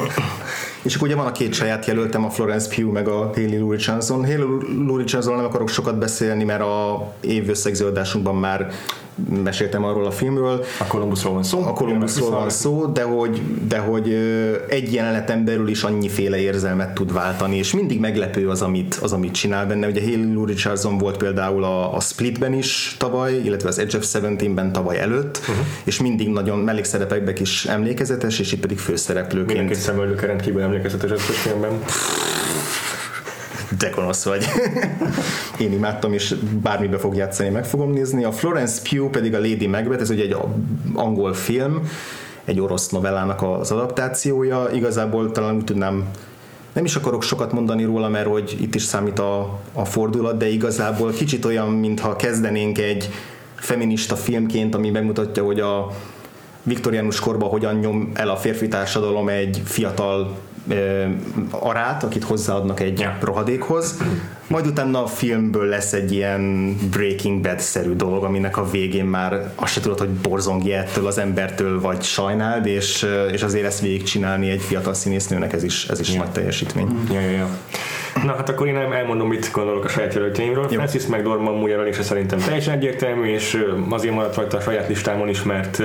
És 0.81 0.95
akkor 0.95 1.07
ugye 1.07 1.17
van 1.17 1.25
a 1.25 1.31
két 1.31 1.53
saját 1.53 1.85
jelöltem, 1.85 2.25
a 2.25 2.29
Florence 2.29 2.75
Pugh 2.75 2.91
meg 2.91 3.07
a 3.07 3.31
Haley 3.35 3.59
Louis 3.59 3.87
Johnson. 3.87 4.25
Haley 4.25 4.57
Louis 4.85 5.11
Johnson 5.11 5.35
nem 5.35 5.45
akarok 5.45 5.69
sokat 5.69 5.97
beszélni, 5.97 6.43
mert 6.43 6.61
a 6.61 7.13
év 7.21 7.49
összegző 7.49 7.91
már 8.39 8.71
meséltem 9.43 9.83
arról 9.83 10.05
a 10.05 10.11
filmről. 10.11 10.63
A 10.79 10.83
Columbusról 10.83 11.33
van 11.33 11.43
szó. 11.43 11.61
A 11.61 11.73
Columbusról 11.73 12.29
van 12.29 12.49
szó, 12.49 12.85
de 12.85 13.03
hogy, 13.03 13.41
de 13.67 13.77
hogy 13.77 14.13
egy 14.69 14.93
jeleneten 14.93 15.45
belül 15.45 15.67
is 15.67 15.83
annyiféle 15.83 16.39
érzelmet 16.39 16.93
tud 16.93 17.13
váltani, 17.13 17.57
és 17.57 17.73
mindig 17.73 17.99
meglepő 17.99 18.49
az, 18.49 18.61
amit, 18.61 18.93
az, 19.01 19.13
amit 19.13 19.33
csinál 19.33 19.65
benne. 19.65 19.87
Ugye 19.87 20.01
Haley 20.01 20.33
Lou 20.33 20.45
Richardson 20.45 20.97
volt 20.97 21.17
például 21.17 21.63
a, 21.63 21.95
a 21.95 21.99
Splitben 21.99 22.53
is 22.53 22.95
tavaly, 22.99 23.41
illetve 23.43 23.69
az 23.69 23.79
Edge 23.79 23.97
of 23.97 24.05
Seventeen-ben 24.05 24.71
tavaly 24.71 24.99
előtt, 24.99 25.37
uh-huh. 25.37 25.65
és 25.83 25.99
mindig 25.99 26.27
nagyon 26.27 26.59
mellékszerepekben 26.59 27.35
is 27.39 27.65
emlékezetes, 27.65 28.39
és 28.39 28.51
itt 28.51 28.59
pedig 28.59 28.77
főszereplőként. 28.77 29.47
Mindenki 29.47 29.73
szemöldők 29.73 30.21
rendkívül 30.21 30.61
emlékezetes 30.61 31.11
ez 31.11 31.19
a 31.29 31.31
filmben 31.31 31.71
de 33.83 33.89
gonosz 33.89 34.23
vagy. 34.23 34.45
Én 35.59 35.71
imádtam, 35.71 36.13
és 36.13 36.35
bármibe 36.61 36.97
fog 36.97 37.15
játszani, 37.15 37.49
meg 37.49 37.65
fogom 37.65 37.91
nézni. 37.91 38.23
A 38.23 38.31
Florence 38.31 38.81
Pugh 38.89 39.11
pedig 39.11 39.33
a 39.33 39.39
Lady 39.39 39.67
Macbeth, 39.67 40.01
ez 40.01 40.09
ugye 40.09 40.23
egy 40.23 40.35
angol 40.93 41.33
film, 41.33 41.89
egy 42.45 42.59
orosz 42.59 42.89
novellának 42.89 43.41
az 43.41 43.71
adaptációja. 43.71 44.69
Igazából 44.73 45.31
talán 45.31 45.55
úgy 45.55 45.63
tudnám 45.63 46.09
nem 46.73 46.85
is 46.85 46.95
akarok 46.95 47.23
sokat 47.23 47.51
mondani 47.51 47.83
róla, 47.83 48.09
mert 48.09 48.27
hogy 48.27 48.57
itt 48.61 48.75
is 48.75 48.83
számít 48.83 49.19
a, 49.19 49.59
a 49.73 49.85
fordulat, 49.85 50.37
de 50.37 50.49
igazából 50.49 51.11
kicsit 51.11 51.45
olyan, 51.45 51.69
mintha 51.69 52.15
kezdenénk 52.15 52.77
egy 52.77 53.09
feminista 53.55 54.15
filmként, 54.15 54.75
ami 54.75 54.89
megmutatja, 54.89 55.43
hogy 55.43 55.59
a 55.59 55.91
viktoriánus 56.63 57.19
korban 57.19 57.49
hogyan 57.49 57.75
nyom 57.75 58.11
el 58.13 58.29
a 58.29 58.35
férfi 58.35 58.67
társadalom 58.67 59.29
egy 59.29 59.61
fiatal 59.65 60.37
arát, 61.49 62.03
akit 62.03 62.23
hozzáadnak 62.23 62.79
egy 62.79 62.99
yeah. 62.99 63.13
rohadékhoz, 63.21 64.01
majd 64.47 64.65
utána 64.65 65.03
a 65.03 65.07
filmből 65.07 65.65
lesz 65.65 65.93
egy 65.93 66.11
ilyen 66.11 66.75
Breaking 66.91 67.41
Bad-szerű 67.41 67.95
dolog, 67.95 68.23
aminek 68.23 68.57
a 68.57 68.69
végén 68.69 69.05
már 69.05 69.51
azt 69.55 69.73
se 69.73 69.79
tudod, 69.79 69.99
hogy 69.99 70.09
borzongja 70.09 70.77
ettől 70.77 71.07
az 71.07 71.17
embertől, 71.17 71.81
vagy 71.81 72.01
sajnáld, 72.01 72.65
és, 72.65 73.07
és 73.31 73.43
azért 73.43 73.65
ezt 73.65 73.81
végigcsinálni 73.81 74.49
egy 74.49 74.61
fiatal 74.61 74.93
színésznőnek, 74.93 75.53
ez 75.53 75.63
is, 75.63 75.87
ez 75.87 75.99
is 75.99 76.09
yeah. 76.09 76.23
nagy 76.23 76.33
teljesítmény. 76.33 76.87
Ja, 77.11 77.19
ja, 77.19 77.29
ja. 77.29 77.47
Na 78.23 78.35
hát 78.35 78.49
akkor 78.49 78.67
én 78.67 78.75
elmondom, 78.75 79.27
mit 79.27 79.49
gondolok 79.51 79.85
a 79.85 79.87
saját 79.87 80.13
jelöltjeimről. 80.13 80.67
Jó. 80.69 80.77
Francis 80.77 81.05
McDormand 81.05 81.59
múj 81.59 81.69
jelölése 81.69 82.03
szerintem 82.03 82.39
teljesen 82.39 82.73
egyértelmű, 82.73 83.27
és 83.27 83.65
azért 83.89 84.13
maradt 84.13 84.35
rajta 84.35 84.57
a 84.57 84.61
saját 84.61 84.87
listámon 84.87 85.29
is, 85.29 85.43
mert 85.43 85.81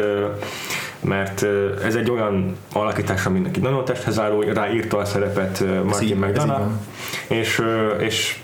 mert 1.00 1.46
ez 1.84 1.94
egy 1.94 2.10
olyan 2.10 2.56
alakítás, 2.72 3.26
ami 3.26 3.38
neki 3.38 3.60
nagyon 3.60 3.84
testhez 3.84 4.18
álló, 4.18 4.42
ráírta 4.42 4.98
a 4.98 5.04
szerepet 5.04 5.64
Martin 5.84 6.16
McDonough, 6.16 6.70
és, 7.28 7.62
és 7.98 8.40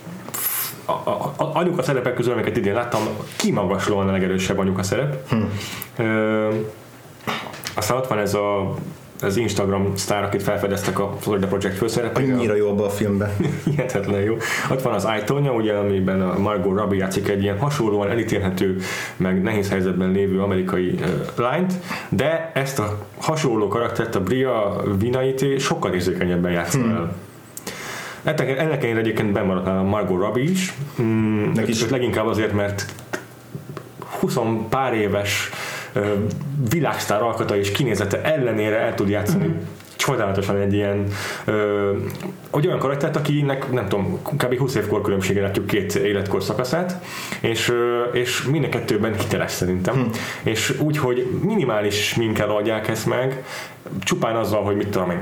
a, 0.85 0.93
a, 0.93 1.35
a, 1.37 1.51
anyuka 1.55 1.83
szerepek 1.83 2.15
közül, 2.15 2.33
amiket 2.33 2.57
idén 2.57 2.75
láttam, 2.75 3.03
kimagaslóan 3.37 4.09
a 4.09 4.13
legerősebb 4.13 4.59
anyuka 4.59 4.83
szerep. 4.83 5.29
Hm. 5.29 5.43
Ö, 5.97 6.49
aztán 7.75 7.97
ott 7.97 8.07
van 8.07 8.19
ez 8.19 8.35
a 8.35 8.75
az 9.23 9.37
Instagram 9.37 9.97
sztár, 9.97 10.25
akit 10.25 10.43
felfedeztek 10.43 10.99
a 10.99 11.17
Florida 11.21 11.47
Project 11.47 11.77
főszerepére. 11.77 12.35
Annyira 12.35 12.55
jó 12.55 12.69
abban 12.69 12.87
a 12.87 12.91
filmben. 12.91 13.31
Hihetetlen 13.71 14.21
jó. 14.21 14.37
Ott 14.71 14.83
van 14.83 14.95
az 14.95 15.05
Aitonia, 15.05 15.53
ugye, 15.53 15.73
amiben 15.73 16.23
a 16.23 16.39
Margot 16.39 16.79
Robbie 16.79 16.99
játszik 16.99 17.29
egy 17.29 17.43
ilyen 17.43 17.59
hasonlóan 17.59 18.11
elítélhető, 18.11 18.77
meg 19.17 19.43
nehéz 19.43 19.71
helyzetben 19.71 20.11
lévő 20.11 20.41
amerikai 20.41 20.89
uh, 20.89 21.09
lányt, 21.37 21.73
de 22.09 22.51
ezt 22.55 22.79
a 22.79 23.07
hasonló 23.19 23.69
karaktert, 23.69 24.15
a 24.15 24.21
Bria 24.21 24.83
Vinaité 24.99 25.59
sokkal 25.59 25.93
érzékenyebben 25.93 26.53
játszik 26.53 26.83
hmm. 26.83 26.91
el. 26.91 27.15
Ennek, 28.23 28.59
ennek 28.59 28.83
ellenére 28.83 28.99
egyébként 28.99 29.33
bemaradt 29.33 29.67
a 29.67 29.83
Margot 29.83 30.21
Robbie 30.21 30.51
is, 30.51 30.75
mm, 31.03 31.53
is. 31.67 31.89
leginkább 31.89 32.27
azért, 32.27 32.53
mert 32.53 32.87
20 34.21 34.39
pár 34.69 34.95
éves 34.95 35.51
világsztár 36.71 37.23
alkata 37.23 37.57
és 37.57 37.71
kinézete 37.71 38.23
ellenére 38.23 38.79
el 38.79 38.95
tud 38.95 39.09
játszani 39.09 39.47
mm-hmm 39.47 39.67
csodálatosan 40.05 40.57
egy 40.57 40.73
ilyen 40.73 41.07
ö, 41.45 41.91
egy 42.53 42.67
olyan 42.67 42.79
karaktert, 42.79 43.17
akinek 43.17 43.73
nem 43.73 43.89
tudom, 43.89 44.19
kb. 44.23 44.59
20 44.59 44.75
év 44.75 44.87
korkülönbsége 44.87 45.41
látjuk 45.41 45.67
két 45.67 45.95
életkor 45.95 46.43
szakaszát, 46.43 47.03
és, 47.41 47.69
ö, 47.69 48.03
és 48.03 48.43
minden 48.43 48.71
kettőben 48.71 49.15
hiteles 49.19 49.51
szerintem. 49.51 49.95
Hm. 49.95 50.09
És 50.43 50.79
úgy, 50.81 50.99
hogy 50.99 51.27
minimális 51.43 52.15
minkel 52.15 52.51
adják 52.51 52.89
ezt 52.89 53.07
meg, 53.07 53.45
csupán 54.01 54.37
azzal, 54.37 54.63
hogy 54.63 54.77
mit 54.77 54.89
tudom 54.89 55.11
én, 55.11 55.19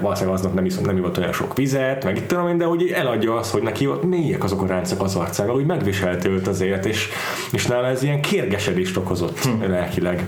valószínűleg 0.00 0.38
aznap 0.38 0.54
nem, 0.54 0.64
iszom, 0.64 0.84
nem 0.84 0.96
ivott 0.96 1.18
olyan 1.18 1.32
sok 1.32 1.56
vizet, 1.56 2.04
meg 2.04 2.16
itt 2.16 2.28
tudom 2.28 2.48
én, 2.48 2.58
de 2.58 2.64
hogy 2.64 2.90
eladja 2.94 3.34
azt, 3.34 3.52
hogy 3.52 3.62
neki 3.62 3.86
ott 3.86 4.04
mélyek 4.04 4.44
azok 4.44 4.62
a 4.62 4.66
ráncok 4.66 5.02
az 5.02 5.14
arcával, 5.14 5.54
hogy 5.54 5.66
megviselte 5.66 6.28
őt 6.28 6.46
azért, 6.46 6.86
és, 6.86 7.08
és 7.52 7.66
nála 7.66 7.86
ez 7.86 8.02
ilyen 8.02 8.20
kérgesedést 8.20 8.96
okozott 8.96 9.38
hm. 9.38 9.70
lelkileg. 9.70 10.26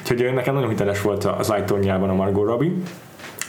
Úgyhogy 0.00 0.34
nekem 0.34 0.54
nagyon 0.54 0.68
hiteles 0.68 1.02
volt 1.02 1.24
az 1.24 1.54
iTunes-jában 1.58 2.08
a 2.08 2.14
Margot 2.14 2.46
Robbie, 2.46 2.72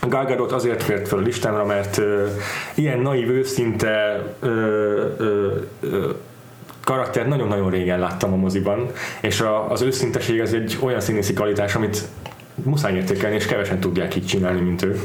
Gal 0.02 0.26
Gadot 0.26 0.52
azért 0.52 0.84
fért 0.84 1.08
fel 1.08 1.18
a 1.18 1.22
listámra, 1.22 1.66
mert 1.66 1.98
uh, 1.98 2.28
ilyen 2.76 3.00
naív, 3.00 3.30
őszinte 3.30 4.24
uh, 4.42 4.50
uh, 5.20 5.28
uh, 5.82 6.16
karakter 6.84 7.28
nagyon-nagyon 7.28 7.70
régen 7.70 8.00
láttam 8.00 8.34
a 8.34 8.36
moziban, 8.36 8.92
és 9.22 9.42
a, 9.42 9.72
az 9.72 9.82
őszinteség 9.82 10.42
az 10.42 10.54
egy 10.54 10.78
olyan 10.82 11.00
színészi 11.00 11.34
kvalitás, 11.34 11.76
amit 11.76 12.04
muszáj 12.64 12.96
értékelni, 12.96 13.36
és 13.36 13.46
kevesen 13.46 13.80
tudják 13.80 14.16
így 14.16 14.26
csinálni, 14.26 14.62
mint 14.62 14.84
ő. 14.84 15.00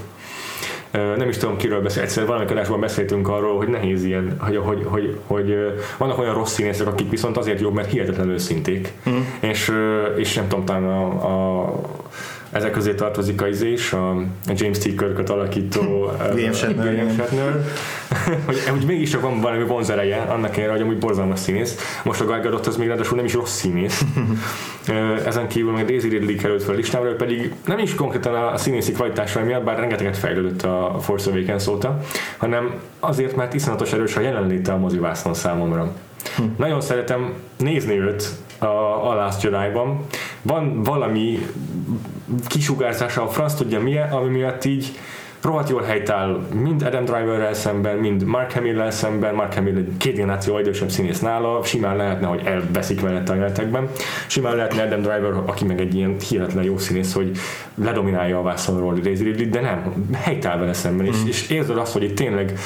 Nem 0.92 1.28
is 1.28 1.36
tudom, 1.36 1.56
kiről 1.56 1.82
beszél, 1.82 2.02
egyszer 2.02 2.24
valamelyik 2.26 2.52
adásban 2.52 2.80
beszéltünk 2.80 3.28
arról, 3.28 3.56
hogy 3.56 3.68
nehéz 3.68 4.04
ilyen, 4.04 4.36
hogy, 4.38 4.56
hogy, 4.56 4.84
hogy, 4.84 5.18
hogy 5.26 5.56
vannak 5.98 6.18
olyan 6.18 6.34
rossz 6.34 6.52
színészek, 6.52 6.86
akik 6.86 7.10
viszont 7.10 7.36
azért 7.36 7.60
jobb, 7.60 7.74
mert 7.74 7.90
hihetetlenül 7.90 8.32
őszinték. 8.32 8.92
Mm. 9.10 9.18
És, 9.40 9.72
és 10.16 10.34
nem 10.34 10.48
tudom, 10.48 10.64
talán 10.64 10.84
a, 10.84 11.04
a 11.62 11.72
ezek 12.52 12.70
közé 12.70 12.94
tartozik 12.94 13.42
a 13.42 13.46
izés, 13.46 13.92
a 13.92 14.22
James 14.54 14.78
T. 14.78 14.82
Kirk-öt 14.82 15.30
alakító 15.30 16.10
William 16.32 16.52
Shatner, 16.52 17.64
hogy, 18.46 18.64
hogy 18.68 18.84
mégis 18.86 19.10
csak 19.10 19.20
van 19.20 19.40
valami 19.40 19.64
vonzereje, 19.64 20.16
annak 20.16 20.50
ellenére, 20.50 20.70
hogy 20.70 20.80
amúgy 20.80 20.98
borzalmas 20.98 21.38
színész. 21.38 22.00
Most 22.04 22.20
a 22.20 22.24
Guy 22.24 22.40
Gadot 22.40 22.66
az 22.66 22.76
még 22.76 22.88
ráadásul 22.88 23.16
nem 23.16 23.24
is 23.24 23.34
rossz 23.34 23.54
színész. 23.54 24.04
Ezen 25.26 25.48
kívül 25.48 25.72
meg 25.72 25.84
Daisy 25.84 26.08
Ridley 26.08 26.36
került 26.36 26.62
fel 26.62 26.74
a 26.74 26.76
listámra, 26.76 27.14
pedig 27.14 27.54
nem 27.66 27.78
is 27.78 27.94
konkrétan 27.94 28.34
a 28.34 28.56
színészi 28.56 28.92
kvalitásra 28.92 29.44
miatt, 29.44 29.64
bár 29.64 29.78
rengeteget 29.78 30.18
fejlődött 30.18 30.62
a 30.62 30.96
Force 31.00 31.30
Awakens 31.30 31.66
óta, 31.66 31.98
hanem 32.36 32.74
azért, 33.00 33.36
mert 33.36 33.54
iszonyatos 33.54 33.92
erős 33.92 34.16
a 34.16 34.20
jelenléte 34.20 34.72
a 34.72 34.78
mozivászon 34.78 35.34
számomra. 35.34 35.92
Hm. 36.36 36.42
Nagyon 36.56 36.80
szeretem 36.80 37.32
nézni 37.56 37.98
őt 37.98 38.28
a, 38.62 39.10
a 39.10 39.14
Last 39.14 39.42
Jedi-ban. 39.42 40.04
Van 40.42 40.82
valami 40.82 41.38
kisugárzása, 42.46 43.22
a 43.22 43.28
franc 43.28 43.54
tudja 43.54 43.80
milyen, 43.80 44.10
ami 44.10 44.28
miatt 44.28 44.64
így 44.64 44.98
rohadt 45.42 45.68
jól 45.68 45.82
helytáll 45.82 46.46
mind 46.54 46.82
Adam 46.82 47.04
Driverrel 47.04 47.54
szemben, 47.54 47.96
mind 47.96 48.24
Mark 48.24 48.52
Hamill-rel 48.52 48.90
szemben, 48.90 49.34
Mark 49.34 49.54
Hamill 49.54 49.76
egy 49.76 49.96
két 49.96 50.14
generáció 50.14 50.58
idősebb 50.58 50.90
színész 50.90 51.20
nála, 51.20 51.62
simán 51.64 51.96
lehetne, 51.96 52.26
hogy 52.26 52.40
elveszik 52.44 53.00
vele 53.00 53.22
a 53.26 53.34
jelenetekben, 53.34 53.88
simán 54.26 54.56
lehetne 54.56 54.82
Adam 54.82 55.00
Driver, 55.00 55.32
aki 55.46 55.64
meg 55.64 55.80
egy 55.80 55.94
ilyen 55.94 56.16
hihetetlen 56.28 56.64
jó 56.64 56.78
színész, 56.78 57.12
hogy 57.12 57.36
ledominálja 57.74 58.38
a 58.38 58.42
vászonról 58.42 58.94
Daisy 58.94 59.22
Ridley, 59.24 59.50
de 59.50 59.60
nem, 59.60 60.08
helytáll 60.12 60.58
vele 60.58 60.72
szemben, 60.72 61.06
mm. 61.06 61.08
és, 61.08 61.16
és 61.26 61.50
érzed 61.50 61.76
azt, 61.78 61.92
hogy 61.92 62.02
itt 62.02 62.16
tényleg 62.16 62.58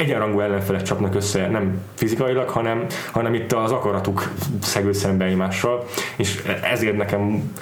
egyenrangú 0.00 0.40
ellenfelek 0.40 0.82
csapnak 0.82 1.14
össze, 1.14 1.48
nem 1.48 1.78
fizikailag, 1.94 2.48
hanem, 2.48 2.86
hanem 3.12 3.34
itt 3.34 3.52
az 3.52 3.72
akaratuk 3.72 4.30
szegő 4.62 4.92
szembe 4.92 5.24
egymással, 5.24 5.86
és 6.16 6.42
ezért 6.72 6.96
nekem 6.96 7.52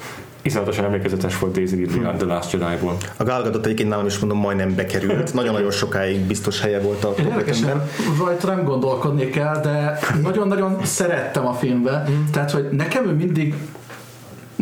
iszonyatosan 0.43 0.84
emlékezetes 0.84 1.39
volt 1.39 1.53
Daisy 1.53 1.76
Ridley 1.76 2.09
a 2.09 2.12
The 2.12 2.26
Last 2.26 2.53
Jedi-ból. 2.53 2.97
A 3.16 3.24
Gal 3.24 3.43
Gadot 3.43 3.64
egyébként 3.64 3.89
nálam 3.89 4.07
is 4.07 4.18
mondom 4.18 4.39
majdnem 4.39 4.74
bekerült, 4.74 5.34
nagyon-nagyon 5.34 5.70
sokáig 5.70 6.20
biztos 6.20 6.61
helye 6.61 6.80
volt 6.80 7.05
a 7.05 7.14
Érdekesen, 7.18 7.82
rajta 8.18 8.47
nem 8.47 8.64
gondolkodni 8.64 9.30
kell, 9.30 9.61
de 9.61 9.99
nagyon-nagyon 10.22 10.84
szerettem 10.84 11.47
a 11.47 11.53
filmbe, 11.53 12.05
mm. 12.11 12.30
tehát 12.32 12.51
hogy 12.51 12.68
nekem 12.70 13.07
ő 13.07 13.12
mindig 13.12 13.55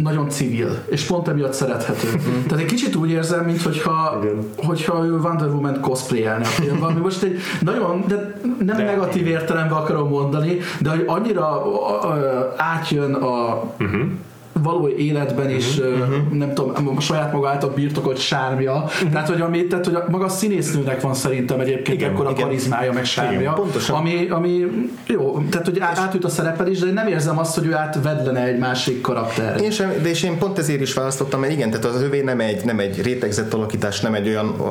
nagyon 0.02 0.28
civil, 0.28 0.82
és 0.90 1.04
pont 1.04 1.28
emiatt 1.28 1.52
szerethető. 1.52 2.08
Tehát 2.46 2.64
egy 2.64 2.70
kicsit 2.70 2.94
úgy 2.94 3.10
érzem, 3.10 3.44
mint 3.44 3.62
hogyha, 3.62 4.20
hogyha 4.56 5.04
ő 5.04 5.18
Wonder 5.18 5.48
Woman 5.48 5.80
cosplayelne 5.80 6.44
a 6.44 6.48
filmben, 6.48 6.90
ami 6.90 7.00
most 7.00 7.22
egy 7.22 7.38
nagyon, 7.60 8.04
de 8.08 8.40
nem 8.58 8.76
De- 8.76 8.84
negatív 8.84 9.26
értelemben 9.26 9.76
akarom 9.78 10.08
mondani, 10.08 10.58
de 10.80 10.90
hogy 10.90 11.04
annyira 11.06 11.62
átjön 12.56 13.14
a 13.14 13.62
Uh-huh. 13.80 14.00
Való 14.62 14.88
életben 14.88 15.50
is, 15.50 15.78
uh-huh. 15.78 16.32
nem 16.32 16.54
tudom, 16.54 16.96
a 16.96 17.00
saját 17.00 17.32
maga 17.32 17.48
által 17.48 17.70
birtokolt 17.70 18.18
sármja. 18.18 18.74
Uh-huh. 18.74 19.10
Tehát, 19.10 19.28
hogy, 19.28 19.40
ami, 19.40 19.66
tehát, 19.66 19.84
hogy 19.84 19.94
a, 19.94 20.04
maga 20.08 20.24
a 20.24 20.28
színésznőnek 20.28 21.00
van 21.00 21.14
szerintem 21.14 21.60
egyébként 21.60 21.88
Igen, 21.88 21.98
igen, 21.98 22.12
akkor 22.12 22.26
a 22.26 22.30
igen. 22.30 22.42
karizmája, 22.42 22.92
meg 22.92 23.04
sármja. 23.04 23.40
Igen, 23.40 23.54
pontosan. 23.54 23.96
Ami, 23.96 24.28
ami 24.30 24.66
jó, 25.06 25.42
tehát, 25.50 25.66
hogy 25.66 25.78
át, 25.80 25.98
átüt 25.98 26.24
a 26.24 26.28
szerepel 26.28 26.66
is, 26.66 26.78
de 26.78 26.86
én 26.86 26.92
nem 26.92 27.06
érzem 27.06 27.38
azt, 27.38 27.54
hogy 27.54 27.66
ő 27.66 27.74
átvedlene 27.74 28.42
egy 28.42 28.58
másik 28.58 29.00
karakter. 29.00 29.60
Én 29.60 29.70
sem, 29.70 29.92
de 30.02 30.08
és 30.08 30.22
én 30.22 30.38
pont 30.38 30.58
ezért 30.58 30.80
is 30.80 30.94
választottam, 30.94 31.40
mert 31.40 31.52
igen, 31.52 31.70
tehát 31.70 31.84
az 31.84 32.02
övé 32.02 32.20
nem 32.20 32.40
egy, 32.40 32.64
nem 32.64 32.78
egy 32.78 33.02
rétegzett 33.02 33.54
alakítás, 33.54 34.00
nem 34.00 34.14
egy 34.14 34.28
olyan, 34.28 34.46
uh, 34.58 34.66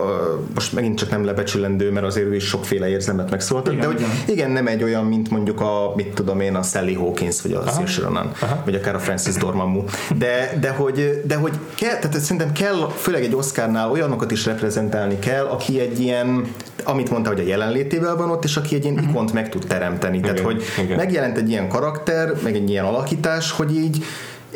most 0.54 0.74
megint 0.74 0.98
csak 0.98 1.10
nem 1.10 1.26
lebecsülendő, 1.26 1.92
mert 1.92 2.06
azért 2.06 2.28
ő 2.28 2.36
is 2.36 2.44
sokféle 2.44 2.88
érzelmet 2.90 3.30
megszóltak, 3.30 3.74
Igen, 3.74 3.86
de 3.86 3.94
hogy 3.94 4.02
igen. 4.02 4.36
igen, 4.36 4.52
nem 4.52 4.68
egy 4.68 4.84
olyan, 4.84 5.06
mint 5.06 5.30
mondjuk 5.30 5.62
a, 5.62 5.94
mit 5.96 6.14
tudom 6.14 6.40
én, 6.40 6.56
a 6.56 6.62
Sally 6.62 6.94
Hawkins, 6.94 7.42
vagy 7.42 7.54
a 7.54 7.64
Saoirse 7.68 8.02
Ronan, 8.02 8.32
vagy 8.66 8.76
akár 8.76 8.96
a 8.96 9.00
Francis 9.00 9.38
Dormammu. 9.76 9.84
De, 10.18 10.58
de 10.60 10.70
hogy, 10.70 11.22
de 11.26 11.36
hogy 11.36 11.54
kell, 11.76 11.98
tehát 11.98 12.20
szerintem 12.20 12.52
kell, 12.52 12.90
főleg 12.96 13.24
egy 13.24 13.36
Oscarnál 13.36 13.92
olyanokat 13.92 14.32
is 14.32 14.46
reprezentálni 14.46 15.20
kell, 15.20 15.46
aki 15.46 15.80
egy 15.80 16.00
ilyen, 16.00 16.48
amit 16.84 17.10
mondta, 17.10 17.30
hogy 17.30 17.40
a 17.40 17.44
jelenlétével 17.44 18.16
van 18.16 18.30
ott, 18.30 18.44
és 18.44 18.58
aki 18.58 18.76
egy 18.76 18.84
ilyen 18.84 19.08
ikont 19.10 19.34
meg 19.34 19.50
tud 19.50 19.66
teremteni. 19.68 20.20
Tehát, 20.20 20.40
Igen, 20.40 20.52
hogy 20.52 20.64
igen. 20.84 20.98
megjelent 20.98 21.38
egy 21.38 21.50
ilyen 21.50 21.70
karakter, 21.70 22.34
meg 22.44 22.56
egy 22.56 22.70
ilyen 22.70 22.86
alakítás, 22.86 23.52
hogy 23.52 23.76
így 23.76 24.04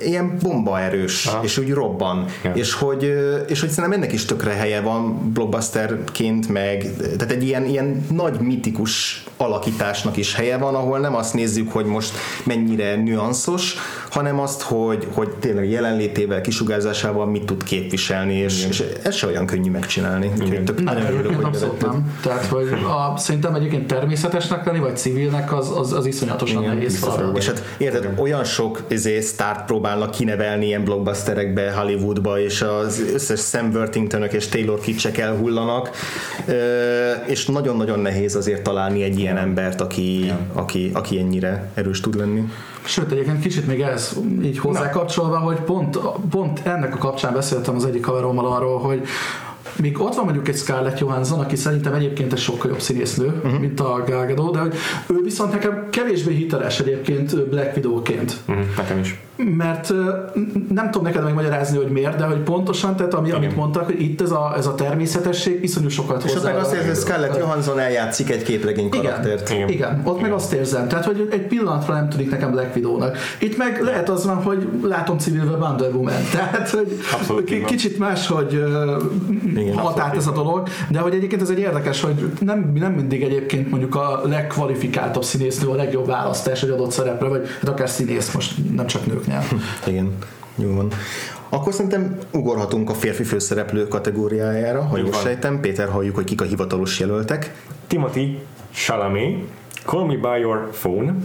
ilyen 0.06 0.38
bombaerős, 0.42 1.26
Aha. 1.26 1.44
és 1.44 1.58
úgy 1.58 1.72
robban, 1.72 2.26
Igen. 2.40 2.58
és 2.58 2.74
hogy, 2.74 3.14
és 3.48 3.60
hogy 3.60 3.70
szerintem 3.70 4.02
ennek 4.02 4.14
is 4.14 4.26
tökre 4.26 4.52
helye 4.52 4.82
van 4.82 5.32
blockbusterként, 5.34 6.48
meg 6.48 6.86
tehát 7.18 7.32
egy 7.32 7.44
ilyen, 7.44 7.66
ilyen 7.66 8.06
nagy 8.12 8.40
mitikus 8.40 9.24
alakításnak 9.38 10.18
is 10.18 10.36
helye 10.36 10.58
van, 10.58 10.76
ahol 10.76 11.00
nem 11.00 11.16
azt 11.16 11.34
nézzük, 11.34 11.72
hogy 11.72 11.86
most 11.86 12.12
mennyire 12.44 12.96
nüanszos, 12.96 13.76
hanem 14.10 14.40
azt, 14.40 14.62
hogy, 14.62 15.08
hogy 15.14 15.30
tényleg 15.30 15.70
jelenlétével, 15.70 16.42
kisugárzásával 16.42 17.26
mit 17.26 17.46
tud 17.46 17.64
képviselni, 17.64 18.34
és, 18.34 18.66
és 18.66 18.84
ez 19.04 19.16
se 19.16 19.28
olyan 19.28 19.46
könnyű 19.46 19.72
megcsinálni. 19.72 20.32
Úgyhogy 20.42 20.64
tök, 20.64 20.84
nagyon 20.84 21.06
örülök, 21.06 21.36
hogy 21.36 21.46
abszolút 21.46 21.82
nem. 21.82 22.14
Tehát, 22.22 22.46
hogy 22.46 22.68
a, 22.72 23.18
szerintem 23.18 23.56
egyébként 23.56 23.88
természetesnek 23.88 24.66
lenni, 24.66 24.80
vagy 24.80 24.98
civilnek, 24.98 25.54
az, 25.54 25.78
az, 25.78 25.94
az 25.94 26.06
iszonyatosan 26.06 26.62
Igen, 26.62 26.76
nehéz. 26.76 27.08
És 27.34 27.48
hát 27.48 27.64
érted, 27.78 28.14
olyan 28.18 28.44
sok 28.44 28.84
izé, 28.88 29.20
sztárt 29.20 29.68
próbálnak 29.90 30.16
kinevelni 30.16 30.66
ilyen 30.66 30.84
blockbusterekbe, 30.84 31.72
Hollywoodba, 31.72 32.40
és 32.40 32.62
az 32.62 33.04
összes 33.14 33.40
Sam 33.40 33.70
Worthingtonök 33.74 34.34
és 34.34 34.48
Taylor 34.48 34.80
Kitschek 34.80 35.18
elhullanak, 35.18 35.90
és 37.26 37.46
nagyon-nagyon 37.46 38.00
nehéz 38.00 38.36
azért 38.36 38.62
találni 38.62 39.04
egy 39.04 39.20
ilyen 39.20 39.38
embert, 39.38 39.82
aki, 39.82 40.34
aki, 40.54 40.92
aki 40.94 41.20
ennyire 41.20 41.72
erős 41.74 42.00
tud 42.00 42.16
lenni. 42.16 42.44
Sőt, 42.84 43.12
egyébként 43.12 43.40
kicsit 43.40 43.68
még 43.68 43.82
ez 43.82 44.18
így 44.44 44.60
hozzákapcsolva, 44.60 45.38
hogy 45.38 45.60
pont, 45.60 46.00
pont 46.30 46.60
ennek 46.64 46.96
a 46.96 46.98
kapcsán 46.98 47.34
beszéltem 47.34 47.76
az 47.76 47.86
egyik 47.86 48.06
haverommal 48.06 48.46
arról, 48.46 48.80
hogy 48.80 49.02
míg 49.76 50.02
ott 50.02 50.16
van 50.16 50.26
mondjuk 50.26 50.48
egy 50.48 50.58
Scarlett 50.58 51.00
Johansson, 51.00 51.40
aki 51.40 51.56
szerintem 51.56 51.94
egyébként 51.94 52.34
egy 52.34 52.40
sokkal 52.40 52.70
jobb 52.70 52.82
színésznő, 52.82 53.28
uh-huh. 53.28 53.60
mint 53.60 53.80
a 53.80 54.04
Gal 54.08 54.26
Gadot, 54.26 54.54
de 54.54 54.60
hogy 54.60 54.76
ő 55.08 55.22
viszont 55.24 55.52
nekem 55.52 55.88
kevésbé 55.90 56.34
hiteles 56.34 56.80
egyébként 56.80 57.50
Black 57.50 57.76
Widow-ként. 57.76 58.36
Uh-huh. 58.48 58.66
Nekem 58.78 59.00
is. 59.00 59.18
Mert 59.58 59.94
nem 60.70 60.86
tudom 60.92 61.04
neked 61.04 61.24
megmagyarázni, 61.24 61.78
hogy 61.78 61.90
miért, 61.90 62.18
de 62.18 62.24
hogy 62.24 62.38
pontosan, 62.38 62.96
tehát 62.96 63.14
ami, 63.14 63.32
amit 63.32 63.56
mondtak, 63.56 63.86
hogy 63.86 64.02
itt 64.02 64.22
ez 64.22 64.32
a, 64.32 64.54
ez 64.58 64.66
a 64.66 64.76
természetesség 64.76 65.64
iszonyú 65.64 65.90
sokat 65.90 66.24
És 66.24 66.36
ott 66.36 66.44
meg 66.44 66.56
azt 66.56 66.74
érzed, 66.74 66.88
hogy 66.88 66.98
Scarlett 66.98 67.38
Johansson 67.38 67.80
eljátszik 67.80 68.30
egy 68.30 68.44
képregény 68.44 68.90
karaktert. 68.90 69.50
igen, 69.50 69.70
Igen. 69.70 69.70
igen, 69.70 70.02
ott 70.04 70.22
meg 70.22 70.32
azt 70.32 70.54
érzem. 70.54 70.88
Tehát, 70.88 71.06
hogy 71.06 71.28
egy 71.32 71.48
pillanatra 71.48 71.94
nem 71.94 72.10
tűnik 72.10 72.30
nekem 72.30 72.52
Black 72.52 72.76
Widow-nak. 72.76 73.18
Itt 73.40 73.58
meg 73.58 73.82
lehet 73.84 74.10
az 74.10 74.26
van, 74.26 74.36
hogy 74.36 74.70
látom 74.84 75.18
civilve 75.18 75.58
Wonder 75.58 75.94
Woman. 75.94 76.14
Tehát, 76.36 76.70
hogy 76.70 77.00
Abszolút 77.14 77.66
kicsit 77.66 77.98
más, 77.98 78.28
hogy 78.28 78.64
Igen, 79.56 79.78
hat 79.78 80.00
át 80.00 80.16
ez 80.16 80.28
a 80.28 80.32
dolog, 80.32 80.68
de 80.90 81.00
hogy 81.00 81.14
egyébként 81.14 81.42
ez 81.42 81.50
egy 81.50 81.60
érdekes, 81.60 82.02
hogy 82.02 82.32
nem, 82.40 82.72
nem 82.76 82.92
mindig 82.92 83.24
egyébként 83.24 83.70
mondjuk 83.70 83.96
a 83.96 84.22
legkvalifikáltabb 84.24 85.24
színésznő 85.24 85.68
a 85.68 85.76
legjobb 85.76 86.08
választás 86.08 86.64
egy 86.64 86.70
adott 86.70 86.92
szerepre, 86.92 87.28
vagy 87.28 87.48
hát 87.60 87.70
akár 87.70 87.90
színész 87.90 88.34
most, 88.34 88.54
nem 88.76 88.88
csak 88.88 89.06
nőknél. 89.30 89.60
Igen, 89.94 90.18
jó 90.56 90.76
van. 90.76 90.92
Akkor 91.50 91.74
szerintem 91.74 92.18
ugorhatunk 92.32 92.90
a 92.90 92.94
férfi 92.94 93.24
főszereplő 93.24 93.88
kategóriájára, 93.88 94.82
ha 94.84 94.98
jól 94.98 95.14
sejtem. 95.14 95.60
Péter, 95.60 95.90
halljuk, 95.90 96.16
hogy 96.16 96.24
kik 96.24 96.42
a 96.42 96.44
hivatalos 96.44 97.00
jelöltek. 97.00 97.54
Timothy 97.88 98.40
Chalamet, 98.74 99.36
Call 99.86 100.06
Me 100.06 100.16
By 100.16 100.40
Your 100.40 100.70
Phone, 100.72 101.16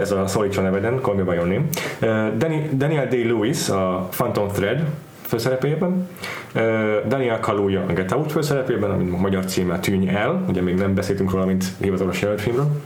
ez 0.00 0.10
a 0.10 0.26
szólítsa 0.26 0.62
neveden, 0.62 1.00
Call 1.02 1.14
Me 1.14 1.22
By 1.22 1.34
Your 1.34 1.46
Name, 1.46 1.64
Daniel 2.76 3.06
Day-Lewis 3.08 3.68
a 3.68 4.08
Phantom 4.10 4.48
Thread 4.48 4.84
főszerepében, 5.22 6.08
Daniel 7.08 7.40
Kaluuya 7.40 7.84
a 7.88 7.92
Get 7.92 8.12
Out 8.12 8.32
főszerepében, 8.32 8.90
amit 8.90 9.12
a 9.12 9.16
magyar 9.16 9.44
címe 9.44 9.78
Tűnj 9.78 10.08
el, 10.08 10.44
ugye 10.48 10.62
még 10.62 10.74
nem 10.74 10.94
beszéltünk 10.94 11.30
róla, 11.30 11.44
mint 11.44 11.64
hivatalos 11.80 12.20
jelölt 12.20 12.40
filmről. 12.40 12.82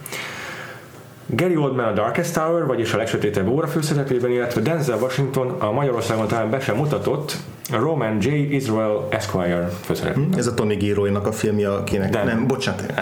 Gary 1.32 1.56
Oldman 1.56 1.84
a 1.84 1.92
Darkest 1.92 2.34
Tower, 2.34 2.66
vagyis 2.66 2.92
a 2.92 2.96
legsötétebb 2.96 3.48
óra 3.48 3.66
főszerepében, 3.66 4.30
illetve 4.30 4.60
Denzel 4.60 4.98
Washington 4.98 5.50
a 5.50 5.72
Magyarországon 5.72 6.28
talán 6.28 6.50
be 6.50 6.60
sem 6.60 6.76
mutatott 6.76 7.36
Roman 7.70 8.16
J. 8.20 8.28
Israel 8.28 9.06
Esquire 9.10 9.68
főszerepében. 9.80 10.38
Ez 10.38 10.46
a 10.46 10.54
Tony 10.54 10.76
Gilroynak 10.76 11.26
a 11.26 11.32
filmje, 11.32 11.72
akinek... 11.72 12.10
Dan. 12.10 12.26
Nem, 12.26 12.46
bocsánat. 12.46 12.92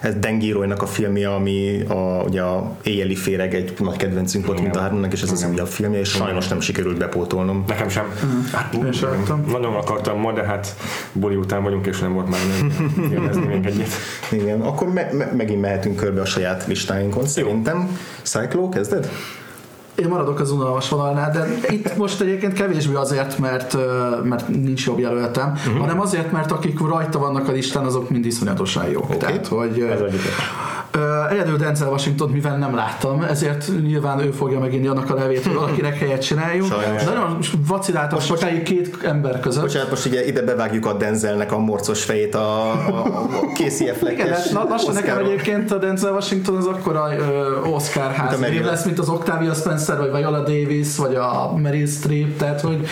Ez 0.00 0.14
Dan 0.14 0.38
Gilroynak 0.38 0.82
a 0.82 0.86
filmje, 0.86 1.34
ami 1.34 1.80
a, 1.88 2.22
ugye 2.26 2.40
a 2.42 2.76
Éjjeli 2.82 3.14
féreg 3.14 3.54
egy 3.54 3.72
nagy 3.78 3.96
kedvencünk 3.96 4.46
volt, 4.46 4.60
mint 4.60 4.76
a 4.76 4.80
háromnak, 4.80 5.12
és 5.12 5.22
ez 5.22 5.30
az 5.32 5.46
újabb 5.52 5.66
filmje, 5.66 5.98
és 5.98 6.08
sajnos 6.08 6.48
nem 6.48 6.60
sikerült 6.60 6.98
bepótolnom. 6.98 7.64
Nekem 7.66 7.88
sem. 7.88 8.04
Hát, 8.52 8.74
Én 8.74 8.92
sem. 8.92 9.44
Nagyon 9.50 9.74
akartam 9.74 10.20
ma, 10.20 10.32
de 10.32 10.42
hát 10.44 10.76
buli 11.12 11.36
után 11.36 11.62
vagyunk, 11.62 11.86
és 11.86 11.98
nem 11.98 12.12
volt 12.12 12.28
már 12.28 12.40
nem 12.58 13.10
élvezni 13.12 13.46
még 13.46 13.66
egyet. 13.66 13.88
Igen, 14.30 14.60
akkor 14.60 14.92
me- 14.92 15.12
me- 15.12 15.36
megint 15.36 15.60
mehetünk 15.60 15.96
körbe 15.96 16.20
a 16.20 16.24
saját 16.24 16.66
listáinkon. 16.66 17.26
Szerintem 17.26 17.98
Cyclo, 18.22 18.68
kezded? 18.68 19.10
Én 20.02 20.08
maradok 20.08 20.40
az 20.40 20.50
unalmas 20.50 20.88
vonalnál, 20.88 21.30
de 21.30 21.46
itt 21.68 21.96
most 21.96 22.20
egyébként 22.20 22.52
kevésbé 22.52 22.94
azért, 22.94 23.38
mert, 23.38 23.76
mert 24.22 24.48
nincs 24.48 24.86
jobb 24.86 24.98
jelöltem, 24.98 25.52
uh-huh. 25.56 25.78
hanem 25.78 26.00
azért, 26.00 26.32
mert 26.32 26.52
akik 26.52 26.80
rajta 26.80 27.18
vannak 27.18 27.48
a 27.48 27.52
listán, 27.52 27.84
azok 27.84 28.10
mind 28.10 28.24
iszonyatosan 28.24 28.90
jók. 28.90 29.04
Okay. 29.04 29.16
Tehát, 29.16 29.46
hogy 29.46 29.80
Ez 29.80 30.00
egyedül 31.30 31.56
Denzel 31.56 31.88
Washington, 31.88 32.30
mivel 32.30 32.56
nem 32.58 32.74
láttam, 32.74 33.22
ezért 33.22 33.66
nyilván 33.82 34.20
ő 34.20 34.30
fogja 34.30 34.58
meginni 34.58 34.86
annak 34.86 35.10
a 35.10 35.14
levét, 35.14 35.44
hogy 35.44 35.54
valakinek 35.54 35.98
helyet 35.98 36.22
csináljunk. 36.22 36.72
Sajnos. 36.72 37.04
Nagyon 37.04 37.38
vaciláltam 37.66 38.20
sokáig 38.20 38.62
két 38.62 38.98
ember 39.04 39.40
között. 39.40 39.62
Bocsánat, 39.62 39.90
most 39.90 40.06
ugye 40.06 40.26
ide 40.26 40.42
bevágjuk 40.42 40.86
a 40.86 40.92
Denzelnek 40.92 41.52
a 41.52 41.58
morcos 41.58 42.04
fejét 42.04 42.34
a, 42.34 42.70
a, 42.70 43.04
a 43.04 43.28
Casey 43.54 43.80
Igen, 43.80 43.94
Affleck-es 43.94 44.48
de 44.48 44.58
la- 44.58 44.66
lassan 44.68 44.94
nekem 44.94 45.18
egyébként 45.18 45.70
a 45.72 45.78
Denzel 45.78 46.12
Washington 46.12 46.56
az 46.56 46.66
akkora 46.66 47.08
ö, 47.18 47.60
Oscar 47.60 48.10
ház 48.12 48.40
Meryl. 48.40 48.64
lesz, 48.64 48.84
mint 48.84 48.98
az 48.98 49.08
Octavia 49.08 49.54
Spencer, 49.54 49.98
vagy 49.98 50.12
Viola 50.12 50.38
Davis, 50.38 50.96
vagy 50.96 51.14
a 51.14 51.52
Meryl 51.56 51.86
Streep, 51.86 52.36
tehát 52.36 52.60
hogy 52.60 52.86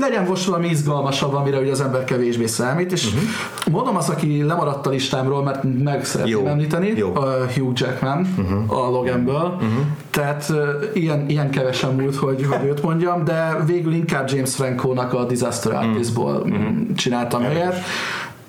legyen 0.00 0.24
most 0.24 0.44
valami 0.44 0.68
izgalmasabb, 0.68 1.34
amire 1.34 1.58
ugye 1.58 1.70
az 1.70 1.80
ember 1.80 2.04
kevésbé 2.04 2.46
számít, 2.46 2.92
és 2.92 3.06
uh-huh. 3.06 3.22
mondom 3.70 3.96
azt, 3.96 4.08
aki 4.08 4.42
lemaradt 4.42 4.86
a 4.86 4.90
listámról, 4.90 5.42
mert 5.42 5.62
meg 5.82 6.04
szeretném 6.04 6.38
Jó. 6.38 6.46
említeni, 6.46 6.92
Jó. 6.96 7.14
a 7.14 7.46
Hugh 7.54 7.80
Jackman 7.80 8.34
uh-huh. 8.38 8.78
a 8.78 8.90
Loganből, 8.90 9.54
uh-huh. 9.54 9.68
tehát 10.10 10.46
ö, 10.50 10.84
ilyen, 10.94 11.28
ilyen 11.28 11.50
kevesen 11.50 11.94
múlt, 11.94 12.16
hogy, 12.16 12.46
hogy 12.46 12.66
őt 12.66 12.82
mondjam, 12.82 13.24
de 13.24 13.56
végül 13.66 13.92
inkább 13.92 14.30
James 14.30 14.54
Franco-nak 14.54 15.12
a 15.12 15.24
Disaster 15.24 15.72
Artistból 15.72 16.34
uh-huh. 16.34 16.94
csináltam 16.96 17.42
helyet. 17.42 17.76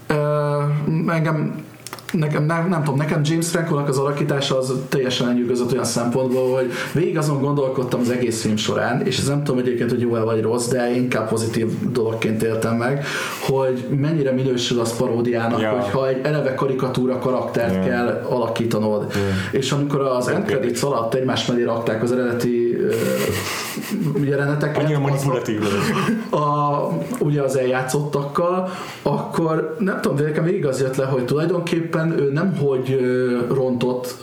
Ö, 0.08 0.60
engem 1.08 1.64
Nekem, 2.14 2.44
nem, 2.46 2.68
nem 2.70 2.84
tudom, 2.84 3.00
nekem 3.00 3.22
James 3.24 3.50
Franco-nak 3.50 3.88
az 3.88 3.98
alakítása 3.98 4.58
az 4.58 4.74
teljesen 4.90 5.28
lenyűgözött 5.28 5.72
olyan 5.72 5.84
szempontból, 5.84 6.54
hogy 6.56 6.72
végig 6.94 7.18
azon 7.18 7.42
gondolkodtam 7.42 8.00
az 8.00 8.10
egész 8.10 8.42
film 8.42 8.56
során, 8.56 9.06
és 9.06 9.18
ez 9.18 9.28
nem 9.28 9.44
tudom 9.44 9.60
egyébként, 9.60 9.90
hogy 9.90 10.02
jó-e 10.02 10.20
vagy 10.22 10.42
rossz, 10.42 10.68
de 10.68 10.96
inkább 10.96 11.28
pozitív 11.30 11.68
dologként 11.92 12.44
éltem 12.44 12.76
meg, 12.76 13.06
hogy 13.48 13.86
mennyire 13.98 14.32
minősül 14.32 14.80
az 14.80 14.98
paródiának, 14.98 15.62
Ja. 15.62 15.70
hogyha 15.70 16.08
egy 16.08 16.20
eleve 16.24 16.56
karikatúra 16.56 17.20
karaktert 17.20 17.74
Ja. 17.76 17.84
kell 17.84 18.26
alakítanod. 18.30 19.12
És 19.52 19.72
amikor 19.72 20.02
az 20.02 20.28
end 20.28 20.46
credits 20.46 20.82
alatt 20.84 21.14
egymás 21.14 21.46
mellé 21.46 21.64
rakták 21.64 22.04
az 22.04 22.12
eredeti 22.12 22.76
ö, 22.76 22.94
jeleneteket, 24.24 24.84
Annyira 24.84 25.00
manipulatív 25.00 25.62
a, 26.30 26.38
ugye 27.20 27.42
az 27.42 27.56
eljátszottakkal, 27.58 28.70
akkor 29.02 29.76
nem 29.80 30.02
tudom, 30.02 30.18
de 30.18 30.24
nekem 30.24 30.44
végig 30.44 30.66
az 30.66 30.82
jött 30.82 30.96
le, 30.96 31.06
hogy 31.06 31.26
tulajdonképpen 31.26 32.03
ő 32.12 32.32
nem 32.32 32.58
hogy 32.58 33.00
rontott 33.50 34.16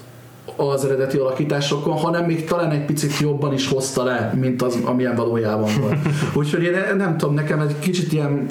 az 0.56 0.84
eredeti 0.84 1.16
alakításokon, 1.16 1.96
hanem 1.96 2.24
még 2.24 2.44
talán 2.44 2.70
egy 2.70 2.84
picit 2.84 3.18
jobban 3.18 3.52
is 3.52 3.68
hozta 3.68 4.04
le, 4.04 4.32
mint 4.40 4.62
az, 4.62 4.78
amilyen 4.84 5.14
valójában 5.14 5.70
volt. 5.80 5.96
Úgyhogy 6.38 6.62
én 6.62 6.96
nem 6.96 7.16
tudom, 7.16 7.34
nekem 7.34 7.60
egy 7.60 7.78
kicsit 7.78 8.12
ilyen 8.12 8.46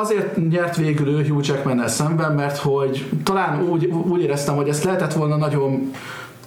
azért 0.00 0.48
nyert 0.50 0.76
végül 0.76 1.08
ő 1.08 1.26
Hugh 1.26 1.46
jackman 1.46 1.88
szemben, 1.88 2.32
mert 2.32 2.58
hogy 2.58 3.10
talán 3.22 3.62
úgy, 3.62 3.84
úgy 3.86 4.22
éreztem, 4.22 4.56
hogy 4.56 4.68
ezt 4.68 4.84
lehetett 4.84 5.12
volna 5.12 5.36
nagyon 5.36 5.90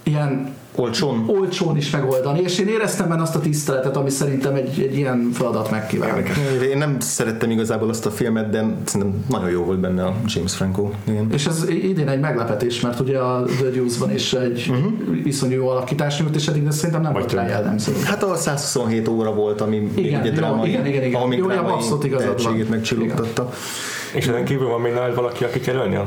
ilyen 0.04 0.56
olcsón. 0.76 1.24
olcsón 1.28 1.78
is 1.78 1.90
megoldani, 1.90 2.40
és 2.40 2.60
én 2.60 2.68
éreztem 2.68 3.10
benne 3.10 3.22
azt 3.22 3.36
a 3.36 3.40
tiszteletet, 3.40 3.98
ami 3.98 4.10
szerintem 4.10 4.56
egy, 4.56 4.80
egy 4.80 4.98
ilyen 4.98 5.30
feladat 5.34 5.72
megkíván. 5.72 6.24
Én 6.72 6.78
nem 6.78 7.00
szerettem 7.00 7.52
igazából 7.52 7.90
azt 7.90 8.06
a 8.06 8.10
filmet, 8.10 8.50
de 8.50 8.76
szerintem 8.86 9.26
nagyon 9.30 9.50
jó 9.50 9.64
volt 9.64 9.80
benne 9.80 10.04
a 10.04 10.16
James 10.26 10.56
Franco. 10.56 10.90
Igen. 11.08 11.28
És 11.32 11.46
ez 11.46 11.70
idén 11.70 12.08
egy 12.08 12.20
meglepetés, 12.20 12.82
mert 12.82 13.00
ugye 13.00 13.18
a 13.18 13.44
The 13.44 13.70
Deuce-ban 13.70 14.12
is 14.14 14.34
egy 14.34 14.68
uh-huh. 14.70 15.26
iszonyú 15.26 15.56
jó 15.56 15.68
alakítás 15.68 16.20
nyújt, 16.20 16.36
és 16.36 16.48
eddig 16.48 16.64
de 16.64 16.72
szerintem 16.72 17.02
nem 17.02 17.14
Vagy 17.14 17.22
volt 17.22 17.34
rá 17.34 17.48
jellemző. 17.48 17.94
Hát 18.04 18.24
a 18.24 18.36
127 18.36 19.08
óra 19.08 19.34
volt, 19.34 19.62
ami 19.62 19.92
igen, 19.96 20.22
ugye 20.22 20.32
drámai, 20.32 20.70
igen, 20.70 20.86
igen, 20.86 21.04
igen. 21.04 21.22
Ami 21.22 21.36
jó, 21.36 21.50
abszolút 21.50 22.04
igazad 22.04 22.44
van. 22.44 22.66
megcsillogtatta. 22.70 23.50
És 24.14 24.28
ezen 24.28 24.46
kívül 24.46 24.68
van 24.68 24.82
még 24.82 24.94
nálad 24.94 25.16
valaki, 25.16 25.44
akit 25.44 25.66
jelölni? 25.66 26.00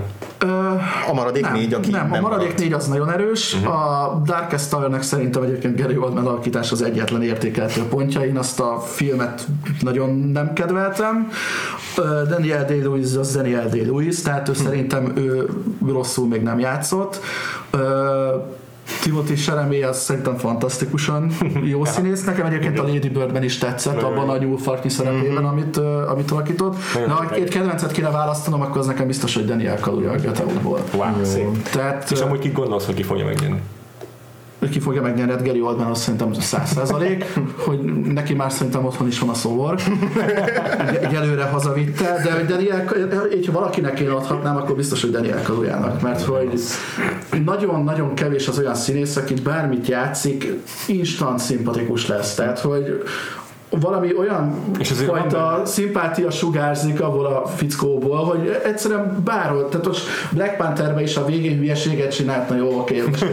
A 1.09 1.13
maradék 1.13 1.43
nem, 1.43 1.53
négy, 1.53 1.75
aki 1.75 1.91
nem, 1.91 2.09
nem 2.09 2.25
a 2.25 2.29
maradék 2.29 2.55
négy 2.55 2.73
az 2.73 2.89
nagyon 2.89 3.11
erős. 3.11 3.55
Uh-huh. 3.55 3.75
A 3.75 4.23
Darkest 4.25 4.71
Tower-nek 4.71 5.03
szerintem 5.03 5.43
egyébként 5.43 5.81
Gary 5.81 5.97
Oldman 5.97 6.27
alakítás 6.27 6.73
az 6.73 6.83
egyetlen 6.83 7.23
értékeltő 7.23 7.83
pontja. 7.83 8.25
Én 8.25 8.37
azt 8.37 8.61
a 8.61 8.81
filmet 8.81 9.47
nagyon 9.81 10.19
nem 10.19 10.53
kedveltem. 10.53 11.29
Daniel 12.29 12.65
Day-Lewis 12.65 13.17
az 13.17 13.35
Daniel 13.35 13.69
Day-Lewis, 13.69 14.23
tehát 14.23 14.49
ő 14.49 14.51
uh-huh. 14.51 14.67
szerintem 14.67 15.13
ő 15.17 15.49
rosszul 15.87 16.29
még 16.29 16.43
nem 16.43 16.59
játszott. 16.59 17.21
Timothy 19.03 19.35
Chalamet 19.35 19.85
az 19.85 19.99
szerintem 19.99 20.37
fantasztikusan 20.37 21.31
jó 21.65 21.85
színész. 21.95 22.25
Nekem 22.25 22.47
egyébként 22.47 22.79
a 22.79 22.83
Lady 22.83 23.09
Birdben 23.09 23.43
is 23.43 23.59
tetszett, 23.59 24.03
abban 24.03 24.29
a 24.29 24.37
nyúlfarknyi 24.37 24.91
szerepében, 24.91 25.33
mm-hmm. 25.33 25.45
amit, 25.45 25.77
amit 26.09 26.31
alakított. 26.31 26.77
De 26.95 27.13
ha 27.13 27.35
egy 27.35 27.49
kedvencet 27.49 27.93
kéne 27.93 28.11
választanom, 28.11 28.61
akkor 28.61 28.79
az 28.79 28.87
nekem 28.87 29.07
biztos, 29.07 29.35
hogy 29.35 29.45
Daniel 29.45 29.79
Kaluuya 29.81 30.11
a 30.11 30.17
Get 30.17 30.43
Wow, 30.63 31.25
szép. 31.25 31.63
Tehát, 31.71 32.11
És 32.11 32.21
amúgy 32.21 32.39
ki 32.39 32.49
gondolsz, 32.49 32.87
hogy 32.87 32.95
ki 32.95 33.03
fogja 33.03 33.25
megnyerni? 33.25 33.61
Ki 34.69 34.79
fogja 34.81 35.03
megnyerni 35.03 35.47
Gary 35.47 35.61
Oldman, 35.61 35.91
azt 35.91 36.03
szerintem 36.03 36.33
száz 36.33 36.71
százalék, 36.71 37.25
hogy 37.57 37.79
neki 38.13 38.35
már 38.35 38.53
szerintem 38.53 38.85
otthon 38.85 39.07
is 39.07 39.19
van 39.19 39.29
a 39.29 39.35
szóvor. 39.35 39.81
Egy 41.01 41.15
előre 41.15 41.45
hazavitte, 41.45 42.21
de 42.25 42.33
hogy 42.33 42.47
Daniel, 42.47 42.85
így, 43.35 43.47
ha 43.47 43.53
valakinek 43.53 44.01
én 44.01 44.11
adhatnám, 44.11 44.57
akkor 44.57 44.77
biztos, 44.77 45.01
hogy 45.01 45.11
Daniel 45.11 45.43
Kalujának, 45.43 46.03
mert 46.03 46.23
hogy 46.23 46.61
nagyon-nagyon 47.45 48.15
kevés 48.15 48.49
az 48.49 48.59
olyan 48.59 48.75
színész, 48.75 49.17
aki 49.17 49.35
bármit 49.35 49.87
játszik, 49.87 50.53
instant 50.87 51.39
szimpatikus 51.39 52.07
lesz. 52.07 52.35
Tehát, 52.35 52.59
hogy 52.59 53.03
valami 53.81 54.17
olyan 54.17 54.55
és 54.79 54.91
fajta 54.91 55.63
szimpátia 55.65 56.31
sugárzik 56.31 57.01
abból 57.01 57.27
a 57.27 57.47
fickóból, 57.47 58.25
hogy 58.25 58.61
egyszerűen 58.65 59.23
bárhol, 59.25 59.69
tehát 59.69 59.87
most 59.87 60.07
Black 60.33 60.57
Pantherbe 60.57 61.03
is 61.03 61.17
a 61.17 61.25
végén 61.25 61.59
hülyeséget 61.59 62.15
csinált, 62.15 62.49
na 62.49 62.57
jó, 62.57 62.79
oké, 62.79 63.03
most 63.09 63.27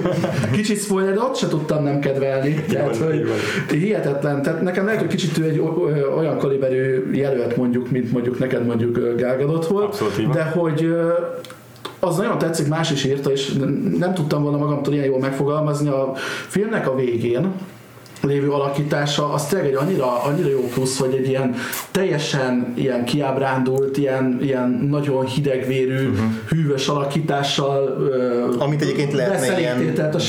kicsit 0.52 0.82
spoiler, 0.82 1.14
de 1.14 1.20
ott 1.20 1.36
se 1.36 1.48
tudtam 1.48 1.84
nem 1.84 2.00
kedvelni, 2.00 2.54
tehát 2.54 2.98
hogy 2.98 3.28
hihetetlen, 3.70 4.42
tehát 4.42 4.62
nekem 4.62 4.86
lehet, 4.86 5.00
hogy 5.00 5.10
kicsit 5.10 5.38
ő 5.38 5.44
egy 5.44 5.62
olyan 6.18 6.38
kaliberű 6.38 7.12
jelölt 7.12 7.58
mondjuk, 7.58 7.92
mint 7.92 8.12
mondjuk 8.12 8.40
neked 8.40 8.66
mondjuk 8.66 9.16
Gálgadott 9.18 9.68
volt, 9.68 9.86
Abszolút, 9.86 10.34
de 10.34 10.44
hogy 10.44 10.96
az 12.00 12.18
nagyon 12.18 12.38
tetszik, 12.38 12.68
más 12.68 12.92
is 12.92 13.04
írta, 13.04 13.32
és 13.32 13.54
nem 13.98 14.14
tudtam 14.14 14.44
volna 14.44 14.58
magamtól 14.58 14.94
ilyen 14.94 15.06
jól 15.06 15.20
megfogalmazni 15.20 15.88
a 15.88 16.12
filmnek 16.48 16.88
a 16.88 16.96
végén, 16.96 17.54
lévő 18.22 18.50
alakítása, 18.50 19.34
az 19.34 19.46
tényleg 19.46 19.68
egy 19.68 19.76
annyira, 19.76 20.24
annyira 20.24 20.50
jó 20.50 20.68
plusz, 20.74 21.00
hogy 21.00 21.14
egy 21.14 21.28
ilyen 21.28 21.56
teljesen 21.92 22.74
ilyen 22.76 23.06
kiábrándult, 23.06 23.98
ilyen, 23.98 24.40
ilyen 24.42 24.88
nagyon 24.90 25.26
hidegvérű, 25.26 26.10
uh-huh. 26.10 26.26
hűvös 26.50 26.88
alakítással 26.88 28.10
Amit 28.60 28.82
egyébként 28.82 29.14
lehetne 29.14 29.60
ilyen 29.60 30.14
a 30.14 30.20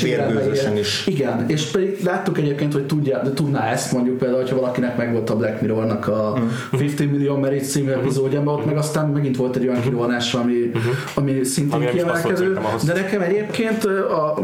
is. 0.77 1.07
Igen, 1.07 1.45
és 1.49 1.65
pedig 1.65 1.99
láttuk 2.05 2.39
egyébként, 2.39 2.73
hogy 2.73 2.87
tudja, 2.87 3.23
de 3.23 3.33
tudná 3.33 3.71
ezt 3.71 3.93
mondjuk 3.93 4.19
például, 4.19 4.41
hogyha 4.41 4.57
valakinek 4.57 4.97
megvolt 4.97 5.31
a 5.31 5.37
Black 5.37 5.61
Mirror-nak 5.61 6.09
a 6.09 6.33
uh-huh. 6.33 6.49
Mhm. 6.73 6.83
50 6.83 7.07
millió 7.07 7.37
Merit 7.37 7.65
című 7.65 7.89
uh-huh. 7.89 8.03
epizódjában, 8.03 8.55
ott 8.55 8.67
meg 8.67 8.77
aztán 8.77 9.09
megint 9.09 9.37
volt 9.37 9.57
egy 9.57 9.63
olyan 9.63 9.77
uh-huh. 9.77 9.93
kirovanás, 9.93 10.35
ami, 10.35 10.71
uh-huh. 10.75 10.93
ami 11.15 11.45
szintén 11.45 11.75
ami 11.75 11.87
kiemelkedő. 11.87 12.59
De 12.87 12.93
nekem 12.93 13.21
egyébként 13.21 13.85
a, 13.85 14.39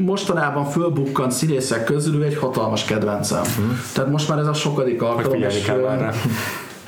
mostanában 0.00 0.64
fölbukkant 0.64 1.32
színészek 1.32 1.84
közül 1.84 2.22
egy 2.22 2.36
hatalmas 2.36 2.84
kedvencem. 2.84 3.40
Uh-huh. 3.40 3.76
Tehát 3.94 4.10
most 4.10 4.28
már 4.28 4.38
ez 4.38 4.46
a 4.46 4.52
sokadik 4.52 5.02
alkalom. 5.02 5.42
És, 5.42 5.70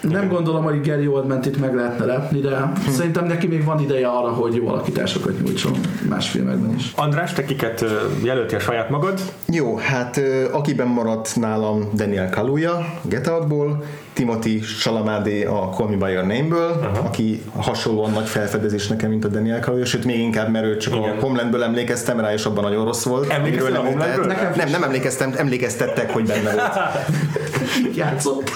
nem 0.09 0.29
gondolom, 0.29 0.65
hogy 0.65 0.87
Gary 0.87 1.07
oldman 1.07 1.43
itt 1.45 1.61
meg 1.61 1.75
lehetne 1.75 2.05
lepni, 2.05 2.41
de 2.41 2.57
hm. 2.57 2.91
szerintem 2.91 3.27
neki 3.27 3.47
még 3.47 3.65
van 3.65 3.81
ideje 3.81 4.09
arra, 4.09 4.29
hogy 4.29 4.55
jó 4.55 4.69
alakításokat 4.69 5.43
nyújtson 5.43 5.73
más 6.09 6.29
filmekben 6.29 6.75
is. 6.75 6.93
András, 6.97 7.33
te 7.33 7.45
kiket 7.45 7.85
jelöltél 8.23 8.59
saját 8.59 8.91
magad? 8.91 9.21
Jó, 9.49 9.77
hát 9.77 10.21
akiben 10.53 10.87
maradt 10.87 11.37
nálam 11.37 11.91
Daniel 11.95 12.31
Kaluuya, 12.31 12.87
Get 13.03 13.27
Out-ból, 13.27 13.85
Timothy 14.13 14.59
Chalamet 14.59 15.27
a 15.47 15.69
Call 15.77 15.89
Me 15.89 15.97
By 16.07 16.13
Your 16.13 16.27
Name-ből, 16.27 16.71
uh-huh. 16.71 17.05
aki 17.05 17.43
hasonlóan 17.57 18.11
nagy 18.11 18.27
felfedezés 18.27 18.89
nekem, 18.89 19.11
mint 19.11 19.25
a 19.25 19.29
Daniel 19.29 19.61
Kaluuya, 19.61 19.85
sőt 19.85 20.05
még 20.05 20.19
inkább, 20.19 20.51
mert 20.51 20.65
ő 20.65 20.77
csak 20.77 20.95
Igen. 20.95 21.17
a 21.17 21.21
Homelandből 21.21 21.63
emlékeztem 21.63 22.21
rá, 22.21 22.33
és 22.33 22.45
abban 22.45 22.65
nagyon 22.65 22.85
rossz 22.85 23.05
volt. 23.05 23.31
Emlékeztem 23.31 23.75
a 23.75 23.85
Homelandből? 23.85 24.27
Nem, 24.57 24.69
nem 24.71 24.83
emlékeztem, 24.83 25.35
emlékeztettek, 25.37 26.11
hogy 26.11 26.27
benne 26.27 26.53
volt. 26.53 26.73
Játszott. 27.97 28.51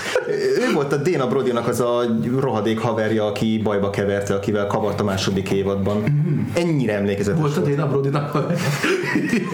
Ő 0.59 0.73
volt 0.75 0.93
a 0.93 0.97
Dana 0.97 1.27
Brodynak 1.27 1.69
az 1.69 1.81
a 1.81 2.03
rohadék 2.39 2.79
haverja, 2.79 3.27
aki 3.27 3.61
bajba 3.63 3.91
keverte, 3.91 4.35
akivel 4.35 4.67
kavart 4.67 5.01
a 5.01 5.05
második 5.05 5.51
évadban. 5.51 5.97
Mm. 5.97 6.41
Ennyire 6.55 6.95
emlékezetes 6.95 7.41
volt. 7.41 7.55
Volt 7.55 7.67
a 7.67 7.71
Dana 7.71 7.89
Brodynak 7.89 8.39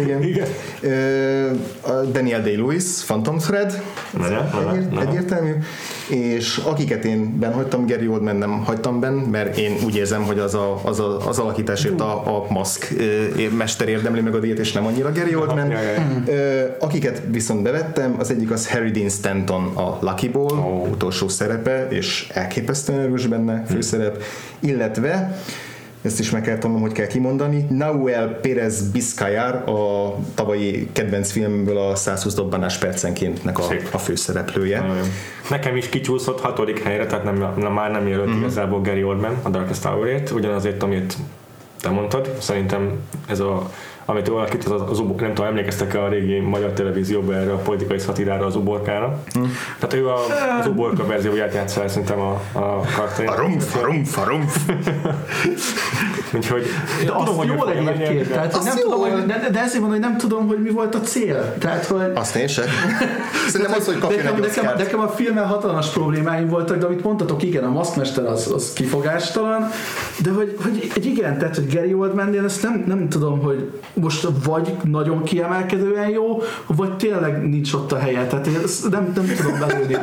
Igen. 0.05 0.23
Igen. 0.23 0.49
Uh, 0.83 2.11
Daniel 2.13 2.43
Day-Lewis, 2.43 2.85
Phantom 3.05 3.39
Thread. 3.39 3.83
Egyértelmű 5.01 5.53
és 6.09 6.57
akiket 6.57 7.05
én 7.05 7.39
benhagytam, 7.39 7.87
Gary 7.87 8.09
Oldman 8.09 8.37
nem 8.37 8.63
hagytam 8.65 9.01
benn, 9.01 9.15
mert 9.15 9.59
én 9.59 9.77
úgy 9.85 9.97
érzem, 9.97 10.23
hogy 10.23 10.39
az, 10.39 10.55
a, 10.55 10.81
az, 10.83 11.01
a, 11.01 11.29
az 11.29 11.39
alakításért 11.39 12.01
a, 12.01 12.37
a 12.37 12.47
maszk 12.49 12.95
mester 13.57 13.89
érdemli 13.89 14.21
meg 14.21 14.35
a 14.35 14.39
díjat, 14.39 14.59
és 14.59 14.73
nem 14.73 14.87
annyira 14.87 15.13
Gary 15.13 15.35
Oldman. 15.35 15.73
Akiket 16.79 17.23
viszont 17.31 17.63
bevettem, 17.63 18.15
az 18.19 18.31
egyik 18.31 18.51
az 18.51 18.71
Harry 18.71 18.91
Dean 18.91 19.09
Stanton 19.09 19.44
a 19.51 19.99
Lucky 20.01 20.29
Ball, 20.29 20.59
oh. 20.59 20.91
utolsó 20.91 21.29
szerepe, 21.29 21.89
és 21.89 22.29
elképesztően 22.33 23.01
erős 23.01 23.27
benne 23.27 23.65
főszerep, 23.65 24.23
illetve 24.61 25.39
ezt 26.05 26.21
is 26.21 26.31
meg 26.31 26.43
kell 26.43 26.59
tanulnom, 26.59 26.83
hogy 26.83 26.93
kell 26.93 27.07
kimondani. 27.07 27.67
Nauel 27.71 28.29
Pérez 28.29 28.91
Biscayar, 28.91 29.55
a 29.55 30.15
tavalyi 30.35 30.89
kedvenc 30.93 31.31
filmből 31.31 31.79
a 31.79 31.95
120 31.95 32.35
dobbanás 32.35 32.79
percenkéntnek 32.79 33.59
a, 33.59 33.65
a 33.93 33.99
főszereplője. 33.99 34.85
Nekem 35.51 35.77
is 35.77 35.89
kicsúszott 35.89 36.41
hatodik 36.41 36.83
helyre, 36.83 37.07
tehát 37.07 37.25
nem, 37.25 37.55
nem, 37.57 37.73
már 37.73 37.91
nem 37.91 38.09
jelölt 38.09 38.29
mm-hmm. 38.29 38.39
igazából 38.39 38.81
Gary 38.81 39.05
Oldman 39.05 39.37
a 39.43 39.49
Darkest 39.49 39.83
Tower-ért, 39.83 40.31
ugyanazért, 40.31 40.83
amit 40.83 41.17
te 41.81 41.91
mondtad. 41.91 42.37
Szerintem 42.39 42.91
ez 43.27 43.41
a 43.41 43.71
amit 44.05 44.29
alakít, 44.29 44.65
az, 44.65 44.81
az, 44.91 44.99
nem 44.99 45.35
tudom, 45.35 45.45
emlékeztek 45.45 45.95
a 45.95 46.09
régi 46.09 46.41
magyar 46.41 46.71
televízióban 46.71 47.35
erre 47.35 47.53
a 47.53 47.57
politikai 47.57 47.99
szatirára, 47.99 48.47
az 48.47 48.57
uborkára. 48.57 49.23
Hmm. 49.33 49.53
Tehát 49.79 49.95
ő 49.95 50.09
a, 50.09 50.19
az 50.61 50.67
uborka 50.67 51.07
verzióját 51.07 51.55
játsza 51.55 51.83
el 51.83 51.89
szerintem 51.89 52.21
a, 52.21 52.41
a 52.53 52.81
karakter. 52.97 53.29
A 53.29 53.35
rumf, 53.37 53.77
a 53.77 54.25
rumf. 54.25 54.57
Úgyhogy 56.35 56.67
de 57.05 57.13
azt 57.13 57.25
tudom, 57.25 57.37
hogy 57.37 57.47
jól 57.47 57.71
egyébként. 57.71 58.29
Tehát 58.29 58.55
azt 58.55 58.65
nem 58.67 58.77
tudom, 58.77 59.01
hogy, 59.01 59.27
de, 59.27 59.49
de 59.53 59.61
ezért 59.61 59.81
mondom, 59.81 59.91
hogy 59.91 60.01
nem 60.01 60.17
tudom, 60.17 60.47
hogy 60.47 60.63
mi 60.63 60.71
volt 60.71 60.95
a 60.95 61.01
cél. 61.01 61.55
Tehát, 61.59 61.87
hogy... 61.87 62.11
Azt 62.15 62.37
én 62.37 62.47
sem. 62.47 62.65
Szerintem 63.51 63.77
az, 63.79 63.87
hogy 63.87 63.99
kapjon 63.99 64.23
nekem, 64.23 64.35
egy 64.35 64.41
nekem, 64.41 64.75
nekem 64.77 65.01
a 65.01 65.09
filmmel 65.09 65.47
hatalmas 65.47 65.89
problémáim 65.89 66.49
voltak, 66.49 66.79
de 66.79 66.87
amit 66.87 67.05
mondtatok, 67.05 67.43
igen, 67.43 67.65
a 67.65 67.71
maszkmester 67.71 68.25
az, 68.25 68.51
az 68.55 68.73
kifogástalan, 68.73 69.69
de 70.23 70.31
hogy, 70.31 70.57
hogy 70.63 70.91
egy 70.95 71.07
igen, 71.07 71.39
tehát, 71.39 71.55
hogy 71.55 71.75
Gary 71.75 71.95
Oldman, 71.95 72.35
én 72.35 72.45
ezt 72.45 72.63
nem, 72.63 72.85
nem 72.87 73.09
tudom, 73.09 73.41
hogy 73.41 73.71
most 73.95 74.29
vagy 74.45 74.77
nagyon 74.85 75.23
kiemelkedően 75.23 76.09
jó, 76.09 76.43
vagy 76.67 76.97
tényleg 76.97 77.49
nincs 77.49 77.73
ott 77.73 77.93
a 77.93 77.99
helye. 77.99 78.27
Tehát 78.27 78.47
én 78.47 78.59
ezt 78.65 78.91
nem, 78.91 79.13
nem 79.15 79.27
tudom 79.37 79.59
belőni. 79.59 79.97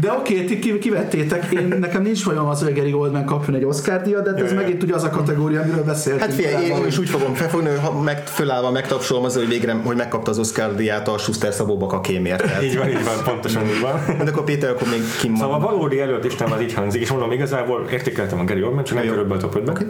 De 0.00 0.12
oké, 0.12 0.42
okay, 0.42 0.58
ti 0.60 0.78
kivettétek, 0.78 1.52
én, 1.52 1.76
nekem 1.80 2.02
nincs 2.02 2.24
bajom 2.24 2.48
az, 2.48 2.62
hogy 2.62 2.74
Gary 2.74 2.92
Oldman 2.92 3.24
kapjon 3.24 3.56
egy 3.56 3.64
Oscar 3.64 4.02
díjat, 4.02 4.34
de 4.34 4.44
ez 4.44 4.52
megint 4.52 4.82
ugye 4.82 4.94
az 4.94 5.04
a 5.04 5.10
kategória, 5.10 5.60
amiről 5.60 5.84
beszéltünk. 5.84 6.24
Hát 6.24 6.34
figyelj, 6.34 6.64
én, 6.64 6.76
én 6.76 6.86
is 6.86 6.98
úgy 6.98 7.08
fogom 7.08 7.34
felfogni, 7.34 7.68
hogy 7.68 8.02
meg, 8.02 8.26
fölállva 8.26 8.70
megtapsolom 8.70 9.24
az, 9.24 9.34
hogy 9.34 9.48
végre, 9.48 9.72
hogy 9.84 9.96
megkapta 9.96 10.30
az 10.30 10.38
Oscar 10.38 10.74
díjat 10.74 11.08
a 11.08 11.18
Schuster 11.18 11.52
Szabó 11.52 11.88
a 11.90 12.00
kémért. 12.00 12.62
így 12.62 12.78
van, 12.78 12.88
így 12.88 13.04
van, 13.04 13.14
pontosan 13.24 13.62
így 13.66 13.80
van. 13.80 14.24
De 14.24 14.30
akkor 14.30 14.44
Péter, 14.44 14.70
akkor 14.70 14.88
még 14.88 15.00
kim 15.20 15.34
Szóval 15.36 15.54
a 15.54 15.58
valódi 15.58 16.00
előtt 16.00 16.24
is 16.24 16.36
nem 16.36 16.52
az 16.52 16.60
így 16.60 16.74
hangzik, 16.74 17.00
és 17.00 17.10
mondom, 17.10 17.32
igazából 17.32 17.86
értékeltem 17.90 18.40
a 18.40 18.44
Gary 18.44 18.62
Oldman, 18.62 18.84
csak 18.84 18.96
nem 18.96 19.06
körülbelül 19.06 19.36
a 19.36 19.40
top 19.40 19.56
5 19.56 19.68
okay. 19.68 19.86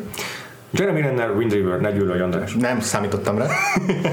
Jeremy 0.75 1.01
Renner, 1.01 1.31
Wind 1.31 1.53
River, 1.53 1.81
ne 1.81 1.91
gyűlölj 1.91 2.21
András. 2.21 2.55
Nem 2.55 2.81
számítottam 2.81 3.39
rá. 3.39 3.47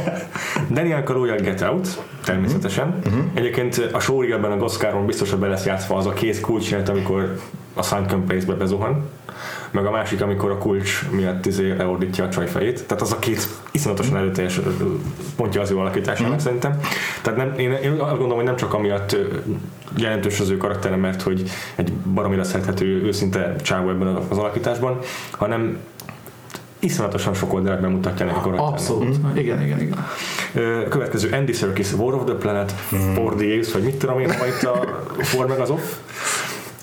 Daniel 0.75 1.03
Kaluuya 1.03 1.35
Get 1.35 1.61
Out, 1.61 2.03
természetesen. 2.23 2.99
Uh-huh. 3.05 3.23
Egyébként 3.33 3.89
a 3.91 3.99
showreel-ben 3.99 4.51
a 4.51 4.63
Oscaron 4.63 5.05
biztos, 5.05 5.29
hogy 5.29 5.39
be 5.39 5.47
lesz 5.47 5.65
játszva 5.65 5.95
az 5.95 6.05
a 6.05 6.13
két 6.13 6.39
kulcsját, 6.39 6.89
amikor 6.89 7.39
a 7.73 7.83
Sunken 7.83 8.25
Place-be 8.25 8.53
bezuhan 8.53 9.09
meg 9.71 9.85
a 9.85 9.91
másik, 9.91 10.21
amikor 10.21 10.51
a 10.51 10.57
kulcs 10.57 11.09
miatt 11.11 11.45
izé 11.45 11.75
leordítja 11.77 12.23
a 12.23 12.29
csaj 12.29 12.47
fejét. 12.47 12.85
Tehát 12.85 13.03
az 13.03 13.11
a 13.11 13.19
két 13.19 13.47
iszonyatosan 13.71 14.17
erőteljes 14.17 14.59
pontja 15.35 15.61
az 15.61 15.71
ő 15.71 15.77
alakításának 15.77 16.33
mm. 16.33 16.37
szerintem. 16.37 16.79
Tehát 17.21 17.39
nem, 17.39 17.53
én, 17.57 17.71
én 17.71 17.91
azt 17.91 18.09
gondolom, 18.09 18.35
hogy 18.35 18.43
nem 18.43 18.55
csak 18.55 18.73
amiatt 18.73 19.17
jelentős 19.95 20.39
az 20.39 20.49
ő 20.49 20.57
karaktere, 20.57 20.95
mert 20.95 21.21
hogy 21.21 21.43
egy 21.75 21.93
baromira 21.93 22.43
szerethető 22.43 22.85
őszinte 22.85 23.55
csávó 23.61 23.89
ebben 23.89 24.07
az 24.29 24.37
alakításban, 24.37 24.99
hanem 25.31 25.77
iszonyatosan 26.79 27.33
sok 27.33 27.53
oldalát 27.53 27.81
bemutatja 27.81 28.25
neki 28.25 28.39
karakternek. 28.39 28.73
Abszolút, 28.73 29.17
mm. 29.17 29.35
igen, 29.35 29.61
igen, 29.61 29.81
igen. 29.81 30.05
Következő 30.89 31.29
Andy 31.31 31.53
Serkis, 31.53 31.93
War 31.93 32.13
of 32.13 32.23
the 32.25 32.33
Planet, 32.33 32.73
mm. 32.95 33.13
For 33.13 33.35
the 33.35 33.53
Apes, 33.53 33.71
vagy 33.71 33.83
mit 33.83 33.95
tudom 33.95 34.19
én, 34.19 34.37
ha 34.37 34.45
itt 34.45 34.63
a 34.63 35.03
For 35.21 35.47
meg 35.47 35.59
az 35.59 35.69
off. 35.69 35.81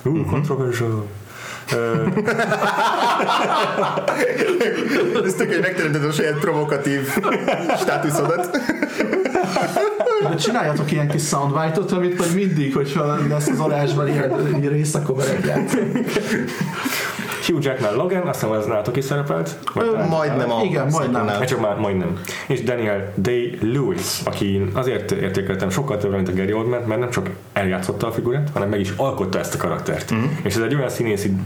Uh, 0.05 0.13
mm-hmm. 0.13 0.31
controversial. 0.31 1.07
Ez 5.25 5.35
tök, 5.35 5.49
hogy 5.49 5.61
megteremted 5.61 6.05
a 6.05 6.13
saját 6.13 6.39
provokatív 6.39 7.09
státuszodat. 7.79 8.61
De 10.23 10.35
csináljatok 10.35 10.93
ilyen 10.93 11.09
kis 11.09 11.23
soundbite-ot, 11.23 11.93
amit 11.93 12.19
majd 12.19 12.35
mindig, 12.35 12.75
hogyha 12.75 13.17
lesz 13.29 13.49
az 13.49 13.61
adásban 13.61 14.09
ilyen, 14.09 14.59
ilyen 14.61 14.73
rész, 14.73 14.95
akkor 14.95 15.25
Hugh 17.47 17.65
Jackman 17.65 17.95
Logan, 17.95 18.27
azt 18.27 18.41
hiszem 18.41 18.55
az 18.57 18.67
nálatok 18.67 18.97
is 18.97 19.05
szerepelt. 19.05 19.59
Ö, 19.75 20.07
majdnem 20.09 20.51
a 20.51 20.63
Igen, 20.63 20.87
majdnem. 20.91 21.27
Hát 21.27 21.47
csak 21.47 21.61
már 21.61 21.77
majdnem. 21.77 22.21
És 22.47 22.63
Daniel 22.63 23.13
Day-Lewis, 23.17 24.21
aki 24.25 24.71
azért 24.73 25.11
értékeltem 25.11 25.71
sokkal 25.71 25.99
többre, 25.99 26.17
mint 26.17 26.29
a 26.29 26.33
Gary 26.33 26.53
Oldman, 26.53 26.83
mert 26.83 27.01
nem 27.01 27.11
csak 27.11 27.31
eljátszotta 27.53 28.07
a 28.07 28.13
figurát, 28.13 28.51
hanem 28.53 28.69
meg 28.69 28.81
is 28.81 28.93
alkotta 28.97 29.39
ezt 29.39 29.55
a 29.55 29.59
karaktert. 29.59 30.15
Mm. 30.15 30.23
És 30.43 30.55
ez 30.55 30.63
egy 30.63 30.75
olyan 30.75 30.89
színészi 30.89 31.37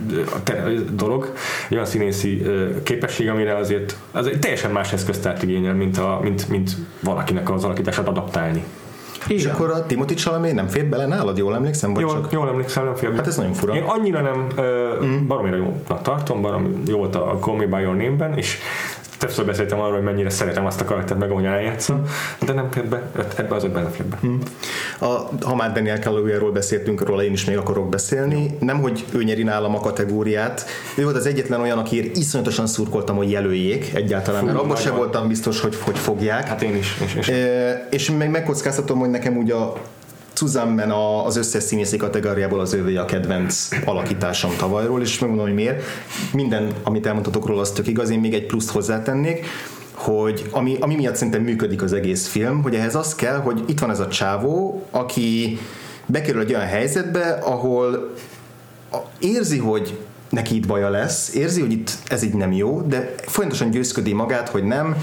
dolog, 0.93 1.33
egy 1.68 1.75
olyan 1.75 1.87
színészi 1.87 2.43
képesség, 2.83 3.29
amire 3.29 3.57
azért 3.57 3.97
az 4.11 4.27
egy 4.27 4.39
teljesen 4.39 4.71
más 4.71 4.93
eszközt 4.93 5.29
igényel, 5.43 5.75
mint, 5.75 5.99
a, 5.99 6.21
mint, 6.23 6.49
mint 6.49 6.71
valakinek 7.01 7.51
az 7.51 7.64
alakítását 7.64 8.09
adaptálni. 8.09 8.60
Igen. 9.29 9.39
És 9.39 9.47
akkor 9.47 9.71
a 9.71 9.87
Timothy 9.87 10.14
Chalamet 10.14 10.55
nem 10.55 10.68
fér 10.68 10.85
bele 10.85 11.07
nálad, 11.07 11.39
jól 11.39 11.55
emlékszem? 11.55 11.93
Vagy 11.93 12.03
jól, 12.03 12.12
csak... 12.12 12.33
jól 12.33 12.49
emlékszem, 12.49 12.85
nem 12.85 12.95
fér 12.95 13.14
Hát 13.14 13.27
ez 13.27 13.37
nagyon 13.37 13.53
fura. 13.53 13.75
Én 13.75 13.83
annyira 13.83 14.21
nem, 14.21 14.47
uh, 14.57 15.07
mm. 15.07 15.27
baromira 15.27 15.57
jónak 15.57 16.03
tartom, 16.03 16.43
barom 16.43 16.83
jó 16.87 16.97
volt 16.97 17.14
a 17.14 17.39
Call 17.41 17.57
Me 17.57 17.66
By 17.66 17.83
Your 17.83 17.97
Name-ben, 17.97 18.37
és 18.37 18.59
többször 19.21 19.45
beszéltem 19.45 19.81
arról, 19.81 19.95
hogy 19.95 20.03
mennyire 20.03 20.31
szeretem 20.31 20.66
azt 20.66 20.81
a 20.81 20.85
karaktert, 20.85 21.21
meg 21.21 21.31
ahogy 21.31 21.45
eljátszom, 21.45 22.03
de 22.47 22.53
nem 22.53 22.71
fért 22.71 22.89
be, 22.89 23.11
ebbe 23.37 23.55
az 23.55 23.62
benne 23.64 23.89
fért 23.89 24.09
be. 24.09 24.16
Hmm. 24.21 24.39
A, 25.01 25.07
ha 25.45 25.55
már 25.55 25.73
Daniel 25.73 26.01
Kaluuya-ról 26.01 26.53
beszéltünk, 26.53 27.07
róla 27.07 27.23
én 27.23 27.33
is 27.33 27.45
még 27.45 27.57
akarok 27.57 27.89
beszélni. 27.89 28.57
Nem, 28.61 28.81
hogy 28.81 29.05
ő 29.12 29.25
nyeri 29.25 29.43
nálam 29.43 29.75
a 29.75 29.81
kategóriát. 29.81 30.64
Ő 30.97 31.03
volt 31.03 31.16
az 31.16 31.27
egyetlen 31.27 31.61
olyan, 31.61 31.79
akiért 31.79 32.16
iszonyatosan 32.16 32.66
szurkoltam, 32.66 33.16
hogy 33.16 33.31
jelöljék 33.31 33.95
egyáltalán, 33.95 34.41
Fú, 34.41 34.47
mert 34.47 34.59
abban 34.59 34.77
sem 34.77 34.97
voltam 34.97 35.29
biztos, 35.29 35.61
hogy, 35.61 35.77
hogy 35.81 35.99
fogják. 35.99 36.49
Hát 36.49 36.62
én 36.62 36.77
is. 36.77 36.99
És, 37.05 37.14
és. 37.14 37.29
E, 37.29 37.87
és 37.91 38.11
meg 38.11 38.31
megkockáztatom, 38.31 38.99
hogy 38.99 39.11
nekem 39.11 39.37
ugye 39.37 39.55
a 39.55 39.77
Suzanne 40.41 40.95
az 41.24 41.36
összes 41.36 41.62
színészi 41.62 41.97
kategóriából 41.97 42.61
az 42.61 42.72
ővé 42.72 42.97
a 42.97 43.05
kedvenc 43.05 43.68
alakításom 43.84 44.57
tavalyról, 44.57 45.01
és 45.03 45.18
megmondom, 45.18 45.47
hogy 45.47 45.55
miért. 45.55 45.82
Minden, 46.32 46.72
amit 46.82 47.07
elmondhatok 47.07 47.47
róla, 47.47 47.61
az 47.61 47.70
tök 47.70 47.86
igaz, 47.86 48.11
én 48.11 48.20
még 48.20 48.34
egy 48.34 48.47
pluszt 48.47 48.70
hozzátennék 48.70 49.47
hogy 49.95 50.49
ami, 50.51 50.76
ami 50.80 50.95
miatt 50.95 51.14
szerintem 51.16 51.43
működik 51.43 51.82
az 51.82 51.93
egész 51.93 52.28
film, 52.28 52.62
hogy 52.62 52.74
ehhez 52.74 52.95
az 52.95 53.14
kell, 53.14 53.36
hogy 53.36 53.64
itt 53.66 53.78
van 53.78 53.91
ez 53.91 54.01
a 54.01 54.09
csávó, 54.09 54.86
aki 54.91 55.59
bekerül 56.07 56.41
egy 56.41 56.55
olyan 56.55 56.66
helyzetbe, 56.66 57.38
ahol 57.43 58.14
érzi, 59.18 59.59
hogy 59.59 59.99
neki 60.28 60.55
itt 60.57 60.66
baja 60.66 60.88
lesz, 60.88 61.34
érzi, 61.34 61.61
hogy 61.61 61.72
itt 61.72 61.91
ez 62.07 62.22
így 62.22 62.34
nem 62.34 62.53
jó, 62.53 62.80
de 62.80 63.14
folyamatosan 63.26 63.70
győzködi 63.70 64.12
magát, 64.12 64.49
hogy 64.49 64.64
nem, 64.64 64.97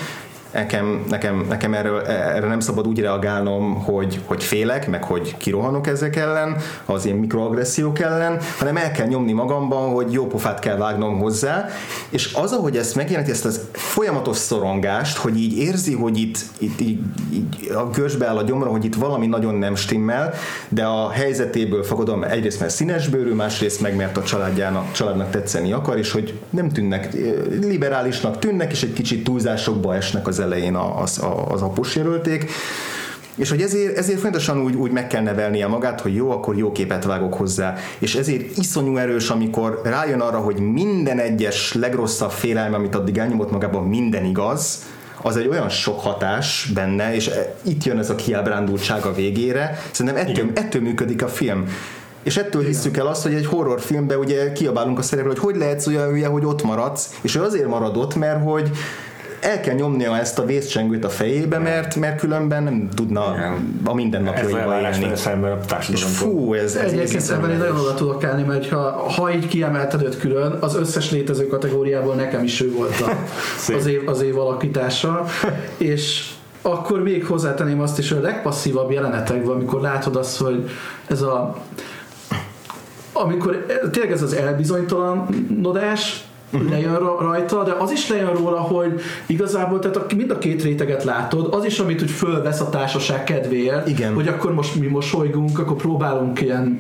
nekem, 0.54 1.06
nekem, 1.10 1.46
nekem 1.50 1.74
erről, 1.74 2.02
erre 2.02 2.48
nem 2.48 2.60
szabad 2.60 2.88
úgy 2.88 3.00
reagálnom, 3.00 3.84
hogy, 3.84 4.22
hogy 4.26 4.44
félek, 4.44 4.88
meg 4.88 5.04
hogy 5.04 5.38
kirohanok 5.38 5.88
ezek 5.88 6.16
ellen, 6.16 6.56
az 6.86 7.06
ilyen 7.06 7.18
mikroagressziók 7.18 8.00
ellen, 8.00 8.40
hanem 8.58 8.78
el 8.78 8.92
kell 8.92 9.08
nyomni 9.08 9.32
magamban, 9.32 9.90
hogy 9.94 10.12
jó 10.12 10.28
pofát 10.28 10.60
kell 10.60 10.78
vágnom 10.78 11.20
hozzá, 11.20 11.66
és 12.10 12.34
az, 12.34 12.52
ahogy 12.52 12.78
ezt 12.78 12.96
megjelenti, 12.96 13.32
ezt 13.32 13.46
az 13.46 13.62
folyamatos 13.72 14.38
szorongást, 14.38 15.18
hogy 15.18 15.38
így 15.38 15.58
érzi, 15.58 15.94
hogy 15.94 16.18
itt, 16.18 16.38
itt 16.58 16.82
így, 16.82 17.00
így 17.34 17.72
a 17.76 17.90
görsbe 17.90 18.28
áll 18.28 18.38
a 18.38 18.44
gyomra, 18.44 18.70
hogy 18.70 18.86
itt 18.86 18.96
valami 18.96 19.28
nagyon 19.28 19.56
nem 19.56 19.76
stimmel, 19.76 20.34
de 20.70 20.86
a 20.86 21.10
helyzetéből 21.10 21.84
fogadom 21.84 22.24
egyrészt 22.24 22.60
mert 22.60 22.74
színesbőrű, 22.74 23.34
másrészt 23.34 23.82
meg 23.82 23.96
mert 23.96 24.18
a 24.18 24.24
családjának, 24.24 24.92
családnak 24.92 25.30
tetszeni 25.30 25.72
akar, 25.72 25.98
és 25.98 26.12
hogy 26.12 26.40
nem 26.50 26.70
tűnnek, 26.70 27.14
liberálisnak 27.62 28.40
tűnnek, 28.40 28.72
és 28.72 28.84
egy 28.84 28.94
kicsit 28.94 29.24
túlzásokba 29.24 29.96
esnek 29.96 30.28
az 30.28 30.40
elején 30.48 30.76
az, 30.76 31.22
az 31.48 31.62
apus 31.62 31.96
jelölték, 31.96 32.52
és 33.38 33.50
hogy 33.50 33.62
ezért, 33.62 33.98
ezért 33.98 34.20
fontosan 34.20 34.62
úgy, 34.62 34.76
úgy 34.76 34.92
meg 34.92 35.08
kell 35.08 35.22
nevelnie 35.22 35.68
magát, 35.68 36.02
hogy 36.02 36.16
jó, 36.16 36.32
akkor 36.32 36.58
jó 36.58 36.72
képet 36.72 37.04
vágok 37.04 37.34
hozzá. 37.34 37.76
És 38.00 38.16
ezért 38.16 38.58
iszonyú 38.58 38.98
erős, 38.98 39.30
amikor 39.30 39.82
rájön 39.84 40.20
arra, 40.20 40.38
hogy 40.38 40.60
minden 40.60 41.20
egyes 41.20 41.74
legrosszabb 41.74 42.32
félelme, 42.32 42.76
amit 42.76 42.96
addig 42.96 43.18
elnyomott 43.18 43.52
magában, 43.52 43.88
minden 43.88 44.26
igaz, 44.26 44.86
az 45.22 45.38
egy 45.38 45.48
olyan 45.48 45.70
sok 45.70 46.00
hatás 46.00 46.72
benne, 46.74 47.16
és 47.16 47.30
itt 47.62 47.84
jön 47.84 47.98
ez 47.98 48.10
a 48.10 48.16
kiábrándultság 48.16 49.06
a 49.06 49.14
végére. 49.14 49.80
Szerintem 49.92 50.28
ettől, 50.28 50.50
ettől 50.54 50.82
működik 50.82 51.24
a 51.24 51.28
film. 51.28 51.66
És 52.24 52.38
ettől 52.38 52.62
Igen. 52.62 52.74
hiszük 52.74 52.98
el 52.98 53.08
azt, 53.08 53.24
hogy 53.24 53.34
egy 53.34 53.46
horrorfilmben 53.46 54.18
ugye 54.18 54.52
kiabálunk 54.52 55.00
a 55.00 55.02
szereplő, 55.02 55.30
hogy 55.30 55.40
hogy 55.40 55.56
lehetsz 55.56 55.88
olyan 55.88 56.10
hülye, 56.10 56.28
hogy 56.28 56.46
ott 56.46 56.64
maradsz, 56.64 57.18
és 57.22 57.36
ő 57.36 57.42
azért 57.42 57.68
marad 57.68 57.98
ott, 57.98 58.16
mert 58.16 58.44
hogy 58.44 58.72
el 59.40 59.60
kell 59.60 59.76
nyomnia 59.76 60.18
ezt 60.18 60.40
a 60.40 60.46
vészcsengőt 60.46 61.06
a 61.06 61.10
fejébe, 61.10 61.58
mert, 61.58 61.96
mert 61.96 62.20
különben 62.20 62.64
nem 62.64 62.90
tudna 62.96 63.34
Igen. 63.36 63.80
a 63.84 63.94
mindennapjaiba 63.94 64.80
élni. 64.80 65.16
szemben 65.16 65.52
a 65.70 65.78
És 65.92 66.04
fú, 66.04 66.54
ez, 66.54 66.76
ez 66.76 66.92
Egyébként 66.92 67.30
ebben 67.30 67.50
én 67.50 67.58
nagyon 67.58 67.80
oda 67.80 67.94
tudok 67.94 68.24
állni, 68.24 68.44
mert 68.44 68.70
ha, 68.70 68.80
ha 68.92 69.34
így 69.34 69.48
kiemelted 69.48 70.02
őt 70.02 70.18
külön, 70.18 70.58
az 70.60 70.76
összes 70.76 71.12
létező 71.12 71.48
kategóriából 71.48 72.16
nekem 72.16 72.44
is 72.44 72.62
ő 72.62 72.72
volt 72.72 73.02
a, 73.02 73.12
az, 73.78 73.86
év, 73.86 74.10
az 74.10 74.22
év 74.22 74.38
alakítása, 74.38 75.26
és 75.78 76.32
akkor 76.62 77.04
még 77.04 77.26
hozzátenném 77.26 77.82
azt 77.82 78.00
is, 78.00 78.10
hogy 78.10 78.18
a 78.18 78.22
legpasszívabb 78.22 78.92
jelenetekben, 78.92 79.56
amikor 79.56 79.82
látod 79.82 80.16
azt, 80.16 80.38
hogy 80.38 80.70
ez 81.08 81.22
a 81.22 81.56
amikor 83.20 83.66
tényleg 83.92 84.12
ez 84.12 84.22
az 84.22 84.34
elbizonytalanodás, 84.34 86.27
uh-huh. 86.54 86.70
lejön 86.70 87.00
rajta, 87.20 87.64
de 87.64 87.72
az 87.80 87.92
is 87.92 88.10
lejön 88.10 88.34
róla, 88.34 88.60
hogy 88.60 89.02
igazából 89.26 89.80
tehát 89.80 89.98
a, 89.98 90.06
mind 90.16 90.32
a 90.32 90.38
két 90.38 90.64
réteget 90.64 91.04
látod, 91.04 91.54
az 91.54 91.66
is, 91.66 91.80
amit 91.80 92.02
úgy 92.02 92.12
fölvesz 92.12 92.60
a 92.60 92.70
társaság 92.70 93.24
kedvéért, 93.24 93.88
Igen. 93.88 94.14
hogy 94.14 94.28
akkor 94.28 94.54
most 94.54 94.76
mi 94.76 94.88
mosolygunk, 94.88 95.60
akkor 95.60 95.76
próbálunk 95.76 96.42
ilyen 96.42 96.80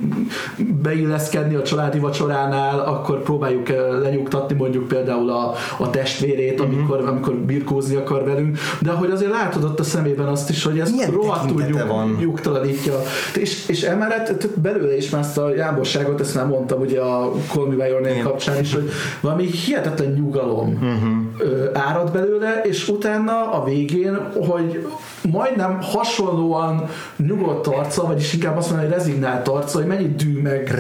beilleszkedni 0.82 1.56
a 1.56 1.62
családi 1.62 2.00
vacsoránál, 2.00 2.80
akkor 2.80 3.24
próbáljuk 3.24 3.68
lenyugtatni 4.02 4.56
mondjuk 4.56 4.88
például 4.88 5.30
a, 5.30 5.54
a 5.78 5.90
testvérét, 5.90 6.60
uh-huh. 6.60 6.76
amikor, 6.76 7.00
amikor 7.08 7.36
birkózni 7.36 7.96
akar 7.96 8.24
velünk, 8.24 8.58
de 8.82 8.92
hogy 8.92 9.12
azért 9.12 9.32
látod 9.32 9.64
ott 9.64 9.80
a 9.80 9.84
szemében 9.84 10.28
azt 10.28 10.50
is, 10.50 10.64
hogy 10.64 10.80
ez 10.80 11.10
rohadtul 11.12 11.64
nyug, 11.64 12.20
nyugtalanítja. 12.20 12.94
És, 13.36 13.68
és 13.68 13.82
emellett 13.82 14.48
belőle 14.62 14.98
is 14.98 15.10
már 15.10 15.22
ezt 15.22 15.38
a 15.38 15.56
jámborságot, 15.56 16.20
ezt 16.20 16.36
már 16.36 16.48
mondtam 16.48 16.80
ugye 16.80 17.00
a 17.00 17.32
Call 17.54 17.68
Me 17.68 17.76
By 17.76 17.90
Your 17.90 18.02
Name 18.02 18.20
kapcsán 18.20 18.60
is, 18.60 18.74
hogy 18.74 18.90
valami 19.22 19.44
hihetetlen 19.66 20.12
nyugalom 20.12 20.74
uh-huh. 20.74 21.88
árad 21.88 22.12
belőle, 22.12 22.62
és 22.64 22.88
utána 22.88 23.52
a 23.52 23.64
végén, 23.64 24.18
hogy 24.48 24.88
majdnem 25.32 25.78
hasonlóan 25.82 26.90
nyugodt 27.18 27.68
arca, 27.68 28.06
vagyis 28.06 28.34
inkább 28.34 28.58
azt 28.58 28.70
mondani, 28.70 28.90
hogy 28.90 28.98
rezignált 28.98 29.48
arca, 29.48 29.78
hogy 29.78 29.88
mennyi 29.88 30.08
dű 30.08 30.42
meg, 30.42 30.74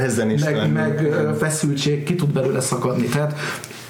meg, 0.43 0.71
meg 0.73 1.11
feszültség 1.37 2.03
ki 2.03 2.15
tud 2.15 2.29
belőle 2.29 2.59
szakadni. 2.59 3.07
Tehát 3.07 3.35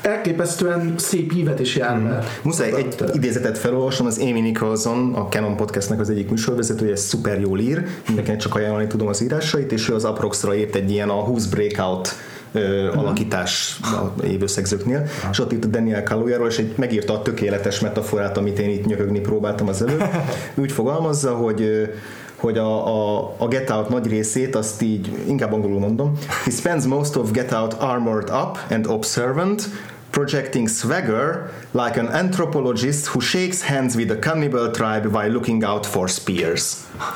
elképesztően 0.01 0.93
szép 0.97 1.33
ívet 1.33 1.59
is 1.59 1.75
jár 1.75 1.97
mm. 1.97 2.09
Muszáj 2.41 2.73
egy 2.75 2.95
idézetet 3.13 3.57
felolvasom, 3.57 4.07
az 4.07 4.19
Amy 4.19 4.41
Nicholson, 4.41 5.13
a 5.13 5.27
Canon 5.27 5.55
Podcastnek 5.55 5.99
az 5.99 6.09
egyik 6.09 6.29
műsorvezetője, 6.29 6.95
szuper 6.95 7.39
jól 7.39 7.59
ír, 7.59 7.83
mindenkinek 8.07 8.39
csak 8.39 8.55
ajánlani 8.55 8.88
tudom 8.88 9.07
az 9.07 9.21
írásait, 9.21 9.71
és 9.71 9.89
ő 9.89 9.93
az 9.93 10.05
Aproxra 10.05 10.55
írt 10.55 10.75
egy 10.75 10.91
ilyen 10.91 11.09
a 11.09 11.23
20 11.23 11.45
Breakout 11.45 12.15
ö, 12.52 12.91
alakítás 12.95 13.80
a 13.82 14.24
évőszegzőknél, 14.24 15.06
Aha. 15.22 15.30
és 15.32 15.39
ott 15.39 15.52
itt 15.52 15.64
a 15.64 15.68
Daniel 15.68 16.04
kaluuya 16.04 16.45
és 16.45 16.58
egy 16.58 16.74
megírta 16.78 17.14
a 17.14 17.22
tökéletes 17.22 17.80
metaforát, 17.80 18.38
amit 18.38 18.60
én 18.60 18.70
itt 18.70 18.86
nyögögni 18.86 19.20
próbáltam 19.20 19.68
az 19.68 19.82
előtt. 19.82 20.04
Úgy 20.56 20.72
fogalmazza, 20.72 21.36
hogy 21.36 21.89
hogy 22.38 22.58
a, 22.58 22.88
a, 22.88 23.34
a 23.38 23.48
Get 23.48 23.70
Out 23.70 23.89
nagy 23.89 24.08
részét, 24.08 24.56
azt 24.56 24.82
így 24.82 25.12
inkább 25.28 25.54
angolul 25.54 25.80
mondom, 25.80 26.18
he 26.43 26.52
spends 26.52 26.86
most 26.86 27.16
of 27.16 27.32
Get 27.32 27.52
Out 27.52 27.74
armored 27.74 28.30
up 28.30 28.58
and 28.70 28.88
observant, 28.88 29.70
projecting 30.10 30.68
swagger 30.70 31.51
like 31.72 31.99
an 31.99 32.08
anthropologist 32.08 33.08
who 33.08 33.22
shakes 33.22 33.62
hands 33.62 33.95
with 33.95 34.12
a 34.12 34.20
cannibal 34.20 34.72
tribe 34.72 35.05
while 35.05 35.30
looking 35.30 35.64
out 35.64 35.86
for 35.86 36.10
spears. 36.10 36.76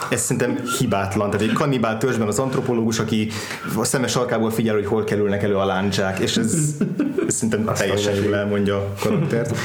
Ez 0.09 0.21
szerintem 0.21 0.65
hibátlan. 0.79 1.29
Tehát 1.29 1.47
egy 1.47 1.53
kannibál 1.53 1.97
törzsben 1.97 2.27
az 2.27 2.39
antropológus, 2.39 2.99
aki 2.99 3.31
a 3.77 3.83
szemes 3.83 4.11
sarkából 4.11 4.51
figyel, 4.51 4.75
hogy 4.75 4.85
hol 4.85 5.03
kerülnek 5.03 5.43
elő 5.43 5.55
a 5.55 5.65
láncsák, 5.65 6.19
és 6.19 6.37
ez, 6.37 6.75
ez 7.27 7.33
szerintem 7.33 7.73
teljesen 7.73 8.15
jól 8.15 8.35
elmondja 8.35 8.75
a 8.75 8.93
karaktert. 8.99 9.57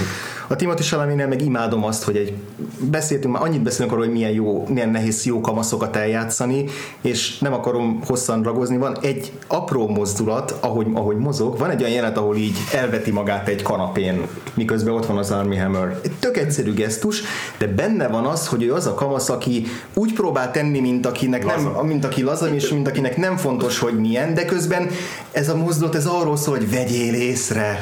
A 0.48 0.56
Timothy 0.56 0.82
chalamet 0.82 1.28
meg 1.28 1.42
imádom 1.42 1.84
azt, 1.84 2.02
hogy 2.02 2.16
egy 2.16 2.34
beszéltünk, 2.78 3.34
már 3.34 3.42
annyit 3.42 3.62
beszélünk 3.62 3.92
arról, 3.92 4.04
hogy 4.04 4.14
milyen, 4.14 4.30
jó, 4.30 4.66
milyen 4.68 4.88
nehéz 4.88 5.24
jó 5.24 5.40
kamaszokat 5.40 5.96
eljátszani, 5.96 6.64
és 7.00 7.38
nem 7.38 7.52
akarom 7.52 8.00
hosszan 8.06 8.42
ragozni, 8.42 8.76
van 8.76 8.96
egy 9.02 9.32
apró 9.46 9.88
mozdulat, 9.88 10.54
ahogy, 10.60 10.86
ahogy 10.94 11.16
mozog, 11.16 11.58
van 11.58 11.70
egy 11.70 11.80
olyan 11.80 11.94
jelenet, 11.94 12.16
ahol 12.16 12.36
így 12.36 12.56
elveti 12.72 13.10
magát 13.10 13.48
egy 13.48 13.62
kanapén, 13.62 14.26
miközben 14.54 14.94
ott 14.94 15.06
van 15.06 15.16
az 15.16 15.30
Army 15.30 15.56
Hammer. 15.56 16.00
Egy 16.02 16.12
tök 16.18 16.36
egyszerű 16.36 16.72
gesztus, 16.74 17.22
de 17.58 17.66
benne 17.66 18.08
van 18.08 18.24
az, 18.24 18.46
hogy 18.46 18.62
ő 18.62 18.72
az 18.72 18.86
a 18.86 18.94
kamasz, 18.94 19.28
aki 19.28 19.66
úgy 19.94 20.12
próbál 20.12 20.50
tenni, 20.50 20.80
mint 20.80 21.06
akinek 21.06 21.44
laza. 21.44 21.70
nem, 21.70 21.86
mint 21.86 22.04
aki 22.04 22.22
laza, 22.22 22.54
és 22.54 22.68
mint 22.68 22.88
akinek 22.88 23.16
nem 23.16 23.36
fontos, 23.36 23.78
hogy 23.78 24.00
milyen, 24.00 24.34
de 24.34 24.44
közben 24.44 24.88
ez 25.32 25.48
a 25.48 25.56
mozdulat, 25.56 25.94
ez 25.94 26.06
arról 26.06 26.36
szól, 26.36 26.56
hogy 26.56 26.70
vegyél 26.70 27.14
észre. 27.14 27.78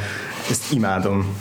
Ezt 0.50 0.72
imádom. 0.72 1.36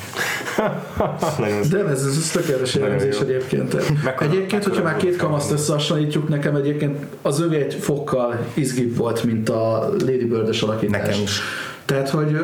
De 1.70 1.78
ez, 1.78 2.06
ez, 2.06 2.18
ez 2.18 2.30
tökéletes 2.32 2.76
jellemzés 2.76 3.20
egyébként. 3.20 4.04
Mekkora, 4.04 4.30
egyébként, 4.30 4.64
hogyha 4.64 4.84
már 4.84 4.97
két 4.97 5.16
kamaszt 5.16 5.51
összehasonlítjuk, 5.51 6.30
nekem 6.30 6.56
egyébként 6.56 7.06
az 7.22 7.41
övé 7.41 7.62
egy 7.62 7.74
fokkal 7.74 8.45
izgibb 8.54 8.95
volt, 8.95 9.24
mint 9.24 9.49
a 9.49 9.89
Lady 9.99 10.26
Bird-es 10.26 10.62
alakítás. 10.62 11.01
Nekem 11.01 11.22
is. 11.22 11.39
Tehát, 11.86 12.09
hogy 12.09 12.38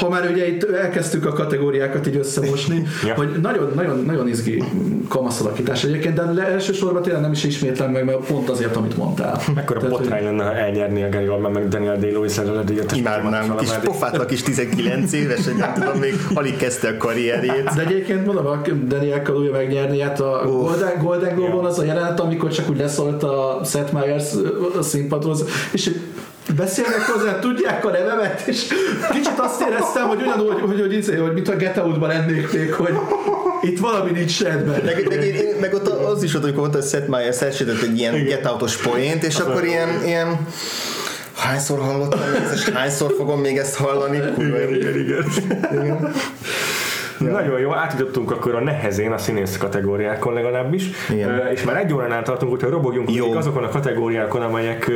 ha 0.00 0.08
már 0.08 0.30
ugye 0.30 0.48
itt 0.48 0.70
elkezdtük 0.70 1.26
a 1.26 1.32
kategóriákat 1.32 2.06
így 2.06 2.16
összemosni, 2.16 2.82
ja. 3.06 3.14
hogy 3.14 3.28
nagyon, 3.42 3.72
nagyon, 3.74 4.04
nagyon 4.04 4.28
izgi 4.28 4.62
kamaszalakítás 5.08 5.84
egyébként, 5.84 6.34
de 6.34 6.46
elsősorban 6.46 7.02
tényleg 7.02 7.22
nem 7.22 7.32
is 7.32 7.44
ismétlem 7.44 7.90
meg, 7.90 8.04
mert 8.04 8.18
pont 8.18 8.48
azért, 8.48 8.76
amit 8.76 8.96
mondtál. 8.96 9.40
Mekkora 9.54 9.88
botrány 9.88 10.24
lenne, 10.24 10.44
ha 10.44 10.54
elnyerni 10.54 11.02
a 11.02 11.08
Gary 11.08 11.28
Oldman 11.28 11.52
meg 11.52 11.68
Daniel 11.68 11.98
Day-Lewis 11.98 12.38
a 12.38 12.62
díjat. 12.62 12.96
Imádnám, 12.96 13.56
kis 13.56 13.70
pofátlan 13.70 14.26
is 14.30 14.42
19 14.42 15.12
éves, 15.12 15.44
hogy 15.44 15.56
nem 15.56 15.72
tudom, 15.74 15.98
még 15.98 16.14
alig 16.34 16.56
kezdte 16.56 16.88
a 16.88 16.96
karrierjét. 16.96 17.74
De 17.74 17.82
egyébként 17.82 18.26
mondom, 18.26 18.46
a 18.46 18.60
Daniel 18.86 19.22
Kaluuya 19.22 19.52
megnyerni, 19.52 20.00
hát 20.00 20.20
a 20.20 20.42
oh. 20.46 20.50
Golden, 20.50 21.02
Golden 21.02 21.34
Globe-on 21.34 21.64
az 21.64 21.78
a 21.78 21.84
jelenet, 21.84 22.20
amikor 22.20 22.50
csak 22.50 22.70
úgy 22.70 22.78
leszólt 22.78 23.22
a 23.22 23.60
Seth 23.64 23.92
Meyers 23.92 24.32
a 24.78 24.82
színpadhoz, 24.82 25.44
és 25.72 25.90
beszélnek 26.56 27.00
hozzá, 27.00 27.38
tudják 27.38 27.84
a 27.84 27.90
nevemet, 27.90 28.42
és 28.46 28.66
kicsit 29.10 29.38
azt 29.38 29.60
éreztem, 29.60 30.08
hogy 30.08 30.20
ugyanúgy, 30.20 30.60
hogy, 30.60 30.80
hogy, 30.80 31.04
hogy, 31.06 31.18
hogy 31.18 31.32
mint 31.32 31.48
a 31.48 31.56
Get 31.56 31.76
Out-ban 31.76 32.08
lennék 32.08 32.52
még, 32.52 32.72
hogy 32.72 32.94
itt 33.62 33.78
valami 33.78 34.10
nincs 34.10 34.42
rendben. 34.42 34.80
Meg, 34.84 35.06
meg, 35.08 35.24
én, 35.24 35.56
meg 35.60 35.74
ott 35.74 35.88
az 35.88 36.22
is 36.22 36.32
volt, 36.32 36.44
amikor 36.44 36.66
ott 36.66 36.74
a 36.74 36.82
Seth 36.82 37.08
Meyers 37.08 37.40
elsődött 37.40 37.82
egy 37.82 37.98
ilyen 37.98 38.24
Get 38.24 38.46
Out-os 38.46 38.76
poént, 38.76 39.24
és 39.24 39.36
akkor 39.36 39.64
ilyen, 39.64 40.04
ilyen 40.04 40.46
hányszor 41.36 41.78
hallottam 41.78 42.20
ezt, 42.20 42.54
és 42.54 42.74
hányszor 42.74 43.14
fogom 43.16 43.40
még 43.40 43.58
ezt 43.58 43.74
hallani? 43.74 44.16
igen, 44.16 44.74
igen, 44.74 44.98
igen. 44.98 45.24
igen. 45.72 46.12
Ja. 47.20 47.32
Nagyon 47.32 47.60
jó, 47.60 47.74
átjutottunk 47.74 48.30
akkor 48.30 48.54
a 48.54 48.60
nehezén 48.60 49.12
a 49.12 49.18
színész 49.18 49.56
kategóriákon 49.56 50.32
legalábbis, 50.32 50.90
Igen. 51.10 51.48
és 51.52 51.62
már 51.62 51.76
egy 51.76 51.92
óránál 51.92 52.22
tartunk, 52.22 52.50
hogyha 52.50 52.68
robogjunk 52.68 53.14
jó. 53.14 53.32
azokon 53.32 53.64
a 53.64 53.68
kategóriákon, 53.68 54.42
amelyek 54.42 54.90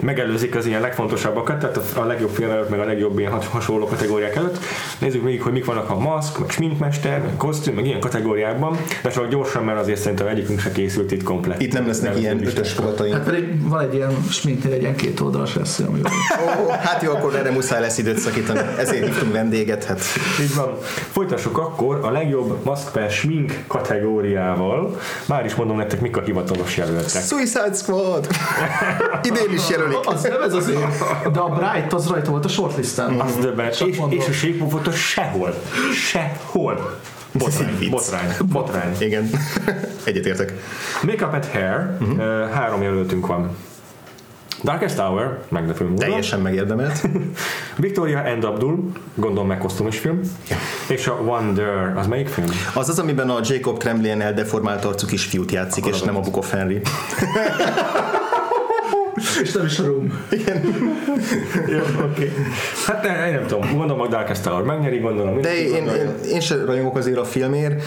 megelőzik 0.00 0.56
az 0.56 0.66
ilyen 0.66 0.80
legfontosabbakat, 0.80 1.58
tehát 1.58 1.78
a 1.96 2.04
legjobb 2.04 2.30
film 2.30 2.50
előtt, 2.50 2.68
meg 2.68 2.80
a 2.80 2.84
legjobb 2.84 3.18
ilyen 3.18 3.32
hasonló 3.50 3.86
kategóriák 3.86 4.34
előtt. 4.34 4.58
Nézzük 4.98 5.22
még, 5.22 5.42
hogy 5.42 5.52
mik 5.52 5.64
vannak 5.64 5.90
a 5.90 5.98
maszk, 5.98 6.38
meg 6.38 6.50
sminkmester, 6.50 7.20
meg 7.20 7.36
kosztüm, 7.36 7.74
meg 7.74 7.86
ilyen 7.86 8.00
kategóriákban, 8.00 8.76
de 9.02 9.10
csak 9.10 9.28
gyorsan, 9.28 9.64
mert 9.64 9.78
azért 9.78 10.00
szerintem 10.00 10.26
egyikünk 10.26 10.60
se 10.60 10.72
készült 10.72 11.12
itt 11.12 11.22
komplet. 11.22 11.60
Itt 11.62 11.72
nem 11.72 11.86
lesznek 11.86 12.18
ilyen 12.18 12.46
ötös 12.46 12.72
fogataink. 12.72 13.14
Hát 13.14 13.24
pedig 13.24 13.68
van 13.68 13.80
egy 13.80 13.94
ilyen 13.94 14.10
sminknél 14.30 14.72
egy 14.72 14.80
ilyen 14.80 14.96
két 14.96 15.20
oldalas 15.20 15.54
lesz, 15.54 15.78
ami 15.78 16.00
oh, 16.00 16.74
Hát 16.74 17.02
jó, 17.02 17.10
akkor 17.10 17.34
erre 17.34 17.50
muszáj 17.50 17.80
lesz 17.80 17.98
időt 17.98 18.18
szakítani. 18.18 18.60
Ezért 18.78 19.04
hívtunk 19.04 19.32
vendéget. 19.32 19.84
Hát. 19.84 20.00
Így 20.40 20.54
van. 20.54 20.76
Folytassuk 21.10 21.51
folytassuk 21.52 21.58
akkor 21.58 22.04
a 22.04 22.10
legjobb 22.10 22.64
mask 22.64 22.92
per 22.92 23.10
smink 23.10 23.64
kategóriával. 23.66 24.98
Már 25.26 25.44
is 25.44 25.54
mondom 25.54 25.76
nektek, 25.76 26.00
mik 26.00 26.16
a 26.16 26.20
hivatalos 26.20 26.76
jelöltek. 26.76 27.22
Suicide 27.22 27.72
Squad! 27.74 28.28
Idén 29.28 29.52
is 29.54 29.68
jelölik. 29.68 29.98
Az 30.04 30.22
nem 30.22 30.42
ez 30.42 30.54
az 30.54 30.68
én. 30.68 30.88
De 31.32 31.38
a 31.38 31.48
Bright 31.48 31.92
az 31.92 32.08
rajta 32.08 32.30
volt 32.30 32.44
a 32.44 32.48
shortlisten. 32.48 33.20
Az 33.20 33.36
döbbenet. 33.36 33.80
És, 33.80 34.00
és 34.08 34.28
a 34.28 34.32
Shape 34.32 34.64
volt 34.64 34.86
a 34.86 34.92
sehol. 34.92 35.54
Sehol. 35.94 36.98
Botrány, 37.32 37.88
botrány, 37.90 38.36
botrány. 38.52 38.96
Igen, 38.98 39.30
egyetértek. 40.04 40.52
Makeup 41.02 41.32
and 41.32 41.46
Hair, 41.46 41.96
uh-huh. 42.00 42.50
három 42.50 42.82
jelöltünk 42.82 43.26
van. 43.26 43.56
Darkest 44.62 44.98
Hour, 44.98 45.44
meglepő 45.48 45.84
módon. 45.84 45.98
Teljesen 45.98 46.40
megérdemelt. 46.40 47.08
Victoria 47.76 48.18
and 48.18 48.44
Abdul, 48.44 48.92
gondolom 49.14 49.48
meg 49.48 49.64
is 49.88 49.98
film. 49.98 50.20
És 50.88 51.06
a 51.06 51.12
Wonder, 51.12 51.96
az 51.96 52.06
melyik 52.06 52.28
film? 52.28 52.46
Az 52.74 52.88
az, 52.88 52.98
amiben 52.98 53.30
a 53.30 53.40
Jacob 53.42 53.78
Tremblay-en 53.78 54.20
eldeformált 54.20 54.84
arcú 54.84 55.06
kisfiút 55.06 55.52
játszik, 55.52 55.84
Akkor 55.84 55.96
és 55.96 56.02
nem 56.02 56.16
a 56.16 56.20
Book 56.20 56.36
of 56.36 56.50
Henry. 56.50 56.80
és 59.42 59.52
nem 59.52 59.66
is 59.66 59.78
a 59.78 59.84
Room. 59.84 60.24
Igen. 60.30 60.60
Jó, 61.68 61.78
oké. 61.78 62.04
Okay. 62.04 62.32
Hát 62.86 63.02
ne, 63.02 63.26
én 63.26 63.34
nem 63.34 63.46
tudom, 63.46 63.76
gondolom 63.76 64.00
a 64.00 64.08
Darkest 64.08 64.42
Tower 64.42 64.62
megnyeri, 64.62 64.98
gondolom. 64.98 65.40
De 65.40 65.56
én, 65.56 65.86
én, 65.86 66.14
én 66.32 66.40
sem 66.40 66.64
rajongok 66.66 66.96
azért 66.96 67.18
a 67.18 67.24
filmért, 67.24 67.82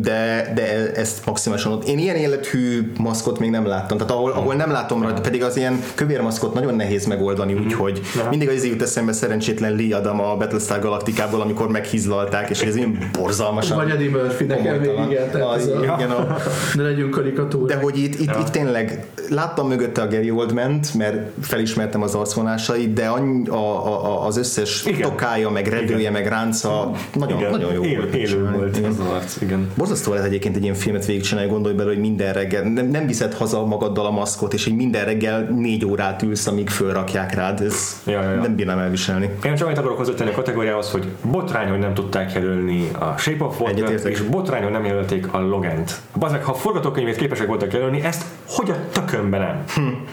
de, 0.00 0.52
de 0.54 0.92
ezt 0.94 1.26
maximálisan 1.26 1.72
ott. 1.72 1.88
Én 1.88 1.98
ilyen 1.98 2.16
életű 2.16 2.92
maszkot 2.98 3.38
még 3.38 3.50
nem 3.50 3.66
láttam, 3.66 3.96
tehát 3.96 4.12
ahol, 4.12 4.30
ahol 4.30 4.54
nem 4.54 4.70
látom 4.70 5.02
rajta, 5.02 5.20
pedig 5.20 5.42
az 5.42 5.56
ilyen 5.56 5.82
kövér 5.94 6.20
maszkot 6.20 6.54
nagyon 6.54 6.74
nehéz 6.74 7.06
megoldani, 7.06 7.52
mm. 7.52 7.64
úgyhogy 7.64 8.00
mindig 8.30 8.48
az 8.48 8.64
jut 8.64 8.82
eszembe 8.82 9.12
szerencsétlen 9.12 9.74
Lee 9.74 9.96
Adam 9.96 10.20
a 10.20 10.36
Battlestar 10.36 10.80
Galaktikából, 10.80 11.40
amikor 11.40 11.68
meghizlalták, 11.68 12.50
és 12.50 12.62
ez 12.62 12.76
ilyen 12.76 12.98
borzalmasan. 13.12 13.76
Vagy 13.76 13.90
Eddie 13.90 14.10
Murphy, 14.10 14.44
nekem 14.44 14.80
még 14.80 14.90
igen. 15.10 15.40
Az, 15.40 15.66
a, 15.66 15.82
igen 15.82 16.10
a, 16.10 16.36
ne 16.74 16.82
legyünk 16.82 17.10
karikatúrák. 17.10 17.76
De 17.76 17.82
hogy 17.84 17.98
itt, 17.98 18.20
itt, 18.20 18.38
itt 18.40 18.48
tényleg 18.50 19.06
láttam 19.28 19.68
mögötte 19.68 20.02
a 20.02 20.06
Gary 20.16 20.30
Oldman-t, 20.30 20.94
mert 20.94 21.30
felismertem 21.40 22.02
az 22.02 22.14
arcvonásait, 22.14 22.92
de 22.92 23.06
a, 23.06 23.22
a, 23.48 24.04
a, 24.04 24.26
az 24.26 24.36
összes 24.36 24.84
igen. 24.84 25.10
tokája, 25.10 25.50
meg 25.50 25.66
redője, 25.66 25.98
igen. 25.98 26.12
meg 26.12 26.26
ránca 26.26 26.90
nagyon, 27.14 27.38
igen. 27.38 27.50
nagyon 27.50 27.72
jó 27.72 27.84
Él, 27.84 27.96
volt. 27.96 28.14
Élő 28.14 28.50
volt 28.50 28.76
igen. 28.76 28.90
az 28.90 28.98
arc, 28.98 29.40
igen. 29.40 29.70
Borzasztó 29.76 30.12
lehet 30.12 30.26
egyébként 30.26 30.56
egy 30.56 30.62
ilyen 30.62 30.74
filmet 30.74 31.06
végigcsinálni, 31.06 31.50
gondolj 31.50 31.74
bele, 31.74 31.88
hogy 31.88 31.98
minden 31.98 32.32
reggel 32.32 32.62
nem, 32.62 32.86
nem 32.86 33.06
viszed 33.06 33.34
haza 33.34 33.64
magaddal 33.66 34.06
a 34.06 34.10
maszkot, 34.10 34.54
és 34.54 34.66
így 34.66 34.76
minden 34.76 35.04
reggel 35.04 35.42
négy 35.42 35.84
órát 35.84 36.22
ülsz, 36.22 36.46
amíg 36.46 36.68
fölrakják 36.68 37.34
rád. 37.34 37.60
Ez 37.60 38.02
ja, 38.06 38.22
ja, 38.22 38.30
ja. 38.30 38.40
nem 38.40 38.54
bírnám 38.54 38.78
elviselni. 38.78 39.30
Én 39.44 39.54
csak 39.54 39.66
annyit 39.66 39.78
akarok 39.78 39.96
hozzátenni 39.96 40.30
a 40.30 40.34
kategóriához, 40.34 40.90
hogy 40.90 41.08
botrány, 41.22 41.68
hogy 41.68 41.78
nem 41.78 41.94
tudták 41.94 42.32
jelölni 42.32 42.90
a 42.98 43.14
Shape 43.18 43.44
of 43.44 43.60
Water, 43.60 44.00
és 44.04 44.20
botrány, 44.20 44.62
hogy 44.62 44.72
nem 44.72 44.84
jelölték 44.84 45.32
a 45.32 45.40
Logent. 45.40 46.00
Bazeg, 46.18 46.44
ha 46.44 46.54
forgatókönyvét 46.54 47.16
képesek 47.16 47.46
voltak 47.46 47.72
jelölni, 47.72 48.00
ezt 48.00 48.24
hogy 48.48 48.70
a 48.70 48.76
tökönben 48.92 49.40
nem? 49.40 49.64
Hm 49.74 50.05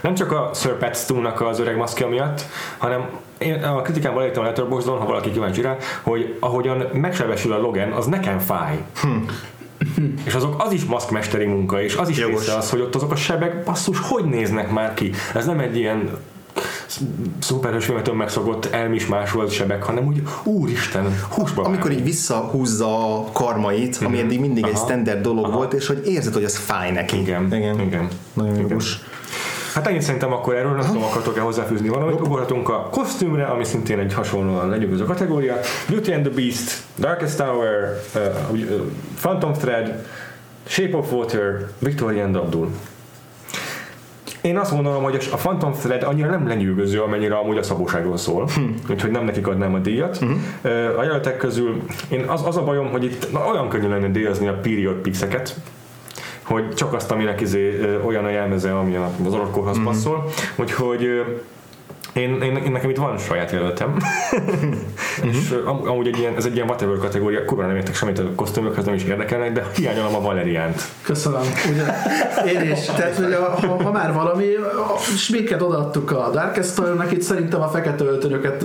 nem 0.00 0.14
csak 0.14 0.32
a 0.32 0.50
Sir 0.54 0.76
Pat 0.76 0.96
Stu-nak 0.96 1.40
az 1.40 1.60
öreg 1.60 1.76
maszkja 1.76 2.08
miatt, 2.08 2.44
hanem 2.78 3.08
én 3.38 3.62
a 3.62 3.82
kritikámban 3.82 4.20
leírtam 4.20 4.42
a 4.42 4.46
Letterboxdon, 4.46 4.98
ha 4.98 5.06
valaki 5.06 5.30
kíváncsi 5.30 5.60
rá, 5.60 5.76
hogy 6.02 6.36
ahogyan 6.40 6.84
megsebesül 6.92 7.52
a 7.52 7.58
Logan, 7.58 7.92
az 7.92 8.06
nekem 8.06 8.38
fáj. 8.38 8.78
Hm. 9.00 9.08
és 10.26 10.34
azok 10.34 10.62
az 10.62 10.72
is 10.72 10.84
maszkmesteri 10.84 11.46
munka, 11.46 11.82
és 11.82 11.96
az 11.96 12.08
is 12.08 12.18
Jogos. 12.18 12.40
része 12.40 12.56
az, 12.56 12.70
hogy 12.70 12.80
ott 12.80 12.94
azok 12.94 13.12
a 13.12 13.16
sebek, 13.16 13.64
basszus, 13.64 13.98
hogy 14.00 14.24
néznek 14.24 14.70
már 14.70 14.94
ki? 14.94 15.10
Ez 15.34 15.46
nem 15.46 15.58
egy 15.58 15.76
ilyen 15.76 16.10
szuperhős 17.38 17.84
filmetől 17.84 18.14
megszokott 18.14 18.66
elmismásolt 18.66 19.50
sebek, 19.50 19.82
hanem 19.82 20.06
úgy 20.06 20.22
úristen, 20.42 21.18
húsba 21.30 21.62
Amikor 21.62 21.90
így 21.90 22.02
visszahúzza 22.02 23.16
a 23.16 23.24
karmait, 23.32 23.98
ami 24.00 24.16
mm-hmm. 24.16 24.24
eddig 24.24 24.40
mindig 24.40 24.64
Aha. 24.64 24.72
egy 24.72 24.78
standard 24.78 25.20
dolog 25.20 25.44
Aha. 25.44 25.56
volt, 25.56 25.72
és 25.72 25.86
hogy 25.86 26.02
érzed, 26.06 26.34
hogy 26.34 26.44
az 26.44 26.56
fáj 26.56 26.90
neki. 26.90 27.20
Igen, 27.20 27.54
igen. 27.54 27.80
igen. 27.80 28.08
Nagyon 28.32 28.56
jogos. 28.56 29.00
Hát 29.78 29.86
ennyit 29.86 30.02
szerintem 30.02 30.32
akkor 30.32 30.54
erről, 30.54 30.72
nem 30.72 30.86
tudom, 30.86 31.02
akartok-e 31.02 31.40
hozzáfűzni 31.40 31.88
valamit. 31.88 32.20
Ugorhatunk 32.20 32.68
a 32.68 32.88
kosztümre, 32.90 33.44
ami 33.44 33.64
szintén 33.64 33.98
egy 33.98 34.14
hasonlóan 34.14 34.68
legyőző 34.68 35.04
kategória. 35.04 35.56
Beauty 35.88 36.12
and 36.12 36.22
the 36.22 36.34
Beast, 36.34 36.82
Darkest 36.98 37.36
Tower, 37.36 38.00
uh, 38.14 38.22
uh, 38.50 38.80
Phantom 39.20 39.52
Thread, 39.52 40.04
Shape 40.66 40.96
of 40.96 41.12
Water, 41.12 41.68
Victoria 41.78 42.24
and 42.24 42.36
Abdul. 42.36 42.68
Én 44.40 44.58
azt 44.58 44.72
gondolom, 44.72 45.02
hogy 45.02 45.28
a 45.32 45.36
Phantom 45.36 45.72
Thread 45.72 46.02
annyira 46.02 46.30
nem 46.30 46.46
lenyűgöző, 46.46 47.00
amennyire 47.00 47.34
amúgy 47.34 47.58
a 47.58 47.62
szabóságról 47.62 48.16
szól, 48.16 48.48
hm. 48.54 48.90
úgyhogy 48.90 49.10
nem 49.10 49.24
nekik 49.24 49.46
adnám 49.46 49.74
a 49.74 49.78
díjat. 49.78 50.18
Hm. 50.18 50.30
A 50.98 51.02
jelöltek 51.02 51.36
közül 51.36 51.82
én 52.08 52.24
az, 52.28 52.46
az 52.46 52.56
a 52.56 52.64
bajom, 52.64 52.90
hogy 52.90 53.04
itt 53.04 53.32
na, 53.32 53.46
olyan 53.50 53.68
könnyű 53.68 53.88
lenne 53.88 54.08
díjazni 54.08 54.48
a 54.48 54.58
period 54.62 54.94
pixeket, 54.94 55.56
hogy 56.48 56.74
csak 56.74 56.92
azt, 56.92 57.10
aminek 57.10 57.40
izé, 57.40 57.80
olyan 58.06 58.24
a 58.24 58.30
jelmeze, 58.30 58.78
ami 58.78 58.96
az 59.26 59.34
orkorhoz 59.34 59.76
mm-hmm. 59.76 59.86
passzol, 59.86 60.24
úgyhogy 60.56 61.24
Én, 62.12 62.42
én, 62.42 62.56
én 62.56 62.72
nekem 62.72 62.90
itt 62.90 62.96
van 62.96 63.18
saját 63.18 63.50
jelöltem. 63.50 63.96
és 65.30 65.54
am, 65.66 65.88
amúgy 65.88 66.06
egy 66.06 66.18
ilyen, 66.18 66.36
ez 66.36 66.44
egy 66.44 66.54
ilyen 66.54 66.66
whatever 66.66 66.96
kategória, 66.96 67.44
kurva 67.44 67.66
nem 67.66 67.76
értek 67.76 67.94
semmit 67.94 68.18
a 68.18 68.22
kosztümökhez, 68.34 68.84
nem 68.84 68.94
is 68.94 69.04
érdekelnek, 69.04 69.52
de 69.52 69.66
hiányolom 69.74 70.14
a 70.14 70.20
Valeriánt. 70.20 70.82
Köszönöm. 71.02 71.40
Ugye, 71.70 71.84
én 72.52 72.70
is. 72.70 72.84
Tehát, 72.84 73.16
hogy 73.16 73.32
a, 73.32 73.66
ha, 73.66 73.82
ha, 73.82 73.90
már 73.90 74.12
valami, 74.12 74.44
sminket 75.16 75.62
odaadtuk 75.62 76.10
a 76.10 76.30
Darkest 76.32 76.74
Tower-nak, 76.74 77.12
itt 77.12 77.22
szerintem 77.22 77.60
a 77.60 77.68
fekete 77.68 78.04
öltönyöket 78.04 78.64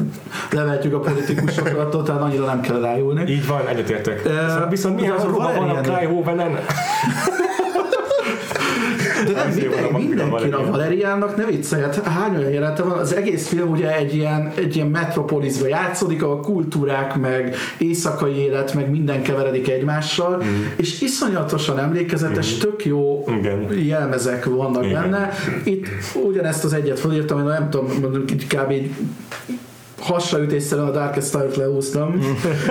levetjük 0.51 0.93
a 0.93 0.99
politikusokra, 0.99 1.89
totál 1.89 2.21
annyira 2.21 2.45
nem 2.45 2.61
kell 2.61 2.79
rájulni. 2.79 3.31
Így 3.31 3.47
van, 3.47 3.67
egyetértek. 3.67 4.21
Uh, 4.25 4.69
Viszont 4.69 4.95
milyen 4.95 5.13
az 5.13 5.23
a 5.23 5.27
ruha 5.27 5.53
van 5.53 5.69
a 5.69 6.07
Hovenen? 6.07 6.59
De 9.25 9.31
nem 9.33 9.47
minden, 9.53 9.83
a 9.93 9.97
mindenki 9.97 10.23
a 10.23 10.29
Valerian. 10.29 10.71
Valeriánnak 10.71 11.35
ne 11.35 11.45
viccelj, 11.45 11.81
hát 11.81 12.03
hány 12.03 12.35
olyan 12.37 12.51
jelente 12.51 12.83
van, 12.83 12.97
az 12.97 13.15
egész 13.15 13.47
film 13.47 13.69
ugye 13.69 13.95
egy 13.95 14.15
ilyen, 14.15 14.51
egy 14.55 14.75
ilyen 14.75 14.87
metropolisba 14.87 15.67
játszódik, 15.67 16.23
ahol 16.23 16.39
kultúrák, 16.39 17.15
meg 17.19 17.55
éjszakai 17.77 18.33
élet, 18.35 18.73
meg 18.73 18.89
minden 18.89 19.21
keveredik 19.21 19.69
egymással, 19.69 20.35
Mhm. 20.37 20.45
és 20.75 21.01
iszonyatosan 21.01 21.79
emlékezetes, 21.79 22.57
tök 22.57 22.85
jó 22.85 23.23
Igen. 23.39 23.67
jelmezek 23.85 24.45
vannak 24.45 24.85
Igen. 24.85 25.01
benne. 25.01 25.31
Itt 25.63 25.87
ugyanezt 26.23 26.63
az 26.63 26.73
egyet 26.73 26.99
felírtam, 26.99 27.37
én 27.39 27.43
nem 27.45 27.69
tudom, 27.69 27.87
mondjuk 28.01 28.31
így 28.31 28.47
kb. 28.47 28.73
Így 30.03 30.09
hasraütésszerűen 30.09 30.87
a 30.87 30.91
Darkest 30.91 31.27
Star-t 31.27 31.55
lehúztam, 31.55 32.19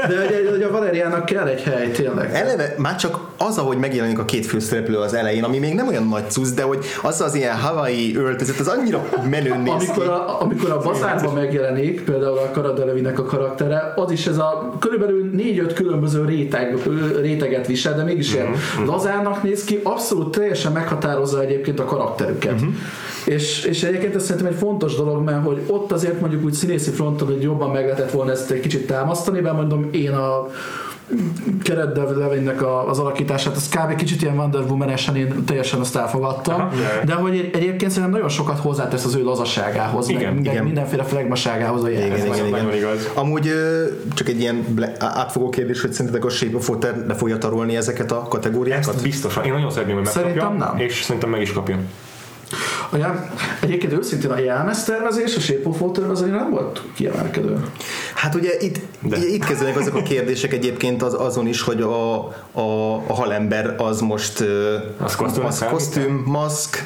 de 0.09 0.21
hogy, 0.27 0.49
hogy 0.51 0.63
a 0.63 0.71
Valeriának 0.71 1.25
kell 1.25 1.47
egy 1.47 1.63
hely, 1.63 1.91
tényleg. 1.91 2.35
Eleve 2.35 2.75
már 2.79 2.97
csak 2.97 3.19
az, 3.39 3.59
ahogy 3.59 3.77
megjelenik 3.77 4.19
a 4.19 4.25
két 4.25 4.47
főszereplő 4.47 4.97
az 4.97 5.15
elején, 5.15 5.45
ami 5.45 5.59
még 5.59 5.75
nem 5.75 5.89
olyan 5.89 6.09
nagy 6.09 6.31
cusz, 6.31 6.53
de 6.53 6.63
hogy 6.63 6.85
az 7.03 7.21
az 7.21 7.35
ilyen 7.35 7.57
Hawaii 7.57 8.17
öltözet, 8.17 8.59
az 8.59 8.69
annyira 8.69 9.09
menőn 9.31 9.61
néz 9.61 9.73
amikor 9.73 10.09
a, 10.09 10.41
amikor 10.41 10.71
a 10.71 10.79
bazárban 10.79 11.35
megjelenik, 11.35 12.03
például 12.03 12.39
a 12.39 12.51
Karadelevinek 12.51 13.19
a 13.19 13.25
karaktere, 13.25 13.93
az 13.97 14.11
is 14.11 14.27
ez 14.27 14.39
a 14.39 14.77
körülbelül 14.79 15.31
négy-öt 15.33 15.73
különböző 15.73 16.25
réteg, 16.25 16.79
réteget 17.21 17.67
visel, 17.67 17.95
de 17.95 18.03
mégis 18.03 18.35
ilyen 18.35 18.55
lazárnak 18.87 19.43
néz 19.43 19.65
ki, 19.65 19.81
abszolút 19.83 20.31
teljesen 20.31 20.73
meghatározza 20.73 21.41
egyébként 21.43 21.81
a 21.81 21.85
karakterüket. 21.85 22.61
És, 23.25 23.65
és 23.65 23.83
egyébként 23.83 24.15
ez 24.15 24.25
szerintem 24.25 24.53
egy 24.53 24.59
fontos 24.59 24.97
dolog, 24.97 25.25
mert 25.25 25.45
hogy 25.45 25.63
ott 25.67 25.93
azért 25.93 26.21
mondjuk 26.21 26.45
úgy 26.45 26.53
színészi 26.53 26.91
fronton, 27.23 27.36
hogy 27.36 27.43
jobban 27.43 27.70
meg 27.70 27.85
lehetett 27.85 28.11
volna 28.11 28.31
ezt 28.31 28.51
egy 28.51 28.61
kicsit 28.61 28.86
támasztani, 28.86 29.40
mert 29.40 29.57
mondom 29.57 29.89
én 29.93 30.12
a 30.12 30.47
Keret 31.62 31.97
Levinnek 32.16 32.62
a, 32.62 32.89
az 32.89 32.99
alakítását, 32.99 33.57
az 33.57 33.69
kb. 33.69 33.94
kicsit 33.94 34.23
ilyen 34.23 34.39
Wonder 34.39 34.61
Woman-esen 34.61 35.16
én 35.16 35.44
teljesen 35.44 35.81
azt 35.81 35.97
elfogadtam, 35.97 36.61
Aha, 36.61 36.70
de 37.05 37.15
hogy 37.15 37.51
egyébként 37.53 37.90
szerintem 37.90 38.11
nagyon 38.11 38.28
sokat 38.28 38.59
hozzátesz 38.59 39.05
az 39.05 39.15
ő 39.15 39.23
lazaságához, 39.23 40.09
Igen, 40.09 40.23
meg, 40.23 40.35
meg 40.35 40.53
igen. 40.53 40.65
mindenféle 40.65 41.03
flegmaságához 41.03 41.85
a 41.85 41.90
Igen, 41.90 42.07
igen, 42.07 42.27
igen. 42.27 42.51
nagyon 42.51 42.74
igaz. 42.74 43.11
Amúgy 43.15 43.53
csak 44.15 44.28
egy 44.28 44.40
ilyen 44.40 44.65
átfogó 44.99 45.49
kérdés, 45.49 45.81
hogy 45.81 45.93
szerintetek 45.93 46.24
a 46.24 46.31
Shape 46.31 46.57
of 46.57 46.69
Water 46.69 47.05
le 47.07 47.15
fogja 47.15 47.39
tarolni 47.39 47.77
ezeket 47.77 48.12
a 48.12 48.23
kategóriákat? 48.28 48.94
Ezt 48.94 49.03
biztosan. 49.03 49.44
Én 49.44 49.53
nagyon 49.53 49.70
szeretném, 49.70 49.97
hogy 49.97 50.05
megkapja. 50.05 50.31
Szerintem 50.31 50.57
nem. 50.57 50.78
És 50.78 51.03
szerintem 51.03 51.31
meg 51.31 51.40
is 51.40 51.53
kapja. 51.53 51.78
Olyan, 52.93 53.31
egyébként 53.60 53.93
őszintén 53.93 54.31
a 54.31 54.39
jelmeztervezés, 54.39 55.36
a 55.36 55.40
Shape 55.40 55.69
of 55.69 55.81
Water 55.81 56.05
az 56.05 56.20
nem 56.20 56.51
volt 56.51 56.82
kiemelkedő. 56.94 57.56
Hát 58.14 58.35
ugye 58.35 58.51
itt, 58.60 58.78
De. 59.01 59.16
ugye 59.16 59.27
itt 59.27 59.44
kezdenek 59.44 59.78
azok 59.78 59.94
a 59.94 60.02
kérdések 60.02 60.52
egyébként 60.52 61.02
az, 61.02 61.14
azon 61.14 61.47
is, 61.47 61.62
hogy 61.62 61.81
a, 61.81 62.16
a, 62.52 62.94
a 63.06 63.12
halember 63.12 63.74
az 63.78 64.01
most 64.01 64.44
Az 65.02 65.16
kosztümnek 65.16 65.51
az 65.51 65.64
kosztüm, 65.70 66.23
maszk, 66.27 66.85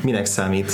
minek 0.00 0.26
számít? 0.26 0.72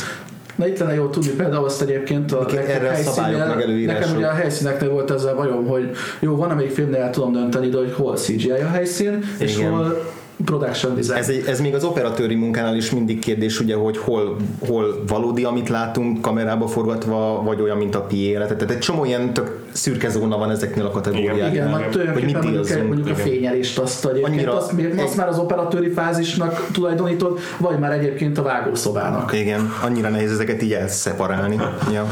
Na 0.57 0.67
itt 0.67 0.79
lenne 0.79 0.95
jó 0.95 1.09
tudni 1.09 1.31
például 1.31 1.65
azt 1.65 1.83
egyébként 1.83 2.33
a 2.33 2.39
Mik 2.39 2.53
legtöbb 2.53 2.75
erre 2.75 2.91
a 2.91 2.95
szabályok 2.95 3.57
meg? 3.57 3.87
Nekem 3.87 4.17
ugye 4.17 4.27
a 4.27 4.33
helyszíneknél 4.33 4.91
volt 4.91 5.11
ezzel 5.11 5.35
bajom, 5.35 5.67
hogy 5.67 5.91
jó, 6.21 6.37
van 6.37 6.51
amelyik 6.51 6.71
filmnél 6.71 7.01
el 7.01 7.11
tudom 7.11 7.33
dönteni, 7.33 7.69
de 7.69 7.77
hogy 7.77 7.93
hol 7.93 8.17
CGI 8.17 8.51
a 8.51 8.69
helyszín, 8.69 9.25
és 9.39 9.57
Igen. 9.57 9.71
hol 9.71 10.03
production 10.45 10.95
design. 10.95 11.19
Ez, 11.19 11.29
egy, 11.29 11.45
ez 11.47 11.61
még 11.61 11.75
az 11.75 11.85
operatőri 11.85 12.35
munkánál 12.35 12.77
is 12.77 12.91
mindig 12.91 13.19
kérdés, 13.19 13.61
ugye, 13.61 13.75
hogy 13.75 13.97
hol, 13.97 14.37
hol 14.67 15.03
valódi, 15.07 15.45
amit 15.45 15.69
látunk 15.69 16.21
kamerába 16.21 16.67
forgatva, 16.67 17.43
vagy 17.43 17.61
olyan, 17.61 17.77
mint 17.77 17.95
a 17.95 18.01
piére. 18.01 18.47
Tehát 18.47 18.71
egy 18.71 18.79
csomó 18.79 19.05
ilyen 19.05 19.33
tök 19.33 19.67
szürke 19.79 20.09
zóna 20.09 20.39
van 20.39 20.51
ezeknél 20.51 20.87
a 20.87 20.91
kategóriáknál. 20.91 21.51
igen, 21.51 21.73
hogy 21.73 21.91
tulajdonképpen 21.91 22.43
mit 22.43 22.53
mondjuk, 22.55 22.87
mondjuk 22.87 23.09
a 23.09 23.15
fényelést 23.15 23.79
azt 23.79 24.05
egyébként, 24.07 24.27
Annyira- 24.27 24.53
azt, 24.53 24.73
azt 24.99 25.17
már 25.17 25.29
az 25.29 25.39
operatőri 25.39 25.91
fázisnak 25.91 26.67
tulajdonítod, 26.73 27.39
vagy 27.59 27.79
már 27.79 27.93
egyébként 27.93 28.39
a 28.39 28.43
vágószobának. 28.43 29.33
Igen, 29.33 29.73
annyira 29.85 30.09
nehéz 30.09 30.33
ezeket 30.33 30.63
így 30.63 30.73
elszeparálni. 30.73 31.57
Ja. 31.93 32.07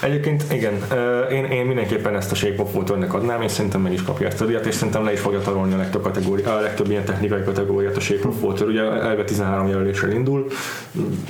Egyébként 0.00 0.44
igen, 0.52 0.72
én, 1.30 1.44
én 1.44 1.66
mindenképpen 1.66 2.16
ezt 2.16 2.32
a 2.32 2.34
Shape 2.34 2.62
of 2.62 2.74
Water-nek 2.74 3.14
adnám, 3.14 3.42
és 3.42 3.50
szerintem 3.50 3.80
meg 3.80 3.92
is 3.92 4.02
kapja 4.02 4.26
ezt 4.26 4.40
a 4.40 4.44
díjat, 4.44 4.66
és 4.66 4.74
szerintem 4.74 5.04
le 5.04 5.12
is 5.12 5.20
fogja 5.20 5.40
tarolni 5.40 5.74
a 5.74 5.76
legtöbb, 5.76 6.02
kategória, 6.02 6.56
a 6.56 6.60
legtöbb 6.60 6.90
ilyen 6.90 7.04
technikai 7.04 7.42
kategóriát 7.44 7.96
a 7.96 8.00
Shape 8.00 8.28
of 8.28 8.42
Water. 8.42 8.66
Ugye 8.66 8.82
elve 8.82 9.24
13 9.24 9.68
jelöléssel 9.68 10.10
indul, 10.10 10.46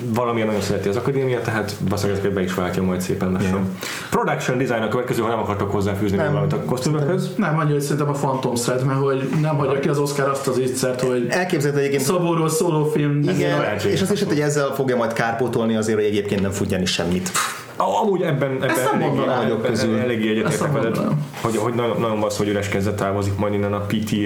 valamilyen 0.05 0.47
nagyon 0.47 0.63
szereti 0.63 0.89
az 0.89 0.97
akadémia, 0.97 1.41
tehát 1.41 1.77
valószínűleg 1.81 2.19
ezeket 2.19 2.37
be 2.37 2.43
is 2.43 2.55
váltja 2.55 2.83
majd 2.83 3.01
szépen 3.01 3.33
lassan. 3.33 3.77
Production 4.11 4.59
design 4.59 4.83
a 4.83 4.89
következő, 4.89 5.23
ha 5.23 5.29
nem 5.29 5.39
akartok 5.39 5.71
hozzáfűzni 5.77 6.17
Nem. 6.17 6.33
valamit 6.33 6.53
a 6.53 6.65
kosztümökhöz. 6.65 7.31
Nem, 7.37 7.59
annyira, 7.59 7.75
hogy 7.75 7.83
szerintem 7.83 8.09
a 8.09 8.13
Phantom 8.13 8.55
Thread, 8.55 8.85
mert 8.85 9.01
hogy 9.01 9.29
nem 9.41 9.57
hagyja 9.57 9.79
ki 9.81 9.89
az 9.89 9.99
Oscar 9.99 10.29
azt 10.29 10.47
az 10.49 10.61
ígyszert, 10.61 11.01
hogy 11.01 11.27
Elképzelhető 11.29 11.79
egyébként 11.79 12.03
Szabóról 12.03 12.49
szóló 12.49 12.85
film. 12.85 13.21
Igen, 13.23 13.79
és 13.87 14.03
azt 14.03 14.13
is, 14.13 14.23
hogy 14.23 14.41
ezzel 14.41 14.75
fogja 14.75 14.97
majd 14.97 15.13
kárpótolni 15.13 15.77
azért, 15.77 15.99
hogy 15.99 16.07
egyébként 16.07 16.41
nem 16.41 16.51
fut 16.51 16.87
semmit. 16.87 17.31
Amúgy 17.77 18.23
ebben, 18.23 18.53
ebben 18.53 18.69
Ezt 18.69 18.85
nem 18.85 18.95
eléggé, 19.01 19.17
mondanám. 19.17 19.43
ebben 19.51 19.61
közül. 19.71 19.99
eléggé 19.99 20.31
egyetértek 20.31 20.73
veled, 20.73 20.97
hogy, 21.41 21.57
hogy 21.57 21.75
nagyon, 21.75 22.01
nagyon 22.01 22.23
az, 22.23 22.37
hogy 22.37 22.49
üres 22.49 22.69
kezdet 22.69 22.95
távozik 22.97 23.37
majd 23.37 23.53
innen 23.55 23.73
a 23.73 23.79
PTA. 23.81 24.17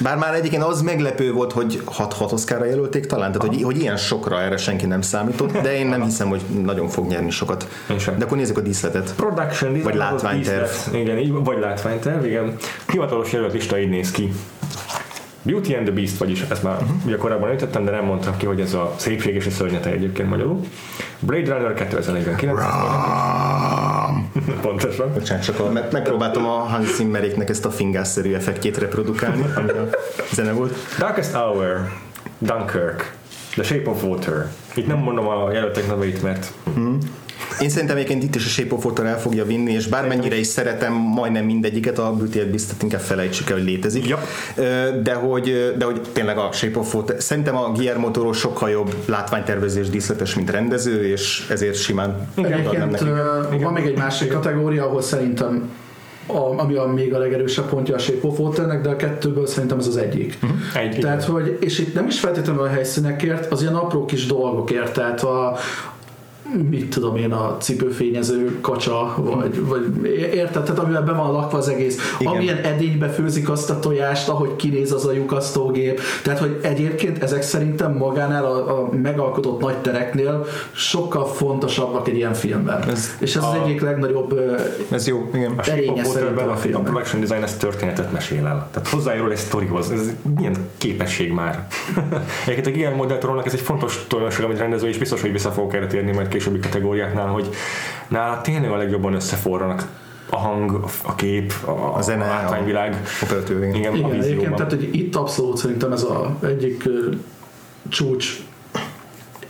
Bár 0.00 0.16
már 0.16 0.34
egyébként 0.34 0.62
az 0.62 0.82
meglepő 0.82 1.32
volt, 1.32 1.52
hogy 1.52 1.82
6-6 1.98 2.32
Oscarra 2.32 2.64
jelölték 2.64 3.06
talán, 3.06 3.32
tehát 3.32 3.48
hogy, 3.48 3.62
hogy 3.62 3.78
ilyen 3.80 3.96
sokra 3.96 4.40
erre 4.40 4.56
senki 4.56 4.86
nem 4.86 5.00
számított, 5.00 5.52
de 5.58 5.78
én 5.78 5.86
nem 5.86 6.02
hiszem, 6.02 6.28
hogy 6.28 6.40
nagyon 6.64 6.88
fog 6.88 7.06
nyerni 7.06 7.30
sokat. 7.30 7.68
De 8.18 8.24
akkor 8.24 8.36
nézzük 8.36 8.56
a 8.58 8.60
díszletet. 8.60 9.12
Production 9.16 9.70
design, 9.70 9.82
Vagy 9.84 9.94
látványterv. 9.94 10.62
díszlet. 10.62 10.94
Igen, 10.94 11.18
így, 11.18 11.32
vagy 11.32 11.58
látványterv, 11.58 12.24
igen. 12.24 12.56
Hivatalos 12.92 13.32
jelölt 13.32 13.52
lista 13.52 13.78
így 13.78 13.88
néz 13.88 14.10
ki. 14.10 14.32
Beauty 15.48 15.74
and 15.74 15.84
the 15.84 15.94
Beast, 15.94 16.16
vagyis 16.16 16.40
ezt 16.50 16.62
már 16.62 16.74
uh-huh. 16.74 17.06
ugye 17.06 17.16
korábban 17.16 17.44
említettem, 17.48 17.84
de 17.84 17.90
nem 17.90 18.04
mondtam 18.04 18.36
ki, 18.36 18.46
hogy 18.46 18.60
ez 18.60 18.74
a 18.74 18.94
szépség 18.96 19.34
és 19.34 19.46
a 19.46 19.50
szörnyete 19.50 19.90
egyébként 19.90 20.28
magyarul. 20.28 20.60
Blade 21.18 21.54
Runner 21.54 21.74
2049. 21.74 22.60
Pontosan. 24.60 25.12
Bocsánat, 25.12 25.44
csak 25.44 25.60
a, 25.60 25.70
meg, 25.70 25.88
megpróbáltam 25.92 26.46
a 26.46 26.58
Hans 26.58 26.94
Zimmeréknek 26.94 27.48
ezt 27.48 27.64
a 27.64 27.70
fingásszerű 27.70 28.34
effektjét 28.34 28.78
reprodukálni, 28.78 29.44
ami 29.56 29.68
a 29.68 29.88
zene 30.32 30.52
volt. 30.52 30.74
Darkest 30.98 31.32
Hour, 31.32 31.92
Dunkirk, 32.38 33.14
The 33.50 33.62
Shape 33.62 33.90
of 33.90 34.02
Water. 34.02 34.46
Itt 34.74 34.86
nem 34.86 34.98
mondom 34.98 35.26
a 35.26 35.52
jelöltek 35.52 35.86
neveit, 35.86 36.22
mert 36.22 36.52
Én 37.60 37.68
szerintem 37.68 37.96
egyébként 37.96 38.22
itt 38.22 38.34
is 38.34 38.44
a 38.44 38.48
Shape 38.48 38.74
of 38.74 38.84
Water 38.84 39.06
el 39.06 39.20
fogja 39.20 39.44
vinni, 39.44 39.72
és 39.72 39.86
bármennyire 39.86 40.38
is 40.38 40.46
szeretem 40.46 40.92
majdnem 40.92 41.44
mindegyiket, 41.44 41.98
a 41.98 42.12
Beauty 42.12 42.40
and 42.40 42.48
Beast-et 42.48 42.82
inkább 42.82 43.00
felejtsük 43.00 43.50
el, 43.50 43.56
hogy 43.56 43.66
létezik. 43.66 44.08
Ja. 44.08 44.20
De 45.02 45.14
hogy, 45.14 45.74
de 45.78 45.84
hogy 45.84 46.00
tényleg 46.12 46.38
a 46.38 46.48
Shape 46.52 46.78
of 46.78 46.94
Water, 46.94 47.22
szerintem 47.22 47.56
a 47.56 47.72
Guillermo 47.72 48.10
Toro 48.10 48.32
sokkal 48.32 48.70
jobb 48.70 48.94
látványtervezés 49.06 49.88
díszletes, 49.88 50.34
mint 50.34 50.50
rendező, 50.50 51.10
és 51.10 51.46
ezért 51.50 51.74
simán 51.74 52.28
Egyébként 52.34 52.90
neki. 52.90 53.62
van 53.62 53.72
még 53.72 53.86
egy 53.86 53.96
másik 53.96 54.32
kategória, 54.32 54.84
ahol 54.84 55.02
szerintem 55.02 55.70
a, 56.26 56.60
ami 56.60 56.74
a 56.74 56.86
még 56.86 57.14
a 57.14 57.18
legerősebb 57.18 57.68
pontja 57.68 57.94
a 57.94 57.98
Shape 57.98 58.26
of 58.26 58.38
Waternek, 58.38 58.80
de 58.80 58.88
a 58.88 58.96
kettőből 58.96 59.46
szerintem 59.46 59.78
ez 59.78 59.86
az 59.86 59.96
egyik. 59.96 60.38
egy, 60.74 60.98
Tehát, 61.00 61.24
hogy, 61.24 61.56
és 61.60 61.78
itt 61.78 61.94
nem 61.94 62.06
is 62.06 62.20
feltétlenül 62.20 62.62
a 62.62 62.68
helyszínekért, 62.68 63.52
az 63.52 63.60
ilyen 63.62 63.74
apró 63.74 64.04
kis 64.04 64.26
dolgokért, 64.26 64.92
tehát 64.92 65.22
a, 65.22 65.56
mit 66.70 66.90
tudom 66.90 67.16
én, 67.16 67.32
a 67.32 67.56
cipőfényező 67.60 68.58
kacsa, 68.60 69.14
vagy, 69.16 69.66
vagy 69.66 70.04
érted, 70.34 70.62
tehát 70.62 70.78
amivel 70.78 71.02
be 71.02 71.12
van 71.12 71.32
lakva 71.32 71.58
az 71.58 71.68
egész. 71.68 72.16
Igen. 72.18 72.32
Amilyen 72.32 72.56
edénybe 72.56 73.08
főzik 73.08 73.48
azt 73.48 73.70
a 73.70 73.78
tojást, 73.78 74.28
ahogy 74.28 74.56
kinéz 74.56 74.92
az 74.92 75.06
a 75.06 75.12
lyukasztógép. 75.12 76.00
Tehát, 76.22 76.38
hogy 76.38 76.58
egyébként 76.62 77.22
ezek 77.22 77.42
szerintem 77.42 77.92
magánál 77.96 78.44
a, 78.44 78.78
a 78.78 78.88
megalkotott 79.02 79.60
nagy 79.60 79.76
tereknél 79.76 80.46
sokkal 80.72 81.26
fontosabbak 81.26 82.08
egy 82.08 82.16
ilyen 82.16 82.34
filmben. 82.34 82.82
Ez 82.88 83.16
És 83.18 83.36
ez 83.36 83.42
az 83.42 83.48
a- 83.48 83.62
egyik 83.64 83.80
legnagyobb 83.80 84.40
Ez 84.90 85.06
jó, 85.06 85.30
igen. 85.34 85.52
a 85.56 85.70
erénye 85.70 86.04
szerintem 86.04 86.48
a 86.48 86.52
a, 86.52 86.78
a 86.78 86.80
production 86.80 87.20
design 87.20 87.42
ez 87.42 87.56
történetet 87.56 88.12
mesél 88.12 88.46
el. 88.46 88.68
Tehát 88.72 88.88
hozzájárul 88.88 89.30
egy 89.30 89.36
sztorihoz. 89.36 89.90
Ez 89.90 90.12
milyen 90.36 90.56
képesség 90.78 91.32
már. 91.32 91.66
Egyébként 92.46 92.66
a 92.66 92.70
Guillermo 92.70 93.06
del 93.06 93.42
ez 93.44 93.52
egy 93.52 93.60
fontos 93.60 94.04
tulajdonság, 94.08 94.44
amit 94.44 94.58
rendező, 94.58 94.88
és 94.88 94.98
biztos, 94.98 95.20
hogy 95.20 95.32
vissza 95.32 95.50
fogok 95.50 95.74
erre 95.74 95.86
térni 95.86 96.12
majd 96.12 96.28
későbbi 96.38 96.58
kategóriáknál, 96.58 97.26
hogy 97.26 97.48
nála 98.08 98.40
tényleg 98.40 98.70
a 98.70 98.76
legjobban 98.76 99.14
összeforranak 99.14 99.86
a 100.30 100.36
hang, 100.36 100.84
a 101.04 101.14
kép, 101.14 101.52
a, 101.64 101.96
A 101.96 102.02
zene, 102.02 102.24
a 102.24 102.28
látványvilág. 102.28 103.02
Operatőr, 103.22 103.56
igen. 103.56 103.74
Igen, 103.74 103.92
a 103.92 103.96
Igen, 103.96 104.12
egyébként, 104.12 104.54
tehát 104.54 104.70
hogy 104.70 104.88
itt 104.92 105.16
abszolút 105.16 105.56
szerintem 105.56 105.92
ez 105.92 106.02
a 106.02 106.36
egyik 106.42 106.86
ö, 106.86 107.10
csúcs 107.88 108.40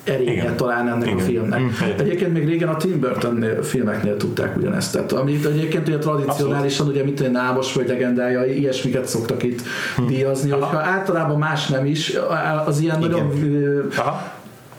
erénye 0.04 0.32
Igen. 0.32 0.56
talán 0.56 0.88
ennek 0.88 1.06
Igen. 1.06 1.18
a 1.18 1.20
filmnek. 1.20 1.60
Mm. 1.60 1.68
Egyébként 1.98 2.32
még 2.32 2.46
régen 2.46 2.68
a 2.68 2.76
Tim 2.76 3.00
Burton 3.00 3.44
filmeknél 3.62 4.16
tudták 4.16 4.56
ugyanezt. 4.56 4.92
Tehát, 4.92 5.12
amit 5.12 5.46
egyébként 5.46 5.88
ugye 5.88 5.98
tradicionálisan, 5.98 6.86
ugye 6.86 7.04
mit 7.04 7.14
tudom, 7.14 7.32
Námos 7.32 7.72
vagy 7.72 7.88
legendája, 7.88 8.44
ilyesmiket 8.44 9.06
szoktak 9.06 9.42
itt 9.42 9.62
díjazni, 10.06 10.50
hogyha 10.50 10.78
általában 10.78 11.38
más 11.38 11.66
nem 11.66 11.86
is, 11.86 12.16
az 12.66 12.80
ilyen 12.80 12.98
nagyon 12.98 13.52
ö, 13.52 13.86
Aha. 13.96 14.36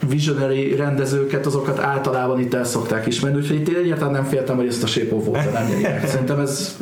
Visionary 0.07 0.75
rendezőket, 0.75 1.45
azokat 1.45 1.79
általában 1.79 2.39
itt 2.39 2.53
el 2.53 2.63
szokták 2.63 3.05
ismerni, 3.07 3.37
úgyhogy 3.37 3.55
itt 3.59 3.69
én 3.69 3.75
egyáltalán 3.75 4.13
nem 4.13 4.23
féltem, 4.23 4.55
hogy 4.55 4.67
ezt 4.67 4.83
a 4.83 4.87
Shape 4.87 5.15
of 5.15 5.27
Water 5.27 5.51
nem 5.51 5.65
nyerják. 5.67 6.07
Szerintem 6.09 6.39
ez, 6.39 6.77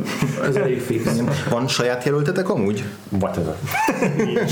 ez 0.48 0.56
elég 0.56 0.82
fix. 0.82 1.10
Van 1.50 1.68
saját 1.68 2.04
jelöltetek 2.04 2.50
amúgy? 2.50 2.84
Whatever. 3.20 3.56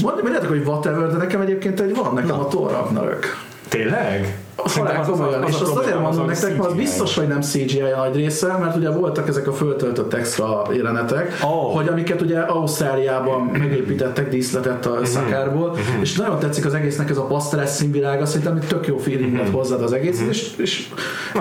Mond- 0.02 0.22
Mondjátok, 0.22 0.50
hogy 0.50 0.64
whatever, 0.66 1.12
de 1.12 1.18
nekem 1.18 1.42
egyébként 1.42 1.80
egy 1.80 1.96
van, 1.96 2.14
nekem 2.14 2.40
a 2.40 2.48
Thor 2.48 2.72
Ragnarök. 2.72 3.26
Tényleg? 3.68 4.38
Halál 4.56 5.06
komolyan, 5.06 5.44
és 5.44 5.54
azt 5.60 5.76
azért 5.76 6.00
mondom 6.00 6.26
nektek, 6.26 6.58
mert 6.58 6.70
az 6.70 6.76
biztos, 6.76 7.16
hogy 7.18 7.28
nem 7.28 7.42
CGI 7.42 7.80
a 7.80 7.98
nagy 7.98 8.16
része, 8.16 8.58
mert 8.58 8.76
ugye 8.76 8.90
voltak 8.90 9.28
ezek 9.28 9.48
a 9.48 9.54
föltöltött 9.54 10.14
extra 10.14 10.62
jelenetek, 10.74 11.40
Oh. 11.44 11.74
hogy 11.76 11.88
amiket 11.88 12.22
ugye 12.22 12.40
Ausztráliában 12.40 13.42
megépítettek 13.42 14.30
díszletet 14.30 14.86
a 14.86 15.06
szakárból, 15.06 15.78
és 16.02 16.16
nagyon 16.16 16.40
tetszik 16.40 16.66
az 16.66 16.74
egésznek 16.74 17.10
ez 17.10 17.18
a 17.18 17.26
paszteles 17.26 17.70
színvilága, 17.70 18.26
szerintem 18.26 18.56
egy 18.56 18.68
tök 18.68 18.88
jó 18.88 18.98
feeling 18.98 19.36
lett 19.38 19.50
hozzád 19.52 19.82
az 19.82 19.94
egész, 19.94 20.22
és, 20.30 20.54
és 20.58 20.90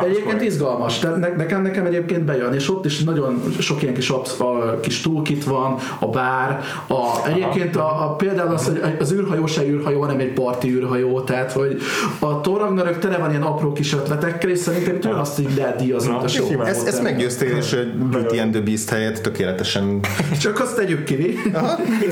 egyébként 0.05 0.43
izgalmas, 0.43 0.99
tehát 0.99 1.17
ne, 1.17 1.29
nekem, 1.29 1.63
nekem 1.63 1.87
egyébként 1.87 2.25
bejön, 2.25 2.53
és 2.53 2.71
ott 2.71 2.85
is 2.85 3.05
nagyon 3.05 3.43
sok 3.59 3.83
ilyen 3.83 3.95
kis, 3.95 4.09
absz- 4.11 4.41
a, 4.41 4.79
kis 4.81 5.01
toolkit 5.01 5.45
van, 5.45 5.77
a 5.99 6.07
bár, 6.07 6.61
a, 6.89 7.29
egyébként 7.29 7.77
a, 7.77 8.05
a, 8.05 8.15
például 8.15 8.55
az, 8.55 8.65
hogy 8.67 8.97
az 9.01 9.13
űrhajó 9.13 9.47
se 9.47 9.67
űrhajó, 9.67 10.01
hanem 10.01 10.19
egy 10.19 10.33
parti 10.33 10.69
űrhajó, 10.71 11.21
tehát 11.21 11.53
hogy 11.53 11.81
a 12.19 12.41
Thor 12.41 12.63
tele 13.05 13.19
van 13.19 13.31
ilyen 13.31 13.43
apró 13.43 13.73
kis 13.73 13.93
ötletekkel, 13.93 14.51
és 14.51 14.59
szerintem 14.59 15.01
tőle 15.01 15.21
azt 15.21 15.41
így 15.41 15.57
lehet 15.57 15.77
díjazni, 15.77 16.11
mint 16.11 16.23
a 16.23 16.29
show. 16.29 16.63
Ez, 16.63 16.83
ez 16.83 17.01
meggyőztél, 17.01 17.57
és 17.57 17.75
hogy 17.75 17.93
Beauty 17.93 18.39
and 18.39 18.53
the 18.53 18.61
Beast 18.61 18.89
helyett 18.89 19.19
tökéletesen 19.19 20.01
Csak 20.43 20.61
azt 20.61 20.77
tegyük 20.77 21.05
ki, 21.05 21.39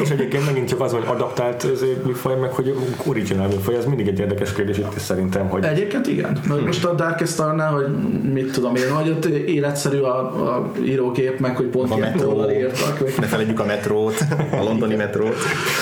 is 0.03 0.11
egyébként 0.11 0.47
megint 0.47 0.69
csak 0.69 0.81
az, 0.81 0.93
hogy 0.93 1.03
adaptált 1.07 1.67
műfaj, 2.05 2.37
meg 2.37 2.53
hogy 2.53 2.75
originál 3.05 3.49
műfaj, 3.49 3.75
ez 3.75 3.85
mindig 3.85 4.09
egy 4.09 4.19
érdekes 4.19 4.53
kérdés 4.53 4.79
itt 4.79 4.95
is 4.97 5.03
szerintem, 5.03 5.49
hogy 5.49 5.65
Egyébként 5.65 6.07
igen. 6.07 6.39
Mert 6.49 6.65
most 6.67 6.85
a 6.85 6.95
Darkest 6.95 7.33
Star-nál, 7.33 7.73
hogy 7.73 7.87
mit 8.33 8.53
tudom 8.53 8.75
én, 8.75 8.91
hogy 8.91 9.09
ott 9.09 9.25
életszerű 9.25 9.99
a, 9.99 10.19
a 10.57 10.71
írógép, 10.85 11.39
meg 11.39 11.57
hogy 11.57 11.67
pont 11.67 11.91
a 11.91 11.97
ilyen 11.97 12.13
metró, 12.13 12.51
írtak. 12.51 12.99
vagy- 12.99 13.15
ne 13.21 13.27
felejtjük 13.27 13.61
a 13.61 13.65
metrót, 13.65 14.25
a 14.53 14.63
londoni 14.63 14.95
metrót. 14.95 15.35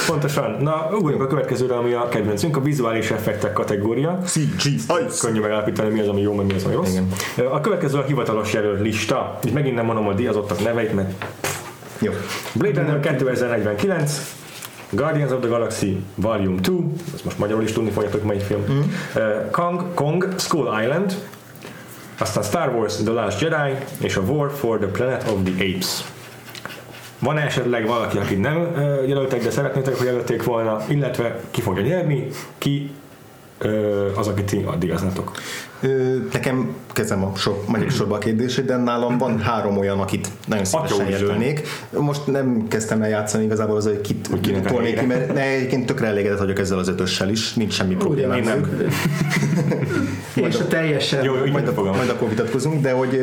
Pontosan. 0.07 0.57
Na, 0.61 0.89
ugorjunk 0.93 1.23
a 1.23 1.27
következőre, 1.27 1.75
ami 1.75 1.93
a 1.93 2.09
kedvencünk, 2.09 2.57
a 2.57 2.61
vizuális 2.61 3.11
effektek 3.11 3.53
kategória. 3.53 4.19
CG, 5.09 5.21
Könnyű 5.21 5.41
megállapítani, 5.41 5.91
mi 5.91 6.01
az, 6.01 6.09
ami 6.09 6.21
jó, 6.21 6.35
meg 6.35 6.47
mi 6.47 6.55
az, 6.55 6.65
ami 6.65 6.75
rossz. 6.75 6.91
Igen. 6.91 7.09
A 7.51 7.61
következő 7.61 7.99
a 7.99 8.03
hivatalos 8.03 8.53
jelölt 8.53 8.81
lista. 8.81 9.39
Itt 9.43 9.53
megint 9.53 9.75
nem 9.75 9.85
mondom 9.85 10.09
a 10.09 10.13
díjazottak 10.13 10.63
neveit, 10.63 10.95
mert 10.95 11.25
Jó. 12.01 12.13
Blade 12.55 12.81
Runner 12.81 13.01
2049, 13.01 14.35
Guardians 14.91 15.33
of 15.33 15.41
the 15.41 15.49
Galaxy 15.49 16.03
Volume 16.15 16.61
2, 16.61 16.79
ezt 17.15 17.25
most 17.25 17.39
magyarul 17.39 17.63
is 17.63 17.73
tudni 17.73 17.91
fogjátok 17.91 18.25
melyik 18.25 18.43
film, 18.43 18.65
mm. 18.71 18.79
uh, 19.15 19.51
Kong, 19.51 19.95
Kong, 19.95 20.35
Skull 20.39 20.83
Island, 20.83 21.15
aztán 22.19 22.43
Star 22.43 22.75
Wars 22.75 22.97
The 22.97 23.13
Last 23.13 23.41
Jedi, 23.41 23.77
és 24.01 24.17
a 24.17 24.21
War 24.21 24.51
for 24.51 24.79
the 24.79 24.87
Planet 24.87 25.23
of 25.23 25.39
the 25.45 25.53
Apes. 25.53 26.05
Van 27.19 27.39
esetleg 27.39 27.87
valaki, 27.87 28.19
akit 28.19 28.41
nem 28.41 28.77
jelöltek, 29.07 29.43
de 29.43 29.51
szeretnétek, 29.51 29.97
hogy 29.97 30.07
jelölték 30.07 30.43
volna, 30.43 30.85
illetve 30.89 31.41
ki 31.51 31.61
fogja 31.61 31.83
nyerni, 31.83 32.27
ki 32.59 32.91
az, 34.17 34.27
akit 34.27 34.45
ti 34.45 34.67
díjaznátok. 34.79 35.31
Ö, 35.81 36.17
nekem 36.33 36.75
kezdem 36.93 37.25
a 37.25 37.33
sor, 37.37 37.65
megyek 37.73 37.91
sorba 37.91 38.15
a 38.15 38.19
kérdését, 38.19 38.65
de 38.65 38.77
nálam 38.77 39.19
van 39.19 39.41
három 39.41 39.79
olyan, 39.79 40.01
akit 40.01 40.29
nagyon 40.47 40.65
szívesen 40.65 41.09
jelölnék. 41.09 41.69
Most 41.91 42.27
nem 42.27 42.65
kezdtem 42.69 43.03
el 43.03 43.09
játszani 43.09 43.45
igazából 43.45 43.77
az, 43.77 43.85
hogy 43.85 44.01
kit 44.01 44.27
Hogy 44.27 44.61
a 44.65 44.69
tolnék 44.69 44.99
ki, 44.99 45.07
mert 45.07 45.35
ne, 45.35 45.41
egyébként 45.43 45.87
tökre 45.87 46.07
elégedett 46.07 46.39
vagyok 46.39 46.59
ezzel 46.59 46.79
az 46.79 46.89
ötössel 46.89 47.29
is, 47.29 47.55
nincs 47.55 47.73
semmi 47.73 47.95
problémám. 47.95 48.37
én 48.37 48.45
nem. 48.45 48.89
És 50.49 50.57
a 50.61 50.67
teljesen. 50.67 51.25
Jó, 51.25 51.35
Majd, 51.53 51.69
fogom. 51.69 51.97
majd 51.97 52.09
akkor 52.09 52.29
vitatkozunk, 52.29 52.83
de 52.83 52.93
hogy 52.93 53.21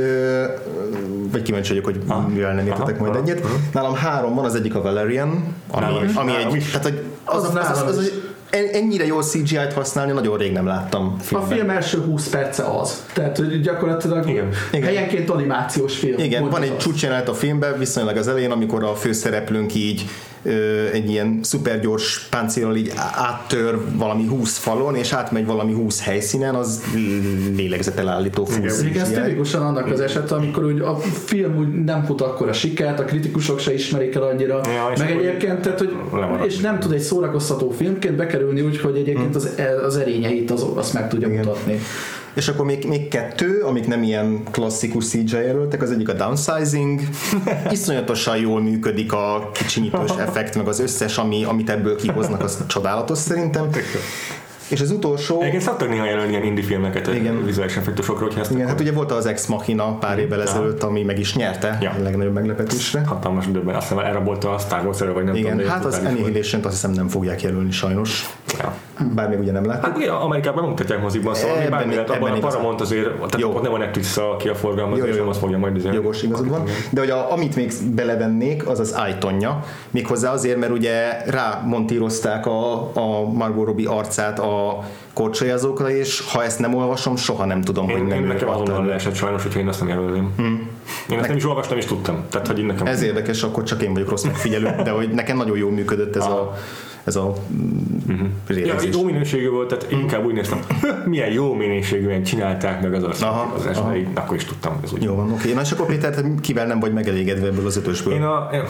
vagy 1.31 1.41
kíváncsi 1.41 1.69
vagyok, 1.69 1.85
hogy 1.85 2.01
Aha. 2.07 2.27
mivel 2.27 2.53
nem 2.53 2.65
értetek 2.67 2.95
Aha, 2.95 3.03
majd 3.03 3.15
aha, 3.15 3.23
egyet. 3.23 3.47
Nálam 3.73 3.95
három 3.95 4.35
van, 4.35 4.45
az 4.45 4.55
egyik 4.55 4.75
a 4.75 4.81
Valerian, 4.81 5.29
ami, 5.67 5.85
Nálam 5.85 6.03
is. 6.03 6.13
ami 6.15 6.31
Nálam 6.31 6.47
egy, 6.47 6.55
is. 6.55 6.71
tehát, 6.71 6.83
hogy 6.83 7.01
az, 7.23 7.43
az, 7.43 7.55
az, 7.55 7.69
az, 7.69 7.81
az, 7.81 8.03
is. 8.03 8.09
az, 8.11 8.11
ennyire 8.49 9.05
jól 9.05 9.23
CGI-t 9.23 9.73
használni 9.73 10.11
nagyon 10.11 10.37
rég 10.37 10.51
nem 10.51 10.65
láttam 10.65 11.15
A 11.19 11.23
filmben. 11.23 11.49
film 11.57 11.69
első 11.69 11.97
20 11.99 12.29
perce 12.29 12.63
az. 12.63 13.05
Tehát 13.13 13.37
hogy 13.37 13.61
gyakorlatilag 13.61 14.29
Igen. 14.29 14.49
Igen. 14.71 14.83
helyenként 14.85 15.29
animációs 15.29 15.97
film. 15.97 16.19
Igen, 16.19 16.49
van 16.49 16.61
egy 16.61 16.69
azt. 16.69 16.79
csúcsjelenet 16.79 17.29
a 17.29 17.33
filmben, 17.33 17.77
viszonylag 17.79 18.17
az 18.17 18.27
elején, 18.27 18.51
amikor 18.51 18.83
a 18.83 18.95
főszereplőnk 18.95 19.75
így 19.75 20.05
egy 20.93 21.09
ilyen 21.09 21.39
szupergyors 21.43 22.27
páncélral 22.29 22.75
így 22.75 22.91
áttör 23.13 23.77
valami 23.95 24.25
20 24.25 24.57
falon, 24.57 24.95
és 24.95 25.13
átmegy 25.13 25.45
valami 25.45 25.73
20 25.73 26.03
helyszínen, 26.03 26.55
az 26.55 26.83
lélegzetelállító 27.55 28.45
full 28.45 28.87
Igen, 28.87 29.01
ez 29.03 29.09
tipikusan 29.09 29.61
annak 29.61 29.91
az 29.91 29.99
eset, 29.99 30.31
amikor 30.31 30.65
úgy 30.65 30.79
a 30.79 30.95
film 31.25 31.57
úgy 31.57 31.83
nem 31.83 32.03
fut 32.03 32.21
akkor 32.21 32.49
a 32.49 32.53
sikert, 32.53 32.99
a 32.99 33.03
kritikusok 33.03 33.59
se 33.59 33.73
ismerik 33.73 34.15
el 34.15 34.23
annyira, 34.23 34.61
Ja, 34.63 34.91
meg 34.97 35.11
egyébként, 35.11 35.61
tehát, 35.61 35.79
hogy, 35.79 35.95
lemarad. 36.13 36.45
és 36.45 36.57
nem 36.57 36.79
tud 36.79 36.91
egy 36.91 36.99
szórakoztató 36.99 37.69
filmként 37.69 38.15
bekerülni 38.15 38.61
úgy, 38.61 38.79
hogy 38.79 38.97
egyébként 38.97 39.35
az, 39.35 39.49
az 39.85 39.97
erényeit 39.97 40.51
az, 40.51 40.65
azt 40.75 40.93
meg 40.93 41.09
tudja 41.09 41.27
Igen. 41.27 41.39
mutatni. 41.45 41.79
És 42.37 42.47
akkor 42.47 42.65
még, 42.65 42.87
még 42.87 43.07
kettő, 43.07 43.61
amik 43.61 43.87
nem 43.87 44.03
ilyen 44.03 44.43
klasszikus 44.51 45.07
CGI 45.07 45.35
jelöltek, 45.45 45.81
az 45.81 45.91
egyik 45.91 46.09
a 46.09 46.13
downsizing. 46.13 47.01
Iszonyatosan 47.71 48.37
jól 48.37 48.61
működik 48.61 49.13
a 49.13 49.49
kicsinyítős 49.53 50.11
effekt, 50.27 50.55
meg 50.55 50.67
az 50.67 50.79
összes, 50.79 51.17
ami, 51.17 51.43
amit 51.43 51.69
ebből 51.69 51.95
kihoznak, 51.95 52.43
az 52.43 52.63
csodálatos 52.67 53.17
szerintem. 53.17 53.69
És 54.69 54.81
az 54.81 54.91
utolsó... 54.91 55.39
Egyébként 55.39 55.63
szoktak 55.63 55.89
néha 55.89 56.05
jelölni 56.05 56.29
ilyen 56.31 56.43
indie 56.43 56.63
filmeket, 56.63 57.07
Igen. 57.07 57.45
Vizuális 57.45 57.75
effektusokra, 57.75 58.23
hogyha 58.25 58.39
ezt 58.39 58.51
Igen, 58.51 58.67
hát 58.67 58.79
ugye 58.79 58.91
volt 58.91 59.11
az 59.11 59.25
Ex 59.25 59.45
Machina 59.45 59.97
pár 59.97 60.19
évvel 60.19 60.41
ezelőtt, 60.41 60.83
ami 60.83 61.03
meg 61.03 61.19
is 61.19 61.35
nyerte 61.35 61.77
Ja. 61.81 61.95
a 61.99 62.01
legnagyobb 62.01 62.33
meglepetésre. 62.33 63.03
hatalmas 63.05 63.45
időben, 63.47 63.75
azt 63.75 63.87
hiszem 63.87 64.03
elrabolta 64.05 64.53
a 64.53 64.57
Star 64.57 64.85
Wars 64.85 64.99
vagy 64.99 65.23
nem 65.23 65.35
Igen, 65.35 65.57
tudom. 65.57 65.71
hát 65.71 65.85
az. 65.85 66.01
Annihilation-t 66.05 66.65
azt 66.65 66.73
hiszem 66.73 66.91
nem 66.91 67.07
fogják 67.07 67.41
jelölni 67.41 67.71
sajnos. 67.71 68.29
Bár 69.15 69.29
még 69.29 69.39
ugye 69.39 69.51
nem 69.51 69.65
láttuk. 69.65 69.85
Hát 69.85 69.97
ugye 69.97 70.11
Amerikában 70.11 70.63
mutatják 70.69 71.01
mozikban, 71.01 71.33
szóval 71.33 71.49
Ebben- 71.49 71.65
ebben, 71.65 71.77
bármi 71.79 71.93
lehet, 71.93 72.09
abban 72.09 72.29
ebben 72.29 72.43
a 72.43 72.47
Paramount 72.47 72.81
azért, 72.81 73.13
tehát 73.15 73.39
Jó. 73.39 73.55
ott 73.55 73.61
nem 73.61 73.73
a 73.73 73.77
Netflix, 73.77 74.17
aki 74.17 74.49
a 74.49 74.55
forgalmazó, 74.55 75.03
és 75.05 75.15
nem 75.15 75.27
azt 75.27 75.39
fogja 75.39 75.57
majd 75.57 75.75
izélni. 75.75 75.95
Jogos 75.95 76.23
igazad 76.23 76.49
van. 76.49 76.63
De 76.91 76.99
hogy 76.99 77.09
a, 77.09 77.31
amit 77.31 77.55
még 77.55 77.71
belevennék, 77.95 78.67
az 78.67 78.79
az 78.79 78.91
Aitonja. 78.91 79.63
Méghozzá 79.91 80.31
azért, 80.31 80.57
mert 80.59 80.71
ugye 80.71 81.21
rá 81.25 81.61
montírozták 81.65 82.45
a, 82.45 82.73
a 82.93 83.29
Margot 83.33 83.65
Robbie 83.65 83.89
arcát 83.89 84.39
a 84.39 84.83
korcsolyázókra, 85.13 85.89
és 85.89 86.31
ha 86.31 86.43
ezt 86.43 86.59
nem 86.59 86.73
olvasom, 86.73 87.15
soha 87.15 87.45
nem 87.45 87.61
tudom, 87.61 87.89
Én, 87.89 87.97
hogy 87.97 88.07
nem 88.07 88.17
én 88.19 88.27
nekem 88.27 88.49
azonnal 88.49 88.85
leesett 88.85 89.15
sajnos, 89.15 89.43
hogyha 89.43 89.59
én 89.59 89.67
azt 89.67 89.79
nem 89.79 89.89
jelölném. 89.89 90.33
Hmm. 90.37 90.69
Én 91.09 91.17
ezt 91.19 91.27
nem 91.27 91.37
is 91.37 91.45
olvastam, 91.45 91.77
és 91.77 91.85
tudtam. 91.85 92.23
Tehát, 92.29 92.47
hogy 92.47 92.65
nekem... 92.65 92.85
Ez 92.87 93.01
érdekes, 93.01 93.43
akkor 93.43 93.63
csak 93.63 93.81
én 93.81 93.93
vagyok 93.93 94.09
rossz 94.09 94.23
megfigyelő, 94.23 94.75
de 94.83 94.89
hogy 94.89 95.09
nekem 95.09 95.37
nagyon 95.37 95.57
jól 95.57 95.71
működött 95.71 96.15
ez 96.15 96.23
a, 96.25 96.53
ez 97.07 97.15
a 97.15 97.33
mm, 98.11 98.25
Ja, 98.47 98.75
jó 98.91 99.03
minőségű 99.03 99.49
volt, 99.49 99.67
tehát 99.67 99.91
inkább 99.91 100.25
úgy 100.25 100.33
néztem, 100.33 100.59
milyen 101.05 101.31
jó 101.31 101.53
minőségűen 101.53 102.23
csinálták 102.23 102.81
meg 102.81 102.93
az 102.93 103.03
Aha, 103.21 103.51
arcát, 103.53 103.69
az 103.69 103.77
aha. 103.77 103.93
esetleg, 103.93 104.07
akkor 104.13 104.35
is 104.35 104.45
tudtam, 104.45 104.73
hogy 104.73 104.83
ez 104.83 104.93
úgy. 104.93 105.03
Jó 105.03 105.15
van, 105.15 105.31
oké. 105.31 105.53
Na 105.53 105.61
és 105.61 105.71
akkor 105.71 105.85
Péter, 105.85 106.13
te 106.13 106.21
kivel 106.41 106.65
nem 106.67 106.79
vagy 106.79 106.93
megelégedve 106.93 107.47
ebből 107.47 107.65
az 107.65 107.77
ötösből? 107.77 108.13
Én, 108.13 108.23
a, 108.23 108.49
én, 108.53 108.61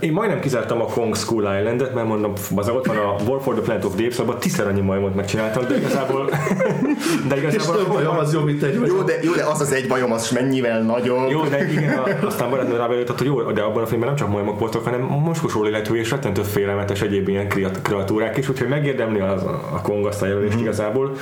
én 0.00 0.12
majdnem 0.12 0.40
kizártam 0.40 0.80
a 0.80 0.84
Kong 0.84 1.16
School 1.16 1.42
Islandet, 1.58 1.94
mert 1.94 2.06
mondom, 2.06 2.32
az 2.54 2.68
ott 2.68 2.86
van 2.86 2.96
a 2.96 3.14
War 3.26 3.42
for 3.42 3.54
the 3.54 3.62
Planet 3.62 3.84
of 3.84 3.94
the 3.94 4.04
Apes, 4.04 4.18
abban 4.18 4.38
tízszer 4.38 4.66
annyi 4.66 4.80
majmot 4.80 5.14
megcsináltam, 5.14 5.64
de 5.68 5.76
igazából, 5.76 6.30
de 7.28 7.36
És 7.36 7.42
igazából 7.42 7.76
több 7.76 7.88
bajom, 7.88 8.18
az 8.18 8.32
jobb, 8.32 8.44
mint 8.44 8.62
egy. 8.62 8.74
Jó, 8.86 9.02
de, 9.02 9.12
jó, 9.22 9.32
de 9.32 9.44
az 9.44 9.60
az 9.60 9.72
egy 9.72 9.88
bajom, 9.88 10.12
az 10.12 10.30
mennyivel 10.30 10.82
nagyobb. 10.82 11.30
Jó, 11.30 11.42
de 11.42 11.70
igen, 11.70 11.98
a, 11.98 12.26
aztán 12.26 12.50
barátnő 12.50 12.76
rábejött, 12.76 13.18
hogy 13.18 13.26
jó, 13.26 13.52
de 13.52 13.62
abban 13.62 13.82
a 13.82 13.86
filmben 13.86 14.08
nem 14.08 14.18
csak 14.18 14.28
majmok 14.28 14.58
voltak, 14.58 14.84
hanem 14.84 15.00
moskosó 15.00 15.66
életű 15.66 15.94
és 15.94 16.10
rettentő 16.10 16.42
félelmetes 16.42 17.02
egyéb 17.02 17.28
ilyen 17.28 17.48
kreat- 17.48 17.71
kreatúrák 17.82 18.36
is, 18.36 18.48
úgyhogy 18.48 18.68
megérdemli 18.68 19.20
az, 19.20 19.42
a 19.42 19.80
Kong 19.82 20.06
azt 20.06 20.22
a 20.22 20.26
jelölést 20.26 20.52
Mhm. 20.54 20.62
igazából. 20.62 21.12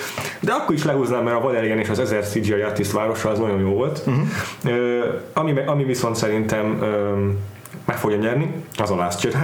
De 0.40 0.52
akkor 0.52 0.74
is 0.74 0.84
lehúznám, 0.84 1.24
mert 1.24 1.36
a 1.36 1.40
Valerian 1.40 1.78
és 1.78 1.88
az 1.88 1.98
1000 1.98 2.24
CGI 2.24 2.52
artist 2.60 2.92
városa 2.92 3.28
az 3.28 3.38
nagyon 3.38 3.60
jó 3.60 3.68
volt. 3.72 4.04
Ö, 4.64 4.98
ami, 5.32 5.54
ami 5.66 5.84
viszont 5.84 6.16
szerintem 6.16 6.78
ö, 6.82 7.12
meg 7.84 7.96
fogja 7.98 8.16
nyerni, 8.16 8.54
az 8.76 8.90
a 8.90 8.94
Last 8.94 9.22
Jedi. 9.22 9.36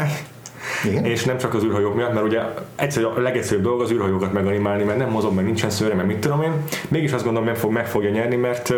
Igen. 0.85 1.05
És 1.05 1.24
nem 1.24 1.39
csak 1.39 1.55
az 1.55 1.65
űrhajók 1.65 1.95
miatt, 1.95 2.12
mert 2.12 2.27
ugye 2.27 2.41
egyszer 2.77 3.05
a 3.05 3.20
legegyszerűbb 3.20 3.62
dolog 3.62 3.81
az 3.81 3.91
űrhajókat 3.91 4.33
meganimálni, 4.33 4.85
mert 4.85 4.99
nem 4.99 5.09
mozog, 5.11 5.35
meg 5.35 5.45
nincsen 5.45 5.70
szőre, 5.70 5.95
meg 5.95 6.07
mit 6.07 6.19
tudom 6.19 6.43
én. 6.43 6.53
Mégis 6.89 7.12
azt 7.12 7.24
gondolom, 7.24 7.49
nem 7.49 7.57
fog, 7.57 7.73
meg 7.73 7.87
fogja 7.87 8.11
nyerni, 8.11 8.37
mert 8.37 8.73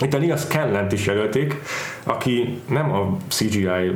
Itt 0.00 0.14
a 0.14 0.18
Neil 0.18 0.36
Scanlent 0.36 0.92
is 0.92 1.06
jelölték, 1.06 1.60
aki 2.04 2.58
nem 2.68 2.92
a 2.92 3.16
CGI 3.28 3.92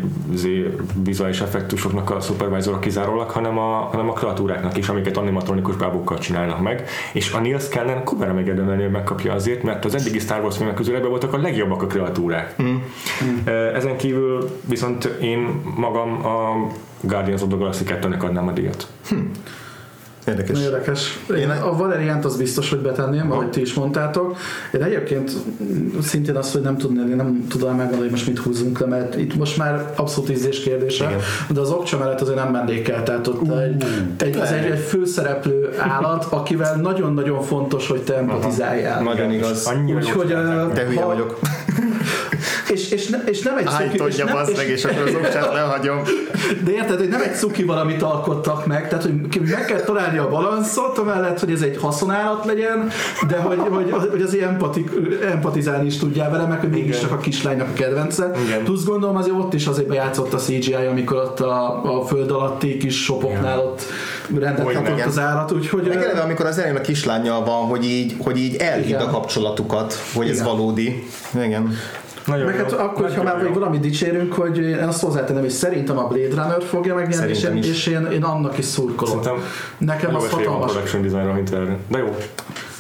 vizuális 1.05 1.41
effektusoknak 1.41 2.11
a 2.11 2.21
supervisor 2.21 2.79
kizárólag, 2.79 3.31
hanem 3.31 3.59
a, 3.59 3.89
hanem 3.93 4.09
a 4.09 4.13
kreatúráknak 4.13 4.77
is, 4.77 4.89
amiket 4.89 5.17
animatronikus 5.17 5.77
bábokkal 5.77 6.19
csinálnak 6.19 6.63
meg. 6.63 6.89
És 7.13 7.33
a 7.33 7.41
Neil 7.41 7.59
Scanlen 7.59 8.05
kurvára 8.05 8.33
megérdemelni, 8.33 8.83
hogy 8.83 8.91
megkapja 8.91 9.33
azért, 9.33 9.63
mert 9.63 9.85
az 9.85 9.95
eddigi 9.95 10.19
Star 10.19 10.41
Wars 10.41 10.57
filmek 10.57 10.75
közül 10.75 10.95
ebben 10.95 11.09
voltak 11.09 11.33
a 11.33 11.39
legjobbak 11.39 11.83
a 11.83 11.87
kreatúrák. 11.87 12.63
Mm. 12.63 12.77
Ezen 13.75 13.97
kívül 13.97 14.61
viszont 14.69 15.05
én 15.05 15.61
magam 15.77 16.27
a 16.27 16.67
Guardians 17.01 17.43
of 17.43 17.49
the 17.49 17.57
Galaxy 17.57 17.85
2-nek 17.87 18.23
adnám 18.23 18.49
a 18.49 18.53
díjat. 18.53 18.87
Hm. 19.09 19.17
Érdekes. 20.27 20.61
Érdekes. 20.61 21.19
Én 21.37 21.51
a 21.51 21.77
Valeriant 21.77 22.25
az 22.25 22.37
biztos, 22.37 22.71
hogy 22.71 22.79
betenném, 22.79 23.33
ahogy 23.33 23.51
ti 23.51 23.61
is 23.61 23.75
mondtátok. 23.75 24.37
Én 24.73 24.83
egyébként 24.83 25.33
szintén 26.03 26.37
azt, 26.37 26.53
hogy 26.53 26.63
nem 26.63 26.77
tudni, 26.77 27.15
nem 27.15 27.47
tudom 27.49 27.69
megmondani, 27.69 28.01
hogy 28.01 28.11
most 28.11 28.27
mit 28.27 28.39
húzunk 28.39 28.79
le, 28.79 28.87
mert 28.87 29.17
itt 29.17 29.35
most 29.35 29.57
már 29.57 29.93
abszolút 29.97 30.31
ízés 30.31 30.61
kérdése, 30.63 31.05
Igen. 31.05 31.19
de 31.49 31.61
az 31.61 31.71
okcsa 31.71 31.99
mellett 31.99 32.21
azért 32.21 32.37
nem 32.37 32.51
mennék 32.51 32.89
el. 32.89 33.03
Tehát 33.03 33.27
ott 33.27 33.43
uh, 33.43 33.63
egy, 33.63 33.85
egy, 34.19 34.37
az 34.37 34.51
egy, 34.51 34.71
egy 34.71 34.79
főszereplő 34.79 35.69
állat, 35.79 36.27
akivel 36.31 36.77
nagyon-nagyon 36.77 37.43
fontos, 37.43 37.89
hogy 37.89 38.03
te 38.03 38.17
empatizáljál. 38.17 39.03
Nagyon 39.03 39.33
igaz. 39.33 39.73
Úgyhogy, 39.95 40.29
de 40.75 40.85
hülye 40.87 41.05
vagyok. 41.05 41.39
És, 42.71 42.91
és, 42.91 43.07
ne, 43.07 43.19
és 43.27 43.43
nem 43.43 43.57
egy 43.57 43.67
cuki... 43.67 44.05
és, 44.07 44.17
nem, 44.17 44.29
és, 44.49 44.57
meg, 44.57 44.69
és 44.69 44.85
akkor 44.85 45.03
az 45.09 45.15
okcsát 45.15 45.53
lehagyom. 45.53 46.03
De 46.65 46.71
érted, 46.71 46.99
hogy 46.99 47.09
nem 47.09 47.21
egy 47.21 47.35
cuki 47.35 47.63
valamit 47.63 48.03
alkottak 48.03 48.67
meg, 48.67 48.89
tehát 48.89 49.05
hogy 49.05 49.15
meg 49.51 49.65
kell 49.65 49.81
találni 49.81 50.19
a 50.19 50.29
balanszot, 50.29 50.99
amellett, 50.99 51.41
hogy 51.41 51.53
ez 51.53 51.63
egy 51.63 51.79
haszonállat 51.81 52.45
legyen, 52.45 52.91
de 53.29 53.37
hogy, 53.37 53.59
hogy, 53.69 53.91
hogy 54.11 54.23
az 54.23 54.35
empatik, 54.35 54.91
empatizálni 55.31 55.87
is 55.87 55.99
tudjál 55.99 56.31
vele, 56.31 56.47
meg 56.47 56.61
hogy 56.61 56.71
mégis 56.71 56.99
csak 56.99 57.13
a 57.13 57.19
kislánynak 57.19 57.69
a 57.69 57.73
kedvence. 57.73 58.31
Igen. 58.47 58.65
Plusz 58.65 58.85
gondolom 58.85 59.17
azért 59.17 59.37
ott 59.37 59.55
is 59.55 59.67
azért 59.67 59.89
bejátszott 59.89 60.33
a 60.33 60.39
CGI, 60.39 60.75
amikor 60.75 61.17
ott 61.17 61.41
a, 61.41 61.83
a 61.99 62.05
föld 62.05 62.31
alatti 62.31 62.77
kis 62.77 63.05
sopoknál 63.05 63.59
ott 63.59 63.83
rendet 64.39 65.07
az 65.07 65.19
állat, 65.19 65.53
úgyhogy... 65.53 65.87
Meg 65.89 66.03
eleve, 66.03 66.21
amikor 66.21 66.47
az 66.47 66.59
elején 66.59 66.77
a 66.77 66.81
kislányjal 66.81 67.45
van, 67.45 67.67
hogy 67.67 67.85
így, 67.85 68.17
hogy 68.19 68.39
így 68.39 68.57
elhidd 68.57 68.95
a 68.95 69.11
kapcsolatukat, 69.11 69.95
hogy 70.15 70.27
Igen. 70.27 70.39
ez 70.39 70.45
valódi. 70.45 71.07
Igen. 71.35 71.77
Nagyon 72.27 72.47
Meg 72.47 72.57
hát 72.57 72.71
jó. 72.71 72.79
akkor, 72.79 73.15
ha 73.17 73.23
már 73.23 73.43
még 73.43 73.55
valami 73.55 73.79
dicsérünk, 73.79 74.33
hogy 74.33 74.59
én 74.59 74.79
azt 74.79 75.03
hozzátenem, 75.03 75.43
hogy 75.43 75.51
szerintem 75.51 75.99
a 75.99 76.07
Blade 76.07 76.43
Runner 76.43 76.63
fogja 76.63 76.95
megnyerni, 76.95 77.31
és, 77.31 77.43
én, 77.43 77.57
és 77.57 77.87
én, 77.87 78.09
én 78.13 78.23
annak 78.23 78.59
is 78.59 78.65
szurkolok. 78.65 79.23
Szerintem 79.25 79.45
Nekem 79.79 80.15
az 80.15 80.31
hatalmas. 80.31 80.73
production 80.73 81.03
designra, 81.03 81.33
mint 81.33 81.53
erre. 81.53 81.79
De 81.89 81.99
jó. 81.99 82.17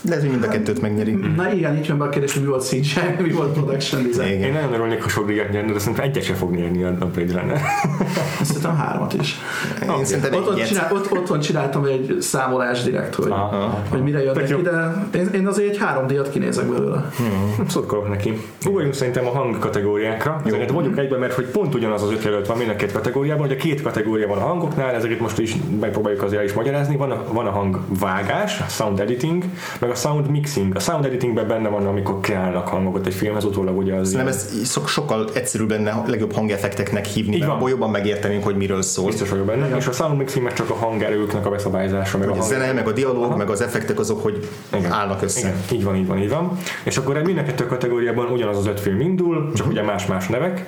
Lehet, 0.09 0.22
hogy 0.22 0.31
mind 0.31 0.44
a 0.44 0.48
kettőt 0.48 0.81
megnyeri. 0.81 1.18
Na 1.36 1.52
igen, 1.52 1.76
így 1.76 1.86
jön 1.86 1.98
be 1.98 2.05
a 2.05 2.09
kérdés, 2.09 2.32
hogy 2.32 2.43
mi 2.43 2.48
volt 2.48 2.64
CGI, 2.64 3.01
mi 3.22 3.31
volt 3.31 3.52
production 3.52 4.02
design. 4.02 4.26
Igen. 4.26 4.43
Én 4.43 4.52
nagyon 4.52 4.72
örülnék, 4.72 5.02
ha 5.02 5.09
sok 5.09 5.26
díjat 5.26 5.51
nyerni, 5.51 5.72
de 5.72 5.78
szerintem 5.78 6.05
egyet 6.05 6.24
sem 6.24 6.35
fog 6.35 6.55
nyerni 6.55 6.82
a 6.82 7.06
Blade 7.14 7.40
Runner. 7.40 7.60
Szerintem 8.43 8.76
hármat 8.76 9.12
is. 9.12 9.39
Én 9.82 9.89
okay. 9.89 10.05
szerintem 10.05 10.35
otthon, 10.35 10.56
csinál, 10.56 10.93
ott, 10.93 11.12
otthon 11.12 11.40
csináltam 11.40 11.85
egy 11.85 12.16
számolás 12.20 12.82
direkt, 12.82 13.14
hogy, 13.14 13.31
Aha. 13.31 13.82
hogy 13.89 14.02
mire 14.02 14.22
jönnek 14.22 14.48
ide. 14.48 15.06
Én, 15.14 15.28
én 15.35 15.47
azért 15.47 15.70
egy 15.70 15.78
három 15.78 16.06
díjat 16.06 16.31
kinézek 16.31 16.66
belőle. 16.66 17.10
Hmm. 17.16 17.68
Szurkolok 17.68 18.09
neki. 18.09 18.40
Ugorjunk 18.66 18.94
szerintem 18.94 19.26
a 19.26 19.31
hang 19.31 19.59
kategóriákra. 19.59 20.40
Ezeket 20.44 20.72
mondjuk 20.72 20.98
egyben, 20.98 21.18
mert 21.18 21.32
hogy 21.32 21.47
pont 21.47 21.74
ugyanaz 21.74 22.02
az 22.02 22.10
öt 22.10 22.24
jelölt 22.24 22.47
van 22.47 22.56
mind 22.56 22.70
a 22.70 22.76
két 22.76 22.93
kategóriában, 22.93 23.47
hogy 23.47 23.56
a 23.56 23.60
két 23.60 23.82
kategória 23.82 24.28
van 24.28 24.39
a 24.39 24.44
hangoknál, 24.44 24.94
ezeket 24.94 25.20
most 25.20 25.39
is 25.39 25.56
megpróbáljuk 25.81 26.22
azért 26.22 26.44
is 26.44 26.52
magyarázni. 26.52 26.97
Van 26.97 27.10
a, 27.10 27.24
van 27.32 27.47
a 27.47 27.51
hangvágás, 27.51 28.60
sound 28.68 29.01
editing, 29.01 29.44
meg 29.81 29.90
a 29.90 29.93
sound 29.94 30.30
mixing 30.30 30.76
a 30.76 30.80
sound 30.80 31.04
editingben 31.04 31.48
benne 31.48 31.68
van, 31.68 31.86
amikor 31.86 32.20
kreálnak 32.20 32.68
hangokat 32.68 33.06
egy 33.06 33.14
filmhez, 33.14 33.44
utólag 33.44 33.76
ugye 33.76 33.94
az... 33.94 34.12
Nem, 34.12 34.26
ez 34.26 34.68
so- 34.70 34.88
sokkal 34.88 35.28
egyszerűbb 35.34 35.70
lenne 35.70 35.90
a 35.90 36.04
legjobb 36.06 36.32
hangeffekteknek 36.32 37.04
hívni, 37.04 37.38
mert 37.38 37.50
abból 37.50 37.70
jobban 37.70 37.90
megértenénk, 37.90 38.44
hogy 38.44 38.56
miről 38.56 38.82
szól. 38.82 39.06
Biztos 39.06 39.28
vagyok 39.28 39.46
benne. 39.46 39.66
Igen. 39.66 39.78
És 39.78 39.86
a 39.86 39.92
sound 39.92 40.16
mixing 40.16 40.44
meg 40.44 40.52
csak 40.54 40.70
a 40.70 40.74
hangerőknek 40.74 41.46
a 41.46 41.50
beszabályzása, 41.50 42.18
meg 42.18 42.28
a, 42.28 42.38
a 42.38 42.42
zene, 42.42 42.72
meg 42.72 42.88
a 42.88 42.92
dialóg, 42.92 43.24
Aha. 43.24 43.36
meg 43.36 43.50
az 43.50 43.60
effektek 43.60 43.98
azok, 43.98 44.22
hogy 44.22 44.48
Igen. 44.74 44.92
állnak 44.92 45.22
össze. 45.22 45.38
Igen. 45.38 45.54
Így 45.72 45.84
van, 45.84 45.96
így 45.96 46.06
van, 46.06 46.18
így 46.18 46.30
van. 46.30 46.58
És 46.82 46.96
akkor 46.96 47.22
mind 47.22 47.38
a 47.38 47.42
kettő 47.42 47.66
kategóriában 47.66 48.26
ugyanaz 48.26 48.56
az 48.56 48.66
öt 48.66 48.80
film 48.80 49.00
indul, 49.00 49.36
csak 49.36 49.52
uh-huh. 49.52 49.70
ugye 49.70 49.82
más-más 49.82 50.26
nevek, 50.26 50.66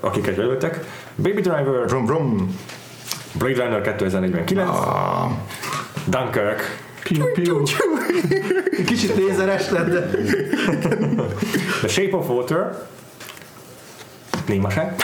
akiket 0.00 0.36
jelöltek. 0.36 0.84
Baby 1.14 1.40
Driver, 1.40 1.86
Brum 1.86 2.04
Brum, 2.04 2.56
Blade 3.32 3.64
Runner 3.64 3.80
2049, 3.80 4.68
ah. 4.68 5.30
Dunkirk, 6.06 6.78
Piu, 7.08 7.24
piu. 7.32 7.62
Kicsit 8.86 9.16
lézeres 9.16 9.70
lett, 9.70 9.88
de... 9.88 10.00
The 11.80 11.88
Shape 11.88 12.16
of 12.16 12.28
Water. 12.28 12.86
Némaság. 14.46 14.94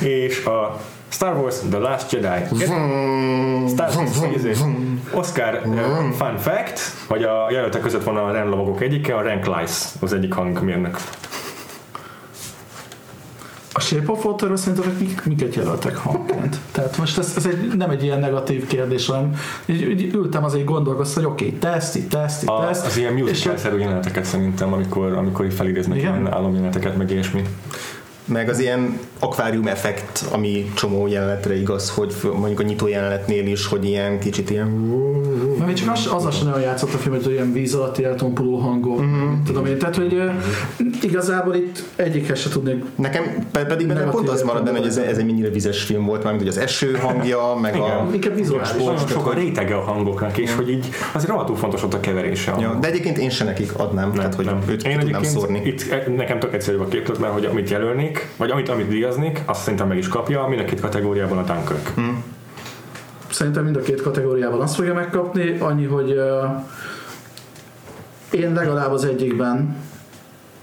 És 0.00 0.44
a 0.44 0.80
Star 1.08 1.36
Wars 1.36 1.56
The 1.70 1.78
Last 1.78 2.12
Jedi. 2.12 2.44
Star 3.68 3.90
Wars 3.94 4.18
Oscar 5.12 5.60
fun 6.16 6.36
fact, 6.38 6.80
hogy 7.06 7.22
a 7.22 7.50
jelöltek 7.50 7.80
között 7.80 8.04
van 8.04 8.16
a 8.16 8.32
rendlovagok 8.32 8.82
egyike, 8.82 9.14
a 9.14 9.22
Rank 9.22 9.46
Lice, 9.46 9.88
az 10.00 10.12
egyik 10.12 10.32
hangmérnök. 10.32 10.98
A 13.76 13.80
Shape 13.80 14.12
of 14.12 14.24
Water 14.24 14.58
szerinted 14.58 14.98
mik, 14.98 15.24
miket 15.24 15.54
jelöltek 15.54 15.96
hangként? 15.96 16.56
Tehát 16.72 16.96
most 16.96 17.18
ez, 17.18 17.32
ez 17.36 17.46
egy, 17.46 17.76
nem 17.76 17.90
egy 17.90 18.02
ilyen 18.02 18.18
negatív 18.18 18.66
kérdés, 18.66 19.06
hanem 19.06 19.34
így, 19.66 19.80
így 19.90 20.14
ültem 20.14 20.44
azért 20.44 20.64
gondolkoztam, 20.64 21.22
hogy 21.22 21.32
oké, 21.32 21.46
okay, 21.46 21.58
teszt, 21.58 21.96
itt, 21.96 22.08
teszt, 22.08 22.42
itt, 22.42 22.48
teszt. 22.66 22.86
Az 22.86 22.96
ilyen 22.96 23.12
musical-szerű 23.12 23.78
jeleneteket 23.78 24.24
szerintem, 24.24 24.72
amikor, 24.72 25.12
amikor 25.12 25.44
így 25.44 25.54
felidéznek 25.54 25.98
ilyen 25.98 26.32
álomjeleneteket, 26.32 26.96
meg 26.96 27.10
ilyesmi 27.10 27.42
meg 28.24 28.48
az 28.48 28.58
ilyen 28.58 28.98
akvárium 29.18 29.66
effekt, 29.66 30.24
ami 30.32 30.70
csomó 30.74 31.06
jelenetre 31.06 31.56
igaz, 31.56 31.90
hogy 31.90 32.14
mondjuk 32.22 32.60
a 32.60 32.62
nyitó 32.62 32.86
jelenetnél 32.86 33.46
is, 33.46 33.66
hogy 33.66 33.84
ilyen 33.84 34.18
kicsit 34.18 34.50
ilyen... 34.50 34.66
Mert 35.56 35.66
még 35.66 35.76
csak 35.76 36.14
az, 36.14 36.24
az 36.24 36.36
sem 36.36 36.46
nagyon 36.46 36.60
játszott 36.60 36.94
a 36.94 36.96
film, 36.96 37.14
hogy 37.14 37.30
ilyen 37.30 37.52
víz 37.52 37.74
alatti 37.74 38.04
eltompuló 38.04 38.56
hangok. 38.56 38.98
Uh-huh. 38.98 39.42
Tudom 39.46 39.66
én, 39.66 39.78
tehát 39.78 39.96
hogy 39.96 40.22
igazából 41.02 41.54
itt 41.54 41.82
egyikhez 41.96 42.38
se 42.38 42.48
tudnék. 42.48 42.84
Nekem 42.94 43.24
pedig 43.50 43.86
benne 43.86 44.10
pont 44.10 44.28
az 44.28 44.42
marad 44.42 44.64
benne, 44.64 44.78
hogy 44.78 44.86
ez, 44.86 44.96
ez 44.96 45.18
egy 45.18 45.26
mennyire 45.26 45.48
vizes 45.48 45.82
film 45.82 46.04
volt, 46.04 46.22
mármint 46.22 46.44
hogy 46.44 46.52
az 46.56 46.58
eső 46.58 46.92
hangja, 46.92 47.58
meg 47.60 47.74
Igen. 47.74 47.86
a... 47.90 48.08
Inkább 48.12 48.34
vizuális. 48.34 48.70
Nagyon 48.72 48.98
sok 49.08 49.26
a 49.26 49.34
rétege 49.34 49.74
a 49.74 49.80
hangoknak, 49.80 50.38
és 50.38 50.54
hogy 50.54 50.70
így 50.70 50.88
azért 51.12 51.30
rohadtul 51.30 51.56
fontos 51.56 51.82
ott 51.82 51.94
a 51.94 52.00
keverése. 52.00 52.54
Ja, 52.60 52.78
de 52.80 52.88
egyébként 52.88 53.18
én 53.18 53.30
se 53.30 53.44
nekik 53.44 53.74
adnám, 53.78 54.08
nem, 54.08 54.16
tehát 54.16 54.34
hogy 54.34 54.44
nem. 54.44 54.58
őt 54.68 54.86
én 54.86 54.98
tudnám 54.98 55.22
szórni. 55.22 55.60
Itt 55.64 56.16
nekem 56.16 56.38
tök 56.38 56.54
egyszerű 56.54 56.76
a 56.76 56.88
képlet, 56.88 57.18
mert 57.18 57.32
hogy 57.32 57.44
amit 57.44 57.68
jelölnék, 58.14 58.36
vagy 58.36 58.50
amit, 58.50 58.68
amit 58.68 58.88
díjaznék, 58.88 59.42
azt 59.46 59.62
szerintem 59.62 59.88
meg 59.88 59.96
is 59.96 60.08
kapja, 60.08 60.46
mind 60.46 60.60
a 60.60 60.64
két 60.64 60.80
kategóriában 60.80 61.38
a 61.38 61.42
Dunkirk. 61.42 61.94
Hmm. 61.94 62.24
Szerintem 63.30 63.64
mind 63.64 63.76
a 63.76 63.80
két 63.80 64.02
kategóriában 64.02 64.60
azt 64.60 64.74
fogja 64.74 64.94
megkapni, 64.94 65.58
annyi, 65.58 65.84
hogy 65.84 66.10
uh, 66.10 66.44
én 68.30 68.52
legalább 68.52 68.92
az 68.92 69.04
egyikben 69.04 69.76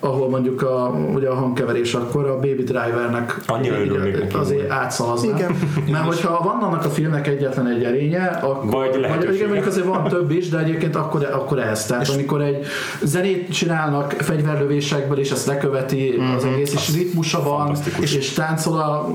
ahol 0.03 0.29
mondjuk 0.29 0.61
a, 0.61 0.93
ugye 1.13 1.27
a 1.27 1.35
hangkeverés 1.35 1.93
akkor 1.93 2.25
a 2.25 2.35
Baby 2.35 2.63
Drivernek 2.63 3.39
azért 4.33 4.71
átszalazná. 4.71 5.35
Igen. 5.35 5.55
Mert 5.91 6.05
hogyha 6.05 6.41
van 6.43 6.57
annak 6.61 6.85
a 6.85 6.89
filmnek 6.89 7.27
egyetlen 7.27 7.67
egy 7.67 7.83
erénye, 7.83 8.25
akkor, 8.25 8.71
vagy, 8.71 9.07
vagy 9.07 9.35
igen, 9.35 9.47
mondjuk 9.47 9.67
azért 9.67 9.85
van 9.85 10.07
több 10.07 10.31
is, 10.31 10.49
de 10.49 10.59
egyébként 10.59 10.95
akkor, 10.95 11.29
akkor 11.33 11.59
ez. 11.59 11.85
Tehát 11.85 12.03
és 12.03 12.13
amikor 12.13 12.41
egy 12.41 12.65
zenét 13.03 13.53
csinálnak 13.53 14.11
fegyverlövésekből, 14.11 15.19
és 15.19 15.31
ezt 15.31 15.45
leköveti 15.45 16.15
mm-hmm. 16.17 16.35
az 16.35 16.43
egész, 16.45 16.73
és 16.73 16.93
ritmusa 16.93 17.43
van, 17.43 17.75
és, 18.01 18.15
és 18.15 18.29
táncol 18.29 18.77
a, 18.77 19.07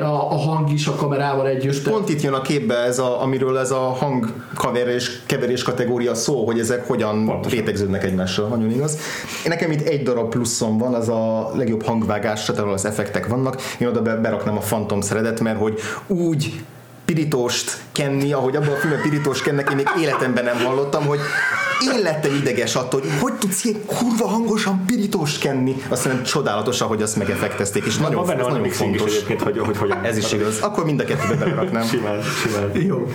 a, 0.00 0.32
a 0.32 0.36
hang 0.36 0.72
is 0.72 0.86
a 0.86 0.94
kamerával 0.94 1.46
együtt. 1.46 1.72
És 1.72 1.78
pont 1.78 2.08
itt 2.08 2.20
jön 2.20 2.32
a 2.32 2.40
képbe 2.40 2.74
ez 2.74 2.98
a, 2.98 3.22
amiről 3.22 3.58
ez 3.58 3.70
a 3.70 3.78
hang 3.78 4.32
keverés, 4.56 5.20
keverés 5.26 5.62
kategória 5.62 6.14
szó, 6.14 6.44
hogy 6.44 6.58
ezek 6.58 6.86
hogyan 6.86 7.24
Pontosan. 7.26 7.58
rétegződnek 7.58 8.04
egymással. 8.04 8.48
Nagyon 8.48 8.70
igaz. 8.70 8.98
Nekem 9.44 9.69
itt 9.70 9.86
egy 9.86 10.02
darab 10.02 10.30
pluszom 10.30 10.78
van, 10.78 10.94
az 10.94 11.08
a 11.08 11.50
legjobb 11.54 11.82
hangvágás, 11.82 12.44
tehát 12.44 12.60
ahol 12.60 12.72
az 12.72 12.84
effektek 12.84 13.26
vannak. 13.26 13.60
Én 13.78 13.88
oda 13.88 14.20
beraknám 14.20 14.56
a 14.56 14.60
Phantom 14.60 15.00
szeretet, 15.00 15.40
mert 15.40 15.58
hogy 15.58 15.80
úgy 16.06 16.62
pirítóst 17.04 17.82
kenni, 17.92 18.32
ahogy 18.32 18.56
abban 18.56 18.68
a 18.68 18.76
filmben 18.76 19.02
pirítóst 19.02 19.42
kennek, 19.42 19.70
én 19.70 19.76
még 19.76 19.88
életemben 20.00 20.44
nem 20.44 20.64
hallottam, 20.64 21.06
hogy 21.06 21.18
én 21.82 22.02
lettem 22.02 22.34
ideges 22.34 22.74
attól, 22.74 23.00
hogy 23.00 23.10
hogy 23.20 23.32
tudsz 23.32 23.64
ilyen 23.64 23.80
kurva 23.86 24.26
hangosan 24.26 24.84
pirítóst 24.86 25.40
kenni. 25.40 25.76
Azt 25.88 26.04
mondom, 26.04 26.24
csodálatos, 26.24 26.80
ahogy 26.80 27.02
azt 27.02 27.16
megeffektezték, 27.16 27.84
és 27.84 27.96
nagyon, 27.96 28.26
benne 28.26 28.42
nagyon 28.42 28.68
fontos. 28.68 29.06
Is 29.06 29.14
egyébként, 29.14 29.42
hogy, 29.42 29.58
hogy, 29.58 29.76
hogy 29.76 29.94
ez 30.02 30.16
is 30.16 30.32
igaz. 30.32 30.60
Akkor 30.60 30.84
mind 30.84 31.00
a 31.00 31.04
kettőbe 31.04 31.44
beraknám. 31.44 31.86
Simán, 31.86 32.22
simán. 32.22 32.70
Jó. 32.86 33.06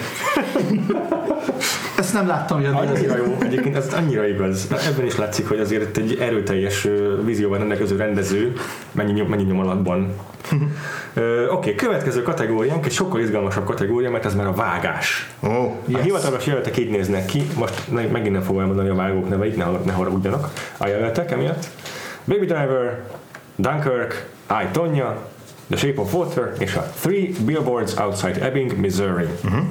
Ezt 1.98 2.14
nem 2.14 2.28
láttam 2.28 2.62
jönni. 2.62 2.78
Annyira 2.78 3.18
jó, 3.18 3.38
egyébként 3.40 3.76
ez 3.76 3.94
annyira 3.94 4.28
igaz. 4.28 4.68
Ebben 4.88 5.06
is 5.06 5.16
látszik, 5.16 5.48
hogy 5.48 5.60
azért 5.60 5.98
egy 5.98 6.18
erőteljes 6.20 6.88
vízióban 7.24 7.58
rendelkező 7.58 7.96
rendező 7.96 8.54
mennyi, 8.92 9.22
mennyi 9.22 9.44
nyomalatban 9.44 10.16
Oké, 10.54 11.50
okay, 11.50 11.76
következő 11.76 12.22
kategóriánk 12.22 12.86
egy 12.86 12.92
sokkal 12.92 13.20
izgalmasabb 13.20 13.66
kategória, 13.66 14.12
mert 14.12 14.26
ez 14.26 14.36
már 14.36 14.48
a 14.48 14.54
vágás. 14.54 15.30
Oh, 15.40 15.72
yes. 15.88 16.00
A 16.00 16.04
hivatalos 16.04 16.46
jelöltek 16.46 16.78
így 16.78 16.90
néznek 16.90 17.26
ki, 17.26 17.42
most 17.58 17.92
megint 17.92 18.32
nem 18.32 18.42
fogok 18.42 18.55
fogom 18.56 18.62
elmondani 18.62 18.90
a 18.90 18.96
vágók 18.96 19.30
neveit, 19.30 19.58
ne, 19.58 19.66
ne 19.86 19.92
haragudjanak 19.92 20.52
a 20.78 20.88
jelöltek 20.88 21.32
emiatt. 21.32 21.68
Baby 22.24 22.46
Driver, 22.46 23.04
Dunkirk, 23.56 24.26
I, 24.50 24.68
Tonya, 24.72 25.18
The 25.70 25.78
Shape 25.78 26.02
of 26.02 26.14
Water 26.14 26.54
és 26.60 26.76
a 26.76 26.82
Three 27.02 27.32
Billboards 27.46 27.98
Outside 27.98 28.46
Ebbing, 28.46 28.78
Missouri. 28.78 29.28
Uh-huh. 29.44 29.64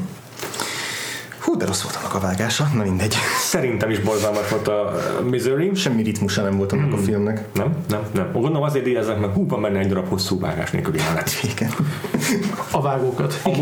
Hú, 1.45 1.57
de 1.57 1.67
rossz 1.67 1.83
volt 1.83 1.97
annak 2.01 2.15
a 2.15 2.19
vágása, 2.19 2.69
na 2.75 2.83
mindegy. 2.83 3.15
Szerintem 3.55 3.91
is 3.91 3.99
borzalmas 4.01 4.49
volt 4.49 4.69
a 4.69 4.93
Missouri. 5.31 5.71
Semmi 5.75 6.03
ritmusa 6.03 6.43
nem 6.43 6.57
volt 6.57 6.73
annak 6.73 6.93
a 6.93 6.97
filmnek. 6.97 7.41
Nem, 7.55 7.75
nem, 7.89 8.01
nem. 8.13 8.33
Gondolom 8.33 8.63
azért 8.63 8.85
díjaznak, 8.85 9.21
mert 9.21 9.35
hú, 9.35 9.47
van 9.49 9.63
benne 9.63 9.79
egy 9.79 9.87
darab 9.89 10.09
hosszú 10.09 10.41
vágás 10.41 10.71
nélküli 10.71 10.99
jelenet. 10.99 11.31
Igen. 11.57 11.71
A 12.71 12.81
vágókat. 12.83 13.41
Amúgy 13.43 13.59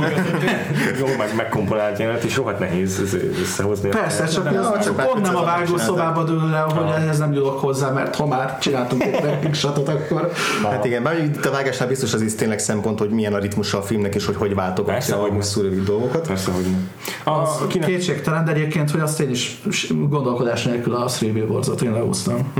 jó, 1.00 1.06
meg 1.18 1.34
megkomponált 1.36 1.98
jelenet, 1.98 2.22
és 2.22 2.36
rohadt 2.36 2.58
nehéz 2.58 3.00
össze- 3.00 3.22
összehozni. 3.40 3.88
Persze, 3.88 4.26
csak, 4.26 4.52
Ja, 4.52 4.76
ez 4.78 4.84
csak 4.84 4.96
pont 5.06 5.20
nem 5.22 5.36
a 5.36 5.44
megtetszett, 5.44 5.68
vágószobába 5.68 6.24
dől 6.24 6.54
el, 6.54 6.64
hogy 6.66 6.90
ehhez 7.02 7.18
nem 7.18 7.30
nyúlok 7.30 7.60
hozzá, 7.60 7.90
mert 7.90 8.16
ha 8.16 8.26
már 8.26 8.58
csináltunk 8.58 9.02
egy 9.02 9.14
wrapping 9.22 9.54
shotot, 9.54 9.88
akkor 9.88 10.32
Hát 10.62 10.84
igen, 10.84 11.02
bár 11.02 11.18
itt 11.24 11.44
a 11.44 11.50
vágásnál 11.50 11.88
biztos 11.88 12.12
az 12.12 12.20
is 12.22 12.34
tényleg 12.34 12.58
szempont, 12.58 12.98
hogy 12.98 13.10
milyen 13.10 13.34
a 13.34 13.38
ritmusa 13.38 13.78
a 13.78 13.82
filmnek, 13.82 14.14
és 14.14 14.26
hogy 14.26 14.36
hogy 14.36 14.48
Persze, 14.54 14.62
váltogatja 14.66 15.16
a 15.16 15.20
hogy- 15.20 15.30
hosszú 15.32 15.60
rövid 15.62 15.84
dolgokat. 15.84 16.26
Persze, 16.26 16.50
hogy 16.50 16.62
nem. 16.64 16.90
A, 17.24 17.48
kinek, 17.72 17.88
kétségtelen, 17.88 18.44
de 18.44 18.50
egyébként, 18.52 18.90
hogy 18.90 19.00
azt 19.00 19.20
én 19.20 19.30
is 19.30 19.60
gondolkodás 20.08 20.64
nélkül 20.64 20.94
a 20.94 21.04
Three 21.04 21.32
Billboards-ot 21.32 21.82
én 21.82 21.92
lehúztam. 21.92 22.52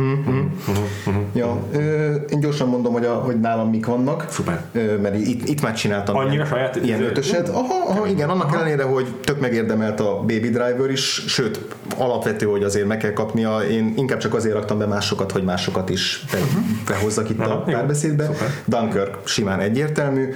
Ja, 1.35 1.57
ö, 1.73 1.79
én 2.15 2.41
gyorsan 2.41 2.69
mondom, 2.69 2.93
hogy, 2.93 3.05
a, 3.05 3.13
hogy 3.15 3.41
nálam 3.41 3.69
mik 3.71 3.87
vannak. 3.87 4.27
Szuper. 4.31 4.65
Ö, 4.73 4.97
mert 4.97 5.15
itt, 5.27 5.49
itt 5.49 5.63
már 5.63 5.75
csináltam 5.75 6.17
Annyira 6.17 6.33
ilyen, 6.35 6.47
saját- 6.47 6.77
ilyen 6.85 7.03
ötöset. 7.03 7.49
Aha, 7.49 7.75
aha 7.89 8.07
igen, 8.07 8.29
annak 8.29 8.55
ellenére, 8.55 8.83
hogy 8.83 9.07
tök 9.25 9.41
megérdemelt 9.41 10.01
a 10.01 10.17
Baby 10.21 10.39
Driver 10.51 10.91
is, 10.91 11.25
sőt, 11.27 11.61
alapvető, 11.97 12.47
hogy 12.47 12.63
azért 12.63 12.87
meg 12.87 12.97
kell 12.99 13.13
kapnia. 13.13 13.59
Én 13.71 13.93
inkább 13.97 14.19
csak 14.19 14.35
azért 14.35 14.55
raktam 14.55 14.79
be 14.79 14.87
másokat, 14.87 15.33
hogy 15.33 15.43
másokat 15.45 15.91
is 15.91 16.25
be, 16.33 16.39
behozzak 16.87 17.31
itt 17.31 17.39
a 17.41 17.43
Aha, 17.45 17.63
jó. 17.67 17.73
párbeszédbe. 17.73 18.31
Dunkirk 18.65 19.19
simán 19.25 19.61
egyértelmű. 19.61 20.29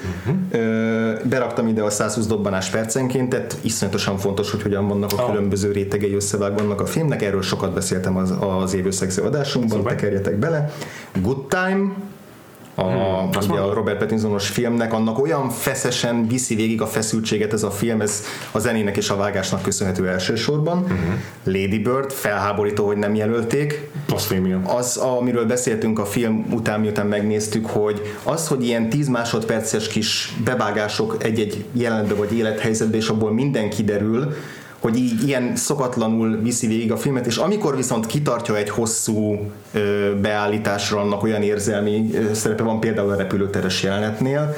Ö, 0.50 1.12
beraktam 1.24 1.68
ide 1.68 1.82
a 1.82 1.90
120 1.90 2.26
dobbanás 2.26 2.68
percenként, 2.70 3.28
tehát 3.28 3.56
iszonyatosan 3.60 4.16
fontos, 4.18 4.50
hogy 4.50 4.62
hogyan 4.66 4.88
vannak 4.88 5.10
a 5.16 5.22
Ah. 5.22 5.30
különböző 5.30 5.72
rétegei 5.72 6.14
összevágva 6.14 6.62
annak 6.62 6.80
a 6.80 6.86
filmnek. 6.86 7.22
Erről 7.22 7.42
sokat 7.42 7.72
beszéltem 7.74 8.16
az, 8.16 8.34
az 8.62 8.74
évösszegző 8.74 9.22
adásunkban, 9.22 9.78
Szuper. 9.78 9.94
tekerjetek 9.94 10.36
bele. 10.36 10.72
Good 11.22 11.46
Time, 11.48 11.92
a, 12.78 12.82
Hmm, 12.82 13.28
ugye 13.50 13.58
a. 13.58 13.74
Robert 13.74 13.98
Pattinsonos 13.98 14.48
filmnek, 14.48 14.92
annak 14.92 15.18
olyan 15.22 15.48
feszesen 15.50 16.26
viszi 16.28 16.54
végig 16.54 16.80
a 16.82 16.86
feszültséget 16.86 17.52
ez 17.52 17.62
a 17.62 17.70
film, 17.70 18.00
ez 18.00 18.22
a 18.52 18.58
zenének 18.58 18.96
és 18.96 19.10
a 19.10 19.16
vágásnak 19.16 19.62
köszönhető 19.62 20.08
elsősorban. 20.08 20.78
Uh-huh. 20.78 20.98
Lady 21.44 21.78
Bird, 21.78 22.10
felháborító, 22.12 22.86
hogy 22.86 22.96
nem 22.96 23.14
jelölték. 23.14 23.88
blasfémia. 24.06 24.60
Az, 24.64 24.96
amiről 24.96 25.44
beszéltünk 25.46 25.98
a 25.98 26.04
film 26.04 26.46
után, 26.50 26.80
miután 26.80 27.06
megnéztük, 27.06 27.66
hogy 27.66 28.02
az, 28.22 28.48
hogy 28.48 28.64
ilyen 28.64 28.88
10 28.88 29.08
másodperces 29.08 29.88
kis 29.88 30.36
bevágások 30.44 31.16
egy-egy 31.24 31.64
jelenetbe 31.72 32.14
vagy 32.14 32.32
élethelyzetbe, 32.36 32.96
és 32.96 33.08
abból 33.08 33.32
minden 33.32 33.70
kiderül, 33.70 34.32
hogy 34.86 34.96
így 34.96 35.28
ilyen 35.28 35.56
szokatlanul 35.56 36.38
viszi 36.42 36.66
végig 36.66 36.92
a 36.92 36.96
filmet, 36.96 37.26
és 37.26 37.36
amikor 37.36 37.76
viszont 37.76 38.06
kitartja 38.06 38.56
egy 38.56 38.70
hosszú 38.70 39.50
ö, 39.72 40.10
beállításra, 40.20 41.00
annak 41.00 41.22
olyan 41.22 41.42
érzelmi 41.42 42.10
ö, 42.14 42.34
szerepe 42.34 42.62
van, 42.62 42.80
például 42.80 43.10
a 43.10 43.16
repülőteres 43.16 43.82
jelenetnél, 43.82 44.54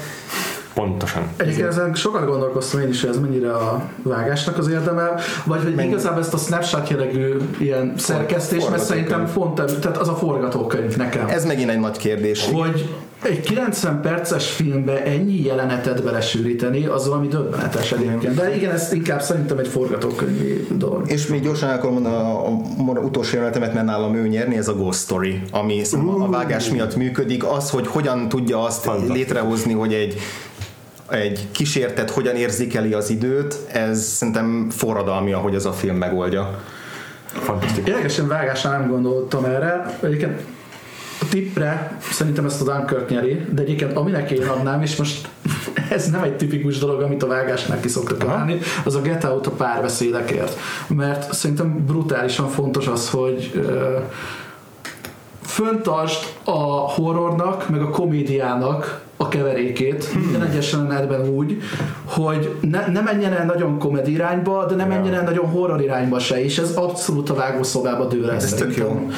Pontosan. 0.75 1.23
Egyébként 1.37 1.67
ezen 1.67 1.95
sokat 1.95 2.27
gondolkoztam 2.27 2.81
én 2.81 2.89
is, 2.89 3.01
hogy 3.01 3.11
ez 3.11 3.19
mennyire 3.19 3.53
a 3.53 3.83
vágásnak 4.03 4.59
az 4.59 4.69
érdeme, 4.69 5.15
vagy 5.45 5.63
hogy 5.63 5.75
Mennyi- 5.75 5.89
igazából 5.89 6.21
ezt 6.21 6.35
a 6.35 6.37
snapshot 6.37 6.89
jellegű 6.89 7.37
ilyen 7.59 7.93
szerkesztés, 7.97 8.69
mert 8.71 8.83
szerintem 8.83 9.31
pont, 9.33 9.55
tehát 9.55 9.97
az 9.97 10.09
a 10.09 10.15
forgatókönyv 10.15 10.97
nekem. 10.97 11.29
ez 11.29 11.45
megint 11.45 11.71
egy 11.71 11.81
nagy 11.81 11.97
kérdés. 11.97 12.49
hogy 12.53 12.89
egy 13.23 13.41
90 13.41 14.01
perces 14.01 14.51
filmbe 14.51 15.05
ennyi 15.05 15.45
jelenetet 15.45 16.05
belesűríteni, 16.05 16.87
az 16.87 17.09
valami 17.09 17.27
döbbenetes 17.27 17.93
egyébként. 17.93 18.35
De 18.35 18.57
igen, 18.57 18.73
ez 18.73 18.93
inkább 18.93 19.23
szerintem 19.23 19.59
egy 19.59 19.69
forgatókönyvi 19.69 20.67
dolog. 20.71 21.11
És 21.11 21.27
még 21.27 21.43
gyorsan 21.43 21.71
akarom 21.71 21.93
mondani 21.93 22.15
a, 22.15 22.47
a, 22.47 22.51
a 22.97 22.99
utolsó 22.99 23.37
jelenetemet, 23.37 23.75
mert 23.75 23.87
nálam 23.87 24.15
ő 24.15 24.29
nyerni, 24.29 24.57
ez 24.57 24.69
a 24.69 24.75
Ghost 24.75 25.01
Story, 25.01 25.43
ami 25.51 25.83
uh. 25.93 26.23
a 26.23 26.29
vágás 26.29 26.71
miatt 26.71 26.97
működik. 26.97 27.45
Az, 27.47 27.71
hogy 27.71 27.87
hogyan 27.87 28.29
tudja 28.29 28.63
azt 28.63 28.83
Fantasztikus. 28.83 29.17
létrehozni, 29.17 29.73
hogy 29.73 29.93
egy 29.93 30.19
egy 31.11 31.49
kísértet 31.51 32.11
hogyan 32.11 32.37
érzékeli 32.37 32.93
az 32.93 33.11
időt, 33.11 33.57
ez 33.73 34.03
szerintem 34.03 34.67
forradalmi, 34.71 35.33
ahogy 35.33 35.55
ez 35.55 35.65
a 35.65 35.73
film 35.73 35.97
megoldja. 35.97 36.61
Fantasztikus. 37.27 37.89
Érdekesen 37.89 38.29
vágásnál 38.29 38.79
nem 38.79 38.91
gondoltam 38.91 39.45
erre. 39.45 39.99
Egyébként 40.03 40.41
tippre 41.31 41.99
szerintem 42.11 42.45
ezt 42.45 42.61
a 42.61 42.65
Dunkirk 42.65 43.09
nyeri, 43.09 43.45
de 43.51 43.63
egyébként 43.63 43.97
aminek 43.97 44.31
én 44.31 44.47
adnám, 44.47 44.83
és 44.83 44.97
most 44.97 45.29
ez 45.91 46.11
nem 46.11 46.23
egy 46.23 46.37
tipikus 46.37 46.79
dolog, 46.79 47.01
amit 47.01 47.23
a 47.23 47.27
vágásnál 47.27 47.81
ki 47.81 47.89
szoktak 47.89 48.25
állni, 48.29 48.59
az 48.85 48.95
a 48.95 49.01
Get 49.01 49.25
Out 49.25 49.47
a 49.47 49.51
párbeszédekért. 49.51 50.59
Mert 50.89 51.33
szerintem 51.33 51.85
brutálisan 51.87 52.49
fontos 52.49 52.87
az, 52.87 53.11
hogy 53.11 53.51
ö, 53.55 53.99
föntartsd 55.43 56.35
a 56.45 56.61
horrornak, 56.91 57.69
meg 57.69 57.81
a 57.83 57.91
komédiának 57.91 59.07
a 59.21 59.29
keverékét. 59.29 60.15
Minden 60.15 60.49
egyes 60.49 60.73
jelenetben 60.73 61.29
úgy, 61.29 61.63
hogy 62.05 62.55
ne, 62.61 62.87
ne 62.87 63.01
menjen 63.01 63.33
el 63.33 63.45
nagyon 63.45 63.79
komedi 63.79 64.13
irányba, 64.13 64.67
de 64.67 64.75
ne 64.75 64.85
menjen 64.85 65.15
el 65.15 65.23
nagyon 65.23 65.47
horror 65.47 65.83
irányba 65.83 66.19
se, 66.19 66.45
és 66.45 66.59
ez 66.59 66.71
abszolút 66.71 67.31
a 67.31 67.35
vágószobába 67.35 68.07
dől 68.07 68.31
Ez 68.31 68.49
szerintem 68.49 68.87
jó. 68.87 69.11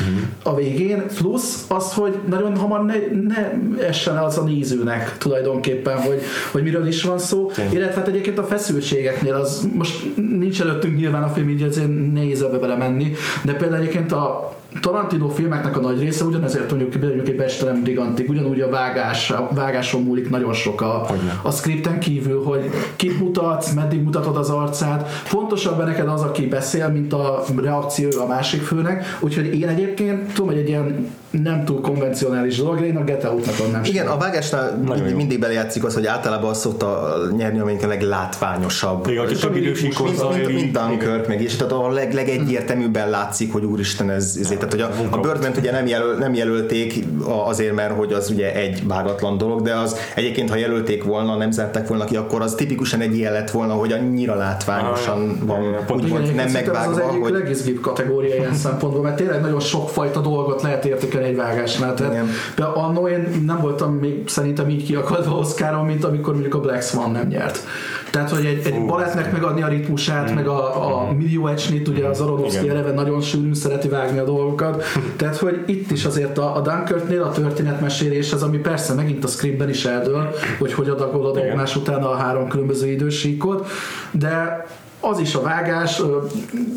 a 0.42 0.54
végén, 0.54 1.02
plusz 1.16 1.64
az, 1.68 1.92
hogy 1.92 2.18
nagyon 2.28 2.56
hamar 2.56 2.84
ne, 2.84 2.94
ne 3.28 3.52
essen 3.86 4.16
el 4.16 4.24
az 4.24 4.38
a 4.38 4.42
nézőnek 4.42 5.18
tulajdonképpen, 5.18 5.96
hogy, 5.96 6.22
hogy 6.52 6.62
miről 6.62 6.86
is 6.86 7.02
van 7.02 7.18
szó, 7.18 7.46
Tényleg. 7.46 7.74
illetve 7.74 7.94
hát 7.94 8.08
egyébként 8.08 8.38
a 8.38 8.44
feszültségeknél 8.44 9.34
az 9.34 9.68
most 9.74 10.16
nincs 10.16 10.60
előttünk 10.60 10.96
nyilván 10.96 11.22
a 11.22 11.28
film, 11.28 11.48
így 11.48 11.62
azért 11.62 12.12
nehéz 12.12 12.42
ebbe 12.42 12.58
belemenni, 12.58 13.12
de 13.44 13.52
például 13.52 13.80
egyébként 13.80 14.12
a 14.12 14.58
Tarantino 14.80 15.28
filmeknek 15.28 15.76
a 15.76 15.80
nagy 15.80 16.00
része 16.00 16.24
ugyanezért 16.24 16.70
mondjuk 16.70 17.00
mondjuk 17.00 17.28
egy 17.28 17.36
Bestelem 17.36 17.82
Brigantig, 17.82 18.28
ugyanúgy 18.28 18.60
a 18.60 18.68
vágás, 18.68 19.30
a 19.30 19.48
vágáson 19.90 20.02
múlik 20.02 20.30
nagyon 20.30 20.52
sok 20.52 20.80
a, 20.80 21.06
a 21.42 21.50
skripten 21.50 22.00
kívül, 22.00 22.44
hogy 22.44 22.70
kit 22.96 23.20
mutatsz, 23.20 23.72
meddig 23.72 24.02
mutatod 24.02 24.36
az 24.36 24.50
arcát, 24.50 25.08
fontosabb 25.08 25.84
neked 25.84 26.08
az, 26.08 26.22
aki 26.22 26.46
beszél, 26.46 26.88
mint 26.88 27.12
a 27.12 27.44
reakció 27.62 28.08
a 28.20 28.26
másik 28.26 28.62
főnek, 28.62 29.16
úgyhogy 29.20 29.60
én 29.60 29.68
egyébként 29.68 30.32
tudom, 30.32 30.46
hogy 30.50 30.58
egy 30.58 30.68
ilyen 30.68 31.10
nem 31.30 31.64
túl 31.64 31.80
konvencionális 31.80 32.56
dolog, 32.56 32.78
de 32.80 32.86
én 32.86 32.96
a 32.96 33.04
Get 33.04 33.24
Out-nak 33.24 33.54
adnám. 33.64 33.84
Igen, 33.84 34.06
a 34.06 34.16
vágásnál 34.16 34.76
mindig, 34.84 35.14
mindig 35.14 35.38
belejátszik 35.40 35.84
az, 35.84 35.94
hogy 35.94 36.06
általában 36.06 36.50
azt 36.50 36.60
szokta 36.60 37.16
nyerni, 37.36 37.58
amelyik 37.58 37.84
a 37.84 37.86
leglátványosabb. 37.86 39.06
Igen, 39.08 39.26
hogy 39.26 39.38
több 39.38 39.56
idősíkot 39.56 40.06
mint, 40.06 40.36
mint, 40.36 40.52
mint 40.52 40.72
Dunkirk 40.72 41.28
meg 41.28 41.42
is, 41.42 41.56
tehát 41.56 41.72
a 41.72 41.90
leg, 41.90 42.12
legegyértelműbben 42.12 43.10
látszik, 43.10 43.52
hogy 43.52 43.64
úristen 43.64 44.10
ez, 44.10 44.36
ezért, 44.40 44.68
tehát 44.68 44.88
hogy 44.88 45.08
a, 45.10 45.16
a 45.16 45.20
birdman 45.20 45.52
ugye 45.58 45.72
nem, 45.72 45.86
jelöl, 45.86 46.16
nem 46.16 46.34
jelölték 46.34 47.04
a- 47.26 47.46
azért, 47.46 47.74
mert 47.74 47.94
hogy 47.96 48.12
az 48.12 48.30
ugye 48.30 48.54
egy 48.54 48.86
vágatlan 48.86 49.38
dolog, 49.38 49.62
de 49.62 49.74
az 49.80 49.96
egyébként, 50.14 50.50
ha 50.50 50.56
jelölték 50.56 51.04
volna, 51.04 51.36
nem 51.36 51.50
zárták 51.50 51.88
volna 51.88 52.04
ki, 52.04 52.16
akkor 52.16 52.42
az 52.42 52.54
tipikusan 52.54 53.00
egy 53.00 53.16
ilyen 53.16 53.32
lett 53.32 53.50
volna, 53.50 53.72
hogy 53.72 53.92
annyira 53.92 54.34
látványosan 54.34 55.20
Ah, 55.20 55.46
van, 55.46 55.76
pont 55.86 56.04
úgymond 56.04 56.22
Igen, 56.22 56.34
nem 56.34 56.48
szerintem 56.48 56.74
ez 56.74 56.86
az 56.86 56.96
megvágva, 56.96 57.12
egyik 57.12 57.22
hogy 57.22 57.32
legizgibb 57.32 57.80
kategória 57.80 58.34
ilyen 58.34 58.54
szempontból, 58.54 59.02
mert 59.02 59.16
tényleg 59.16 59.40
nagyon 59.40 59.60
sokfajta 59.60 60.20
dolgot 60.20 60.62
lehet 60.62 60.84
értékelni 60.84 61.26
egy 61.26 61.36
vágásnál. 61.36 61.94
Tehát 61.94 62.12
Igen. 62.12 62.28
például 62.54 62.76
annó 62.76 63.08
én 63.08 63.42
nem 63.46 63.60
voltam 63.60 63.92
még 63.92 64.28
szerintem 64.28 64.68
így 64.68 64.84
kiakadva 64.84 65.36
Oscaron, 65.36 65.86
mint 65.86 66.04
amikor 66.04 66.32
mondjuk 66.32 66.54
a 66.54 66.60
Black 66.60 66.82
Swan 66.82 67.10
nem 67.10 67.26
nyert. 67.26 67.64
Tehát, 68.10 68.30
hogy 68.30 68.44
egy, 68.44 68.66
egy 68.66 68.84
balettnek 68.86 69.32
megadni 69.32 69.62
a 69.62 69.68
ritmusát, 69.68 70.34
meg 70.34 70.46
a, 70.48 71.08
a 71.08 71.12
millió 71.12 71.46
ecsnit, 71.46 71.88
ugye 71.88 72.06
az 72.06 72.20
Aronofsky 72.20 72.68
eleve 72.68 72.92
nagyon 72.92 73.20
sűrűn 73.20 73.54
szereti 73.54 73.88
vágni 73.88 74.18
a 74.18 74.24
dolgokat. 74.24 74.84
Tehát, 75.16 75.36
hogy 75.36 75.62
itt 75.66 75.90
is 75.90 76.04
azért 76.04 76.38
a, 76.38 76.56
a 76.56 76.60
Dunkirknél 76.60 77.22
a 77.22 77.30
történetmesélés 77.30 78.32
az, 78.32 78.42
ami 78.42 78.58
persze 78.58 78.94
megint 78.94 79.24
a 79.24 79.28
scriptben 79.28 79.68
is 79.68 79.84
eldől, 79.84 80.34
hogy 80.58 80.72
hogy 80.72 80.88
adagolod 80.88 81.36
egymás 81.36 81.76
utána 81.76 82.10
a 82.10 82.16
három 82.16 82.48
különböző 82.48 82.86
idősíkot, 82.86 83.68
de 84.10 84.66
az 85.00 85.18
is 85.18 85.34
a 85.34 85.42
vágás, 85.42 86.02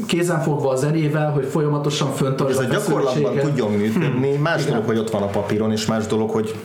kézenfogva 0.07 0.69
a 0.69 0.75
zenével, 0.75 1.31
hogy 1.31 1.45
folyamatosan 1.45 2.09
ez 2.11 2.17
föntartsd 2.17 2.59
a 2.59 2.63
a 2.63 2.65
gyakorlatban 2.65 3.35
tudjon 3.37 3.71
működni. 3.71 4.37
Más 4.37 4.61
Igen. 4.61 4.71
dolog, 4.71 4.87
hogy 4.87 4.97
ott 4.97 5.09
van 5.09 5.21
a 5.21 5.27
papíron, 5.27 5.71
és 5.71 5.85
más 5.85 6.05
dolog, 6.05 6.29
hogy 6.29 6.55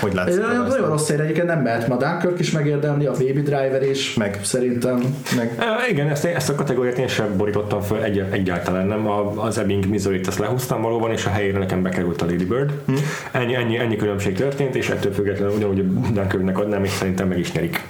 hogy 0.00 0.12
a 0.16 0.24
nagyon 0.24 0.68
rajzban. 0.68 0.88
rossz 0.88 1.08
helyre 1.08 1.22
egyébként 1.22 1.46
nem 1.46 1.60
mehet 1.60 1.88
ma 1.88 1.96
Dunkirk 1.96 2.38
is 2.38 2.50
megérdemli, 2.50 3.06
a 3.06 3.12
Baby 3.12 3.42
Driver 3.42 3.82
is, 3.82 4.14
Meg. 4.14 4.38
szerintem. 4.42 5.16
Meg 5.36 5.50
Uh, 5.58 5.90
igen, 5.90 6.08
ezt, 6.08 6.24
ezt 6.24 6.48
a 6.48 6.54
kategóriát 6.54 6.98
én 6.98 7.08
sem 7.08 7.36
borítottam 7.36 7.80
föl 7.80 8.02
egy, 8.02 8.24
egyáltalán 8.30 8.86
nem. 8.86 9.08
A, 9.08 9.44
az 9.44 9.58
Ebbing 9.58 9.86
missouri 9.86 10.20
ezt 10.26 10.38
lehúztam 10.38 10.82
valóban, 10.82 11.10
és 11.10 11.26
a 11.26 11.30
helyére 11.30 11.58
nekem 11.58 11.82
bekerült 11.82 12.22
a 12.22 12.24
Lady 12.24 12.44
Bird. 12.44 12.72
Hm. 12.86 12.94
Ennyi, 13.32 13.54
ennyi, 13.54 13.78
ennyi 13.78 13.96
különbség 13.96 14.34
történt, 14.34 14.74
és 14.74 14.88
ettől 14.88 15.12
függetlenül 15.12 15.54
ugyanúgy 15.56 15.78
a 15.78 16.10
Dunkirknek 16.12 16.58
adnám, 16.58 16.84
és 16.84 16.90
szerintem 16.90 17.28
meg 17.28 17.38
is 17.38 17.52
nyerik. 17.52 17.82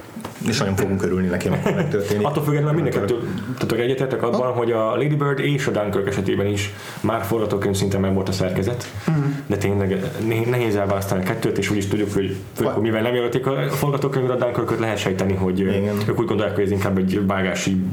És 0.46 0.58
nagyon 0.58 0.76
fogunk 0.76 1.02
örülni 1.02 1.26
neki, 1.26 1.48
amikor 1.48 1.74
megtörténik. 1.74 2.26
Attól 2.26 2.42
függetlenül 2.44 2.82
mind 2.82 2.94
a 2.94 2.98
kettő, 2.98 3.18
tudok 3.58 3.78
egyetértek 3.78 4.22
abban, 4.22 4.52
hogy 4.52 4.72
a 4.72 4.96
Lady 4.96 5.16
Bird 5.16 5.38
és 5.38 5.66
a 5.66 5.70
Dunkirk 5.70 6.08
esetében 6.08 6.46
is 6.46 6.72
már 7.00 7.24
forgatókönyv 7.24 7.74
szinten 7.74 8.00
meg 8.00 8.14
volt 8.14 8.28
a 8.28 8.32
szerkezet, 8.32 8.86
uh-huh. 9.08 9.24
de 9.46 9.56
tényleg 9.56 10.10
nehéz 10.50 10.76
elválasztani 10.76 11.22
a 11.22 11.24
kettőt, 11.24 11.58
és 11.58 11.70
úgy 11.70 11.76
is 11.76 11.86
tudjuk, 11.86 12.12
hogy 12.12 12.36
főleg, 12.52 12.80
mivel 12.80 13.02
nem 13.02 13.14
jelölték 13.14 13.46
a 13.46 13.68
forgatókönyvre 13.70 14.32
a 14.32 14.36
Dunkirköt, 14.36 14.78
lehet 14.78 14.98
sejteni, 14.98 15.34
hogy 15.34 15.58
Igen. 15.58 15.96
ők 16.08 16.20
úgy 16.20 16.26
gondolják, 16.26 16.54
hogy 16.54 16.64
ez 16.64 16.70
inkább 16.70 16.98
egy 16.98 17.26
vágási 17.26 17.84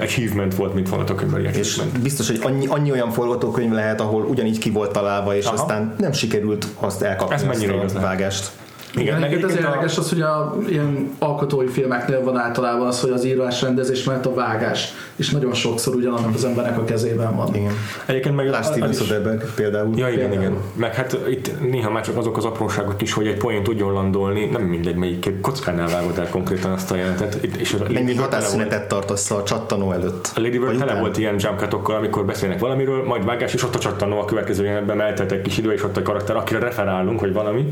achievement 0.00 0.54
volt, 0.54 0.74
mint 0.74 0.88
forgatókönyvbeli 0.88 1.48
És 1.54 1.80
biztos, 2.02 2.26
hogy 2.26 2.40
annyi, 2.42 2.66
annyi 2.66 2.90
olyan 2.90 3.10
forgatókönyv 3.10 3.72
lehet, 3.72 4.00
ahol 4.00 4.22
ugyanígy 4.22 4.58
ki 4.58 4.70
volt 4.70 4.92
találva, 4.92 5.36
és 5.36 5.44
Aha. 5.44 5.54
aztán 5.54 5.94
nem 5.98 6.12
sikerült 6.12 6.66
azt 6.80 7.02
elkapni, 7.02 7.34
ez 7.34 7.42
azt 7.84 7.96
a 7.96 8.00
vágást. 8.00 8.50
Igen, 8.96 9.24
Igen 9.24 9.42
az 9.42 9.56
érdekes 9.56 9.98
az, 9.98 10.08
hogy 10.08 10.20
a 10.20 10.56
ilyen 10.68 11.10
alkotói 11.18 11.66
filmeknél 11.66 12.22
van 12.22 12.36
általában 12.36 12.86
az, 12.86 13.00
hogy 13.00 13.10
az 13.10 13.24
írás 13.24 13.62
rendezés 13.62 14.04
mert 14.04 14.26
a 14.26 14.34
vágás, 14.34 14.92
és 15.16 15.30
nagyon 15.30 15.54
sokszor 15.54 15.94
ugyanannak 15.94 16.34
az 16.34 16.44
embernek 16.44 16.78
a 16.78 16.84
kezében 16.84 17.36
van. 17.36 17.54
Igen. 17.54 17.72
Egyébként 18.06 18.36
meg 18.36 18.48
Lásd 18.48 18.70
Steven 18.70 18.92
Soderbergh 18.92 19.44
például. 19.54 19.96
Ja, 19.96 20.08
igen, 20.08 20.28
például. 20.28 20.50
igen. 20.50 20.56
Meg 20.74 20.94
hát 20.94 21.18
itt 21.30 21.60
néha 21.70 21.90
már 21.90 22.04
csak 22.04 22.16
azok 22.16 22.36
az 22.36 22.44
apróságok 22.44 23.02
is, 23.02 23.12
hogy 23.12 23.26
egy 23.26 23.36
poén 23.36 23.62
tudjon 23.62 23.92
landolni, 23.92 24.44
nem 24.44 24.62
mindegy, 24.62 24.96
melyik 24.96 25.40
kockánál 25.40 25.88
vágod 25.88 26.18
el 26.18 26.28
konkrétan 26.28 26.72
azt 26.72 26.90
a 26.90 26.96
jelentet. 26.96 27.34
És 27.34 27.72
a 27.72 27.92
Mennyi 27.92 28.14
hatásszünetet 28.14 28.88
tartasz 28.88 29.30
a 29.30 29.42
csattanó 29.42 29.92
előtt? 29.92 30.30
A 30.34 30.40
Lady 30.40 30.58
Bird 30.58 30.78
tele 30.78 31.00
volt 31.00 31.18
ilyen 31.18 31.36
jump 31.38 31.84
amikor 31.86 32.24
beszélnek 32.24 32.58
valamiről, 32.58 33.04
majd 33.04 33.24
vágás, 33.24 33.54
és 33.54 33.62
ott 33.64 33.74
a 33.74 33.78
csattanó 33.78 34.18
a 34.18 34.24
következő 34.24 34.64
jelenetben 34.64 35.00
eltelt 35.00 35.32
egy 35.32 35.42
kis 35.42 35.58
idő, 35.58 35.72
és 35.72 35.84
ott 35.84 35.96
a 35.96 36.02
karakter, 36.02 36.36
akire 36.36 36.58
referálunk, 36.58 37.20
hogy 37.20 37.32
valami. 37.32 37.68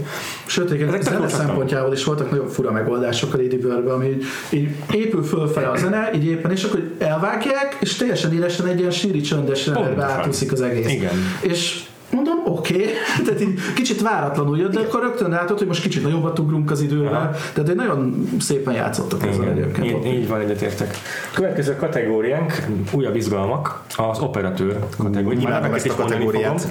Sőt, 0.47 0.73
igen, 0.73 0.89
zene 1.15 1.29
szempontjából 1.29 1.93
is 1.93 2.05
voltak 2.05 2.31
nagyon 2.31 2.49
fura 2.49 2.71
megoldások 2.71 3.35
a 3.35 3.37
Lady 3.37 3.57
bird 3.57 3.89
ami 3.89 4.07
így, 4.07 4.25
így 4.51 4.69
épül 4.93 5.23
fölfele 5.23 5.69
a 5.69 5.77
zene, 5.77 6.11
így 6.15 6.25
éppen, 6.25 6.51
és 6.51 6.65
akkor 6.65 6.91
elvágják, 6.99 7.77
és 7.81 7.95
teljesen 7.95 8.33
élesen 8.33 8.67
egy 8.67 8.79
ilyen 8.79 8.91
síri 8.91 9.21
csöndes 9.21 9.71
átúszik 9.99 10.53
az 10.53 10.61
egész. 10.61 10.89
Igen. 10.89 11.13
És 11.41 11.85
mondom, 12.15 12.39
oké, 12.45 12.75
okay. 12.75 12.87
tehát 13.25 13.41
így 13.41 13.59
kicsit 13.75 14.03
váratlanul 14.03 14.59
jött, 14.59 14.73
de 14.73 14.81
akkor 14.81 15.01
rögtön 15.01 15.31
látod, 15.31 15.59
hogy 15.59 15.67
most 15.67 15.83
kicsit 15.83 16.03
nagyobbat 16.03 16.39
ugrunk 16.39 16.71
az 16.71 16.81
idővel, 16.81 17.13
Aha. 17.13 17.31
tehát 17.53 17.71
egy 17.71 17.77
nagyon 17.77 18.29
szépen 18.41 18.75
játszottak 18.75 19.27
ezzel 19.27 19.49
egyébként. 19.49 20.07
Így, 20.07 20.13
így 20.13 20.29
van, 20.29 20.41
egyetértek. 20.41 20.97
Következő 21.35 21.77
kategóriánk, 21.77 22.67
újabb 22.93 23.17
izgalmak, 23.17 23.83
az 23.97 24.19
operatőr 24.19 24.79
kategória. 24.99 25.41
Imádom 25.41 25.75
ezt 25.75 25.89
a 25.89 25.95
kategóriát. 25.95 26.69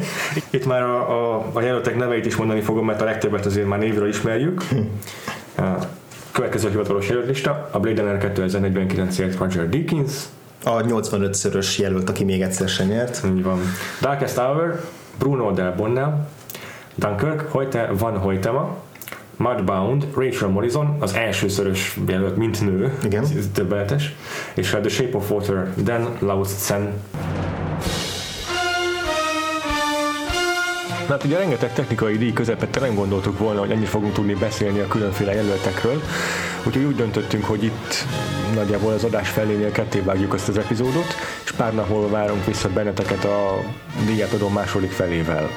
Itt 0.50 0.66
már 0.66 0.82
a, 0.82 1.34
a, 1.34 1.46
a 1.52 1.60
jelöltek 1.60 1.96
neveit 1.96 2.26
is 2.26 2.36
mondani 2.36 2.60
fogom, 2.60 2.86
mert 2.86 3.00
a 3.00 3.04
legtöbbet 3.04 3.46
azért 3.46 3.68
már 3.68 3.78
névről 3.78 4.08
ismerjük. 4.08 4.62
Hm. 4.62 4.76
Következő 6.32 6.68
hivatalos 6.68 7.08
jelöltlista, 7.08 7.68
a 7.70 7.80
Blade 7.80 8.02
Runner 8.02 8.18
2049 8.18 9.18
Roger 9.38 9.68
Deakins, 9.68 10.12
a 10.64 10.80
85-szörös 10.80 11.78
jelölt, 11.78 12.08
aki 12.08 12.24
még 12.24 12.42
egyszer 12.42 12.68
sem 12.68 12.86
nyert. 12.86 13.22
Így 13.26 13.42
van. 13.42 13.60
Darkest 14.00 14.36
Hour, 14.36 14.80
Bruno 15.18 15.52
Del 15.52 15.74
Bonnel, 15.74 16.28
Dunkirk, 16.94 17.40
Hoyte, 17.50 17.90
Van 17.98 18.18
Hoytema, 18.18 18.76
Mudbound, 19.36 20.06
Rachel 20.14 20.48
Morrison, 20.48 20.96
az 21.00 21.14
elsőszörös 21.14 21.98
jelölt, 22.06 22.36
mint 22.36 22.60
nő, 22.60 22.98
Igen. 23.04 23.24
többeletes, 23.52 24.14
és 24.54 24.68
The 24.68 24.88
Shape 24.88 25.16
of 25.16 25.30
Water, 25.30 25.74
Dan 25.76 26.08
Lautzen. 26.18 26.92
Hát 31.08 31.24
ugye 31.24 31.38
rengeteg 31.38 31.72
technikai 31.72 32.16
díj 32.16 32.32
közepette 32.32 32.80
nem 32.80 32.94
gondoltuk 32.94 33.38
volna, 33.38 33.60
hogy 33.60 33.70
ennyit 33.70 33.88
fogunk 33.88 34.12
tudni 34.12 34.34
beszélni 34.34 34.78
a 34.78 34.86
különféle 34.86 35.34
jelöltekről, 35.34 36.02
úgyhogy 36.66 36.84
úgy 36.84 36.96
döntöttünk, 36.96 37.44
hogy 37.44 37.64
itt 37.64 38.04
nagyjából 38.54 38.92
az 38.92 39.04
adás 39.04 39.28
felénél 39.28 39.72
ketté 39.72 40.00
vágjuk 40.00 40.34
azt 40.34 40.48
az 40.48 40.58
epizódot, 40.58 41.14
és 41.44 41.52
pár 41.52 41.74
nap 41.74 41.88
múlva 41.88 42.08
várunk 42.08 42.44
vissza 42.44 42.68
benneteket 42.68 43.24
a 43.24 43.58
díjátadó 44.06 44.48
második 44.48 44.90
felével 44.90 45.50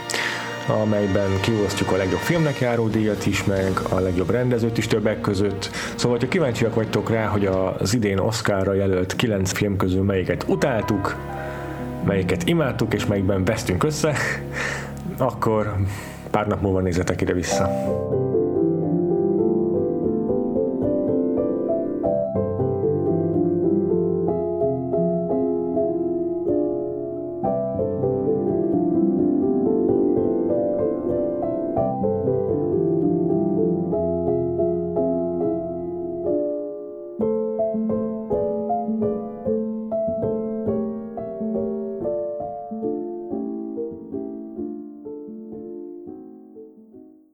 amelyben 0.67 1.39
kiosztjuk 1.41 1.91
a 1.91 1.95
legjobb 1.95 2.19
filmnek 2.19 2.59
járó 2.59 2.87
díjat 2.87 3.25
is, 3.25 3.43
meg 3.43 3.79
a 3.89 3.99
legjobb 3.99 4.29
rendezőt 4.29 4.77
is 4.77 4.87
többek 4.87 5.21
között. 5.21 5.69
Szóval, 5.95 6.17
ha 6.21 6.27
kíváncsiak 6.27 6.75
vagytok 6.75 7.09
rá, 7.09 7.25
hogy 7.25 7.45
az 7.45 7.93
idén 7.93 8.19
Oscarra 8.19 8.73
jelölt 8.73 9.15
kilenc 9.15 9.51
film 9.51 9.77
közül 9.77 10.03
melyiket 10.03 10.45
utáltuk, 10.47 11.15
melyiket 12.05 12.47
imádtuk, 12.47 12.93
és 12.93 13.05
melyikben 13.05 13.43
vesztünk 13.43 13.83
össze, 13.83 14.15
akkor 15.17 15.75
pár 16.31 16.47
nap 16.47 16.61
múlva 16.61 16.79
nézzetek 16.79 17.21
ide 17.21 17.33
vissza. 17.33 17.69